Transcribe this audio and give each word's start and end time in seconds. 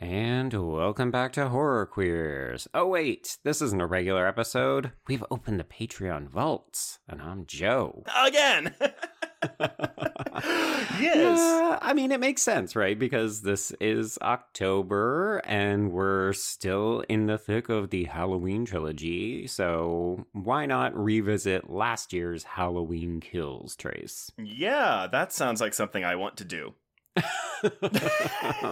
And 0.00 0.52
welcome 0.52 1.12
back 1.12 1.32
to 1.34 1.48
Horror 1.48 1.86
Queers. 1.86 2.66
Oh, 2.74 2.88
wait, 2.88 3.38
this 3.44 3.62
isn't 3.62 3.80
a 3.80 3.86
regular 3.86 4.26
episode. 4.26 4.90
We've 5.06 5.24
opened 5.30 5.60
the 5.60 5.64
Patreon 5.64 6.28
vaults, 6.28 6.98
and 7.08 7.22
I'm 7.22 7.46
Joe. 7.46 8.02
Again! 8.20 8.74
yes! 9.60 11.38
Yeah, 11.38 11.78
I 11.80 11.92
mean, 11.94 12.10
it 12.10 12.18
makes 12.18 12.42
sense, 12.42 12.74
right? 12.74 12.98
Because 12.98 13.42
this 13.42 13.70
is 13.80 14.18
October, 14.20 15.40
and 15.44 15.92
we're 15.92 16.32
still 16.32 17.04
in 17.08 17.26
the 17.26 17.38
thick 17.38 17.68
of 17.68 17.90
the 17.90 18.04
Halloween 18.04 18.64
trilogy, 18.64 19.46
so 19.46 20.26
why 20.32 20.66
not 20.66 20.96
revisit 20.96 21.70
last 21.70 22.12
year's 22.12 22.42
Halloween 22.42 23.20
Kills, 23.20 23.76
Trace? 23.76 24.32
Yeah, 24.38 25.06
that 25.12 25.32
sounds 25.32 25.60
like 25.60 25.72
something 25.72 26.04
I 26.04 26.16
want 26.16 26.36
to 26.38 26.44
do. 26.44 26.74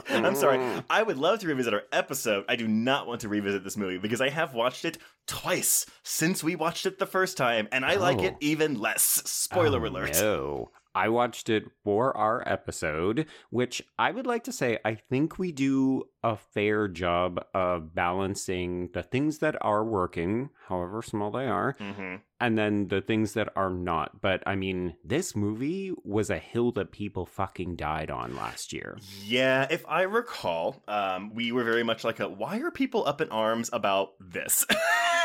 I'm 0.08 0.34
sorry. 0.34 0.82
I 0.90 1.02
would 1.02 1.18
love 1.18 1.38
to 1.40 1.46
revisit 1.48 1.74
our 1.74 1.82
episode. 1.92 2.44
I 2.48 2.56
do 2.56 2.66
not 2.68 3.06
want 3.06 3.20
to 3.22 3.28
revisit 3.28 3.64
this 3.64 3.76
movie 3.76 3.98
because 3.98 4.20
I 4.20 4.28
have 4.30 4.54
watched 4.54 4.84
it 4.84 4.98
twice 5.26 5.86
since 6.02 6.42
we 6.44 6.56
watched 6.56 6.86
it 6.86 6.98
the 6.98 7.06
first 7.06 7.36
time, 7.36 7.68
and 7.72 7.84
I 7.84 7.94
like 7.96 8.20
it 8.20 8.34
Oh. 8.34 8.38
even 8.40 8.78
less. 8.80 9.02
Spoiler 9.24 9.80
Oh, 9.84 9.88
alert. 9.88 10.12
No. 10.20 10.70
I 10.94 11.08
watched 11.08 11.48
it 11.48 11.64
for 11.84 12.14
our 12.16 12.46
episode, 12.46 13.26
which 13.48 13.82
I 13.98 14.10
would 14.10 14.26
like 14.26 14.44
to 14.44 14.52
say 14.52 14.78
I 14.84 14.96
think 14.96 15.38
we 15.38 15.50
do 15.50 16.04
a 16.24 16.36
fair 16.36 16.86
job 16.88 17.44
of 17.52 17.94
balancing 17.94 18.88
the 18.94 19.02
things 19.02 19.38
that 19.38 19.56
are 19.60 19.84
working, 19.84 20.50
however 20.68 21.02
small 21.02 21.30
they 21.30 21.46
are, 21.46 21.74
hmm 21.78 22.16
and 22.40 22.58
then 22.58 22.88
the 22.88 23.00
things 23.00 23.34
that 23.34 23.48
are 23.54 23.70
not. 23.70 24.20
But 24.20 24.42
I 24.46 24.56
mean, 24.56 24.96
this 25.04 25.36
movie 25.36 25.92
was 26.02 26.28
a 26.28 26.38
hill 26.38 26.72
that 26.72 26.90
people 26.90 27.24
fucking 27.24 27.76
died 27.76 28.10
on 28.10 28.34
last 28.34 28.72
year. 28.72 28.98
Yeah, 29.24 29.68
if 29.70 29.86
I 29.86 30.02
recall, 30.02 30.82
um, 30.88 31.32
we 31.36 31.52
were 31.52 31.62
very 31.62 31.84
much 31.84 32.02
like 32.02 32.18
a 32.18 32.28
why 32.28 32.58
are 32.58 32.72
people 32.72 33.06
up 33.06 33.20
in 33.20 33.28
arms 33.30 33.70
about 33.72 34.14
this? 34.18 34.66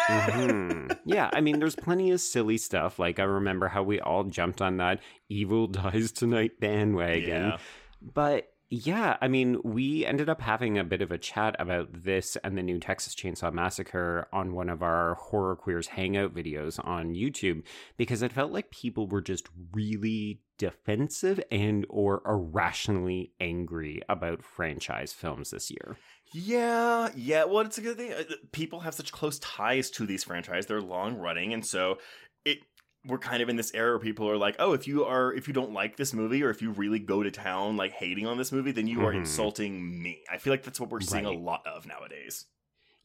Mhm. 0.10 0.96
Yeah, 1.06 1.30
I 1.32 1.40
mean, 1.42 1.60
there's 1.60 1.76
plenty 1.76 2.12
of 2.12 2.20
silly 2.20 2.58
stuff. 2.58 3.00
Like, 3.00 3.18
I 3.18 3.24
remember 3.24 3.70
how 3.70 3.82
we 3.82 4.00
all 4.02 4.26
jumped 4.26 4.62
on 4.62 4.78
that 4.78 5.00
evil 5.30 5.68
dies 5.68 6.12
tonight 6.12 6.60
bandwagon. 6.60 7.28
Yeah. 7.28 7.58
But 8.02 8.50
yeah, 8.70 9.16
I 9.22 9.30
mean, 9.30 9.60
we 9.64 10.06
ended 10.06 10.28
up 10.28 10.42
having 10.42 10.78
a 10.78 10.84
bit 10.84 11.02
of 11.02 11.12
a 11.12 11.18
chat 11.18 11.56
about 11.58 12.04
this 12.04 12.36
and 12.44 12.58
the 12.58 12.64
new 12.64 12.80
Texas 12.80 13.16
Chainsaw 13.16 13.54
Massacre 13.54 14.28
on 14.34 14.54
one 14.54 14.70
of 14.70 14.84
our 14.84 15.16
Horror 15.16 15.56
Queers 15.56 15.88
Hangout 15.88 16.36
videos 16.36 16.86
on 16.86 17.14
YouTube 17.14 17.64
because 17.96 18.22
it 18.22 18.34
felt 18.34 18.52
like 18.52 18.70
people 18.70 19.08
were 19.08 19.22
just 19.22 19.48
really 19.72 20.42
defensive 20.58 21.40
and 21.50 21.86
or 21.90 22.22
irrationally 22.26 23.32
angry 23.40 24.02
about 24.10 24.44
franchise 24.44 25.14
films 25.14 25.52
this 25.52 25.72
year. 25.72 25.98
Yeah, 26.34 27.10
yeah. 27.16 27.46
Well, 27.46 27.60
it's 27.60 27.78
a 27.78 27.82
good 27.82 27.98
thing. 27.98 28.12
Uh, 28.12 28.24
People 28.52 28.82
have 28.82 28.96
such 28.96 29.14
close 29.14 29.40
ties 29.40 29.90
to 29.92 30.06
these 30.06 30.26
franchises; 30.26 30.66
they're 30.66 30.82
long 30.82 31.16
running, 31.16 31.54
and 31.54 31.66
so 31.66 32.00
it. 32.44 32.60
We're 33.08 33.18
kind 33.18 33.42
of 33.42 33.50
in 33.50 33.56
this 33.56 33.74
era 33.74 33.92
where 33.92 34.00
people 34.00 34.30
are 34.30 34.38
like, 34.38 34.56
"Oh, 34.60 34.74
if 34.74 34.86
you 34.88 35.06
are, 35.06 35.34
if 35.34 35.48
you 35.48 35.54
don't 35.54 35.72
like 35.72 35.96
this 35.96 36.14
movie, 36.14 36.44
or 36.44 36.50
if 36.50 36.62
you 36.62 36.72
really 36.72 37.00
go 37.00 37.24
to 37.24 37.32
town 37.32 37.78
like 37.78 37.94
hating 37.94 38.28
on 38.28 38.38
this 38.38 38.52
movie, 38.52 38.72
then 38.72 38.86
you 38.88 39.06
are 39.06 39.14
Mhm. 39.14 39.20
insulting 39.20 40.02
me." 40.04 40.24
I 40.30 40.38
feel 40.38 40.52
like 40.52 40.64
that's 40.64 40.80
what 40.80 40.90
we're 40.90 41.00
seeing 41.02 41.26
Right. 41.26 41.36
a 41.36 41.40
lot 41.40 41.66
of 41.66 41.86
nowadays. 41.88 42.46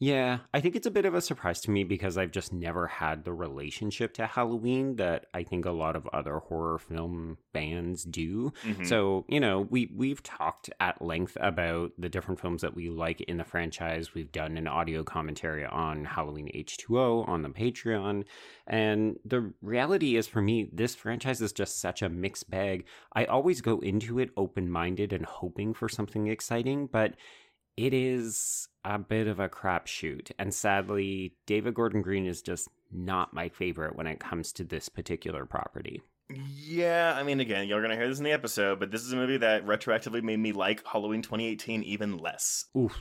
Yeah, 0.03 0.39
I 0.53 0.61
think 0.61 0.75
it's 0.75 0.89
a 0.89 0.91
bit 0.91 1.05
of 1.05 1.15
a 1.15 1.21
surprise 1.21 1.61
to 1.61 1.71
me 1.71 1.85
because 1.85 2.19
I've 2.19 2.33
just 2.33 2.53
never 2.53 2.89
had 2.89 3.25
the 3.25 3.33
relationship 3.33 4.15
to 4.15 4.27
Halloween 4.27 4.97
that 4.97 5.27
I 5.33 5.45
think 5.45 5.65
a 5.65 5.71
lot 5.71 5.95
of 5.95 6.09
other 6.13 6.39
horror 6.39 6.81
film 6.81 7.39
bands 7.53 8.03
do. 8.03 8.53
Mhm. 8.65 8.85
So, 8.85 9.25
you 9.29 9.39
know, 9.39 9.61
we 9.61 9.93
we've 9.95 10.21
talked 10.21 10.71
at 10.81 11.01
length 11.01 11.37
about 11.41 11.93
the 11.99 12.09
different 12.09 12.41
films 12.41 12.63
that 12.63 12.75
we 12.75 12.91
like 12.91 13.21
in 13.21 13.37
the 13.37 13.45
franchise. 13.45 14.13
We've 14.13 14.33
done 14.33 14.57
an 14.57 14.67
audio 14.67 15.05
commentary 15.05 15.65
on 15.65 16.05
Halloween 16.05 16.51
H2O 16.53 17.23
on 17.29 17.43
the 17.43 17.51
Patreon. 17.51 18.25
And 18.67 19.21
the 19.25 19.53
reality 19.63 20.17
is 20.17 20.27
for 20.27 20.43
me, 20.43 20.69
this 20.73 20.97
franchise 20.97 21.41
is 21.41 21.53
just 21.53 21.81
such 21.81 22.03
a 22.03 22.09
mixed 22.09 22.51
bag. 22.51 22.87
I 23.13 23.27
always 23.27 23.61
go 23.61 23.79
into 23.79 24.19
it 24.19 24.31
open-minded 24.37 25.13
and 25.13 25.25
hoping 25.27 25.75
for 25.75 25.89
something 25.89 26.27
exciting, 26.27 26.89
but 26.89 27.15
it 27.77 27.95
is 27.95 28.69
a 28.85 28.99
bit 28.99 29.27
of 29.27 29.41
a 29.41 29.49
crapshoot. 29.49 30.31
And 30.39 30.53
sadly, 30.53 31.35
David 31.47 31.75
Gordon 31.75 32.03
Green 32.03 32.27
is 32.27 32.43
just 32.43 32.69
not 32.91 33.33
my 33.33 33.49
favorite 33.49 33.97
when 33.97 34.07
it 34.07 34.21
comes 34.21 34.53
to 34.53 34.65
this 34.65 34.89
particular 34.89 35.47
property. 35.47 36.03
Yeah, 36.55 37.15
I 37.17 37.23
mean, 37.23 37.41
again, 37.41 37.69
you're 37.69 37.83
gonna 37.83 37.97
hear 37.97 38.09
this 38.09 38.19
in 38.19 38.25
the 38.25 38.33
episode, 38.33 38.81
but 38.81 38.91
this 38.91 39.03
is 39.03 39.13
a 39.13 39.17
movie 39.17 39.39
that 39.39 39.67
retroactively 39.67 40.23
made 40.23 40.39
me 40.39 40.53
like 40.53 40.87
Halloween 40.87 41.23
2018 41.23 41.83
even 41.83 42.19
less. 42.19 42.67
Oof. 42.77 42.99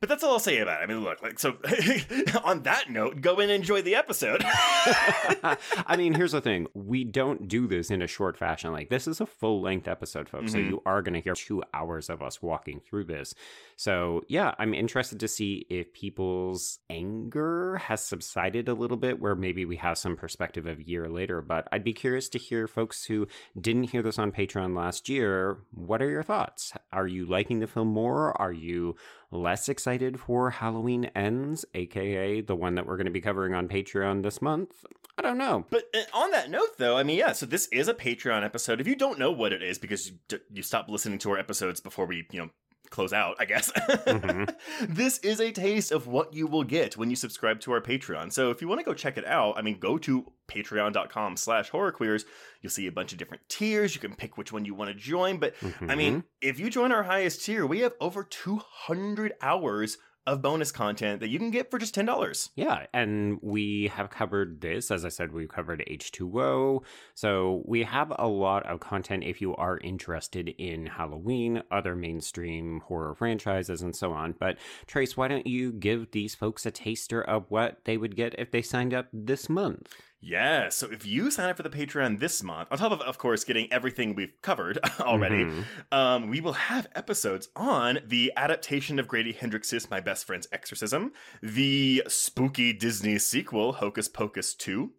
But 0.00 0.08
that's 0.08 0.24
all 0.24 0.32
I'll 0.32 0.38
say 0.38 0.58
about 0.60 0.80
it. 0.80 0.84
I 0.84 0.86
mean, 0.86 1.04
look, 1.04 1.22
like, 1.22 1.38
so 1.38 1.58
on 2.44 2.62
that 2.62 2.88
note, 2.88 3.20
go 3.20 3.36
and 3.38 3.50
enjoy 3.50 3.82
the 3.82 3.96
episode. 3.96 4.42
I 4.46 5.96
mean, 5.98 6.14
here's 6.14 6.32
the 6.32 6.40
thing. 6.40 6.68
We 6.72 7.04
don't 7.04 7.48
do 7.48 7.66
this 7.66 7.90
in 7.90 8.00
a 8.00 8.06
short 8.06 8.38
fashion. 8.38 8.72
Like, 8.72 8.88
this 8.88 9.06
is 9.06 9.20
a 9.20 9.26
full 9.26 9.60
length 9.60 9.88
episode, 9.88 10.28
folks. 10.28 10.52
So 10.52 10.58
Mhm. 10.58 10.68
you 10.68 10.82
are 10.86 11.02
going 11.02 11.12
to 11.14 11.20
hear 11.20 11.34
two 11.34 11.62
hours 11.74 12.08
of 12.08 12.22
us 12.22 12.40
walking 12.40 12.80
through 12.80 13.04
this. 13.04 13.34
So, 13.76 14.22
yeah, 14.28 14.54
I'm 14.58 14.72
interested 14.72 15.20
to 15.20 15.28
see 15.28 15.66
if 15.68 15.92
people's 15.92 16.78
anger 16.88 17.76
has 17.76 18.02
subsided 18.02 18.68
a 18.70 18.74
little 18.74 18.96
bit, 18.96 19.20
where 19.20 19.34
maybe 19.34 19.66
we 19.66 19.76
have 19.76 19.98
some 19.98 20.16
perspective 20.16 20.64
of 20.66 20.78
a 20.78 20.82
year 20.82 21.08
later. 21.10 21.42
But 21.42 21.68
I'd 21.72 21.84
be 21.84 21.92
curious 21.92 22.30
to 22.30 22.38
hear 22.38 22.66
folks 22.66 23.04
who 23.04 23.26
didn't 23.60 23.84
hear 23.90 24.02
this 24.02 24.18
on 24.18 24.32
Patreon 24.32 24.74
last 24.74 25.10
year. 25.10 25.58
What 25.72 26.00
are 26.00 26.08
your 26.10 26.22
thoughts? 26.22 26.72
Are 26.90 27.06
you 27.06 27.26
liking 27.26 27.60
the 27.60 27.66
film 27.66 27.88
more? 27.88 28.32
Are 28.40 28.52
you 28.52 28.96
less 29.30 29.68
excited 29.68 30.18
for 30.20 30.50
Halloween 30.50 31.06
Ends, 31.14 31.64
aka 31.74 32.40
the 32.40 32.56
one 32.56 32.74
that 32.74 32.86
we're 32.86 32.96
going 32.96 33.06
to 33.06 33.12
be 33.12 33.20
covering 33.20 33.54
on 33.54 33.68
Patreon 33.68 34.22
this 34.22 34.42
month? 34.42 34.84
I 35.18 35.22
don't 35.22 35.38
know. 35.38 35.66
But 35.70 35.84
uh, 35.94 36.16
on 36.16 36.30
that 36.30 36.50
note, 36.50 36.78
though, 36.78 36.96
I 36.96 37.02
mean, 37.02 37.18
yeah, 37.18 37.32
so 37.32 37.44
this 37.44 37.66
is 37.68 37.88
a 37.88 37.94
Patreon 37.94 38.44
episode. 38.44 38.80
If 38.80 38.86
you 38.86 38.96
don't 38.96 39.18
know 39.18 39.30
what 39.30 39.52
it 39.52 39.62
is 39.62 39.78
because 39.78 40.12
you, 40.52 40.62
stopped 40.62 40.88
listening 40.88 41.18
to 41.18 41.30
our 41.32 41.38
episodes 41.38 41.80
before 41.80 42.06
we, 42.06 42.26
you 42.30 42.38
know, 42.38 42.50
close 42.90 43.12
out, 43.12 43.36
I 43.38 43.44
guess. 43.44 43.70
Mhm. 43.72 44.54
this 44.88 45.18
is 45.18 45.40
a 45.40 45.52
taste 45.52 45.92
of 45.92 46.06
what 46.06 46.34
you 46.34 46.46
will 46.46 46.64
get 46.64 46.96
when 46.96 47.08
you 47.10 47.16
subscribe 47.16 47.60
to 47.60 47.72
our 47.72 47.80
Patreon. 47.80 48.32
So 48.32 48.50
if 48.50 48.60
you 48.60 48.68
want 48.68 48.80
to 48.80 48.84
go 48.84 48.94
check 48.94 49.16
it 49.16 49.24
out, 49.24 49.56
I 49.56 49.62
mean, 49.62 49.78
go 49.78 49.96
to 49.98 50.30
patreon.com 50.48 51.36
slash 51.36 51.70
horrorqueers. 51.70 52.24
You'll 52.60 52.70
see 52.70 52.86
a 52.88 52.92
bunch 52.92 53.12
of 53.12 53.18
different 53.18 53.48
tiers. 53.48 53.94
You 53.94 54.00
can 54.00 54.14
pick 54.16 54.36
which 54.36 54.52
one 54.52 54.64
you 54.64 54.74
want 54.74 54.88
to 54.88 54.94
join. 54.94 55.38
But 55.38 55.54
I 55.62 55.66
Mhm. 55.66 55.96
mean, 55.96 56.24
if 56.40 56.58
you 56.58 56.68
join 56.68 56.90
our 56.92 57.04
highest 57.04 57.44
tier, 57.44 57.64
we 57.64 57.80
have 57.80 57.94
over 58.00 58.24
200 58.24 59.34
hours 59.40 59.98
of 60.26 60.42
bonus 60.42 60.70
content 60.70 61.20
that 61.20 61.28
you 61.28 61.38
can 61.38 61.50
get 61.50 61.70
for 61.70 61.78
just 61.78 61.94
$10. 61.94 62.50
Yeah, 62.54 62.86
and 62.92 63.38
we 63.42 63.88
have 63.94 64.10
covered 64.10 64.60
this. 64.60 64.90
As 64.90 65.04
I 65.04 65.08
said, 65.08 65.32
we've 65.32 65.48
covered 65.48 65.84
H2O. 65.88 66.82
So 67.14 67.62
we 67.64 67.82
have 67.84 68.12
a 68.18 68.28
lot 68.28 68.66
of 68.66 68.80
content 68.80 69.24
if 69.24 69.40
you 69.40 69.56
are 69.56 69.78
interested 69.78 70.48
in 70.48 70.86
Halloween, 70.86 71.62
other 71.70 71.96
mainstream 71.96 72.80
horror 72.86 73.14
franchises, 73.14 73.82
and 73.82 73.96
so 73.96 74.12
on. 74.12 74.34
But 74.38 74.58
Trace, 74.86 75.16
why 75.16 75.28
don't 75.28 75.46
you 75.46 75.72
give 75.72 76.10
these 76.10 76.34
folks 76.34 76.66
a 76.66 76.70
taster 76.70 77.22
of 77.22 77.46
what 77.48 77.84
they 77.84 77.96
would 77.96 78.16
get 78.16 78.34
if 78.38 78.50
they 78.50 78.62
signed 78.62 78.94
up 78.94 79.08
this 79.12 79.48
month? 79.48 79.92
Yeah, 80.22 80.68
so 80.68 80.86
if 80.90 81.06
you 81.06 81.30
sign 81.30 81.48
up 81.48 81.56
for 81.56 81.62
the 81.62 81.70
Patreon 81.70 82.20
this 82.20 82.42
month, 82.42 82.68
on 82.70 82.76
top 82.76 82.92
of, 82.92 83.00
of 83.00 83.16
course, 83.16 83.42
getting 83.42 83.72
everything 83.72 84.14
we've 84.14 84.34
covered 84.42 84.78
already, 85.00 85.44
Mhm. 85.46 85.64
um, 85.92 86.28
we 86.28 86.42
will 86.42 86.52
have 86.52 86.88
episodes 86.94 87.48
on 87.56 88.00
the 88.06 88.30
adaptation 88.36 88.98
of 88.98 89.08
Grady 89.08 89.32
Hendrix's 89.32 89.88
My 89.90 89.98
Best 90.00 90.26
Friend's 90.26 90.46
Exorcism, 90.52 91.12
the 91.42 92.02
spooky 92.06 92.74
Disney 92.74 93.18
sequel, 93.18 93.72
Hocus 93.74 94.08
Pocus 94.08 94.52
2, 94.54 94.92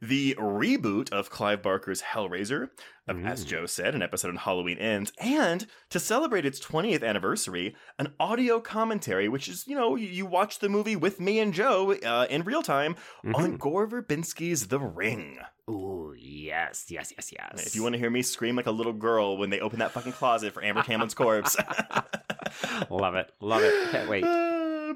the 0.00 0.36
reboot 0.38 1.10
of 1.10 1.28
Clive 1.28 1.60
Barker's 1.60 2.02
Hellraiser, 2.02 2.70
of, 3.08 3.24
as 3.24 3.44
Mm. 3.44 3.48
Joe 3.48 3.66
said, 3.66 3.94
an 3.94 4.02
episode 4.02 4.28
on 4.28 4.36
Halloween 4.36 4.78
Ends, 4.78 5.12
and 5.18 5.66
to 5.90 5.98
celebrate 6.00 6.44
its 6.46 6.60
20th 6.60 7.02
anniversary, 7.02 7.74
an 7.98 8.12
audio 8.20 8.60
commentary, 8.60 9.28
which 9.28 9.48
is, 9.48 9.66
you 9.66 9.74
know, 9.76 9.96
you, 9.96 10.06
you 10.08 10.26
watch 10.26 10.58
the 10.58 10.68
movie 10.68 10.96
with 10.96 11.20
me 11.20 11.38
and 11.40 11.52
Joe 11.54 11.92
uh, 11.92 12.26
in 12.30 12.42
real 12.44 12.62
time 12.62 12.96
on 13.34 13.52
Mhm. 13.54 13.58
Gore 13.58 13.86
Verbinski's 13.88 14.68
The 14.68 14.78
Ring. 14.80 15.38
Ooh, 15.70 16.14
yes, 16.18 16.86
yes, 16.88 17.12
yes, 17.14 17.30
yes. 17.32 17.66
If 17.66 17.74
you 17.76 17.82
want 17.82 17.92
to 17.94 17.98
hear 17.98 18.08
me 18.10 18.22
scream 18.22 18.56
like 18.56 18.66
a 18.66 18.70
little 18.70 18.94
girl 18.94 19.36
when 19.36 19.50
they 19.50 19.60
open 19.60 19.80
that 19.80 19.90
fucking 19.92 20.12
closet 20.12 20.54
for 20.54 20.62
Amber 20.64 20.82
Tamblyn's 20.82 21.12
corpse. 21.14 21.56
love 22.90 23.14
it, 23.14 23.30
love 23.40 23.62
it. 23.62 23.90
Can't 23.90 24.08
wait. 24.08 24.24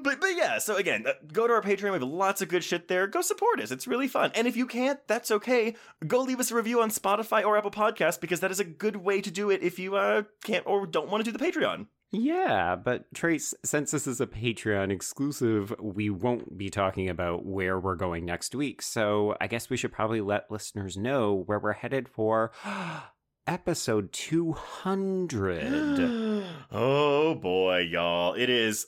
But 0.03 0.19
but 0.19 0.35
yeah, 0.35 0.59
so 0.59 0.75
again, 0.75 1.05
uh, 1.07 1.13
go 1.31 1.47
to 1.47 1.53
our 1.53 1.61
Patreon. 1.61 1.83
We 1.83 1.89
have 1.91 2.03
lots 2.03 2.41
of 2.41 2.49
good 2.49 2.63
shit 2.63 2.87
there. 2.87 3.07
Go 3.07 3.21
support 3.21 3.61
us. 3.61 3.71
It's 3.71 3.87
really 3.87 4.07
fun. 4.07 4.31
And 4.35 4.47
if 4.47 4.55
you 4.57 4.67
can't, 4.67 4.99
that's 5.07 5.31
okay. 5.31 5.75
Go 6.05 6.21
leave 6.21 6.39
us 6.39 6.51
a 6.51 6.55
review 6.55 6.81
on 6.81 6.89
Spotify 6.89 7.43
or 7.43 7.57
Apple 7.57 7.71
Podcasts 7.71 8.19
because 8.19 8.41
that 8.41 8.51
is 8.51 8.59
a 8.59 8.65
good 8.65 8.97
way 8.97 9.21
to 9.21 9.31
do 9.31 9.49
it 9.49 9.63
if 9.63 9.79
you 9.79 9.95
uh, 9.95 10.23
can't 10.43 10.65
or 10.67 10.85
don't 10.85 11.09
want 11.09 11.23
to 11.23 11.31
do 11.31 11.37
the 11.37 11.43
Patreon. 11.43 11.87
Yeah, 12.15 12.75
but 12.75 13.11
Trace, 13.15 13.55
since 13.65 13.89
this 13.89 14.05
is 14.05 14.21
a 14.21 14.27
Patreon 14.27 14.91
exclusive, 14.91 15.73
we 15.81 16.11
won't 16.11 16.55
be 16.55 16.69
talking 16.69 17.09
about 17.09 17.43
where 17.43 17.79
we're 17.79 17.95
going 17.95 18.23
next 18.23 18.53
week. 18.53 18.83
So 18.83 19.35
I 19.41 19.47
guess 19.47 19.67
we 19.67 19.77
should 19.77 19.91
probably 19.91 20.21
let 20.21 20.51
listeners 20.51 20.95
know 20.95 21.33
where 21.33 21.57
we're 21.57 21.73
headed 21.73 22.07
for 22.07 22.51
episode 23.47 24.11
200. 24.13 26.43
oh 26.71 27.35
boy, 27.35 27.79
y'all. 27.79 28.33
It 28.33 28.49
is 28.49 28.87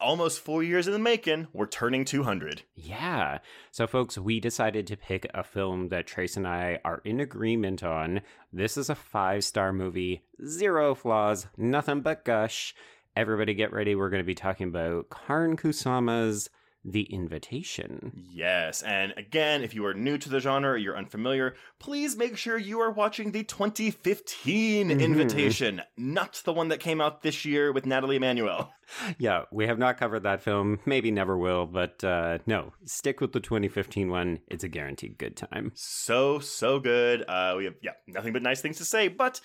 almost 0.00 0.40
four 0.40 0.62
years 0.62 0.86
in 0.86 0.92
the 0.92 0.98
making. 0.98 1.48
We're 1.52 1.66
turning 1.66 2.04
200. 2.04 2.62
Yeah. 2.74 3.38
So, 3.70 3.86
folks, 3.86 4.18
we 4.18 4.40
decided 4.40 4.86
to 4.88 4.96
pick 4.96 5.26
a 5.32 5.42
film 5.42 5.88
that 5.88 6.06
Trace 6.06 6.36
and 6.36 6.46
I 6.46 6.78
are 6.84 7.00
in 7.04 7.20
agreement 7.20 7.82
on. 7.82 8.20
This 8.52 8.76
is 8.76 8.90
a 8.90 8.94
five 8.94 9.44
star 9.44 9.72
movie, 9.72 10.22
zero 10.44 10.94
flaws, 10.94 11.46
nothing 11.56 12.00
but 12.00 12.24
gush. 12.24 12.74
Everybody 13.14 13.54
get 13.54 13.72
ready. 13.72 13.94
We're 13.94 14.10
going 14.10 14.22
to 14.22 14.26
be 14.26 14.34
talking 14.34 14.68
about 14.68 15.08
Karyn 15.08 15.58
Kusama's 15.58 16.50
the 16.88 17.02
Invitation. 17.02 18.12
Yes, 18.14 18.82
and 18.82 19.12
again, 19.16 19.62
if 19.62 19.74
you 19.74 19.84
are 19.86 19.92
new 19.94 20.16
to 20.18 20.28
the 20.28 20.38
genre 20.40 20.70
or 20.70 20.76
you're 20.76 20.96
unfamiliar, 20.96 21.54
please 21.80 22.16
make 22.16 22.36
sure 22.36 22.56
you 22.56 22.78
are 22.80 22.90
watching 22.92 23.32
the 23.32 23.42
2015 23.42 24.88
Mhm. 24.90 25.00
Invitation, 25.00 25.82
not 25.96 26.40
the 26.44 26.52
one 26.52 26.68
that 26.68 26.78
came 26.80 27.00
out 27.00 27.22
this 27.22 27.44
year 27.44 27.72
with 27.72 27.86
Nathalie 27.86 28.16
Emmanuel. 28.16 28.72
Yeah, 29.18 29.42
we 29.50 29.66
have 29.66 29.80
not 29.80 29.98
covered 29.98 30.22
that 30.22 30.42
film. 30.42 30.78
Maybe 30.86 31.10
never 31.10 31.36
will, 31.36 31.66
but 31.66 32.04
uh, 32.04 32.38
no, 32.46 32.72
stick 32.84 33.20
with 33.20 33.32
the 33.32 33.40
2015 33.40 34.08
one. 34.10 34.38
It's 34.46 34.62
a 34.62 34.68
guaranteed 34.68 35.18
good 35.18 35.36
time. 35.36 35.72
So, 35.74 36.38
so 36.38 36.78
good. 36.78 37.24
Uh, 37.26 37.54
we 37.56 37.64
have, 37.64 37.74
yeah, 37.82 37.94
nothing 38.06 38.32
but 38.32 38.42
nice 38.42 38.60
things 38.60 38.76
to 38.78 38.84
say, 38.84 39.08
but 39.08 39.40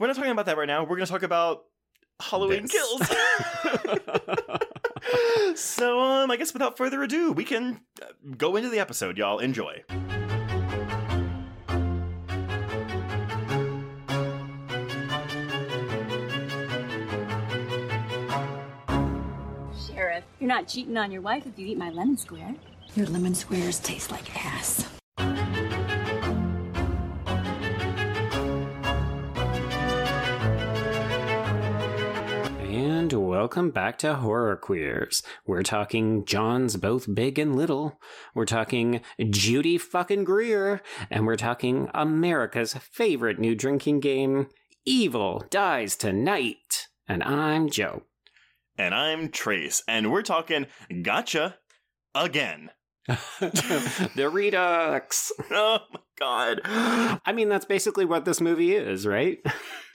we're 0.00 0.08
not 0.08 0.16
talking 0.16 0.32
about 0.32 0.46
that 0.46 0.58
right 0.58 0.66
now. 0.66 0.82
We're 0.82 0.96
going 0.96 1.06
to 1.06 1.12
talk 1.12 1.22
about 1.22 1.66
Halloween 2.20 2.62
This. 2.62 2.72
Kills. 2.72 3.00
so, 5.60 6.00
um, 6.00 6.30
I 6.30 6.36
guess 6.36 6.52
without 6.52 6.76
further 6.76 7.02
ado, 7.02 7.32
we 7.32 7.44
can 7.44 7.80
uh, 8.02 8.06
go 8.36 8.56
into 8.56 8.68
the 8.68 8.78
episode, 8.78 9.18
y'all. 9.18 9.38
Enjoy. 9.38 9.84
Sheriff, 19.86 20.24
you're 20.38 20.48
not 20.48 20.66
cheating 20.66 20.96
on 20.96 21.10
your 21.12 21.22
wife 21.22 21.46
if 21.46 21.58
you 21.58 21.66
eat 21.66 21.78
my 21.78 21.90
lemon 21.90 22.16
square. 22.16 22.54
Your 22.94 23.06
lemon 23.06 23.34
squares 23.34 23.78
taste 23.78 24.10
like 24.10 24.44
ass. 24.44 24.89
Welcome 33.40 33.70
back 33.70 33.96
to 33.96 34.16
Horror 34.16 34.54
Queers. 34.54 35.22
We're 35.46 35.62
talking 35.62 36.26
Johns 36.26 36.76
both 36.76 37.14
big 37.14 37.38
and 37.38 37.56
little. 37.56 37.98
We're 38.34 38.44
talking 38.44 39.00
Judy 39.30 39.78
fucking 39.78 40.24
Greer. 40.24 40.82
And 41.10 41.24
we're 41.24 41.36
talking 41.36 41.88
America's 41.94 42.74
favorite 42.74 43.38
new 43.38 43.54
drinking 43.54 44.00
game, 44.00 44.48
Evil 44.84 45.42
Dies 45.48 45.96
Tonight. 45.96 46.88
And 47.08 47.22
I'm 47.22 47.70
Joe. 47.70 48.02
And 48.76 48.94
I'm 48.94 49.30
Trace, 49.30 49.82
and 49.88 50.12
we're 50.12 50.20
talking 50.20 50.66
Gotcha 51.00 51.56
again. 52.14 52.68
the 53.08 54.30
Redux. 54.30 55.32
Oh 55.50 55.78
my 55.90 56.00
god. 56.20 56.60
I 56.64 57.32
mean, 57.32 57.48
that's 57.48 57.64
basically 57.64 58.04
what 58.04 58.24
this 58.24 58.40
movie 58.40 58.74
is, 58.74 59.06
right? 59.06 59.38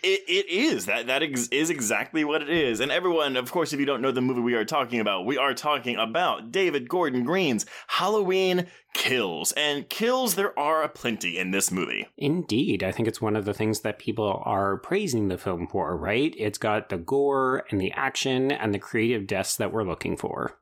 It, 0.03 0.21
it 0.27 0.49
is 0.51 0.85
that 0.85 1.07
that 1.07 1.23
ex- 1.23 1.47
is 1.47 1.71
exactly 1.71 2.23
what 2.23 2.43
it 2.43 2.49
is, 2.49 2.79
and 2.79 2.91
everyone, 2.91 3.35
of 3.35 3.51
course, 3.51 3.73
if 3.73 3.79
you 3.79 3.87
don't 3.87 4.03
know 4.03 4.11
the 4.11 4.21
movie 4.21 4.41
we 4.41 4.53
are 4.53 4.63
talking 4.63 4.99
about, 4.99 5.25
we 5.25 5.35
are 5.35 5.55
talking 5.55 5.95
about 5.95 6.51
David 6.51 6.87
Gordon 6.87 7.23
Green's 7.23 7.65
Halloween 7.87 8.67
Kills, 8.93 9.51
and 9.53 9.89
kills 9.89 10.35
there 10.35 10.57
are 10.59 10.83
a 10.83 10.89
plenty 10.89 11.39
in 11.39 11.49
this 11.49 11.71
movie. 11.71 12.05
Indeed. 12.17 12.83
I 12.83 12.91
think 12.91 13.07
it's 13.07 13.21
one 13.21 13.35
of 13.35 13.45
the 13.45 13.53
things 13.53 13.79
that 13.79 13.97
people 13.97 14.43
are 14.45 14.77
praising 14.77 15.27
the 15.27 15.39
film 15.39 15.65
for, 15.65 15.97
right? 15.97 16.35
It's 16.37 16.59
got 16.59 16.89
the 16.89 16.97
gore 16.97 17.65
and 17.71 17.81
the 17.81 17.91
action 17.93 18.51
and 18.51 18.75
the 18.75 18.79
creative 18.79 19.25
deaths 19.25 19.55
that 19.55 19.73
we're 19.73 19.83
looking 19.83 20.17
for. 20.17 20.59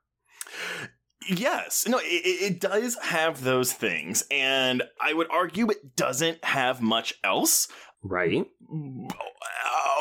Yes, 1.27 1.87
no, 1.87 1.99
it, 1.99 2.03
it 2.03 2.59
does 2.59 2.97
have 3.01 3.43
those 3.43 3.73
things, 3.73 4.23
and 4.31 4.83
I 5.01 5.13
would 5.13 5.27
argue 5.29 5.69
it 5.69 5.95
doesn't 5.95 6.43
have 6.43 6.81
much 6.81 7.15
else. 7.23 7.67
Right? 8.05 8.45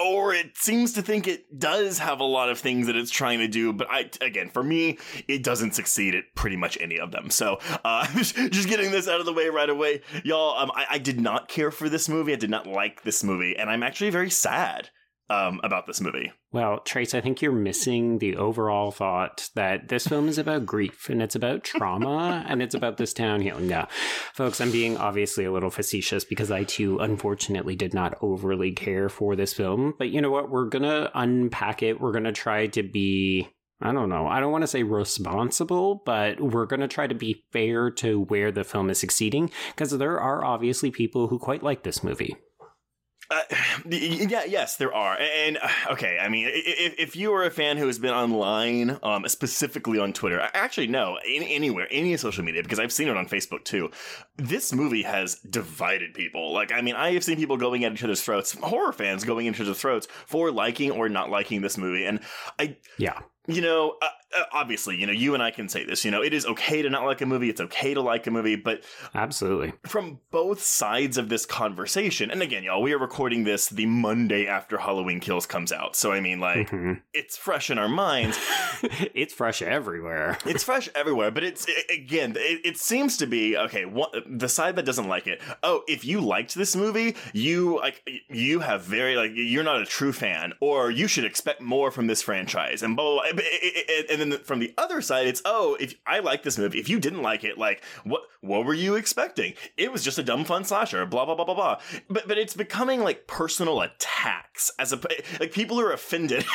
or 0.04 0.34
it 0.34 0.56
seems 0.56 0.92
to 0.94 1.02
think 1.02 1.28
it 1.28 1.58
does 1.58 1.98
have 1.98 2.20
a 2.20 2.24
lot 2.24 2.48
of 2.48 2.58
things 2.58 2.86
that 2.86 2.96
it's 2.96 3.10
trying 3.10 3.38
to 3.38 3.46
do 3.46 3.72
but 3.72 3.86
i 3.90 4.08
again 4.20 4.48
for 4.48 4.62
me 4.62 4.98
it 5.28 5.44
doesn't 5.44 5.74
succeed 5.74 6.14
at 6.14 6.24
pretty 6.34 6.56
much 6.56 6.78
any 6.80 6.98
of 6.98 7.10
them. 7.12 7.30
So 7.30 7.58
uh 7.84 8.06
just 8.16 8.68
getting 8.68 8.90
this 8.90 9.08
out 9.08 9.20
of 9.20 9.26
the 9.26 9.32
way 9.32 9.48
right 9.48 9.70
away. 9.70 10.02
Y'all 10.24 10.58
um 10.58 10.70
I, 10.74 10.86
I 10.92 10.98
did 10.98 11.20
not 11.20 11.48
care 11.48 11.70
for 11.70 11.88
this 11.88 12.08
movie. 12.08 12.32
I 12.32 12.36
did 12.36 12.50
not 12.50 12.66
like 12.66 13.02
this 13.02 13.22
movie 13.22 13.56
and 13.56 13.70
i'm 13.70 13.82
actually 13.82 14.10
very 14.10 14.30
sad 14.30 14.90
um 15.30 15.60
about 15.62 15.86
this 15.86 16.00
movie 16.00 16.32
Well, 16.52 16.80
Trace, 16.80 17.14
I 17.14 17.20
think 17.20 17.40
you're 17.40 17.52
missing 17.52 18.18
the 18.18 18.36
overall 18.36 18.90
thought 18.90 19.48
that 19.54 19.88
this 19.88 20.06
film 20.06 20.28
is 20.28 20.36
about 20.36 20.66
grief 20.66 21.08
and 21.08 21.22
it's 21.22 21.34
about 21.34 21.64
trauma 21.64 22.44
and 22.48 22.62
it's 22.62 22.74
about 22.74 22.98
this 22.98 23.14
town 23.14 23.40
healing. 23.40 23.68
No, 23.68 23.86
folks, 24.34 24.60
I'm 24.60 24.70
being 24.70 24.98
obviously 24.98 25.44
a 25.44 25.52
little 25.52 25.70
facetious 25.70 26.24
because 26.24 26.50
I 26.50 26.64
too, 26.64 26.98
unfortunately, 26.98 27.74
did 27.74 27.94
not 27.94 28.18
overly 28.20 28.72
care 28.72 29.08
for 29.08 29.34
this 29.34 29.54
film. 29.54 29.94
But 29.98 30.10
you 30.10 30.20
know 30.20 30.30
what? 30.30 30.50
We're 30.50 30.66
going 30.66 30.82
to 30.82 31.10
unpack 31.14 31.82
it. 31.82 32.00
We're 32.00 32.12
going 32.12 32.24
to 32.24 32.32
try 32.32 32.66
to 32.68 32.82
be. 32.82 33.48
I 33.80 33.92
don't 33.92 34.08
know. 34.08 34.28
I 34.28 34.38
don't 34.38 34.52
want 34.52 34.62
to 34.62 34.68
say 34.68 34.84
responsible, 34.84 36.02
but 36.06 36.40
we're 36.40 36.66
going 36.66 36.80
to 36.80 36.88
try 36.88 37.08
to 37.08 37.16
be 37.16 37.44
fair 37.52 37.90
to 37.92 38.20
where 38.20 38.52
the 38.52 38.62
film 38.62 38.90
is 38.90 39.00
succeeding 39.00 39.50
because 39.74 39.90
there 39.90 40.20
are 40.20 40.44
obviously 40.44 40.92
people 40.92 41.26
who 41.26 41.38
quite 41.40 41.64
like 41.64 41.82
this 41.82 42.04
movie. 42.04 42.36
Uh, 43.32 43.40
yeah, 43.88 44.44
yes, 44.44 44.76
there 44.76 44.94
are, 44.94 45.16
and 45.18 45.58
uh, 45.62 45.68
okay. 45.92 46.18
I 46.20 46.28
mean, 46.28 46.48
if, 46.52 46.94
if 46.98 47.16
you 47.16 47.32
are 47.32 47.44
a 47.44 47.50
fan 47.50 47.78
who 47.78 47.86
has 47.86 47.98
been 47.98 48.12
online, 48.12 48.98
um, 49.02 49.26
specifically 49.28 49.98
on 49.98 50.12
Twitter, 50.12 50.40
actually, 50.54 50.86
no, 50.88 51.18
in, 51.26 51.42
anywhere, 51.42 51.88
any 51.90 52.16
social 52.16 52.44
media, 52.44 52.62
because 52.62 52.78
I've 52.78 52.92
seen 52.92 53.08
it 53.08 53.16
on 53.16 53.26
Facebook 53.26 53.64
too. 53.64 53.90
This 54.36 54.72
movie 54.72 55.02
has 55.02 55.36
divided 55.36 56.14
people. 56.14 56.52
Like, 56.52 56.72
I 56.72 56.82
mean, 56.82 56.94
I 56.94 57.12
have 57.12 57.24
seen 57.24 57.36
people 57.36 57.56
going 57.56 57.84
at 57.84 57.92
each 57.92 58.04
other's 58.04 58.22
throats, 58.22 58.52
horror 58.62 58.92
fans 58.92 59.24
going 59.24 59.48
at 59.48 59.54
each 59.54 59.60
other's 59.60 59.78
throats 59.78 60.06
for 60.26 60.50
liking 60.50 60.90
or 60.90 61.08
not 61.08 61.30
liking 61.30 61.62
this 61.62 61.78
movie, 61.78 62.04
and 62.04 62.20
I, 62.58 62.76
Yeah. 62.98 63.18
you 63.46 63.62
know, 63.62 63.96
uh, 64.02 64.04
uh, 64.04 64.08
obviously, 64.52 64.96
you 64.96 65.06
know, 65.06 65.12
you 65.12 65.34
and 65.34 65.42
I 65.42 65.50
can 65.50 65.68
say 65.68 65.84
this. 65.84 66.04
You 66.04 66.10
know, 66.10 66.22
it 66.22 66.32
is 66.34 66.46
okay 66.46 66.82
to 66.82 66.90
not 66.90 67.04
like 67.04 67.20
a 67.20 67.26
movie. 67.26 67.48
It's 67.50 67.60
okay 67.60 67.94
to 67.94 68.00
like 68.00 68.26
a 68.26 68.30
movie, 68.30 68.56
but 68.56 68.82
Absolutely. 69.14 69.72
from 69.86 70.20
both 70.30 70.62
sides 70.62 71.18
of 71.18 71.28
this 71.28 71.46
conversation, 71.46 72.30
and 72.30 72.42
again, 72.42 72.64
y'all, 72.64 72.82
we 72.82 72.92
are 72.92 72.98
recording 72.98 73.44
this 73.44 73.68
the 73.68 73.86
Monday 73.86 74.46
after 74.46 74.78
Halloween 74.78 75.20
Kills 75.20 75.46
comes 75.46 75.72
out. 75.72 75.96
So, 75.96 76.12
I 76.12 76.20
mean, 76.20 76.40
like, 76.40 76.70
Mhm. 76.70 77.00
it's 77.12 77.36
fresh 77.36 77.70
in 77.70 77.78
our 77.78 77.88
minds. 77.88 78.38
it's 79.14 79.34
fresh 79.34 79.62
everywhere. 79.62 80.38
It's 80.46 80.64
fresh 80.64 80.88
everywhere, 80.94 81.30
but 81.30 81.44
it's, 81.44 81.66
again, 81.90 82.34
it, 82.36 82.60
it 82.64 82.76
seems 82.78 83.16
to 83.18 83.26
be, 83.26 83.56
okay, 83.56 83.84
one, 83.84 84.10
the 84.26 84.48
side 84.48 84.76
that 84.76 84.84
doesn't 84.84 85.08
like 85.08 85.26
it. 85.26 85.40
Oh, 85.62 85.82
if 85.88 86.04
you 86.04 86.20
liked 86.20 86.54
this 86.54 86.74
movie, 86.76 87.16
you, 87.32 87.78
like, 87.78 88.02
you 88.28 88.60
have 88.60 88.82
very, 88.82 89.16
like, 89.16 89.32
you're 89.34 89.62
not 89.64 89.80
a 89.80 89.86
true 89.86 90.12
fan, 90.12 90.52
or 90.60 90.90
you 90.90 91.06
should 91.06 91.24
expect 91.24 91.60
more 91.60 91.90
from 91.90 92.06
this 92.06 92.22
franchise, 92.22 92.82
and 92.82 92.96
blah, 92.96 93.20
blah, 93.22 93.32
blah. 93.32 93.42
And 94.10 94.20
then 94.30 94.38
from 94.40 94.58
the 94.58 94.74
other 94.76 95.00
side, 95.00 95.26
it's, 95.26 95.42
oh, 95.44 95.76
if 95.80 95.94
I 96.06 96.20
like 96.20 96.42
this 96.42 96.58
movie, 96.58 96.78
if 96.78 96.88
you 96.88 97.00
didn't 97.00 97.22
like 97.22 97.44
it, 97.44 97.58
like, 97.58 97.82
what, 98.04 98.22
what 98.40 98.64
were 98.64 98.74
you 98.74 98.94
expecting? 98.94 99.54
It 99.76 99.90
was 99.90 100.04
just 100.04 100.18
a 100.18 100.22
dumb 100.22 100.44
fun 100.44 100.64
slasher, 100.64 101.06
blah, 101.06 101.24
blah, 101.24 101.34
blah, 101.34 101.44
blah, 101.44 101.54
blah. 101.54 101.80
But, 102.08 102.28
but 102.28 102.38
it's 102.38 102.54
becoming 102.54 103.00
like 103.02 103.26
personal 103.26 103.80
attacks 103.80 104.70
as 104.78 104.92
a, 104.92 105.00
like 105.40 105.52
people 105.52 105.80
are 105.80 105.92
offended. 105.92 106.44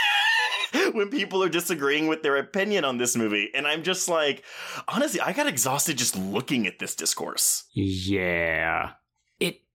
when 0.93 1.09
people 1.09 1.41
are 1.43 1.49
disagreeing 1.49 2.07
with 2.07 2.23
their 2.23 2.37
opinion 2.37 2.83
on 2.83 2.97
this 2.97 3.15
movie. 3.15 3.49
And 3.53 3.65
I'm 3.65 3.83
just 3.83 4.09
like, 4.09 4.43
honestly, 4.87 5.21
I 5.21 5.33
got 5.33 5.47
exhausted 5.47 5.97
just 5.97 6.17
looking 6.17 6.67
at 6.67 6.79
this 6.79 6.95
discourse. 6.95 7.65
Yeah. 7.73 8.91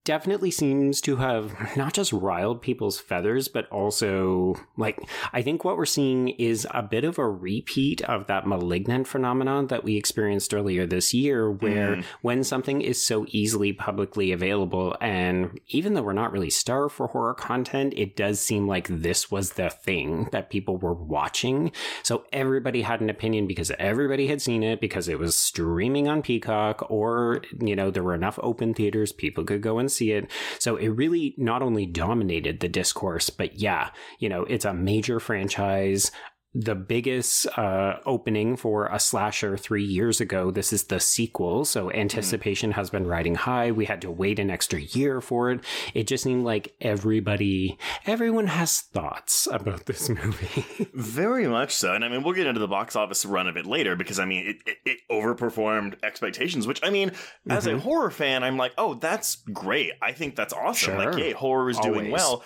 It 0.02 0.06
definitely 0.06 0.50
seems 0.50 1.00
to 1.02 1.14
have 1.16 1.76
not 1.76 1.92
just 1.94 2.12
riled 2.12 2.60
people's 2.60 2.98
feathers, 2.98 3.46
but 3.46 3.68
also, 3.68 4.56
like, 4.76 4.98
I 5.32 5.42
think 5.42 5.64
what 5.64 5.76
we're 5.76 5.86
seeing 5.86 6.30
is 6.30 6.66
a 6.72 6.82
bit 6.82 7.04
of 7.04 7.20
a 7.20 7.28
repeat 7.28 8.02
of 8.02 8.26
that 8.26 8.44
malignant 8.44 9.06
phenomenon 9.06 9.68
that 9.68 9.84
we 9.84 9.96
experienced 9.96 10.52
earlier 10.52 10.86
this 10.86 11.14
year, 11.14 11.48
where 11.52 11.96
Mm. 11.98 12.04
when 12.20 12.42
something 12.42 12.80
is 12.82 13.00
so 13.00 13.26
easily 13.28 13.72
publicly 13.72 14.32
available, 14.32 14.96
and 15.00 15.60
even 15.68 15.94
though 15.94 16.02
we're 16.02 16.12
not 16.12 16.32
really 16.32 16.50
starved 16.50 16.94
for 16.94 17.06
horror 17.06 17.34
content, 17.34 17.94
it 17.96 18.16
does 18.16 18.40
seem 18.40 18.66
like 18.66 18.88
this 18.88 19.30
was 19.30 19.52
the 19.52 19.70
thing 19.70 20.28
that 20.32 20.50
people 20.50 20.78
were 20.78 20.94
watching. 20.94 21.70
So 22.02 22.24
everybody 22.32 22.82
had 22.82 23.00
an 23.00 23.08
opinion 23.10 23.46
because 23.46 23.70
everybody 23.78 24.26
had 24.26 24.42
seen 24.42 24.64
it, 24.64 24.80
because 24.80 25.06
it 25.06 25.20
was 25.20 25.36
streaming 25.36 26.08
on 26.08 26.22
Peacock, 26.22 26.90
or, 26.90 27.42
you 27.60 27.76
know, 27.76 27.92
there 27.92 28.02
were 28.02 28.16
enough 28.16 28.40
open 28.42 28.74
theaters 28.74 29.12
people 29.12 29.44
could 29.44 29.62
go 29.62 29.78
and 29.78 29.91
see 29.92 30.12
it. 30.12 30.30
So 30.58 30.76
it 30.76 30.88
really 30.88 31.34
not 31.36 31.62
only 31.62 31.86
dominated 31.86 32.60
the 32.60 32.68
discourse, 32.68 33.30
but 33.30 33.60
yeah, 33.60 33.90
you 34.18 34.28
know, 34.28 34.42
it's 34.44 34.64
a 34.64 34.74
major 34.74 35.20
franchise. 35.20 36.10
The 36.54 36.74
biggest 36.74 37.46
uh, 37.58 37.96
opening 38.04 38.56
for 38.56 38.86
a 38.86 39.00
slasher 39.00 39.56
three 39.56 39.84
years 39.84 40.20
ago. 40.20 40.50
This 40.50 40.72
is 40.72 40.84
the 40.84 41.00
sequel, 41.00 41.64
so 41.64 41.90
anticipation 41.90 42.70
mm-hmm. 42.70 42.80
has 42.80 42.90
been 42.90 43.06
riding 43.06 43.34
high. 43.34 43.70
We 43.72 43.86
had 43.86 44.02
to 44.02 44.10
wait 44.10 44.38
an 44.38 44.50
extra 44.50 44.80
year 44.80 45.22
for 45.22 45.50
it. 45.50 45.60
It 45.94 46.06
just 46.06 46.24
seemed 46.24 46.44
like 46.44 46.74
everybody, 46.80 47.78
everyone 48.04 48.48
has 48.48 48.80
thoughts 48.80 49.48
about 49.50 49.86
this 49.86 50.10
movie. 50.10 50.90
Very 50.94 51.48
much 51.48 51.74
so, 51.74 51.94
and 51.94 52.04
I 52.04 52.08
mean, 52.08 52.22
we'll 52.22 52.34
get 52.34 52.46
into 52.46 52.60
the 52.60 52.68
box 52.68 52.96
office 52.96 53.24
run 53.24 53.48
of 53.48 53.56
it 53.56 53.64
later 53.64 53.96
because 53.96 54.18
I 54.18 54.26
mean, 54.26 54.46
it, 54.46 54.56
it, 54.66 54.76
it 54.84 54.98
overperformed 55.10 55.96
expectations. 56.02 56.66
Which 56.66 56.80
I 56.82 56.90
mean, 56.90 57.12
as 57.48 57.66
mm-hmm. 57.66 57.78
a 57.78 57.80
horror 57.80 58.10
fan, 58.10 58.44
I'm 58.44 58.58
like, 58.58 58.72
oh, 58.76 58.94
that's 58.94 59.36
great. 59.36 59.92
I 60.02 60.12
think 60.12 60.36
that's 60.36 60.52
awesome. 60.52 60.96
Sure. 60.96 61.12
Like, 61.12 61.18
yay, 61.18 61.32
horror 61.32 61.70
is 61.70 61.78
Always. 61.78 61.94
doing 61.94 62.10
well. 62.10 62.44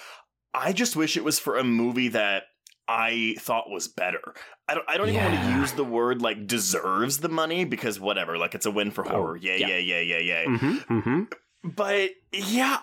I 0.54 0.72
just 0.72 0.96
wish 0.96 1.16
it 1.16 1.25
was 1.25 1.38
for 1.38 1.58
a 1.58 1.64
movie 1.64 2.08
that 2.08 2.44
I 2.88 3.35
thought 3.38 3.71
was 3.71 3.88
better. 3.88 4.35
I 4.69 4.75
don't. 4.75 4.85
I 4.88 4.97
don't 4.97 5.12
yeah. 5.12 5.28
even 5.28 5.40
want 5.40 5.52
to 5.55 5.61
use 5.61 5.73
the 5.73 5.85
word 5.85 6.23
like 6.23 6.47
deserves 6.47 7.19
the 7.19 7.28
money 7.28 7.64
because 7.64 7.99
whatever. 7.99 8.38
Like 8.38 8.55
it's 8.55 8.66
a 8.66 8.71
win 8.71 8.90
for 8.90 9.07
oh, 9.07 9.11
horror. 9.11 9.37
Yeah, 9.37 9.57
yeah, 9.57 9.78
yeah, 9.78 10.00
yeah, 10.00 10.19
yeah. 10.19 10.45
Mm-hmm, 10.45 10.99
mm-hmm. 10.99 11.23
But 11.64 12.11
yeah, 12.33 12.78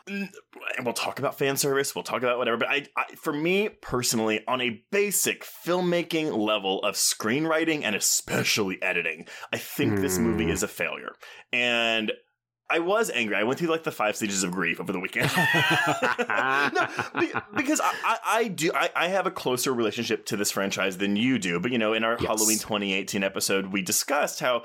we'll 0.84 0.94
talk 0.94 1.20
about 1.20 1.38
fan 1.38 1.56
service. 1.56 1.96
We'll 1.96 2.04
talk 2.04 2.22
about 2.22 2.38
whatever. 2.38 2.58
But 2.58 2.70
I, 2.70 2.86
I, 2.98 3.16
for 3.16 3.32
me 3.32 3.70
personally, 3.70 4.42
on 4.46 4.60
a 4.60 4.84
basic 4.92 5.46
filmmaking 5.46 6.36
level 6.38 6.82
of 6.84 6.96
screenwriting 6.96 7.84
and 7.84 7.96
especially 7.96 8.82
editing, 8.82 9.28
I 9.54 9.58
think 9.58 9.94
mm. 9.94 10.02
this 10.02 10.18
movie 10.18 10.46
hmm. 10.46 10.50
is 10.50 10.64
a 10.64 10.68
failure. 10.68 11.14
And 11.54 12.12
I 12.70 12.80
was 12.80 13.12
angry. 13.12 13.36
I 13.36 13.44
went 13.44 13.60
through 13.60 13.68
like 13.68 13.84
the 13.84 13.92
five 13.92 14.16
stages 14.16 14.44
of 14.44 14.52
grief 14.52 14.80
over 14.80 14.92
the 14.92 15.00
weekend. 15.00 15.30
no, 15.36 17.42
because 17.56 17.80
I, 17.82 17.94
I, 18.04 18.18
I 18.26 18.48
do. 18.48 18.72
I, 18.74 18.90
I, 18.96 19.08
have 19.10 19.28
a 19.28 19.32
closer 19.32 19.74
relationship 19.74 20.26
to 20.28 20.38
this 20.38 20.50
franchise 20.50 20.98
than 20.98 21.16
you 21.16 21.38
do. 21.38 21.60
But 21.60 21.72
you 21.72 21.78
know, 21.78 21.94
in 21.94 22.04
our 22.04 22.18
yes. 22.20 22.28
Halloween 22.28 22.58
2018 22.58 23.24
episode, 23.24 23.68
we 23.68 23.82
discussed 23.82 24.40
how 24.40 24.64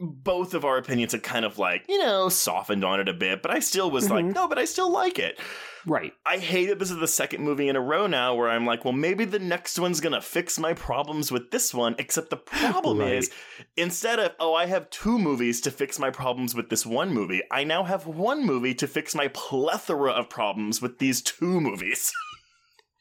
both 0.00 0.54
of 0.54 0.64
our 0.64 0.78
opinions 0.78 1.12
had 1.12 1.22
kind 1.22 1.44
of 1.44 1.58
like 1.58 1.84
you 1.88 1.98
know 1.98 2.28
softened 2.28 2.84
on 2.84 3.00
it 3.00 3.08
a 3.08 3.12
bit. 3.12 3.42
But 3.42 3.50
I 3.50 3.60
still 3.60 3.90
was 3.90 4.04
mm-hmm. 4.04 4.14
like, 4.14 4.24
no, 4.24 4.48
but 4.48 4.58
I 4.58 4.64
still 4.64 4.90
like 4.90 5.18
it. 5.18 5.38
Right. 5.86 6.12
I 6.26 6.38
hate 6.38 6.68
it. 6.68 6.78
This 6.78 6.90
is 6.90 6.98
the 6.98 7.08
second 7.08 7.42
movie 7.42 7.68
in 7.68 7.76
a 7.76 7.80
row 7.80 8.06
now 8.06 8.34
where 8.34 8.50
I'm 8.50 8.66
like, 8.66 8.84
well, 8.84 8.92
maybe 8.92 9.24
the 9.24 9.38
next 9.38 9.78
one's 9.78 10.00
going 10.00 10.12
to 10.12 10.20
fix 10.20 10.58
my 10.58 10.74
problems 10.74 11.32
with 11.32 11.50
this 11.50 11.72
one. 11.72 11.94
Except 11.98 12.30
the 12.30 12.36
problem 12.36 12.98
right. 12.98 13.14
is, 13.14 13.30
instead 13.76 14.18
of, 14.18 14.32
oh, 14.40 14.54
I 14.54 14.66
have 14.66 14.90
two 14.90 15.18
movies 15.18 15.60
to 15.62 15.70
fix 15.70 15.98
my 15.98 16.10
problems 16.10 16.54
with 16.54 16.68
this 16.68 16.84
one 16.84 17.12
movie, 17.12 17.42
I 17.50 17.64
now 17.64 17.84
have 17.84 18.06
one 18.06 18.44
movie 18.44 18.74
to 18.74 18.86
fix 18.86 19.14
my 19.14 19.28
plethora 19.28 20.10
of 20.10 20.28
problems 20.28 20.82
with 20.82 20.98
these 20.98 21.22
two 21.22 21.60
movies. 21.60 22.12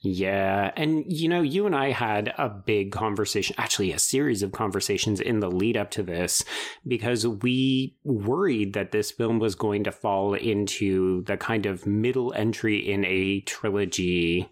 Yeah. 0.02 0.72
And, 0.78 1.04
you 1.08 1.28
know, 1.28 1.42
you 1.42 1.66
and 1.66 1.76
I 1.76 1.92
had 1.92 2.34
a 2.38 2.48
big 2.48 2.94
conversation, 2.94 3.56
actually, 3.58 3.92
a 3.92 4.00
series 4.00 4.44
of 4.44 4.54
conversations 4.54 5.20
in 5.20 5.42
the 5.42 5.52
lead 5.52 5.76
up 5.76 5.92
to 5.92 6.04
this, 6.04 6.46
because 6.88 7.28
we 7.28 7.98
worried 8.06 8.74
that 8.74 8.94
this 8.94 9.12
film 9.12 9.40
was 9.40 9.56
going 9.56 9.84
to 9.84 9.92
fall 9.92 10.36
into 10.36 11.24
the 11.24 11.36
kind 11.36 11.66
of 11.66 11.86
middle 11.86 12.32
entry 12.34 12.78
in 12.78 13.04
a 13.04 13.42
trilogy. 13.42 14.50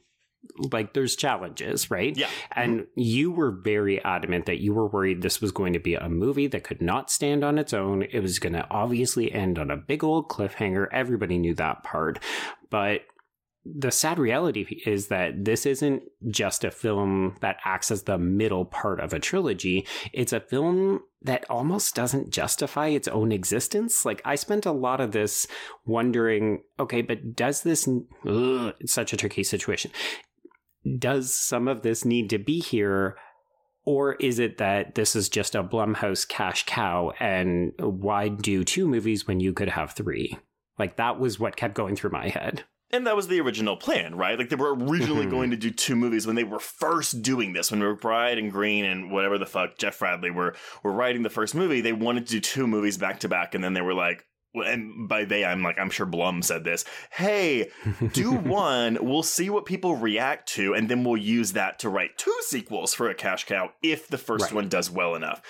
Like, 0.71 0.93
there's 0.93 1.15
challenges, 1.15 1.89
right? 1.89 2.15
Yeah. 2.17 2.29
And 2.53 2.87
you 2.95 3.31
were 3.31 3.51
very 3.51 4.03
adamant 4.03 4.47
that 4.47 4.59
you 4.59 4.73
were 4.73 4.87
worried 4.87 5.21
this 5.21 5.39
was 5.39 5.53
going 5.53 5.73
to 5.73 5.79
be 5.79 5.95
a 5.95 6.09
movie 6.09 6.47
that 6.47 6.65
could 6.65 6.81
not 6.81 7.09
stand 7.09 7.45
on 7.45 7.57
its 7.57 7.73
own. 7.73 8.03
It 8.03 8.19
was 8.19 8.39
going 8.39 8.53
to 8.53 8.67
obviously 8.69 9.31
end 9.31 9.59
on 9.59 9.71
a 9.71 9.77
big 9.77 10.03
old 10.03 10.27
cliffhanger. 10.27 10.87
Everybody 10.91 11.37
knew 11.37 11.53
that 11.55 11.83
part. 11.83 12.19
But 12.69 13.01
the 13.75 13.91
sad 13.91 14.19
reality 14.19 14.81
is 14.85 15.07
that 15.07 15.45
this 15.45 15.65
isn't 15.65 16.03
just 16.29 16.63
a 16.63 16.71
film 16.71 17.35
that 17.41 17.57
acts 17.65 17.91
as 17.91 18.03
the 18.03 18.17
middle 18.17 18.65
part 18.65 18.99
of 18.99 19.13
a 19.13 19.19
trilogy. 19.19 19.87
It's 20.13 20.33
a 20.33 20.39
film 20.39 21.01
that 21.21 21.45
almost 21.49 21.95
doesn't 21.95 22.29
justify 22.29 22.87
its 22.87 23.07
own 23.07 23.31
existence. 23.31 24.05
Like, 24.05 24.21
I 24.23 24.35
spent 24.35 24.65
a 24.65 24.71
lot 24.71 25.01
of 25.01 25.11
this 25.11 25.47
wondering 25.85 26.61
okay, 26.79 27.01
but 27.01 27.35
does 27.35 27.63
this, 27.63 27.87
ugh, 27.87 28.73
it's 28.79 28.93
such 28.93 29.13
a 29.13 29.17
tricky 29.17 29.43
situation. 29.43 29.91
Does 30.97 31.33
some 31.33 31.67
of 31.67 31.81
this 31.81 32.05
need 32.05 32.29
to 32.29 32.37
be 32.37 32.59
here? 32.59 33.17
Or 33.83 34.15
is 34.15 34.37
it 34.37 34.57
that 34.57 34.95
this 34.95 35.15
is 35.15 35.29
just 35.29 35.55
a 35.55 35.63
Blumhouse 35.63 36.27
cash 36.27 36.65
cow 36.65 37.13
and 37.19 37.71
why 37.79 38.27
do 38.27 38.63
two 38.63 38.87
movies 38.87 39.25
when 39.25 39.39
you 39.39 39.53
could 39.53 39.69
have 39.69 39.93
three? 39.93 40.37
Like, 40.77 40.97
that 40.97 41.19
was 41.19 41.39
what 41.39 41.55
kept 41.55 41.73
going 41.73 41.95
through 41.95 42.11
my 42.11 42.29
head. 42.29 42.65
And 42.91 43.05
that 43.05 43.17
was 43.17 43.27
the 43.27 43.41
original 43.41 43.75
plan, 43.75 44.15
right? 44.15 44.37
Like 44.37 44.49
they 44.49 44.55
were 44.55 44.73
originally 44.73 45.23
mm-hmm. 45.23 45.29
going 45.29 45.51
to 45.51 45.57
do 45.57 45.71
two 45.71 45.95
movies 45.95 46.25
when 46.25 46.37
they 46.37 46.45
were 46.45 46.59
first 46.59 47.21
doing 47.21 47.51
this. 47.51 47.69
When 47.69 47.81
McBride 47.81 48.39
and 48.39 48.51
Green 48.51 48.85
and 48.85 49.11
whatever 49.11 49.37
the 49.37 49.45
fuck 49.45 49.77
Jeff 49.77 49.99
Bradley 49.99 50.31
were 50.31 50.55
were 50.83 50.93
writing 50.93 51.23
the 51.23 51.29
first 51.29 51.53
movie, 51.53 51.81
they 51.81 51.93
wanted 51.93 52.27
to 52.27 52.33
do 52.33 52.39
two 52.39 52.65
movies 52.65 52.97
back 52.97 53.19
to 53.21 53.29
back, 53.29 53.55
and 53.55 53.63
then 53.63 53.73
they 53.73 53.81
were 53.81 53.93
like, 53.93 54.23
and 54.53 55.09
by 55.09 55.25
they 55.25 55.43
I'm 55.43 55.63
like 55.63 55.77
I'm 55.77 55.89
sure 55.89 56.05
Blum 56.05 56.41
said 56.41 56.63
this. 56.63 56.85
Hey, 57.11 57.69
do 58.13 58.31
one. 58.35 58.97
We'll 59.01 59.23
see 59.23 59.49
what 59.49 59.65
people 59.65 59.97
react 59.97 60.47
to, 60.53 60.73
and 60.73 60.87
then 60.87 61.03
we'll 61.03 61.17
use 61.17 61.53
that 61.53 61.79
to 61.79 61.89
write 61.89 62.17
two 62.17 62.35
sequels 62.41 62.93
for 62.93 63.09
a 63.09 63.15
cash 63.15 63.45
cow 63.45 63.71
if 63.83 64.07
the 64.07 64.17
first 64.17 64.45
right. 64.45 64.53
one 64.53 64.69
does 64.69 64.89
well 64.89 65.15
enough. 65.15 65.41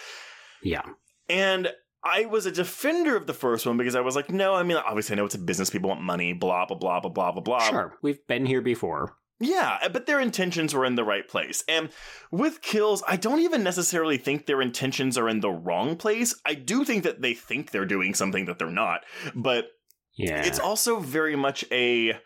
Yeah. 0.64 0.84
And 1.30 1.70
I 2.04 2.26
was 2.26 2.46
a 2.46 2.52
defender 2.52 3.16
of 3.16 3.28
the 3.28 3.34
first 3.34 3.66
one 3.66 3.78
because 3.78 3.96
I 3.96 4.02
was 4.02 4.16
like, 4.16 4.30
no, 4.30 4.54
I 4.54 4.64
mean, 4.64 4.78
obviously, 4.78 5.14
I 5.14 5.18
know 5.18 5.26
it's 5.26 5.36
a 5.36 5.40
business, 5.40 5.70
people 5.70 5.90
want 5.90 6.02
money, 6.02 6.34
blah, 6.34 6.66
blah, 6.66 6.78
blah, 6.78 7.00
blah, 7.00 7.10
blah, 7.10 7.32
blah, 7.32 7.42
blah. 7.42 7.60
Sure, 7.60 7.98
we've 8.02 8.26
been 8.28 8.46
here 8.46 8.62
before. 8.62 9.18
Yeah, 9.40 9.78
uh, 9.84 9.90
but 9.90 10.08
their 10.08 10.20
intentions 10.20 10.74
were 10.74 10.86
in 10.86 10.96
the 10.96 11.04
right 11.04 11.28
place. 11.28 11.64
And 11.68 11.90
with 12.32 12.62
Kills, 12.62 13.04
I 13.08 13.18
don't 13.18 13.40
even 13.40 13.64
necessarily 13.64 14.18
think 14.18 14.46
their 14.46 14.62
intentions 14.62 15.18
are 15.18 15.30
in 15.30 15.42
the 15.42 15.52
wrong 15.52 15.96
place. 15.96 16.34
I 16.46 16.56
do 16.56 16.84
think 16.84 17.04
that 17.04 17.22
they 17.22 17.34
think 17.34 17.72
they're 17.72 17.86
doing 17.86 18.16
something 18.16 18.46
that 18.46 18.58
they're 18.58 18.70
not. 18.70 19.02
But 19.36 19.68
yeah. 20.16 20.44
it's 20.44 20.60
also 20.60 21.00
very 21.00 21.36
much 21.36 21.64
a 21.72 22.20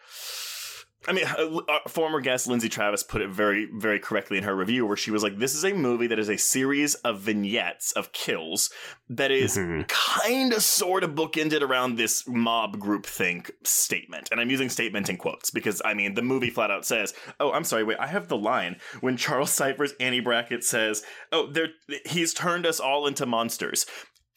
I 1.08 1.14
mean, 1.14 1.26
our 1.26 1.82
former 1.88 2.22
guest 2.22 2.46
Lindsay 2.46 2.70
Travis 2.70 3.02
put 3.02 3.22
it 3.22 3.30
very, 3.30 3.68
very 3.74 4.00
correctly 4.00 4.38
in 4.38 4.44
her 4.44 4.56
review, 4.56 4.86
where 4.86 4.98
she 4.98 5.10
was 5.10 5.24
like, 5.24 5.38
"This 5.38 5.56
is 5.56 5.66
a 5.66 5.74
movie 5.74 6.08
that 6.08 6.20
is 6.20 6.30
a 6.30 6.38
series 6.38 6.94
of 6.96 7.22
vignettes 7.22 7.92
of 7.94 8.12
kills 8.12 8.70
that 9.10 9.32
is 9.32 9.58
mm-hmm. 9.58 9.82
kind 9.88 10.54
of, 10.54 10.62
sort 10.62 11.04
of 11.04 11.12
bookended 11.12 11.62
around 11.62 11.96
this 11.96 12.28
mob 12.28 12.78
group 12.78 13.06
think 13.08 13.52
statement." 13.64 14.30
And 14.32 14.40
I'm 14.40 14.52
using 14.52 14.70
statement 14.70 15.10
in 15.10 15.18
quotes 15.18 15.50
because 15.50 15.82
I 15.84 15.96
mean, 15.96 16.14
the 16.14 16.22
movie 16.22 16.52
flat 16.52 16.70
out 16.70 16.86
says, 16.86 17.16
"Oh, 17.40 17.52
I'm 17.52 17.64
sorry, 17.64 17.84
wait, 17.84 17.98
I 18.00 18.08
have 18.08 18.28
the 18.28 18.38
line 18.38 18.78
when 19.00 19.18
Charles 19.18 19.52
Cyphers' 19.52 19.94
Annie 20.00 20.20
Brackett 20.20 20.64
says, 20.64 21.04
"Oh, 21.32 21.48
there, 21.52 21.70
he's 22.06 22.34
turned 22.34 22.68
us 22.68 22.80
all 22.80 23.08
into 23.08 23.26
monsters." 23.26 23.88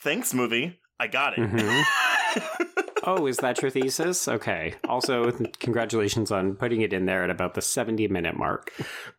Thanks, 0.01 0.33
movie. 0.33 0.81
I 0.99 1.09
got 1.09 1.39
it. 1.39 1.41
Mm-hmm. 1.41 2.63
oh, 3.07 3.27
is 3.27 3.39
that 3.39 3.63
your 3.63 3.71
thesis? 3.71 4.29
Okay. 4.29 4.75
Also, 4.89 5.31
congratulations 5.59 6.31
on 6.31 6.55
putting 6.55 6.81
it 6.81 6.93
in 6.93 7.07
there 7.07 7.25
at 7.25 7.31
about 7.31 7.55
the 7.55 7.63
70 7.63 8.09
minute 8.09 8.37
mark. 8.37 8.73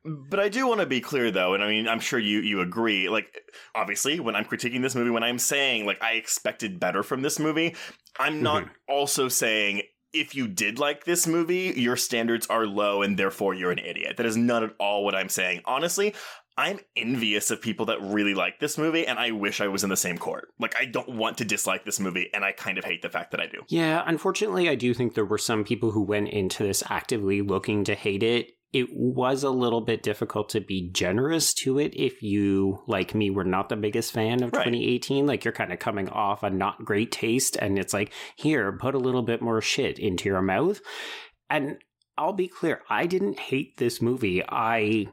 But 0.04 0.39
I 0.39 0.50
do 0.50 0.68
want 0.68 0.82
to 0.82 0.86
be 0.86 1.01
clear 1.01 1.32
though, 1.32 1.54
and 1.54 1.63
I 1.63 1.68
mean, 1.68 1.88
I'm 1.88 2.00
sure 2.00 2.20
you 2.20 2.39
you 2.39 2.62
agree. 2.62 3.10
Like 3.10 3.42
obviously, 3.74 4.20
when 4.20 4.36
I'm 4.36 4.46
critiquing 4.46 4.82
this 4.82 4.96
movie, 4.96 5.10
when 5.10 5.24
I'm 5.24 5.39
saying 5.39 5.86
like 5.86 6.01
I 6.01 6.13
expected 6.13 6.80
better 6.80 7.04
from 7.04 7.22
this 7.22 7.39
movie, 7.39 7.75
I'm 8.20 8.42
not 8.42 8.63
mm-hmm. 8.63 8.72
also 8.88 9.27
saying 9.27 9.84
if 10.15 10.34
you 10.34 10.48
did 10.48 10.80
like 10.80 11.04
this 11.04 11.27
movie, 11.27 11.74
your 11.75 11.98
standards 11.98 12.48
are 12.48 12.65
low 12.65 13.01
and 13.01 13.18
therefore 13.18 13.54
you're 13.54 13.72
an 13.72 13.80
idiot. 13.80 14.15
That 14.18 14.25
is 14.25 14.38
not 14.38 14.63
at 14.63 14.74
all 14.80 15.04
what 15.04 15.13
I'm 15.13 15.30
saying. 15.30 15.62
Honestly, 15.65 16.15
I'm 16.58 16.80
envious 16.96 17.52
of 17.52 17.62
people 17.62 17.88
that 17.88 18.02
really 18.02 18.34
like 18.34 18.60
this 18.60 18.78
movie, 18.78 19.06
and 19.06 19.20
I 19.20 19.32
wish 19.32 19.60
I 19.60 19.68
was 19.68 19.84
in 19.84 19.90
the 19.90 19.98
same 19.98 20.18
court. 20.18 20.48
Like, 20.58 20.76
I 20.80 20.86
don't 20.86 21.18
want 21.18 21.38
to 21.40 21.46
dislike 21.46 21.84
this 21.84 22.00
movie, 22.00 22.30
and 22.34 22.46
I 22.46 22.54
kind 22.54 22.78
of 22.78 22.86
hate 22.86 23.02
the 23.02 23.10
fact 23.10 23.32
that 23.32 23.42
I 23.42 23.48
do. 23.48 23.64
Yeah, 23.68 24.04
unfortunately, 24.06 24.70
I 24.70 24.76
do 24.76 24.94
think 24.94 25.14
there 25.14 25.26
were 25.26 25.38
some 25.38 25.66
people 25.66 25.92
who 25.92 26.02
went 26.02 26.30
into 26.30 26.64
this 26.64 26.82
actively 26.90 27.42
looking 27.42 27.84
to 27.86 27.96
hate 27.96 28.24
it. 28.24 28.52
It 28.72 28.88
was 28.92 29.44
a 29.44 29.50
little 29.50 29.82
bit 29.82 30.02
difficult 30.02 30.50
to 30.50 30.62
be 30.62 30.90
generous 30.92 31.54
to 31.56 31.78
it 31.78 31.94
if 31.96 32.22
you, 32.22 32.84
like 32.88 33.14
me, 33.14 33.30
were 33.30 33.44
not 33.44 33.68
the 33.68 33.76
biggest 33.76 34.14
fan 34.14 34.42
of 34.42 34.54
right. 34.54 34.64
2018. 34.66 35.26
Like, 35.28 35.44
you're 35.44 35.52
kind 35.52 35.74
of 35.74 35.80
coming 35.80 36.08
off 36.10 36.44
a 36.44 36.50
not 36.50 36.86
great 36.86 37.12
taste, 37.12 37.58
and 37.58 37.78
it's 37.78 37.94
like, 37.94 38.14
here, 38.38 38.72
put 38.78 38.96
a 38.96 39.00
little 39.00 39.24
bit 39.24 39.42
more 39.42 39.62
shit 39.62 40.00
into 40.00 40.30
your 40.30 40.42
mouth. 40.42 40.80
And 41.50 41.80
I'll 42.18 42.34
be 42.34 42.48
clear, 42.48 42.82
I 42.90 43.08
didn't 43.08 43.40
hate 43.40 43.78
this 43.78 44.02
movie. 44.02 44.42
I 44.48 45.08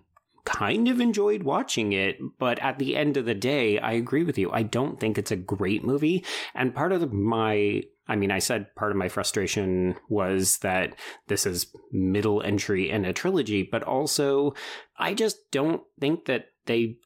kind 0.44 0.88
of 0.88 1.00
enjoyed 1.00 1.42
watching 1.42 1.92
it, 1.92 2.18
but 2.38 2.58
at 2.58 2.78
the 2.78 2.96
end 2.96 3.16
of 3.16 3.24
the 3.24 3.34
day, 3.34 3.78
I 3.78 3.92
agree 3.92 4.24
with 4.24 4.38
you. 4.38 4.50
I 4.50 4.62
don't 4.62 4.98
think 4.98 5.18
it's 5.18 5.30
a 5.30 5.36
great 5.36 5.84
movie. 5.84 6.24
And 6.54 6.74
part 6.74 6.92
of 6.92 7.12
my 7.12 7.82
I 8.08 8.16
mean, 8.16 8.32
I 8.32 8.40
said 8.40 8.74
part 8.74 8.90
of 8.90 8.96
my 8.96 9.08
frustration 9.08 9.94
was 10.08 10.58
that 10.58 10.96
this 11.28 11.46
is 11.46 11.72
middle 11.92 12.42
entry 12.42 12.90
in 12.90 13.04
a 13.04 13.12
trilogy, 13.12 13.62
but 13.62 13.84
also 13.84 14.54
I 14.98 15.14
just 15.14 15.50
don't 15.52 15.82
think 16.00 16.24
that 16.24 16.46
they 16.66 16.96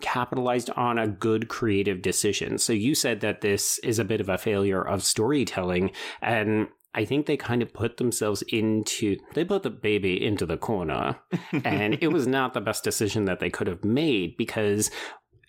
capitalized 0.00 0.70
on 0.70 0.98
a 0.98 1.08
good 1.08 1.48
creative 1.48 2.02
decision. 2.02 2.58
So 2.58 2.72
you 2.72 2.94
said 2.94 3.20
that 3.20 3.40
this 3.40 3.78
is 3.78 3.98
a 3.98 4.04
bit 4.04 4.20
of 4.20 4.28
a 4.28 4.38
failure 4.38 4.82
of 4.82 5.04
storytelling 5.04 5.90
and 6.22 6.68
I 6.94 7.04
think 7.04 7.26
they 7.26 7.36
kind 7.36 7.62
of 7.62 7.72
put 7.72 7.96
themselves 7.96 8.42
into, 8.42 9.16
they 9.34 9.44
put 9.44 9.62
the 9.62 9.70
baby 9.70 10.24
into 10.24 10.46
the 10.46 10.56
corner. 10.56 11.16
and 11.64 11.98
it 12.00 12.12
was 12.12 12.26
not 12.26 12.54
the 12.54 12.60
best 12.60 12.84
decision 12.84 13.24
that 13.24 13.40
they 13.40 13.50
could 13.50 13.66
have 13.66 13.84
made 13.84 14.36
because, 14.36 14.90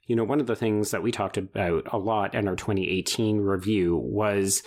you 0.08 0.16
know, 0.16 0.24
one 0.24 0.40
of 0.40 0.48
the 0.48 0.56
things 0.56 0.92
that 0.92 1.04
we 1.04 1.12
talked 1.12 1.38
about 1.38 1.88
a 1.92 1.98
lot 1.98 2.34
in 2.34 2.48
our 2.48 2.56
2018 2.56 3.38
review 3.38 3.96
was 3.96 4.64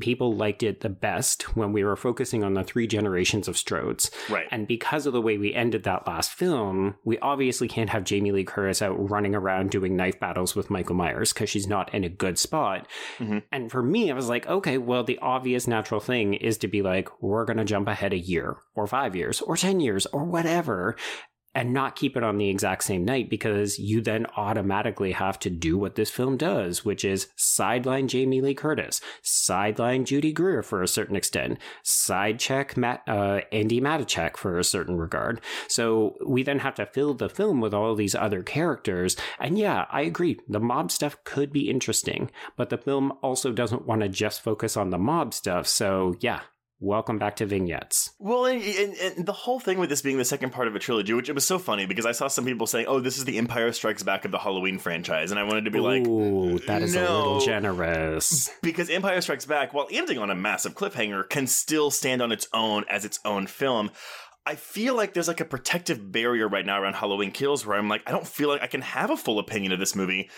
people 0.00 0.34
liked 0.34 0.62
it 0.62 0.80
the 0.80 0.88
best 0.88 1.56
when 1.56 1.72
we 1.72 1.84
were 1.84 1.96
focusing 1.96 2.44
on 2.44 2.54
the 2.54 2.64
three 2.64 2.86
generations 2.86 3.48
of 3.48 3.56
Strodes. 3.56 4.10
Right. 4.30 4.46
And 4.50 4.66
because 4.66 5.06
of 5.06 5.12
the 5.12 5.20
way 5.22 5.38
we 5.38 5.54
ended 5.54 5.84
that 5.84 6.06
last 6.06 6.32
film, 6.32 6.96
we 7.04 7.18
obviously 7.20 7.68
can't 7.68 7.90
have 7.90 8.04
Jamie 8.04 8.32
Lee 8.32 8.44
Curtis 8.44 8.82
out 8.82 9.10
running 9.10 9.34
around 9.34 9.70
doing 9.70 9.96
knife 9.96 10.20
battles 10.20 10.54
with 10.54 10.70
Michael 10.70 10.96
Myers 10.96 11.32
because 11.32 11.50
she's 11.50 11.66
not 11.66 11.92
in 11.94 12.04
a 12.04 12.08
good 12.08 12.38
spot. 12.38 12.86
Mhm. 13.18 13.42
And 13.50 13.70
for 13.70 13.82
me, 13.82 14.10
I 14.10 14.14
was 14.14 14.28
like, 14.28 14.46
okay, 14.46 14.78
well, 14.78 15.04
the 15.04 15.18
obvious 15.20 15.66
natural 15.66 16.00
thing 16.00 16.34
is 16.34 16.58
to 16.58 16.68
be 16.68 16.82
like, 16.82 17.08
we're 17.22 17.44
going 17.44 17.56
to 17.58 17.64
jump 17.64 17.88
ahead 17.88 18.12
a 18.12 18.18
year 18.18 18.56
or 18.74 18.86
five 18.86 19.16
years 19.16 19.40
or 19.40 19.56
10 19.56 19.80
years 19.80 20.06
or 20.06 20.24
whatever. 20.24 20.96
And 21.56 21.72
not 21.72 21.96
keep 21.96 22.18
it 22.18 22.22
on 22.22 22.36
the 22.36 22.50
exact 22.50 22.84
same 22.84 23.02
night 23.06 23.30
because 23.30 23.78
you 23.78 24.02
then 24.02 24.26
automatically 24.36 25.12
have 25.12 25.38
to 25.38 25.48
do 25.48 25.78
what 25.78 25.94
this 25.94 26.10
film 26.10 26.36
does, 26.36 26.84
which 26.84 27.02
is 27.02 27.28
sideline 27.34 28.08
Jamie 28.08 28.42
Lee 28.42 28.52
Curtis, 28.52 29.00
sideline 29.22 30.04
Judy 30.04 30.34
Greer 30.34 30.62
for 30.62 30.82
a 30.82 30.88
certain 30.88 31.16
extent, 31.16 31.58
side 31.82 32.38
check 32.38 32.76
Matt, 32.76 33.02
uh, 33.08 33.40
Andi 33.52 33.80
Matichak 33.80 34.36
for 34.36 34.58
a 34.58 34.64
certain 34.64 34.98
regard. 34.98 35.40
So 35.66 36.18
we 36.26 36.42
then 36.42 36.58
have 36.58 36.74
to 36.74 36.84
fill 36.84 37.14
the 37.14 37.30
film 37.30 37.62
with 37.62 37.72
all 37.72 37.94
these 37.94 38.14
other 38.14 38.42
characters. 38.42 39.16
And 39.40 39.58
yeah, 39.58 39.86
I 39.90 40.02
agree. 40.02 40.38
The 40.46 40.60
mob 40.60 40.90
stuff 40.90 41.16
could 41.24 41.54
be 41.54 41.70
interesting, 41.70 42.30
but 42.58 42.68
the 42.68 42.76
film 42.76 43.14
also 43.22 43.50
doesn't 43.50 43.86
want 43.86 44.02
to 44.02 44.10
just 44.10 44.42
focus 44.42 44.76
on 44.76 44.90
the 44.90 44.98
mob 44.98 45.32
stuff. 45.32 45.66
So 45.66 46.16
yeah, 46.20 46.40
welcome 46.80 47.18
back 47.18 47.36
to 47.36 47.46
vignettes. 47.46 48.10
Well, 48.18 48.46
and, 48.46 48.62
and, 48.62 48.94
and 48.94 49.26
the 49.26 49.32
whole 49.32 49.60
thing 49.60 49.78
with 49.78 49.88
this 49.88 50.02
being 50.02 50.18
the 50.18 50.24
second 50.24 50.50
part 50.50 50.68
of 50.68 50.74
a 50.74 50.78
trilogy, 50.78 51.12
which 51.12 51.28
it 51.28 51.34
was 51.34 51.44
so 51.44 51.58
funny 51.58 51.86
because 51.86 52.06
I 52.06 52.12
saw 52.12 52.28
some 52.28 52.44
people 52.44 52.66
saying, 52.66 52.86
"Oh, 52.88 53.00
this 53.00 53.18
is 53.18 53.24
the 53.24 53.38
Empire 53.38 53.72
Strikes 53.72 54.02
Back 54.02 54.24
of 54.24 54.30
the 54.30 54.38
Halloween 54.38 54.78
franchise," 54.78 55.30
and 55.30 55.40
I 55.40 55.44
wanted 55.44 55.64
to 55.64 55.70
be 55.70 55.80
like, 55.80 56.06
Ooh, 56.06 56.58
that 56.60 56.82
is 56.82 56.94
a 56.94 57.00
little 57.00 57.40
generous. 57.40 58.50
because 58.62 58.90
Empire 58.90 59.20
Strikes 59.20 59.46
Back, 59.46 59.72
while 59.72 59.88
ending 59.90 60.18
on 60.18 60.30
a 60.30 60.34
massive 60.34 60.74
cliffhanger, 60.74 61.28
can 61.28 61.46
still 61.46 61.90
stand 61.90 62.22
on 62.22 62.32
its 62.32 62.48
own 62.52 62.84
as 62.88 63.04
its 63.04 63.20
own 63.24 63.46
film. 63.46 63.90
I 64.48 64.54
feel 64.54 64.94
like 64.94 65.12
there's 65.12 65.26
like 65.26 65.40
a 65.40 65.44
protective 65.44 66.12
barrier 66.12 66.46
right 66.46 66.64
now 66.64 66.80
around 66.80 66.94
Halloween 66.94 67.32
Kills 67.32 67.66
where 67.66 67.76
I'm 67.76 67.88
like, 67.88 68.02
I 68.06 68.12
don't 68.12 68.26
feel 68.26 68.48
like 68.48 68.62
I 68.62 68.68
can 68.68 68.80
have 68.80 69.10
a 69.10 69.16
full 69.16 69.40
opinion 69.40 69.72
of 69.72 69.80
this 69.80 69.96
movie 69.96 70.30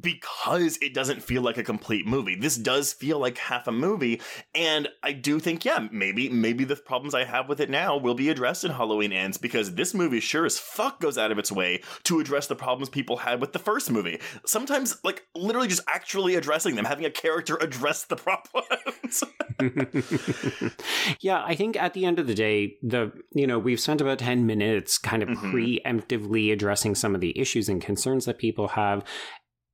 because 0.00 0.78
it 0.82 0.94
doesn't 0.94 1.22
feel 1.22 1.42
like 1.42 1.56
a 1.58 1.62
complete 1.62 2.06
movie. 2.06 2.34
This 2.34 2.56
does 2.56 2.92
feel 2.92 3.18
like 3.18 3.38
half 3.38 3.66
a 3.68 3.72
movie, 3.72 4.20
and 4.54 4.88
I 5.02 5.12
do 5.12 5.38
think, 5.38 5.64
yeah, 5.64 5.86
maybe 5.92 6.28
maybe 6.28 6.64
the 6.64 6.76
problems 6.76 7.14
I 7.14 7.24
have 7.24 7.48
with 7.48 7.60
it 7.60 7.70
now 7.70 7.96
will 7.96 8.14
be 8.14 8.28
addressed 8.30 8.64
in 8.64 8.70
Halloween 8.72 9.12
Ends 9.12 9.36
because 9.38 9.74
this 9.74 9.94
movie 9.94 10.20
sure 10.20 10.44
as 10.46 10.58
fuck 10.58 11.00
goes 11.00 11.18
out 11.18 11.30
of 11.32 11.38
its 11.38 11.52
way 11.52 11.82
to 12.04 12.20
address 12.20 12.46
the 12.46 12.56
problems 12.56 12.88
people 12.88 13.18
had 13.18 13.40
with 13.40 13.52
the 13.52 13.58
first 13.58 13.90
movie. 13.90 14.20
Sometimes, 14.46 14.96
like 15.04 15.22
literally, 15.34 15.68
just 15.68 15.82
actually 15.88 16.34
addressing 16.34 16.74
them, 16.76 16.84
having 16.84 17.04
a 17.04 17.10
character 17.10 17.56
address 17.56 18.04
the 18.04 18.16
problems. 18.24 19.22
yeah, 21.20 21.42
I 21.44 21.54
think 21.54 21.76
at 21.76 21.94
the 21.94 22.04
end 22.04 22.18
of 22.18 22.26
the 22.26 22.34
day, 22.34 22.76
the 22.82 23.12
you 23.32 23.46
know 23.46 23.58
we've 23.58 23.80
spent 23.80 24.00
about 24.00 24.18
ten 24.18 24.46
minutes 24.46 24.98
kind 24.98 25.22
of 25.22 25.28
Mhm. 25.28 25.52
preemptively 25.84 26.52
addressing 26.52 26.94
some 26.94 27.14
of 27.14 27.20
the 27.20 27.38
issues 27.38 27.68
and 27.68 27.80
concerns 27.82 28.24
that 28.24 28.38
people 28.38 28.68
have. 28.68 29.04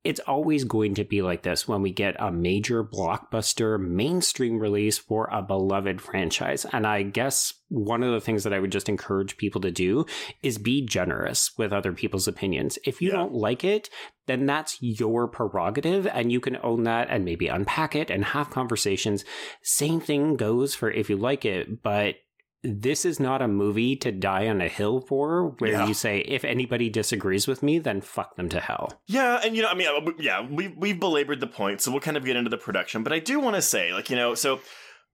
It's 0.03 0.19
always 0.21 0.63
going 0.63 0.95
to 0.95 1.03
be 1.03 1.21
like 1.21 1.43
this 1.43 1.67
when 1.67 1.83
we 1.83 1.91
get 1.91 2.15
a 2.19 2.31
major 2.31 2.83
blockbuster 2.83 3.79
mainstream 3.79 4.57
release 4.57 4.97
for 4.97 5.29
a 5.31 5.43
beloved 5.43 6.01
franchise. 6.01 6.65
And 6.73 6.87
I 6.87 7.03
guess 7.03 7.53
one 7.69 8.01
of 8.01 8.11
the 8.11 8.19
things 8.19 8.43
that 8.43 8.53
I 8.53 8.59
would 8.59 8.71
just 8.71 8.89
encourage 8.89 9.37
people 9.37 9.61
to 9.61 9.69
do 9.69 10.07
is 10.41 10.57
be 10.57 10.83
generous 10.83 11.51
with 11.55 11.71
other 11.71 11.93
people's 11.93 12.27
opinions. 12.27 12.79
If 12.83 12.99
you 12.99 13.09
Yeah. 13.09 13.17
don't 13.17 13.33
like 13.33 13.63
it, 13.63 13.91
then 14.25 14.47
that's 14.47 14.77
your 14.81 15.27
prerogative 15.27 16.07
and 16.07 16.31
you 16.31 16.39
can 16.39 16.57
own 16.63 16.83
that 16.83 17.07
and 17.11 17.23
maybe 17.23 17.47
unpack 17.47 17.95
it 17.95 18.09
and 18.09 18.25
have 18.25 18.49
conversations. 18.49 19.23
Same 19.61 19.99
thing 19.99 20.35
goes 20.35 20.73
for 20.73 20.89
if 20.89 21.11
you 21.11 21.17
like 21.17 21.45
it, 21.45 21.83
but 21.83 22.15
this 22.63 23.05
is 23.05 23.19
not 23.19 23.41
a 23.41 23.47
movie 23.47 23.95
to 23.95 24.11
die 24.11 24.47
on 24.47 24.61
a 24.61 24.67
hill 24.67 25.01
for 25.01 25.55
where 25.59 25.71
Yeah. 25.71 25.87
you 25.87 25.93
say 25.95 26.19
if 26.19 26.43
anybody 26.43 26.89
disagrees 26.89 27.47
with 27.47 27.63
me 27.63 27.79
then 27.79 28.01
fuck 28.01 28.35
them 28.35 28.49
to 28.49 28.59
hell. 28.59 29.01
Yeah, 29.07 29.39
and 29.43 29.55
you 29.55 29.61
know, 29.63 29.69
I 29.69 29.73
mean, 29.73 29.87
uh, 29.87 30.11
yeah, 30.19 30.45
we've 30.47 30.75
we've 30.77 30.99
belabored 30.99 31.39
the 31.39 31.47
point, 31.47 31.81
so 31.81 31.91
we'll 31.91 32.01
kind 32.01 32.17
of 32.17 32.25
get 32.25 32.35
into 32.35 32.49
the 32.49 32.57
production. 32.57 33.03
But 33.03 33.13
I 33.13 33.19
do 33.19 33.39
want 33.39 33.55
to 33.55 33.61
say, 33.61 33.93
like, 33.93 34.09
you 34.09 34.15
know, 34.15 34.35
so 34.35 34.59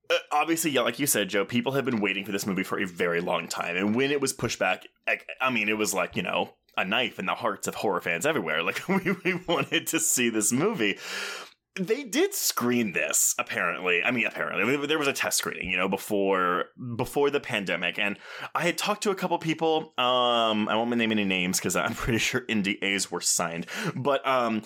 uh, 0.09 0.15
obviously, 0.31 0.71
yeah, 0.71 0.81
like 0.81 0.99
you 0.99 1.07
said, 1.07 1.29
Joe, 1.29 1.45
people 1.45 1.73
have 1.73 1.85
been 1.85 1.99
waiting 2.01 2.25
for 2.25 2.31
this 2.31 2.45
movie 2.45 2.63
for 2.63 2.79
a 2.79 2.85
very 2.85 3.21
long 3.21 3.47
time, 3.47 3.75
and 3.77 3.95
when 3.95 4.11
it 4.11 4.21
was 4.21 4.33
pushed 4.33 4.59
back, 4.59 4.87
I, 5.07 5.19
I 5.41 5.49
mean, 5.49 5.69
it 5.69 5.77
was 5.77 5.93
like 5.93 6.15
you 6.15 6.23
know 6.23 6.53
a 6.77 6.85
knife 6.85 7.17
in 7.17 7.25
the 7.25 7.33
hearts 7.35 7.67
of 7.67 7.75
horror 7.75 8.01
fans 8.01 8.25
everywhere. 8.25 8.61
Like 8.61 8.87
we, 8.89 9.15
we 9.23 9.33
wanted 9.47 9.87
to 9.87 9.99
see 9.99 10.29
this 10.29 10.51
movie. 10.51 10.97
They 11.79 12.03
did 12.03 12.33
screen 12.33 12.93
this 12.93 13.35
apparently. 13.37 14.03
I 14.03 14.11
mean, 14.11 14.25
apparently 14.25 14.87
there 14.87 14.99
was 14.99 15.07
a 15.07 15.13
test 15.13 15.37
screening, 15.37 15.69
you 15.69 15.77
know, 15.77 15.87
before 15.87 16.65
before 16.95 17.29
the 17.29 17.39
pandemic, 17.39 17.99
and 17.99 18.17
I 18.55 18.63
had 18.63 18.77
talked 18.77 19.03
to 19.03 19.11
a 19.11 19.15
couple 19.15 19.37
people. 19.37 19.93
Um, 19.97 20.67
I 20.67 20.75
won't 20.75 20.89
name 20.97 21.11
any 21.11 21.25
names 21.25 21.59
because 21.59 21.75
I'm 21.75 21.93
pretty 21.95 22.19
sure 22.19 22.41
NDAs 22.41 23.11
were 23.11 23.21
signed. 23.21 23.67
But 23.95 24.25
um, 24.27 24.63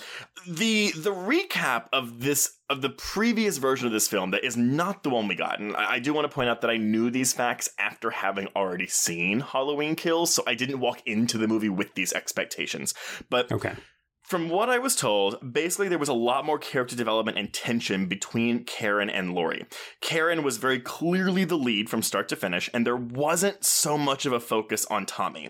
the 0.48 0.92
the 0.92 1.12
recap 1.14 1.88
of 1.94 2.22
this 2.22 2.58
of 2.70 2.82
the 2.82 2.90
previous 2.90 3.58
version 3.58 3.86
of 3.88 3.94
this 3.94 4.08
film 4.08 4.32
that 4.32 4.46
is 4.46 4.56
not 4.56 5.04
the 5.04 5.10
one 5.10 5.28
we 5.28 5.36
got, 5.36 5.60
and 5.60 5.76
I, 5.76 5.94
I 5.94 6.00
do 6.00 6.14
want 6.14 6.30
to 6.30 6.34
point 6.34 6.50
out 6.50 6.62
that 6.62 6.70
I 6.70 6.78
knew 6.78 7.10
these 7.10 7.34
facts 7.34 7.70
after 7.78 8.10
having 8.12 8.48
already 8.56 8.88
seen 8.88 9.42
Halloween 9.42 9.96
Kills, 9.96 10.34
so 10.34 10.44
I 10.48 10.56
didn't 10.56 10.80
walk 10.80 11.02
into 11.06 11.38
the 11.38 11.48
movie 11.48 11.70
with 11.70 11.94
these 11.96 12.14
expectations. 12.14 12.94
But 13.30 13.52
Okay. 13.52 13.74
From 14.32 14.48
what 14.48 14.70
I 14.70 14.80
was 14.80 14.96
told, 14.96 15.54
basically 15.54 15.90
there 15.90 16.00
was 16.00 16.08
a 16.08 16.14
lot 16.14 16.46
more 16.46 16.58
character 16.58 16.96
development 16.96 17.38
and 17.38 17.52
tension 17.52 18.06
between 18.06 18.64
Karen 18.64 19.10
and 19.10 19.34
Laurie. 19.34 19.66
Karen 20.00 20.42
was 20.42 20.56
very 20.56 20.80
clearly 20.80 21.44
the 21.44 21.58
lead 21.58 21.90
from 21.90 22.02
start 22.02 22.30
to 22.30 22.38
finish, 22.38 22.70
and 22.74 22.88
there 22.88 22.96
wasn't 22.96 23.66
so 23.66 23.98
much 23.98 24.26
of 24.26 24.32
a 24.32 24.40
focus 24.40 24.86
on 24.86 25.06
Tommy. 25.06 25.50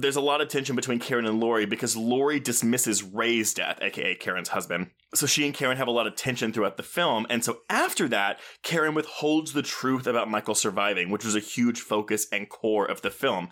There's 0.00 0.16
a 0.16 0.20
lot 0.20 0.40
of 0.40 0.48
tension 0.48 0.74
between 0.74 0.98
Karen 0.98 1.24
and 1.24 1.38
Laurie 1.38 1.66
because 1.66 1.96
Laurie 1.96 2.40
dismisses 2.40 3.04
Ray's 3.04 3.54
death, 3.54 3.78
aka 3.80 4.16
Karen's 4.16 4.48
husband. 4.48 4.90
So 5.12 5.26
she 5.26 5.44
and 5.44 5.52
Karen 5.52 5.76
have 5.76 5.88
a 5.88 5.92
lot 5.92 6.06
of 6.06 6.14
tension 6.14 6.52
throughout 6.52 6.76
the 6.76 6.84
film, 6.84 7.26
and 7.28 7.44
so 7.44 7.62
after 7.68 8.06
that, 8.08 8.38
Karen 8.62 8.94
withholds 8.94 9.52
the 9.52 9.62
truth 9.62 10.06
about 10.06 10.30
Michael 10.30 10.54
surviving, 10.54 11.10
which 11.10 11.24
was 11.24 11.34
a 11.34 11.40
huge 11.40 11.80
focus 11.80 12.28
and 12.30 12.48
core 12.48 12.86
of 12.86 13.02
the 13.02 13.10
film. 13.10 13.48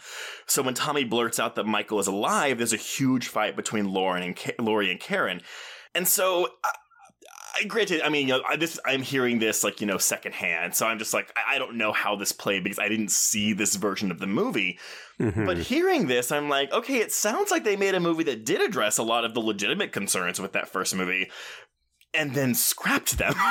So 0.46 0.62
when 0.62 0.74
Tommy 0.74 1.02
blurts 1.02 1.40
out 1.40 1.56
that 1.56 1.64
Michael 1.64 1.98
is 1.98 2.06
alive, 2.06 2.58
there's 2.58 2.72
a 2.72 2.76
huge 2.76 3.26
fight 3.26 3.56
between 3.56 3.92
Lauren 3.92 4.22
and 4.22 4.36
Ka- 4.36 4.52
Laurie 4.60 4.90
and 4.90 5.00
Karen. 5.00 5.40
And 5.94 6.06
so 6.06 6.48
I 6.64 6.70
granted, 7.66 8.02
I 8.02 8.08
mean, 8.08 8.28
you 8.28 8.34
know, 8.34 8.42
I, 8.48 8.56
this 8.56 8.78
I'm 8.84 9.02
hearing 9.02 9.38
this 9.38 9.64
like, 9.64 9.80
you 9.80 9.86
know, 9.86 9.98
secondhand. 9.98 10.74
So 10.74 10.86
I'm 10.86 10.98
just 10.98 11.14
like 11.14 11.32
I, 11.36 11.56
I 11.56 11.58
don't 11.58 11.76
know 11.76 11.92
how 11.92 12.16
this 12.16 12.32
played 12.32 12.64
because 12.64 12.78
I 12.78 12.88
didn't 12.88 13.10
see 13.10 13.52
this 13.52 13.76
version 13.76 14.10
of 14.10 14.18
the 14.18 14.26
movie. 14.26 14.78
Mhm. 15.20 15.46
But 15.46 15.58
hearing 15.58 16.06
this, 16.06 16.30
I'm 16.30 16.48
like, 16.48 16.72
okay, 16.72 16.98
it 16.98 17.12
sounds 17.12 17.50
like 17.50 17.64
they 17.64 17.76
made 17.76 17.94
a 17.94 18.00
movie 18.00 18.24
that 18.24 18.44
did 18.44 18.60
address 18.60 18.98
a 18.98 19.02
lot 19.02 19.24
of 19.24 19.34
the 19.34 19.40
legitimate 19.40 19.92
concerns 19.92 20.40
with 20.40 20.52
that 20.52 20.68
first 20.68 20.94
movie 20.94 21.30
and 22.14 22.34
then 22.34 22.54
scrapped 22.54 23.18
them. 23.18 23.34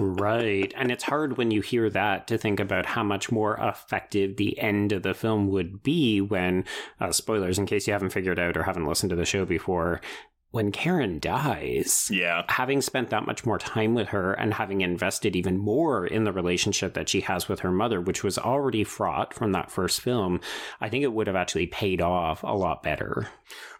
Right. 0.00 0.72
And 0.76 0.90
it's 0.90 1.04
hard 1.04 1.36
when 1.36 1.50
you 1.50 1.60
hear 1.60 1.90
that 1.90 2.26
to 2.28 2.38
think 2.38 2.58
about 2.58 2.86
how 2.86 3.02
much 3.02 3.30
more 3.30 3.56
effective 3.60 4.36
the 4.36 4.58
end 4.58 4.92
of 4.92 5.02
the 5.02 5.12
film 5.12 5.48
would 5.48 5.82
be 5.82 6.20
when, 6.20 6.64
uh, 7.00 7.12
spoilers 7.12 7.58
in 7.58 7.66
case 7.66 7.86
you 7.86 7.92
haven't 7.92 8.12
figured 8.14 8.38
out 8.38 8.56
or 8.56 8.62
haven't 8.62 8.86
listened 8.86 9.10
to 9.10 9.16
the 9.16 9.26
show 9.26 9.44
before, 9.44 10.00
when 10.50 10.72
Karen 10.72 11.18
dies. 11.18 12.08
yeah. 12.10 12.42
Having 12.48 12.82
spent 12.82 13.10
that 13.10 13.26
much 13.26 13.46
more 13.46 13.58
time 13.58 13.94
with 13.94 14.08
her 14.08 14.32
and 14.32 14.54
having 14.54 14.80
invested 14.80 15.36
even 15.36 15.56
more 15.56 16.06
in 16.06 16.24
the 16.24 16.32
relationship 16.32 16.94
that 16.94 17.08
she 17.08 17.20
has 17.20 17.48
with 17.48 17.60
her 17.60 17.70
mother, 17.70 18.00
which 18.00 18.24
was 18.24 18.36
already 18.38 18.82
fraught 18.84 19.32
from 19.32 19.52
that 19.52 19.70
first 19.70 20.00
film, 20.00 20.40
I 20.80 20.88
think 20.88 21.04
it 21.04 21.12
would 21.12 21.26
have 21.28 21.36
actually 21.36 21.66
paid 21.68 22.00
off 22.00 22.42
a 22.42 22.54
lot 22.54 22.82
better. 22.82 23.28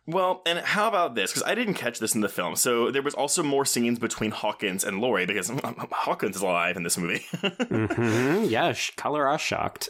Well, 0.07 0.43
and 0.47 0.59
how 0.61 0.89
about 0.89 1.15
this? 1.15 1.31
Because 1.31 1.43
I 1.45 1.55
didn't 1.55 1.75
catch 1.75 1.99
this 1.99 2.15
in 2.15 2.21
the 2.21 2.29
film. 2.29 2.57
So 2.57 2.91
there 2.91 3.03
was 3.03 3.15
also 3.15 3.43
more 3.43 3.65
scenes 3.65 3.99
between 3.99 4.31
Hawkins 4.31 4.83
and 4.85 5.01
Laurie 5.01 5.27
because 5.27 5.51
Hawkins 5.93 6.37
is 6.37 6.43
alive 6.43 6.77
in 6.77 6.83
this 6.85 6.99
movie. 6.99 7.25
hmm 7.43 8.45
Yeah, 8.45 8.75
color 8.97 9.29
us 9.29 9.41
shocked. 9.41 9.89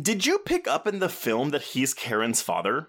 Did 0.00 0.26
you 0.26 0.38
pick 0.38 0.66
up 0.66 0.86
in 0.86 0.98
the 0.98 1.08
film 1.08 1.50
that 1.50 1.62
he's 1.62 1.94
Karen's 1.94 2.40
father? 2.40 2.88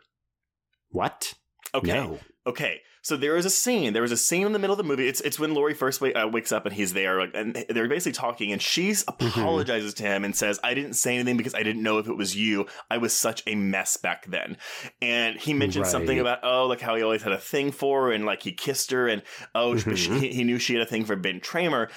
What? 0.89 1.33
Okay. 1.73 1.93
No. 1.93 2.19
Okay. 2.47 2.81
So 3.03 3.17
there 3.17 3.35
is 3.35 3.45
a 3.45 3.49
scene. 3.49 3.93
There 3.93 4.01
was 4.01 4.11
a 4.11 4.17
scene 4.17 4.45
in 4.45 4.53
the 4.53 4.59
middle 4.59 4.73
of 4.73 4.77
the 4.77 4.83
movie. 4.83 5.07
It's 5.07 5.21
it's 5.21 5.39
when 5.39 5.53
Laurie 5.53 5.73
first 5.73 6.01
wa- 6.01 6.09
uh, 6.09 6.27
wakes 6.27 6.51
up 6.51 6.65
and 6.65 6.75
he's 6.75 6.93
there, 6.93 7.19
like, 7.19 7.31
and 7.33 7.65
they're 7.69 7.87
basically 7.87 8.11
talking, 8.11 8.51
and 8.51 8.61
she 8.61 8.95
apologizes 9.07 9.93
to 9.95 10.03
him 10.03 10.23
and 10.23 10.35
says, 10.35 10.59
"I 10.63 10.73
didn't 10.75 10.93
say 10.93 11.15
anything 11.15 11.37
because 11.37 11.55
I 11.55 11.63
didn't 11.63 11.81
know 11.81 11.97
if 11.97 12.07
it 12.07 12.15
was 12.15 12.35
you. 12.35 12.67
I 12.91 12.97
was 12.97 13.13
such 13.13 13.41
a 13.47 13.55
mess 13.55 13.97
back 13.97 14.27
then." 14.27 14.57
And 15.01 15.39
he 15.39 15.53
mentioned 15.53 15.85
something 15.87 16.19
about 16.19 16.39
oh, 16.43 16.67
like 16.67 16.81
how 16.81 16.95
he 16.95 17.01
always 17.01 17.23
had 17.23 17.33
a 17.33 17.39
thing 17.39 17.71
for 17.71 18.05
her, 18.05 18.11
and 18.11 18.25
like 18.25 18.43
he 18.43 18.51
kissed 18.51 18.91
her, 18.91 19.07
and 19.07 19.23
oh, 19.55 19.73
but 19.83 19.97
she, 19.97 20.31
he 20.31 20.43
knew 20.43 20.59
she 20.59 20.73
had 20.73 20.83
a 20.83 20.89
thing 20.89 21.05
for 21.05 21.15
Ben 21.15 21.39
Tramer. 21.39 21.89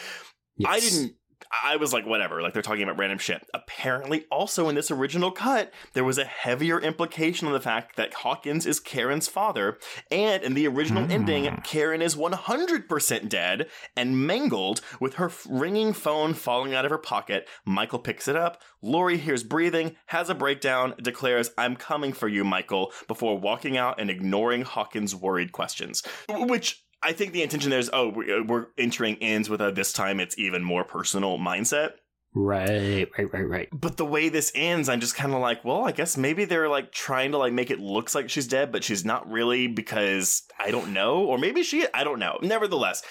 I 0.64 0.80
didn't. 0.80 1.16
I 1.62 1.76
was 1.76 1.92
like, 1.92 2.06
whatever. 2.06 2.42
Like 2.42 2.52
they're 2.52 2.62
talking 2.62 2.82
about 2.82 2.98
random 2.98 3.18
shit. 3.18 3.48
Apparently, 3.52 4.24
also 4.30 4.68
in 4.68 4.74
this 4.74 4.90
original 4.90 5.30
cut, 5.30 5.72
there 5.92 6.04
was 6.04 6.18
a 6.18 6.24
heavier 6.24 6.80
implication 6.80 7.46
on 7.46 7.52
the 7.52 7.60
fact 7.60 7.96
that 7.96 8.14
Hawkins 8.14 8.66
is 8.66 8.80
Karen's 8.80 9.28
father, 9.28 9.78
and 10.10 10.42
in 10.42 10.54
the 10.54 10.66
original 10.66 11.04
hmm. 11.04 11.10
ending, 11.10 11.60
Karen 11.64 12.02
is 12.02 12.16
100% 12.16 13.28
dead 13.28 13.68
and 13.96 14.26
mangled 14.26 14.80
with 15.00 15.14
her 15.14 15.30
ringing 15.48 15.92
phone 15.92 16.34
falling 16.34 16.74
out 16.74 16.84
of 16.84 16.90
her 16.90 16.98
pocket. 16.98 17.48
Michael 17.64 17.98
picks 17.98 18.28
it 18.28 18.36
up. 18.36 18.62
Laurie 18.82 19.18
hears 19.18 19.42
breathing, 19.42 19.96
has 20.06 20.28
a 20.28 20.34
breakdown, 20.34 20.94
declares, 21.02 21.50
"I'm 21.56 21.76
coming 21.76 22.12
for 22.12 22.28
you, 22.28 22.44
Michael," 22.44 22.92
before 23.06 23.38
walking 23.38 23.76
out 23.76 24.00
and 24.00 24.10
ignoring 24.10 24.62
Hawkins' 24.62 25.14
worried 25.14 25.52
questions, 25.52 26.02
which 26.28 26.84
I 27.04 27.12
think 27.12 27.32
the 27.32 27.42
intention 27.42 27.70
there 27.70 27.78
is, 27.78 27.90
oh, 27.92 28.10
uh, 28.10 28.42
we're 28.46 28.66
entering 28.78 29.16
ends 29.20 29.50
with 29.50 29.60
a 29.60 29.70
this 29.70 29.92
time 29.92 30.20
it's 30.20 30.38
even 30.38 30.64
more 30.64 30.84
personal 30.84 31.38
mindset. 31.38 31.92
Right, 32.36 33.08
right, 33.16 33.32
right, 33.32 33.48
right. 33.48 33.68
But 33.72 33.96
the 33.96 34.04
way 34.04 34.28
this 34.28 34.50
ends, 34.56 34.88
I'm 34.88 34.98
just 34.98 35.14
kind 35.14 35.32
of 35.32 35.40
like, 35.40 35.64
well, 35.64 35.84
I 35.84 35.92
guess 35.92 36.16
maybe 36.16 36.44
they're 36.44 36.68
like 36.68 36.90
trying 36.90 37.30
to 37.30 37.38
like 37.38 37.52
make 37.52 37.70
it 37.70 37.78
looks 37.78 38.12
like 38.14 38.28
she's 38.28 38.48
dead, 38.48 38.72
but 38.72 38.82
she's 38.82 39.04
not 39.04 39.30
really 39.30 39.68
because 39.68 40.42
I 40.58 40.72
don't 40.72 40.92
know, 40.92 41.24
or 41.24 41.38
maybe 41.38 41.62
she, 41.62 41.86
I 41.94 42.02
don't 42.02 42.18
know. 42.18 42.38
Nevertheless, 42.42 43.04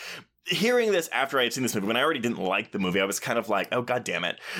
hearing 0.45 0.91
this 0.91 1.07
after 1.13 1.39
I 1.39 1.43
had 1.43 1.53
seen 1.53 1.63
this 1.63 1.73
movie, 1.73 1.87
when 1.87 1.95
I 1.95 2.03
already 2.03 2.19
didn't 2.19 2.39
like 2.39 2.73
the 2.73 2.79
movie, 2.79 2.99
I 2.99 3.05
was 3.05 3.21
kind 3.21 3.39
of 3.39 3.47
like, 3.47 3.69
oh 3.71 3.81
god 3.81 4.03
damn 4.03 4.25
it. 4.25 4.39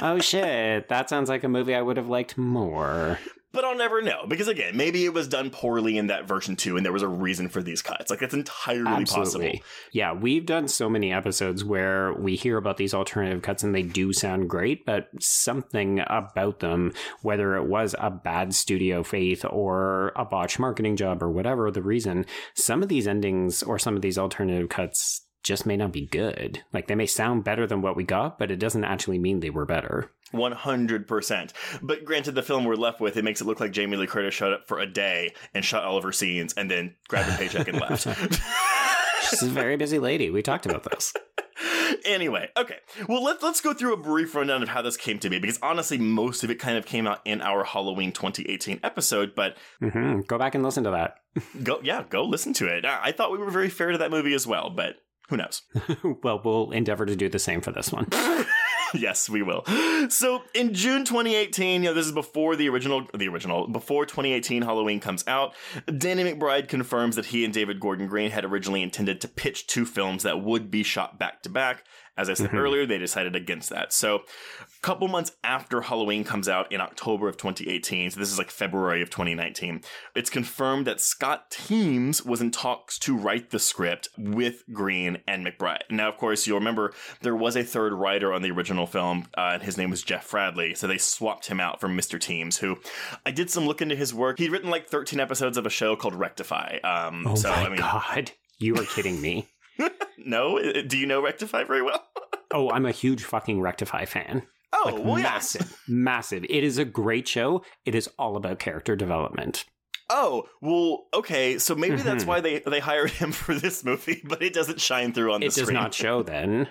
oh 0.00 0.20
shit, 0.20 0.88
that 0.88 1.08
sounds 1.08 1.28
like 1.28 1.42
a 1.42 1.48
movie 1.48 1.74
I 1.74 1.82
would 1.82 1.96
have 1.96 2.08
liked 2.08 2.38
more. 2.38 3.18
But 3.52 3.64
I'll 3.64 3.76
never 3.76 4.00
know 4.00 4.24
because 4.26 4.48
again, 4.48 4.76
maybe 4.76 5.04
it 5.04 5.12
was 5.12 5.28
done 5.28 5.50
poorly 5.50 5.98
in 5.98 6.06
that 6.06 6.26
version 6.26 6.56
too, 6.56 6.76
and 6.76 6.84
there 6.84 6.92
was 6.92 7.02
a 7.02 7.08
reason 7.08 7.48
for 7.48 7.62
these 7.62 7.82
cuts. 7.82 8.10
Like 8.10 8.22
it's 8.22 8.34
entirely 8.34 8.86
Absolutely. 8.86 9.50
possible. 9.50 9.66
Yeah, 9.92 10.12
we've 10.14 10.46
done 10.46 10.68
so 10.68 10.88
many 10.88 11.12
episodes 11.12 11.62
where 11.62 12.14
we 12.14 12.34
hear 12.34 12.56
about 12.56 12.78
these 12.78 12.94
alternative 12.94 13.42
cuts 13.42 13.62
and 13.62 13.74
they 13.74 13.82
do 13.82 14.12
sound 14.12 14.48
great, 14.48 14.86
but 14.86 15.08
something 15.20 16.02
about 16.06 16.60
them, 16.60 16.92
whether 17.20 17.56
it 17.56 17.64
was 17.64 17.94
a 17.98 18.10
bad 18.10 18.54
studio 18.54 19.02
faith 19.02 19.44
or 19.48 20.12
a 20.16 20.24
botched 20.24 20.58
marketing 20.58 20.96
job 20.96 21.22
or 21.22 21.30
whatever 21.30 21.70
the 21.70 21.82
reason, 21.82 22.24
some 22.54 22.82
of 22.82 22.88
these 22.88 23.06
endings 23.06 23.62
or 23.62 23.78
some 23.78 23.96
of 23.96 24.02
these 24.02 24.18
alternative 24.18 24.68
cuts 24.70 25.26
just 25.42 25.66
may 25.66 25.76
not 25.76 25.92
be 25.92 26.06
good. 26.06 26.62
Like 26.72 26.86
they 26.86 26.94
may 26.94 27.06
sound 27.06 27.44
better 27.44 27.66
than 27.66 27.82
what 27.82 27.96
we 27.96 28.04
got, 28.04 28.38
but 28.38 28.50
it 28.50 28.58
doesn't 28.58 28.84
actually 28.84 29.18
mean 29.18 29.40
they 29.40 29.50
were 29.50 29.66
better. 29.66 30.10
100%. 30.32 31.52
But 31.82 32.04
granted, 32.04 32.34
the 32.34 32.42
film 32.42 32.64
we're 32.64 32.74
left 32.74 33.00
with, 33.00 33.16
it 33.16 33.24
makes 33.24 33.40
it 33.40 33.46
look 33.46 33.60
like 33.60 33.72
Jamie 33.72 33.96
Lee 33.96 34.06
Curtis 34.06 34.34
showed 34.34 34.52
up 34.52 34.66
for 34.66 34.78
a 34.78 34.86
day 34.86 35.34
and 35.54 35.64
shot 35.64 35.84
all 35.84 35.96
of 35.96 36.04
her 36.04 36.12
scenes 36.12 36.54
and 36.54 36.70
then 36.70 36.94
grabbed 37.08 37.28
a 37.28 37.36
paycheck 37.36 37.68
and 37.68 37.80
left. 37.80 38.06
She's 39.30 39.42
a 39.42 39.46
very 39.46 39.76
busy 39.76 39.98
lady. 39.98 40.30
We 40.30 40.42
talked 40.42 40.66
about 40.66 40.84
this. 40.84 41.12
anyway, 42.04 42.48
okay. 42.56 42.76
Well, 43.08 43.22
let's 43.22 43.42
let's 43.42 43.60
go 43.60 43.72
through 43.72 43.94
a 43.94 43.98
brief 43.98 44.34
rundown 44.34 44.62
of 44.62 44.68
how 44.68 44.82
this 44.82 44.96
came 44.96 45.18
to 45.20 45.30
be 45.30 45.38
because 45.38 45.58
honestly, 45.62 45.98
most 45.98 46.42
of 46.44 46.50
it 46.50 46.56
kind 46.56 46.76
of 46.76 46.86
came 46.86 47.06
out 47.06 47.20
in 47.24 47.40
our 47.40 47.64
Halloween 47.64 48.12
2018 48.12 48.80
episode. 48.82 49.34
But 49.34 49.56
mm-hmm. 49.80 50.20
go 50.22 50.38
back 50.38 50.54
and 50.54 50.64
listen 50.64 50.84
to 50.84 50.90
that. 50.90 51.16
go, 51.62 51.80
yeah, 51.82 52.04
go 52.08 52.24
listen 52.24 52.52
to 52.54 52.66
it. 52.66 52.84
I 52.84 53.12
thought 53.12 53.32
we 53.32 53.38
were 53.38 53.50
very 53.50 53.68
fair 53.68 53.92
to 53.92 53.98
that 53.98 54.10
movie 54.10 54.34
as 54.34 54.46
well, 54.46 54.70
but 54.70 54.96
who 55.32 55.38
knows? 55.38 55.62
well, 56.22 56.42
we'll 56.44 56.72
endeavor 56.72 57.06
to 57.06 57.16
do 57.16 57.26
the 57.26 57.38
same 57.38 57.62
for 57.62 57.72
this 57.72 57.90
one. 57.90 58.06
yes, 58.94 59.30
we 59.30 59.40
will. 59.40 59.64
So 60.10 60.42
in 60.54 60.74
June 60.74 61.06
2018, 61.06 61.82
you 61.82 61.88
know, 61.88 61.94
this 61.94 62.04
is 62.04 62.12
before 62.12 62.54
the 62.54 62.68
original, 62.68 63.06
the 63.14 63.28
original, 63.28 63.66
before 63.66 64.04
2018 64.04 64.60
Halloween 64.60 65.00
comes 65.00 65.26
out. 65.26 65.54
Danny 65.96 66.22
McBride 66.22 66.68
confirms 66.68 67.16
that 67.16 67.24
he 67.24 67.46
and 67.46 67.54
David 67.54 67.80
Gordon 67.80 68.08
Green 68.08 68.30
had 68.30 68.44
originally 68.44 68.82
intended 68.82 69.22
to 69.22 69.28
pitch 69.28 69.66
two 69.66 69.86
films 69.86 70.22
that 70.22 70.42
would 70.42 70.70
be 70.70 70.82
shot 70.82 71.18
back 71.18 71.42
to 71.44 71.48
back. 71.48 71.84
As 72.16 72.28
I 72.28 72.34
said 72.34 72.48
mm-hmm. 72.48 72.58
earlier, 72.58 72.86
they 72.86 72.98
decided 72.98 73.34
against 73.34 73.70
that. 73.70 73.92
So, 73.92 74.16
a 74.16 74.80
couple 74.82 75.08
months 75.08 75.32
after 75.42 75.80
Halloween 75.80 76.24
comes 76.24 76.48
out 76.48 76.70
in 76.70 76.80
October 76.80 77.28
of 77.28 77.38
2018, 77.38 78.10
so 78.10 78.20
this 78.20 78.30
is 78.30 78.38
like 78.38 78.50
February 78.50 79.00
of 79.00 79.08
2019, 79.08 79.80
it's 80.14 80.28
confirmed 80.28 80.86
that 80.86 81.00
Scott 81.00 81.50
Teems 81.50 82.22
was 82.24 82.42
in 82.42 82.50
talks 82.50 82.98
to 83.00 83.16
write 83.16 83.50
the 83.50 83.58
script 83.58 84.08
with 84.18 84.64
Green 84.72 85.18
and 85.26 85.46
McBride. 85.46 85.82
Now, 85.90 86.10
of 86.10 86.18
course, 86.18 86.46
you'll 86.46 86.58
remember 86.58 86.92
there 87.22 87.36
was 87.36 87.56
a 87.56 87.64
third 87.64 87.94
writer 87.94 88.32
on 88.32 88.42
the 88.42 88.50
original 88.50 88.86
film, 88.86 89.28
uh, 89.36 89.52
and 89.54 89.62
his 89.62 89.78
name 89.78 89.90
was 89.90 90.02
Jeff 90.02 90.30
Fradley. 90.30 90.76
So 90.76 90.86
they 90.86 90.98
swapped 90.98 91.46
him 91.46 91.60
out 91.60 91.80
for 91.80 91.88
Mr. 91.88 92.20
Teems, 92.20 92.58
who 92.58 92.76
I 93.24 93.30
did 93.30 93.50
some 93.50 93.66
look 93.66 93.80
into 93.80 93.96
his 93.96 94.12
work. 94.12 94.38
He'd 94.38 94.52
written 94.52 94.70
like 94.70 94.88
13 94.88 95.18
episodes 95.18 95.56
of 95.56 95.64
a 95.64 95.70
show 95.70 95.96
called 95.96 96.14
Rectify. 96.14 96.78
Um, 96.84 97.26
oh 97.26 97.34
so, 97.34 97.48
my 97.48 97.56
I 97.56 97.68
mean, 97.68 97.78
god, 97.78 98.32
you 98.58 98.76
are 98.76 98.84
kidding 98.84 99.20
me. 99.20 99.48
no, 100.18 100.60
do 100.86 100.98
you 100.98 101.06
know 101.06 101.22
Rectify 101.22 101.64
very 101.64 101.82
well? 101.82 102.02
oh, 102.52 102.70
I'm 102.70 102.86
a 102.86 102.90
huge 102.92 103.24
fucking 103.24 103.60
Rectify 103.60 104.04
fan. 104.04 104.42
Oh, 104.72 104.82
like, 104.94 105.04
well, 105.04 105.16
massive, 105.16 105.62
yes. 105.68 105.78
massive. 105.86 106.44
It 106.48 106.64
is 106.64 106.78
a 106.78 106.84
great 106.84 107.28
show. 107.28 107.62
It 107.84 107.94
is 107.94 108.08
all 108.18 108.36
about 108.36 108.58
character 108.58 108.96
development. 108.96 109.64
Oh, 110.08 110.44
well, 110.60 111.04
okay, 111.14 111.58
so 111.58 111.74
maybe 111.74 111.96
Mm-hmm. 111.96 112.04
that's 112.06 112.24
why 112.24 112.40
they, 112.40 112.58
they 112.60 112.80
hired 112.80 113.10
him 113.10 113.32
for 113.32 113.54
this 113.54 113.84
movie, 113.84 114.20
but 114.24 114.42
it 114.42 114.52
doesn't 114.54 114.80
shine 114.80 115.12
through 115.12 115.32
on 115.32 115.42
It 115.42 115.50
the 115.52 115.60
does 115.60 115.64
screen. 115.68 115.74
not 115.74 115.94
show 115.94 116.22
then. 116.22 116.68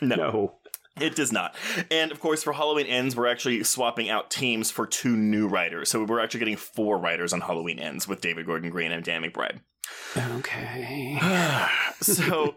No. 0.00 0.56
It 1.00 1.14
does 1.16 1.32
not. 1.32 1.54
And 1.90 2.12
of 2.12 2.20
course, 2.20 2.42
for 2.42 2.52
Halloween 2.52 2.86
Ends, 2.86 3.16
we're 3.16 3.26
actually 3.28 3.64
swapping 3.64 4.10
out 4.10 4.30
Teems 4.30 4.70
for 4.70 4.86
two 4.86 5.16
new 5.16 5.48
writers. 5.48 5.88
So 5.90 6.04
we're 6.04 6.20
actually 6.20 6.40
getting 6.40 6.56
four 6.56 6.98
writers 6.98 7.32
on 7.32 7.40
Halloween 7.40 7.78
Ends 7.78 8.06
with 8.06 8.20
David 8.20 8.46
Gordon 8.46 8.68
Green 8.70 8.92
and 8.92 9.02
Dan 9.04 9.22
McBride. 9.22 9.60
Okay. 10.16 11.18
so 12.00 12.54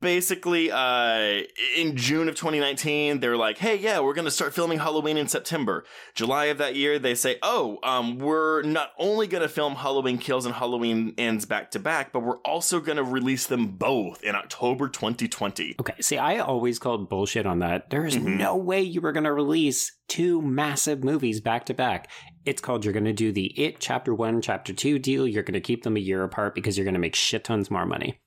basically 0.00 0.70
uh 0.72 1.42
in 1.76 1.96
june 1.96 2.28
of 2.28 2.34
2019 2.34 3.20
they're 3.20 3.36
like 3.36 3.58
hey 3.58 3.76
yeah 3.76 4.00
we're 4.00 4.14
gonna 4.14 4.30
start 4.30 4.54
filming 4.54 4.78
halloween 4.78 5.16
in 5.16 5.28
september 5.28 5.84
july 6.14 6.46
of 6.46 6.58
that 6.58 6.74
year 6.74 6.98
they 6.98 7.14
say 7.14 7.36
oh 7.42 7.78
um 7.82 8.18
we're 8.18 8.62
not 8.62 8.92
only 8.98 9.26
gonna 9.26 9.48
film 9.48 9.74
halloween 9.76 10.18
kills 10.18 10.46
and 10.46 10.54
halloween 10.54 11.14
ends 11.18 11.44
back 11.44 11.70
to 11.70 11.78
back 11.78 12.12
but 12.12 12.20
we're 12.20 12.38
also 12.38 12.80
gonna 12.80 13.02
release 13.02 13.46
them 13.46 13.68
both 13.68 14.22
in 14.22 14.34
october 14.34 14.88
2020 14.88 15.76
Okay, 15.80 15.94
see, 16.00 16.18
I 16.18 16.38
always 16.38 16.78
called 16.78 17.08
bullshit 17.08 17.46
on 17.46 17.60
that. 17.60 17.90
There 17.90 18.04
is 18.06 18.16
Mhm. 18.16 18.38
no 18.38 18.56
way 18.56 18.82
you 18.82 19.00
were 19.00 19.12
going 19.12 19.24
to 19.24 19.32
release 19.32 19.92
two 20.08 20.42
massive 20.42 21.02
movies 21.04 21.40
back 21.40 21.64
to 21.66 21.74
back. 21.74 22.08
It's 22.44 22.60
called 22.60 22.84
you're 22.84 22.92
going 22.92 23.04
to 23.04 23.12
do 23.12 23.32
the 23.32 23.46
It 23.58 23.78
Chapter 23.80 24.14
1, 24.14 24.42
Chapter 24.42 24.72
2 24.72 24.98
deal. 24.98 25.26
You're 25.26 25.42
going 25.42 25.54
to 25.54 25.60
keep 25.60 25.82
them 25.82 25.96
a 25.96 26.00
year 26.00 26.22
apart 26.22 26.54
because 26.54 26.76
you're 26.76 26.84
going 26.84 26.94
to 26.94 27.00
make 27.00 27.14
shit 27.14 27.44
tons 27.44 27.70
more 27.70 27.86
money. 27.86 28.18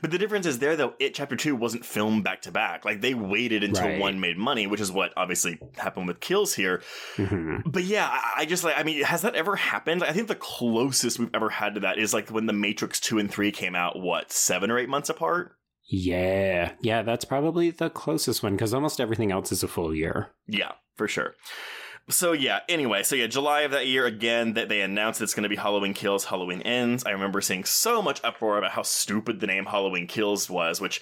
But 0.00 0.10
the 0.10 0.18
difference 0.18 0.46
is 0.46 0.58
there 0.58 0.76
though 0.76 0.94
it 0.98 1.14
chapter 1.14 1.36
2 1.36 1.54
wasn't 1.56 1.84
filmed 1.84 2.24
back 2.24 2.42
to 2.42 2.52
back 2.52 2.84
like 2.84 3.00
they 3.00 3.14
waited 3.14 3.62
until 3.64 3.84
Right. 3.86 4.00
one 4.00 4.20
made 4.20 4.36
money 4.38 4.66
which 4.66 4.80
is 4.80 4.90
what 4.92 5.12
obviously 5.16 5.58
happened 5.76 6.06
with 6.08 6.20
kills 6.20 6.54
here 6.54 6.82
Mhm. 7.16 7.62
But 7.66 7.84
yeah, 7.84 8.08
I- 8.10 8.40
I 8.42 8.44
just 8.46 8.64
like, 8.64 8.76
I 8.78 8.82
mean, 8.82 9.02
has 9.04 9.22
that 9.22 9.34
ever 9.34 9.56
happened? 9.56 10.02
I 10.02 10.12
think 10.12 10.28
the 10.28 10.34
closest 10.34 11.18
we've 11.18 11.30
ever 11.34 11.50
had 11.50 11.74
to 11.74 11.80
that 11.80 11.98
is 11.98 12.12
like 12.14 12.30
when 12.30 12.46
The 12.46 12.52
Matrix 12.52 12.98
2 13.00 13.18
and 13.18 13.30
3 13.30 13.50
came 13.52 13.74
out, 13.74 14.00
what, 14.00 14.32
seven 14.32 14.70
or 14.70 14.78
eight 14.78 14.88
months 14.88 15.08
apart? 15.08 15.52
Yeah, 15.92 16.72
yeah, 16.80 17.02
that's 17.02 17.24
probably 17.24 17.70
the 17.70 17.90
closest 17.90 18.42
one 18.42 18.52
because 18.52 18.72
almost 18.72 19.00
everything 19.00 19.32
else 19.32 19.50
is 19.52 19.62
a 19.62 19.68
full 19.68 19.94
year. 19.94 20.30
Yeah, 20.46 20.72
for 20.96 21.08
sure. 21.08 21.34
So 22.08 22.32
yeah, 22.32 22.60
anyway, 22.68 23.02
so 23.04 23.14
yeah, 23.14 23.28
July 23.28 23.60
of 23.60 23.70
that 23.70 23.86
year 23.86 24.04
again 24.06 24.54
that 24.54 24.68
they 24.68 24.80
announced 24.80 25.20
it's 25.22 25.34
going 25.34 25.44
to 25.44 25.48
be 25.48 25.56
Halloween 25.56 25.94
Kills, 25.94 26.24
Halloween 26.24 26.60
Ends. 26.62 27.04
I 27.06 27.10
remember 27.10 27.40
seeing 27.40 27.64
so 27.64 28.02
much 28.02 28.20
uproar 28.24 28.58
about 28.58 28.72
how 28.72 28.82
stupid 28.82 29.38
the 29.40 29.46
name 29.46 29.66
Halloween 29.66 30.08
Kills 30.08 30.50
was, 30.50 30.80
which 30.80 31.00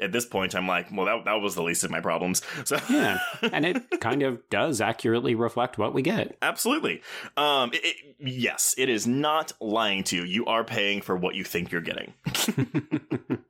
at 0.00 0.12
this 0.12 0.26
point 0.26 0.54
I'm 0.54 0.66
like, 0.66 0.86
well, 0.92 1.06
that, 1.06 1.24
that 1.24 1.40
was 1.40 1.54
the 1.54 1.62
least 1.62 1.84
of 1.84 1.90
my 1.90 2.00
problems. 2.00 2.42
So 2.64 2.78
Yeah, 2.90 3.18
and 3.42 3.64
it 3.64 3.82
kind 4.00 4.22
of 4.22 4.46
does 4.50 4.80
accurately 4.82 5.34
reflect 5.34 5.78
what 5.78 5.94
we 5.94 6.02
get. 6.02 6.36
Absolutely. 6.42 7.02
Um, 7.36 7.70
it, 7.72 7.80
it- 7.84 8.09
yes, 8.20 8.74
it 8.78 8.88
is 8.88 9.06
not 9.06 9.52
lying 9.60 10.04
to 10.04 10.16
you. 10.16 10.24
You 10.24 10.46
are 10.46 10.64
paying 10.64 11.00
for 11.00 11.16
what 11.16 11.34
you 11.34 11.44
think 11.44 11.70
you're 11.72 11.80
getting. 11.80 12.12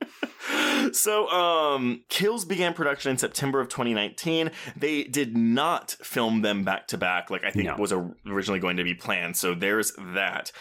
so, 0.93 1.29
um, 1.31 2.03
Kills 2.09 2.45
began 2.45 2.75
production 2.75 3.11
in 3.13 3.19
September 3.19 3.61
of 3.61 3.69
2019. 3.69 4.51
They 4.77 5.05
did 5.05 5.37
not 5.37 5.93
film 6.03 6.43
them 6.43 6.65
back 6.65 6.89
to 6.89 6.99
back, 6.99 7.31
like 7.31 7.45
I 7.45 7.51
think 7.51 7.67
No. 7.67 7.77
was 7.77 7.93
originally 8.27 8.61
going 8.61 8.77
to 8.79 8.85
be 8.85 8.95
planned. 8.95 9.37
So 9.37 9.55
there's 9.55 9.93
that. 10.15 10.53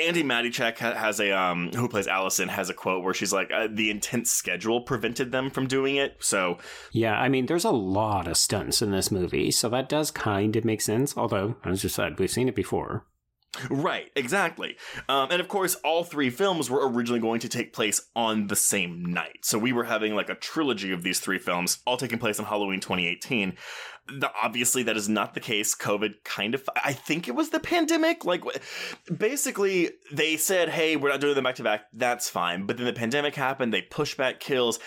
Andi 0.00 0.22
Matichak 0.24 0.78
has 0.78 1.20
a 1.20 1.30
um, 1.32 1.70
who 1.74 1.88
plays 1.88 2.06
Allison 2.06 2.48
has 2.48 2.70
a 2.70 2.74
quote 2.74 3.04
where 3.04 3.12
she's 3.12 3.32
like, 3.34 3.50
uh, 3.52 3.68
"The 3.70 3.90
intense 3.90 4.30
schedule 4.30 4.80
prevented 4.80 5.30
them 5.30 5.50
from 5.50 5.66
doing 5.66 5.96
it." 5.96 6.16
So 6.20 6.56
Yeah, 6.92 7.18
I 7.20 7.28
mean, 7.28 7.46
there's 7.46 7.66
a 7.66 7.70
lot 7.70 8.26
of 8.28 8.38
stunts 8.38 8.80
in 8.80 8.92
this 8.92 9.10
movie, 9.10 9.50
so 9.50 9.68
that 9.68 9.88
does 9.90 10.10
kind 10.10 10.56
of 10.56 10.64
make 10.64 10.80
sense. 10.80 11.16
Although, 11.18 11.56
as 11.64 11.82
you 11.82 11.90
said, 11.90 12.18
we've 12.18 12.30
seen 12.30 12.48
it 12.48 12.54
before. 12.54 13.04
Right, 13.70 14.10
exactly. 14.14 14.76
Um, 15.08 15.30
and 15.30 15.40
of 15.40 15.48
course, 15.48 15.74
all 15.76 16.04
three 16.04 16.30
films 16.30 16.70
were 16.70 16.88
originally 16.88 17.20
going 17.20 17.40
to 17.40 17.48
take 17.48 17.72
place 17.72 18.00
on 18.14 18.46
the 18.46 18.56
same 18.56 19.04
night. 19.04 19.38
So 19.42 19.58
we 19.58 19.72
were 19.72 19.84
having 19.84 20.14
like 20.14 20.30
a 20.30 20.34
trilogy 20.34 20.92
of 20.92 21.02
these 21.02 21.20
three 21.20 21.38
films, 21.38 21.78
all 21.86 21.96
taking 21.96 22.18
place 22.18 22.38
on 22.38 22.46
Halloween 22.46 22.80
2018. 22.80 23.56
The, 24.20 24.30
obviously, 24.42 24.82
that 24.84 24.96
is 24.96 25.08
not 25.08 25.34
the 25.34 25.40
case. 25.40 25.76
COVID 25.76 26.24
kind 26.24 26.54
of, 26.54 26.68
I 26.82 26.94
think 26.94 27.28
it 27.28 27.34
was 27.34 27.50
the 27.50 27.60
pandemic. 27.60 28.24
Like, 28.24 28.42
basically, 29.14 29.90
they 30.10 30.38
said, 30.38 30.70
hey, 30.70 30.96
we're 30.96 31.10
not 31.10 31.20
doing 31.20 31.34
them 31.34 31.44
back 31.44 31.56
to 31.56 31.62
back. 31.62 31.82
That's 31.92 32.30
fine. 32.30 32.64
But 32.64 32.78
then 32.78 32.86
the 32.86 32.94
pandemic 32.94 33.34
happened. 33.34 33.72
They 33.72 33.82
pushed 33.82 34.16
back 34.16 34.40
kills. 34.40 34.78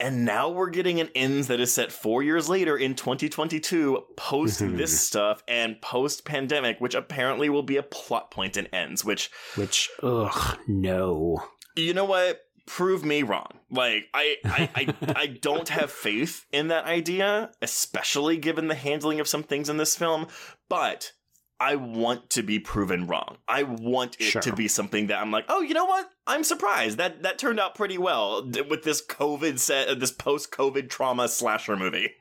And 0.00 0.24
now 0.24 0.48
we're 0.48 0.70
getting 0.70 1.00
an 1.00 1.08
ends 1.14 1.48
that 1.48 1.58
is 1.60 1.72
set 1.72 1.90
four 1.90 2.22
years 2.22 2.48
later 2.48 2.76
in 2.76 2.94
2022, 2.94 4.04
post 4.16 4.60
this 4.62 5.00
stuff 5.00 5.42
and 5.48 5.80
post 5.80 6.24
pandemic, 6.24 6.80
which 6.80 6.94
apparently 6.94 7.48
will 7.48 7.64
be 7.64 7.76
a 7.76 7.82
plot 7.82 8.30
point 8.30 8.56
in 8.56 8.66
ends, 8.66 9.04
which 9.04 9.30
Which, 9.56 9.90
ugh, 10.02 10.58
no. 10.68 11.42
you 11.74 11.94
know 11.94 12.04
what? 12.04 12.42
Prove 12.66 13.04
me 13.04 13.22
wrong. 13.22 13.58
Like 13.70 14.04
I, 14.14 14.36
I, 14.44 14.70
I, 14.74 14.94
I 15.16 15.26
don't 15.40 15.68
have 15.70 15.90
faith 15.90 16.46
in 16.52 16.68
that 16.68 16.84
idea, 16.84 17.50
especially 17.62 18.36
given 18.36 18.68
the 18.68 18.74
handling 18.74 19.20
of 19.20 19.26
some 19.26 19.42
things 19.42 19.68
in 19.68 19.78
this 19.78 19.96
film. 19.96 20.28
But 20.68 21.12
I 21.60 21.74
want 21.74 22.30
to 22.30 22.42
be 22.42 22.58
proven 22.60 23.06
wrong. 23.06 23.38
I 23.48 23.64
want 23.64 24.16
it 24.20 24.24
Sure. 24.24 24.42
to 24.42 24.52
be 24.54 24.68
something 24.68 25.08
that 25.08 25.20
I'm 25.20 25.32
like, 25.32 25.44
oh, 25.48 25.60
you 25.60 25.74
know 25.74 25.86
what? 25.86 26.08
I'm 26.26 26.44
surprised 26.44 26.98
that 26.98 27.22
that 27.24 27.38
turned 27.38 27.58
out 27.58 27.74
pretty 27.74 27.98
well 27.98 28.44
with 28.68 28.84
this 28.84 29.04
COVID 29.04 29.58
set, 29.58 29.88
uh, 29.88 29.94
this 29.94 30.12
post-COVID 30.12 30.88
trauma 30.88 31.26
slasher 31.28 31.76
movie. 31.76 32.12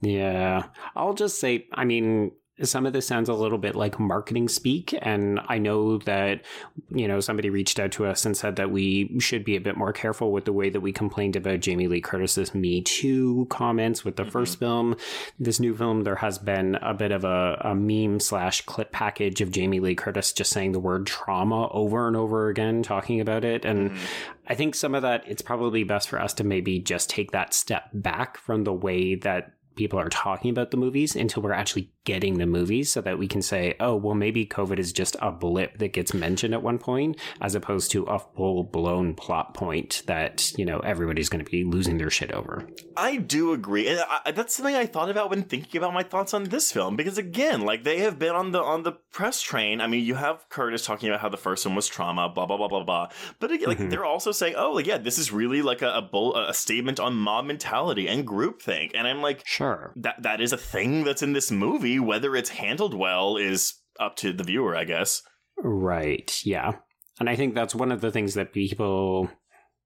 Yeah. 0.00 0.64
I'll 0.96 1.14
just 1.14 1.38
say, 1.38 1.66
I 1.72 1.84
mean, 1.84 2.32
some 2.60 2.84
of 2.84 2.92
this 2.92 3.06
sounds 3.06 3.30
a 3.30 3.34
little 3.34 3.56
bit 3.56 3.74
like 3.74 3.98
marketing 3.98 4.48
speak. 4.48 4.94
And 5.00 5.40
I 5.48 5.58
know 5.58 5.98
that, 5.98 6.42
you 6.90 7.08
know, 7.08 7.18
somebody 7.20 7.48
reached 7.48 7.80
out 7.80 7.92
to 7.92 8.04
us 8.04 8.26
and 8.26 8.36
said 8.36 8.56
that 8.56 8.70
we 8.70 9.18
should 9.20 9.44
be 9.44 9.56
a 9.56 9.60
bit 9.60 9.76
more 9.76 9.92
careful 9.92 10.32
with 10.32 10.44
the 10.44 10.52
way 10.52 10.68
that 10.68 10.80
we 10.80 10.92
complained 10.92 11.34
about 11.34 11.60
Jamie 11.60 11.88
Lee 11.88 12.02
Curtis's 12.02 12.54
Me 12.54 12.82
Too 12.82 13.46
comments 13.48 14.04
with 14.04 14.16
the 14.16 14.24
first 14.24 14.54
mm-hmm. 14.54 14.64
film. 14.64 14.96
This 15.38 15.60
new 15.60 15.74
film, 15.74 16.02
there 16.02 16.16
has 16.16 16.38
been 16.38 16.74
a 16.76 16.92
bit 16.92 17.10
of 17.10 17.24
a, 17.24 17.58
a 17.62 17.74
meme 17.74 18.20
slash 18.20 18.60
clip 18.62 18.92
package 18.92 19.40
of 19.40 19.50
Jamie 19.50 19.80
Lee 19.80 19.94
Curtis 19.94 20.32
just 20.32 20.52
saying 20.52 20.72
the 20.72 20.80
word 20.80 21.06
trauma 21.06 21.68
over 21.70 22.06
and 22.06 22.16
over 22.16 22.48
again, 22.48 22.82
talking 22.82 23.20
about 23.20 23.44
it. 23.44 23.64
And 23.64 23.90
mm-hmm. 23.90 24.04
I 24.46 24.54
think 24.54 24.74
some 24.74 24.94
of 24.94 25.02
that, 25.02 25.24
it's 25.26 25.42
probably 25.42 25.84
best 25.84 26.08
for 26.08 26.20
us 26.20 26.34
to 26.34 26.44
maybe 26.44 26.78
just 26.80 27.08
take 27.08 27.30
that 27.30 27.54
step 27.54 27.88
back 27.94 28.36
from 28.36 28.64
the 28.64 28.72
way 28.72 29.14
that 29.14 29.54
people 29.74 29.98
are 29.98 30.08
talking 30.08 30.50
about 30.50 30.70
the 30.70 30.76
movies 30.76 31.16
until 31.16 31.42
we're 31.42 31.52
actually 31.52 31.90
getting 32.04 32.38
the 32.38 32.46
movies 32.46 32.90
so 32.90 33.00
that 33.00 33.18
we 33.18 33.28
can 33.28 33.42
say, 33.42 33.74
oh, 33.80 33.94
well, 33.94 34.14
maybe 34.14 34.44
COVID 34.44 34.78
is 34.78 34.92
just 34.92 35.16
a 35.20 35.30
blip 35.30 35.78
that 35.78 35.92
gets 35.92 36.12
mentioned 36.12 36.52
at 36.54 36.62
one 36.62 36.78
point, 36.78 37.16
as 37.40 37.54
opposed 37.54 37.90
to 37.92 38.02
a 38.04 38.18
full 38.18 38.64
blown 38.64 39.14
plot 39.14 39.54
point 39.54 40.02
that, 40.06 40.52
you 40.58 40.64
know, 40.64 40.80
everybody's 40.80 41.28
going 41.28 41.44
to 41.44 41.50
be 41.50 41.64
losing 41.64 41.98
their 41.98 42.10
shit 42.10 42.32
over. 42.32 42.66
I 42.96 43.16
do 43.16 43.52
agree, 43.52 43.88
and 43.88 44.00
I, 44.26 44.32
that's 44.32 44.54
something 44.54 44.74
I 44.74 44.86
thought 44.86 45.10
about 45.10 45.30
when 45.30 45.42
thinking 45.44 45.78
about 45.78 45.94
my 45.94 46.02
thoughts 46.02 46.34
on 46.34 46.44
this 46.44 46.72
film. 46.72 46.96
Because 46.96 47.18
again, 47.18 47.62
like 47.62 47.84
they 47.84 47.98
have 48.00 48.18
been 48.18 48.34
on 48.34 48.52
the 48.52 48.62
on 48.62 48.82
the 48.82 48.92
press 49.12 49.40
train. 49.40 49.80
I 49.80 49.86
mean, 49.86 50.04
you 50.04 50.14
have 50.14 50.48
Curtis 50.48 50.84
talking 50.84 51.08
about 51.08 51.20
how 51.20 51.28
the 51.28 51.36
first 51.36 51.64
one 51.64 51.74
was 51.74 51.86
trauma, 51.88 52.28
blah 52.28 52.46
blah 52.46 52.56
blah 52.56 52.68
blah 52.68 52.84
blah. 52.84 53.08
But 53.38 53.52
again, 53.52 53.68
like 53.68 53.78
Mhm. 53.78 53.90
they're 53.90 54.04
also 54.04 54.32
saying, 54.32 54.54
oh, 54.56 54.72
like 54.72 54.86
yeah, 54.86 54.98
this 54.98 55.18
is 55.18 55.32
really 55.32 55.62
like 55.62 55.82
a 55.82 55.92
a, 55.92 56.02
bull, 56.02 56.34
a 56.36 56.52
statement 56.54 56.98
on 57.00 57.14
mob 57.14 57.44
mentality 57.44 58.08
and 58.08 58.26
groupthink. 58.26 58.90
And 58.94 59.06
I'm 59.06 59.20
like, 59.22 59.42
Sure. 59.46 59.92
that 59.96 60.22
that 60.22 60.40
is 60.40 60.52
a 60.52 60.56
thing 60.58 61.04
that's 61.04 61.22
in 61.22 61.32
this 61.32 61.50
movie. 61.50 61.91
Whether 61.98 62.36
it's 62.36 62.50
handled 62.50 62.94
well 62.94 63.36
is 63.36 63.74
up 64.00 64.16
to 64.16 64.32
the 64.32 64.44
viewer, 64.44 64.76
I 64.76 64.84
guess. 64.84 65.22
Right. 65.58 66.40
Yeah. 66.44 66.72
And 67.20 67.28
I 67.28 67.36
think 67.36 67.54
that's 67.54 67.74
one 67.74 67.92
of 67.92 68.00
the 68.00 68.10
things 68.10 68.34
that 68.34 68.52
people. 68.52 69.28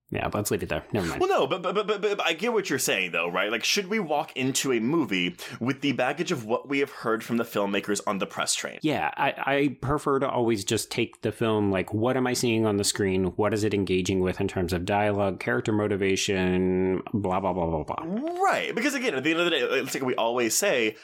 Yeah, 0.08 0.30
let's 0.32 0.52
leave 0.52 0.62
it 0.62 0.68
there. 0.68 0.84
Never 0.92 1.08
mind. 1.08 1.20
Well, 1.20 1.28
no, 1.28 1.46
but, 1.48 1.62
but 1.62 1.74
but 1.74 1.88
but 1.88 2.00
but 2.00 2.24
I 2.24 2.32
get 2.32 2.52
what 2.52 2.70
you're 2.70 2.78
saying, 2.78 3.10
though, 3.10 3.28
right? 3.28 3.50
Like, 3.50 3.64
should 3.64 3.88
we 3.88 3.98
walk 3.98 4.36
into 4.36 4.72
a 4.72 4.78
movie 4.78 5.36
with 5.58 5.80
the 5.80 5.90
baggage 5.92 6.30
of 6.30 6.44
what 6.44 6.68
we 6.68 6.78
have 6.78 6.92
heard 6.92 7.24
from 7.24 7.38
the 7.38 7.44
filmmakers 7.44 8.00
on 8.06 8.18
the 8.18 8.26
press 8.26 8.54
train? 8.54 8.78
Yeah, 8.82 9.10
I, 9.16 9.34
I 9.36 9.76
prefer 9.82 10.20
to 10.20 10.30
always 10.30 10.64
just 10.64 10.92
take 10.92 11.22
the 11.22 11.32
film 11.32 11.72
like, 11.72 11.92
what 11.92 12.16
am 12.16 12.28
I 12.28 12.34
seeing 12.34 12.66
on 12.66 12.76
the 12.76 12.84
screen? 12.84 13.24
What 13.34 13.52
is 13.52 13.64
it 13.64 13.74
engaging 13.74 14.20
with 14.20 14.40
in 14.40 14.46
terms 14.46 14.72
of 14.72 14.84
dialogue, 14.84 15.40
character 15.40 15.72
motivation, 15.72 17.02
blah, 17.12 17.40
blah, 17.40 17.52
blah, 17.52 17.66
blah, 17.66 17.82
blah. 17.82 18.40
Right, 18.44 18.72
because 18.76 18.94
again, 18.94 19.16
at 19.16 19.24
the 19.24 19.32
end 19.32 19.40
of 19.40 19.46
the 19.46 19.50
day, 19.50 19.58
it's 19.58 19.92
like 19.92 20.04
we 20.04 20.14
always 20.14 20.54
say. 20.54 20.94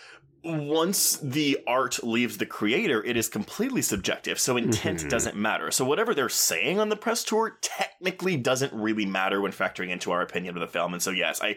Once 0.44 1.18
the 1.18 1.59
art 1.66 2.02
leaves 2.02 2.38
the 2.38 2.46
creator, 2.46 3.02
it 3.05 3.16
is 3.16 3.28
completely 3.28 3.81
subjective. 3.83 4.40
So 4.40 4.57
intent 4.57 5.00
Mhm. 5.05 5.09
doesn't 5.09 5.37
matter. 5.37 5.70
So 5.70 5.85
whatever 5.85 6.14
they're 6.14 6.28
saying 6.28 6.81
on 6.81 6.88
the 6.88 6.96
press 6.96 7.22
tour 7.22 7.59
technically 7.62 8.37
doesn't 8.37 8.72
really 8.72 9.07
matter 9.07 9.40
when 9.40 9.52
factoring 9.52 9.90
into 9.90 10.11
our 10.11 10.20
opinion 10.20 10.57
of 10.57 10.61
the 10.61 10.66
film. 10.66 10.92
And 10.94 11.02
so 11.02 11.11
yes, 11.11 11.40
I 11.40 11.57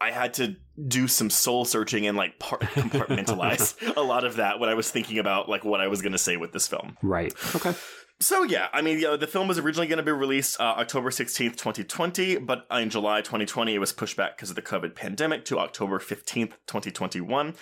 I 0.00 0.10
had 0.10 0.34
to 0.34 0.56
do 0.88 1.06
some 1.06 1.30
soul 1.30 1.64
searching 1.64 2.06
and 2.06 2.16
like 2.16 2.38
par- 2.38 2.58
compartmentalize 2.58 3.74
a 3.96 4.00
lot 4.00 4.24
of 4.24 4.36
that 4.36 4.58
when 4.58 4.68
I 4.68 4.74
was 4.74 4.90
thinking 4.90 5.18
about 5.18 5.48
like 5.48 5.64
what 5.64 5.80
I 5.80 5.88
was 5.88 6.00
going 6.02 6.12
to 6.12 6.18
say 6.18 6.36
with 6.36 6.52
this 6.52 6.66
film. 6.66 6.96
Right. 7.02 7.32
Okay. 7.54 7.74
So 8.22 8.44
yeah, 8.44 8.68
I 8.72 8.82
mean, 8.82 9.00
yeah, 9.00 9.16
the 9.16 9.26
film 9.26 9.48
was 9.48 9.58
originally 9.58 9.88
going 9.88 9.96
to 9.96 10.04
be 10.04 10.12
released 10.12 10.60
uh, 10.60 10.74
October 10.78 11.10
16th, 11.10 11.56
2020, 11.56 12.36
but 12.38 12.66
in 12.70 12.88
July 12.88 13.20
2020 13.20 13.74
it 13.74 13.78
was 13.78 13.92
pushed 13.92 14.16
back 14.16 14.36
because 14.36 14.48
of 14.48 14.54
the 14.54 14.62
COVID 14.62 14.94
pandemic 14.94 15.44
to 15.46 15.58
October 15.58 15.98
15th, 15.98 16.52
2021. 16.68 17.56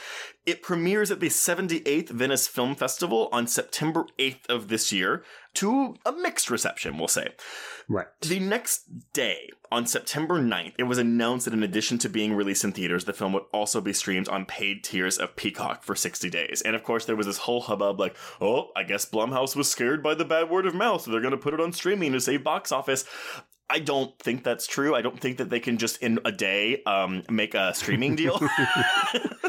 It 0.44 0.62
premieres 0.62 1.11
at 1.11 1.20
the 1.20 1.29
78th 1.29 2.11
Venice 2.11 2.46
Film 2.46 2.75
Festival 2.75 3.31
on 3.33 3.46
September 3.46 4.05
8th 4.18 4.51
of 4.51 4.68
this 4.68 4.92
year 4.92 5.25
to 5.55 5.97
a 6.07 6.13
mixed 6.13 6.51
reception, 6.51 6.99
we'll 6.99 7.09
say. 7.09 7.35
Right. 7.89 8.07
The 8.21 8.39
next 8.39 9.13
day, 9.13 9.51
on 9.73 9.87
September 9.87 10.41
9th, 10.41 10.75
it 10.79 10.85
was 10.85 10.99
announced 10.99 11.45
that 11.45 11.55
in 11.55 11.63
addition 11.63 11.99
to 11.99 12.09
being 12.09 12.35
released 12.35 12.65
in 12.65 12.73
theaters, 12.73 13.05
the 13.05 13.13
film 13.13 13.33
would 13.33 13.45
also 13.53 13.81
be 13.81 13.93
streamed 13.93 14.29
on 14.29 14.47
paid 14.47 14.85
tiers 14.85 15.19
of 15.19 15.37
Peacock 15.37 15.83
for 15.83 15.95
60 15.95 16.31
days. 16.31 16.63
And 16.63 16.77
of 16.77 16.85
course, 16.85 17.05
there 17.05 17.17
was 17.17 17.27
this 17.27 17.39
whole 17.39 17.63
hubbub 17.63 17.99
like, 17.99 18.17
oh, 18.41 18.71
I 18.77 18.85
guess 18.85 19.09
Blumhouse 19.09 19.57
was 19.57 19.71
scared 19.71 20.03
by 20.03 20.15
the 20.15 20.25
bad 20.25 20.51
word 20.51 20.67
of 20.67 20.75
mouth, 20.75 21.03
so 21.03 21.11
they're 21.11 21.21
going 21.21 21.33
to 21.33 21.37
put 21.37 21.55
it 21.55 21.61
on 21.61 21.73
streaming 21.73 22.13
to 22.13 22.21
save 22.21 22.45
box 22.45 22.73
office. 22.73 23.05
I 23.69 23.79
don't 23.79 24.19
think 24.19 24.43
that's 24.43 24.67
true. 24.67 24.97
I 24.97 25.03
don't 25.03 25.21
think 25.21 25.39
that 25.39 25.49
they 25.49 25.61
can 25.61 25.79
just 25.79 26.03
in 26.03 26.19
a 26.25 26.33
day 26.33 26.83
um, 26.85 27.23
make 27.31 27.55
a 27.55 27.73
streaming 27.75 28.17
deal. 28.17 28.41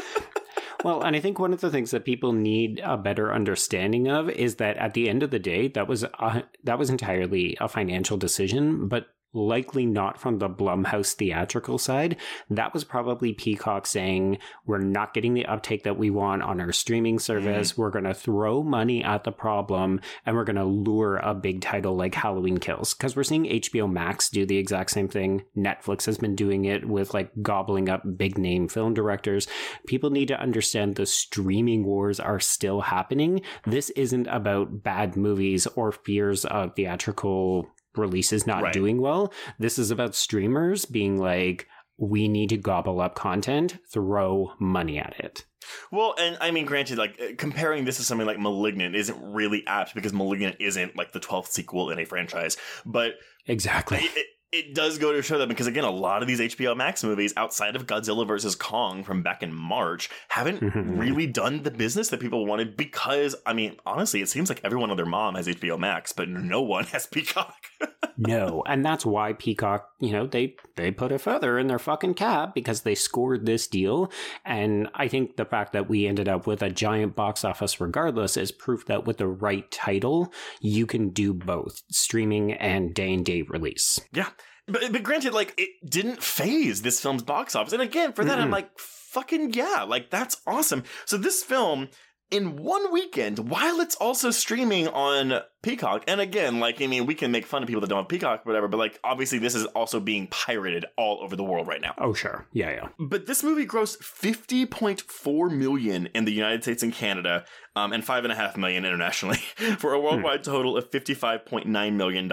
Well, 0.84 1.02
and 1.02 1.14
I 1.14 1.20
think 1.20 1.38
one 1.38 1.52
of 1.52 1.60
the 1.60 1.70
things 1.70 1.92
that 1.92 2.04
people 2.04 2.32
need 2.32 2.80
a 2.84 2.96
better 2.96 3.32
understanding 3.32 4.08
of 4.08 4.28
is 4.28 4.56
that 4.56 4.76
at 4.78 4.94
the 4.94 5.08
end 5.08 5.22
of 5.22 5.30
the 5.30 5.38
day, 5.38 5.68
that 5.68 5.86
was 5.86 6.02
a, 6.02 6.44
that 6.64 6.78
was 6.78 6.90
entirely 6.90 7.56
a 7.60 7.68
financial 7.68 8.16
decision, 8.16 8.88
but 8.88 9.06
likely 9.32 9.86
not 9.86 10.18
from 10.18 10.38
the 10.38 10.48
Blumhouse 10.48 11.14
theatrical 11.14 11.78
side. 11.78 12.16
That 12.50 12.72
was 12.74 12.84
probably 12.84 13.32
Peacock 13.32 13.86
saying, 13.86 14.38
we're 14.66 14.78
not 14.78 15.14
getting 15.14 15.34
the 15.34 15.46
uptake 15.46 15.84
that 15.84 15.98
we 15.98 16.10
want 16.10 16.42
on 16.42 16.60
our 16.60 16.72
streaming 16.72 17.16
mm-hmm. 17.16 17.20
service. 17.20 17.76
We're 17.76 17.90
going 17.90 18.04
to 18.04 18.14
throw 18.14 18.62
money 18.62 19.02
at 19.02 19.24
the 19.24 19.32
problem 19.32 20.00
and 20.26 20.36
we're 20.36 20.44
going 20.44 20.56
to 20.56 20.64
lure 20.64 21.16
a 21.16 21.34
big 21.34 21.60
title 21.60 21.94
like 21.94 22.14
Halloween 22.14 22.58
Kills. 22.58 22.94
Because 22.94 23.16
we're 23.16 23.22
seeing 23.22 23.44
HBO 23.44 23.90
Max 23.90 24.28
do 24.28 24.44
the 24.44 24.58
exact 24.58 24.90
same 24.90 25.08
thing. 25.08 25.44
Netflix 25.56 26.06
has 26.06 26.18
been 26.18 26.36
doing 26.36 26.64
it 26.64 26.86
with 26.86 27.14
like 27.14 27.30
gobbling 27.42 27.88
up 27.88 28.02
big 28.16 28.38
name 28.38 28.68
film 28.68 28.94
directors. 28.94 29.46
People 29.86 30.10
need 30.10 30.28
to 30.28 30.40
understand 30.40 30.96
the 30.96 31.06
streaming 31.06 31.84
wars 31.84 32.20
are 32.20 32.40
still 32.40 32.80
happening. 32.82 33.42
This 33.66 33.90
isn't 33.90 34.26
about 34.26 34.82
bad 34.82 35.16
movies 35.16 35.66
or 35.68 35.92
fears 35.92 36.44
of 36.44 36.74
theatrical 36.74 37.68
releases 37.96 38.46
not 38.46 38.62
Right. 38.62 38.72
doing 38.72 39.00
well. 39.00 39.32
This 39.58 39.78
is 39.78 39.90
about 39.90 40.14
streamers 40.14 40.84
being 40.84 41.18
like, 41.18 41.66
we 41.98 42.26
need 42.28 42.48
to 42.50 42.56
gobble 42.56 43.00
up 43.00 43.14
content, 43.14 43.78
throw 43.92 44.52
money 44.58 44.98
at 44.98 45.14
it. 45.20 45.44
Well, 45.92 46.14
and 46.18 46.36
I 46.40 46.50
mean, 46.50 46.64
granted, 46.66 46.98
like 46.98 47.20
uh, 47.20 47.34
comparing 47.38 47.84
this 47.84 47.98
to 47.98 48.02
something 48.02 48.26
like 48.26 48.38
*Malignant* 48.40 48.96
isn't 48.96 49.22
really 49.22 49.62
apt 49.66 49.94
because 49.94 50.12
*Malignant* 50.12 50.56
isn't 50.58 50.96
like 50.96 51.12
the 51.12 51.20
twelfth 51.20 51.52
sequel 51.52 51.90
in 51.90 51.98
a 52.00 52.04
franchise, 52.04 52.56
but 52.84 53.12
Exactly. 53.46 53.98
it, 53.98 54.26
it, 54.52 54.74
does 54.74 54.98
go 54.98 55.12
to 55.12 55.22
show 55.22 55.38
that 55.38 55.48
because 55.48 55.66
again, 55.66 55.84
a 55.84 55.90
lot 55.90 56.22
of 56.22 56.28
these 56.28 56.40
HBO 56.40 56.76
Max 56.76 57.02
movies 57.02 57.32
outside 57.36 57.76
of 57.76 57.86
Godzilla 57.86 58.26
vs 58.26 58.54
Kong 58.54 59.02
from 59.02 59.22
back 59.22 59.42
in 59.42 59.52
March 59.54 60.10
haven't 60.28 60.60
really 60.74 61.26
done 61.26 61.62
the 61.62 61.70
business 61.70 62.08
that 62.08 62.20
people 62.20 62.46
wanted. 62.46 62.76
Because 62.76 63.34
I 63.46 63.52
mean, 63.52 63.76
honestly, 63.84 64.20
it 64.22 64.28
seems 64.28 64.48
like 64.48 64.60
everyone 64.64 64.90
and 64.90 64.98
their 64.98 65.06
mom 65.06 65.34
has 65.34 65.46
HBO 65.46 65.78
Max, 65.78 66.12
but 66.12 66.28
no 66.28 66.62
one 66.62 66.84
has 66.86 67.06
Peacock. 67.12 67.54
no, 68.16 68.62
and 68.66 68.84
that's 68.84 69.04
why 69.04 69.32
Peacock, 69.32 69.88
you 70.00 70.12
know, 70.12 70.26
they 70.26 70.56
they 70.76 70.90
put 70.90 71.12
a 71.12 71.18
feather 71.18 71.58
in 71.58 71.66
their 71.66 71.78
fucking 71.78 72.14
cap 72.14 72.54
because 72.54 72.82
they 72.82 72.94
scored 72.94 73.46
this 73.46 73.66
deal. 73.66 74.10
And 74.44 74.88
I 74.94 75.08
think 75.08 75.36
the 75.36 75.44
fact 75.44 75.72
that 75.72 75.88
we 75.88 76.06
ended 76.06 76.28
up 76.28 76.46
with 76.46 76.62
a 76.62 76.70
giant 76.70 77.14
box 77.14 77.44
office 77.44 77.80
regardless 77.80 78.36
is 78.36 78.52
proof 78.52 78.86
that 78.86 79.06
with 79.06 79.18
the 79.18 79.26
right 79.26 79.70
title, 79.70 80.32
you 80.60 80.86
can 80.86 81.10
do 81.10 81.32
both 81.34 81.82
streaming 81.90 82.52
and 82.52 82.94
day 82.94 83.12
and 83.12 83.24
date 83.24 83.50
release. 83.50 83.98
Yeah. 84.12 84.28
But, 84.68 84.92
but 84.92 85.02
granted, 85.02 85.34
like, 85.34 85.54
it 85.58 85.70
didn't 85.88 86.22
phase 86.22 86.82
this 86.82 87.00
film's 87.00 87.22
box 87.22 87.56
office. 87.56 87.72
And 87.72 87.82
again, 87.82 88.12
for 88.12 88.24
that, 88.24 88.38
I'm 88.38 88.50
like, 88.50 88.78
fucking 88.78 89.54
yeah, 89.54 89.84
like, 89.86 90.10
that's 90.10 90.40
awesome. 90.46 90.84
So 91.04 91.16
this 91.16 91.42
film 91.42 91.88
in 92.32 92.56
one 92.56 92.90
weekend 92.90 93.50
while 93.50 93.80
it's 93.80 93.94
also 93.94 94.30
streaming 94.30 94.88
on 94.88 95.42
Peacock. 95.62 96.02
And 96.08 96.20
again, 96.20 96.60
like, 96.60 96.80
I 96.80 96.86
mean, 96.86 97.04
we 97.04 97.14
can 97.14 97.30
make 97.30 97.46
fun 97.46 97.62
of 97.62 97.66
people 97.66 97.82
that 97.82 97.88
don't 97.88 98.00
have 98.00 98.08
Peacock 98.08 98.40
or 98.40 98.50
whatever, 98.50 98.68
but 98.68 98.78
like, 98.78 98.98
obviously, 99.04 99.38
this 99.38 99.54
is 99.54 99.66
also 99.66 100.00
being 100.00 100.26
pirated 100.28 100.86
all 100.96 101.22
over 101.22 101.36
the 101.36 101.44
world 101.44 101.68
right 101.68 101.80
now. 101.80 101.94
Oh, 101.98 102.14
sure. 102.14 102.46
Yeah, 102.52 102.70
yeah. 102.70 102.88
But 102.98 103.26
this 103.26 103.44
movie 103.44 103.66
grossed 103.66 103.98
50.4 103.98 105.56
million 105.56 106.06
in 106.14 106.24
the 106.24 106.32
United 106.32 106.62
States 106.62 106.82
and 106.82 106.92
Canada, 106.92 107.44
um, 107.76 107.92
and 107.92 108.04
five 108.04 108.24
and 108.24 108.32
a 108.32 108.36
half 108.36 108.56
million 108.56 108.84
internationally, 108.84 109.36
for 109.78 109.92
a 109.92 110.00
worldwide 110.00 110.42
total 110.42 110.76
of 110.76 110.90
$55.9 110.90 111.92
million. 111.92 112.30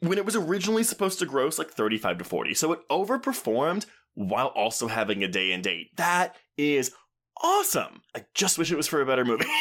When 0.00 0.18
it 0.18 0.24
was 0.24 0.34
originally 0.34 0.82
supposed 0.82 1.18
to 1.18 1.26
gross 1.26 1.58
like 1.58 1.70
35 1.70 2.18
to 2.18 2.24
40. 2.24 2.54
So 2.54 2.72
it 2.72 2.80
overperformed 2.90 3.84
while 4.14 4.48
also 4.48 4.88
having 4.88 5.22
a 5.22 5.28
day 5.28 5.52
and 5.52 5.62
date. 5.62 5.96
That 5.96 6.36
is 6.56 6.92
awesome. 7.42 8.02
I 8.14 8.24
just 8.34 8.58
wish 8.58 8.70
it 8.70 8.76
was 8.76 8.88
for 8.88 9.00
a 9.00 9.06
better 9.06 9.24
movie. 9.24 9.46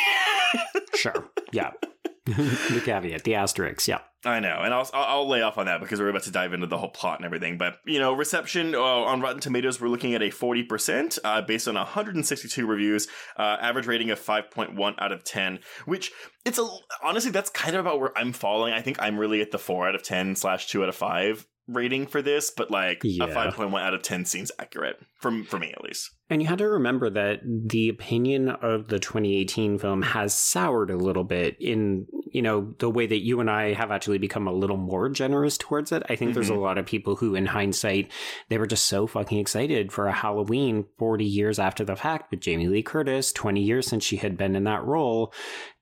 Sure. 0.96 1.30
Yeah. 1.54 1.72
the 2.26 2.82
caveat, 2.84 3.24
the 3.24 3.36
asterisk. 3.36 3.88
Yeah. 3.88 4.00
I 4.26 4.42
know, 4.42 4.60
and 4.62 4.74
I'll, 4.74 4.90
I'll 4.94 5.20
I'll 5.20 5.30
lay 5.30 5.42
off 5.42 5.58
on 5.58 5.68
that 5.68 5.80
because 5.80 5.98
we're 6.00 6.10
about 6.10 6.24
to 6.24 6.32
dive 6.32 6.52
into 6.52 6.68
the 6.68 6.78
whole 6.78 6.90
plot 6.90 7.20
and 7.20 7.26
everything. 7.26 7.58
But 7.58 7.78
you 7.86 8.00
know, 8.00 8.12
reception 8.12 8.76
uh, 8.76 8.82
on 8.82 9.22
Rotten 9.22 9.40
Tomatoes, 9.40 9.80
we're 9.80 9.88
looking 9.88 10.14
at 10.14 10.22
a 10.22 10.30
forty 10.30 10.64
percent 10.64 11.18
uh, 11.24 11.42
based 11.42 11.70
on 11.70 11.76
one 11.76 11.86
hundred 11.86 12.16
and 12.16 12.26
sixty-two 12.26 12.68
reviews, 12.68 13.08
uh, 13.38 13.56
average 13.62 13.88
rating 13.88 14.12
of 14.12 14.20
five 14.20 14.52
point 14.52 14.76
one 14.76 14.96
out 15.00 15.14
of 15.14 15.24
ten. 15.24 15.60
Which 15.86 16.12
it's 16.44 16.60
a 16.60 16.68
honestly, 17.02 17.32
that's 17.32 17.50
kind 17.50 17.76
of 17.76 17.80
about 17.80 18.02
where 18.02 18.18
I'm 18.18 18.34
falling. 18.34 18.74
I 18.74 18.82
think 18.82 19.02
I'm 19.02 19.18
really 19.18 19.40
at 19.40 19.52
the 19.52 19.58
four 19.58 19.88
out 19.88 19.96
of 19.96 20.04
ten 20.04 20.36
slash 20.36 20.68
two 20.68 20.84
out 20.84 20.90
of 20.90 20.96
five 20.96 21.48
rating 21.70 22.08
for 22.08 22.22
this, 22.22 22.52
but 22.52 22.72
like 22.72 23.02
Yeah. 23.04 23.26
a 23.26 23.34
five 23.34 23.54
point 23.54 23.72
one 23.72 23.82
out 23.82 23.94
of 23.94 24.02
ten 24.02 24.26
seems 24.26 24.52
accurate 24.60 25.00
from 25.20 25.44
for 25.44 25.60
me 25.60 25.72
at 25.72 25.84
least. 25.84 26.12
And 26.30 26.42
you 26.42 26.48
had 26.48 26.60
to 26.60 26.68
remember 26.68 27.10
that 27.10 27.42
the 27.44 27.90
opinion 27.90 28.50
of 28.50 28.88
the 28.88 29.00
2018 29.00 29.80
film 29.80 30.04
has 30.04 30.34
soured 30.34 30.92
a 30.92 30.96
little 30.96 31.24
bit 31.24 31.58
in, 31.60 32.06
you 32.32 32.44
know, 32.44 32.76
the 32.78 32.90
way 32.90 33.08
that 33.08 33.24
you 33.24 33.40
and 33.40 33.50
I 33.50 33.74
have 33.74 33.90
actually 33.90 34.20
become 34.20 34.48
a 34.48 34.54
little 34.54 34.78
more 34.78 35.10
generous 35.10 35.58
towards 35.58 35.92
it. 35.92 36.04
I 36.08 36.16
think 36.16 36.36
there's 36.36 36.50
a 36.50 36.54
mm-hmm. 36.54 36.62
lot 36.62 36.78
of 36.78 36.86
people 36.86 37.16
who, 37.16 37.34
in 37.34 37.48
hindsight, 37.48 38.12
they 38.50 38.60
were 38.60 38.68
just 38.68 38.86
so 38.86 39.08
fucking 39.08 39.40
excited 39.40 39.92
for 39.92 40.06
a 40.06 40.12
Halloween 40.14 40.86
40 41.00 41.26
years 41.26 41.58
after 41.58 41.84
the 41.84 41.96
fact 41.96 42.30
with 42.30 42.42
Jamie 42.42 42.68
Lee 42.68 42.84
Curtis, 42.84 43.32
20 43.32 43.62
years 43.62 43.88
since 43.88 44.04
she 44.04 44.18
had 44.18 44.38
been 44.38 44.56
in 44.56 44.66
that 44.66 44.86
role. 44.86 45.34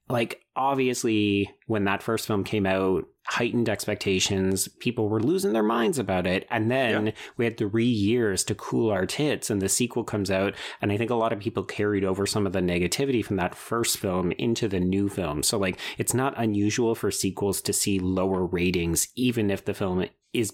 Like, 0.08 0.40
obviously, 0.58 1.50
when 1.68 1.86
that 1.86 2.04
first 2.04 2.28
film 2.28 2.44
came 2.44 2.66
out, 2.66 3.06
heightened 3.26 3.68
expectations, 3.70 4.68
people 4.80 5.10
were 5.10 5.20
losing 5.20 5.52
their 5.54 5.62
minds 5.62 6.00
about 6.00 6.26
it. 6.26 6.48
And 6.50 6.72
then 6.72 7.08
Yeah. 7.08 7.12
we 7.36 7.46
had 7.46 7.58
three 7.58 7.86
years 7.86 8.44
to 8.46 8.56
cool 8.56 8.90
our 8.90 9.06
tits, 9.06 9.50
and 9.50 9.62
the 9.62 9.68
sequel 9.70 10.04
comes 10.06 10.32
out. 10.32 10.54
And 10.82 10.92
I 10.92 10.98
think 10.98 11.12
a 11.12 11.16
lot 11.16 11.34
of 11.34 11.40
people 11.40 11.64
carried 11.64 12.06
over 12.06 12.26
some 12.26 12.48
of 12.48 12.54
the 12.54 12.60
negativity 12.62 13.24
from 13.24 13.36
that 13.36 13.54
first 13.54 13.98
film 13.98 14.32
into 14.34 14.68
the 14.68 14.80
new 14.80 15.10
film. 15.10 15.44
So, 15.44 15.58
like, 15.58 15.78
it's 15.98 16.14
not 16.14 16.34
unusual 16.38 16.96
for 16.96 17.12
sequels 17.12 17.62
to 17.62 17.74
see 17.74 18.00
lower 18.00 18.46
ratings, 18.46 19.10
even 19.16 19.52
if 19.52 19.66
the 19.66 19.74
film 19.74 20.06
is 20.34 20.54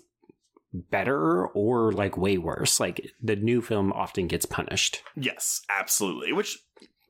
better 0.74 1.46
or 1.50 1.92
like 1.92 2.18
way 2.18 2.39
worse. 2.39 2.80
Like, 2.80 3.12
the 3.22 3.36
new 3.36 3.62
film 3.62 3.94
often 3.94 4.26
gets 4.28 4.48
punished. 4.48 5.04
Yes, 5.16 5.62
absolutely. 5.70 6.34
Which 6.34 6.58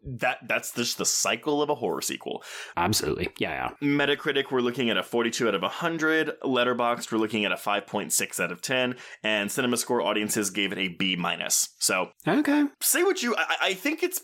that 0.06 0.40
that's 0.48 0.74
just 0.74 0.98
the 0.98 1.06
cycle 1.06 1.62
of 1.62 1.70
a 1.70 1.76
horror 1.76 2.02
sequel. 2.02 2.44
Absolutely. 2.78 3.30
Yeah, 3.38 3.70
yeah. 3.82 3.88
Metacritic, 3.88 4.52
we're 4.52 4.62
looking 4.62 4.90
at 4.90 4.98
a 4.98 5.04
42 5.04 5.48
out 5.48 5.56
of 5.56 5.62
100. 5.62 6.40
Letterboxd, 6.44 7.12
we're 7.12 7.18
looking 7.18 7.46
at 7.46 7.52
a 7.52 7.56
5.6 7.56 8.40
out 8.40 8.52
of 8.52 8.62
10. 8.62 8.96
And 9.24 9.50
CinemaScore 9.50 10.04
audiences 10.04 10.50
gave 10.50 10.72
it 10.72 10.78
a 10.78 10.90
B 10.90 11.16
minus. 11.16 11.70
So 11.80 12.10
Okay. 12.28 12.66
say 12.82 13.04
what 13.04 13.22
you. 13.24 13.36
I, 13.36 13.56
I 13.62 13.74
think 13.74 14.04
it's. 14.04 14.22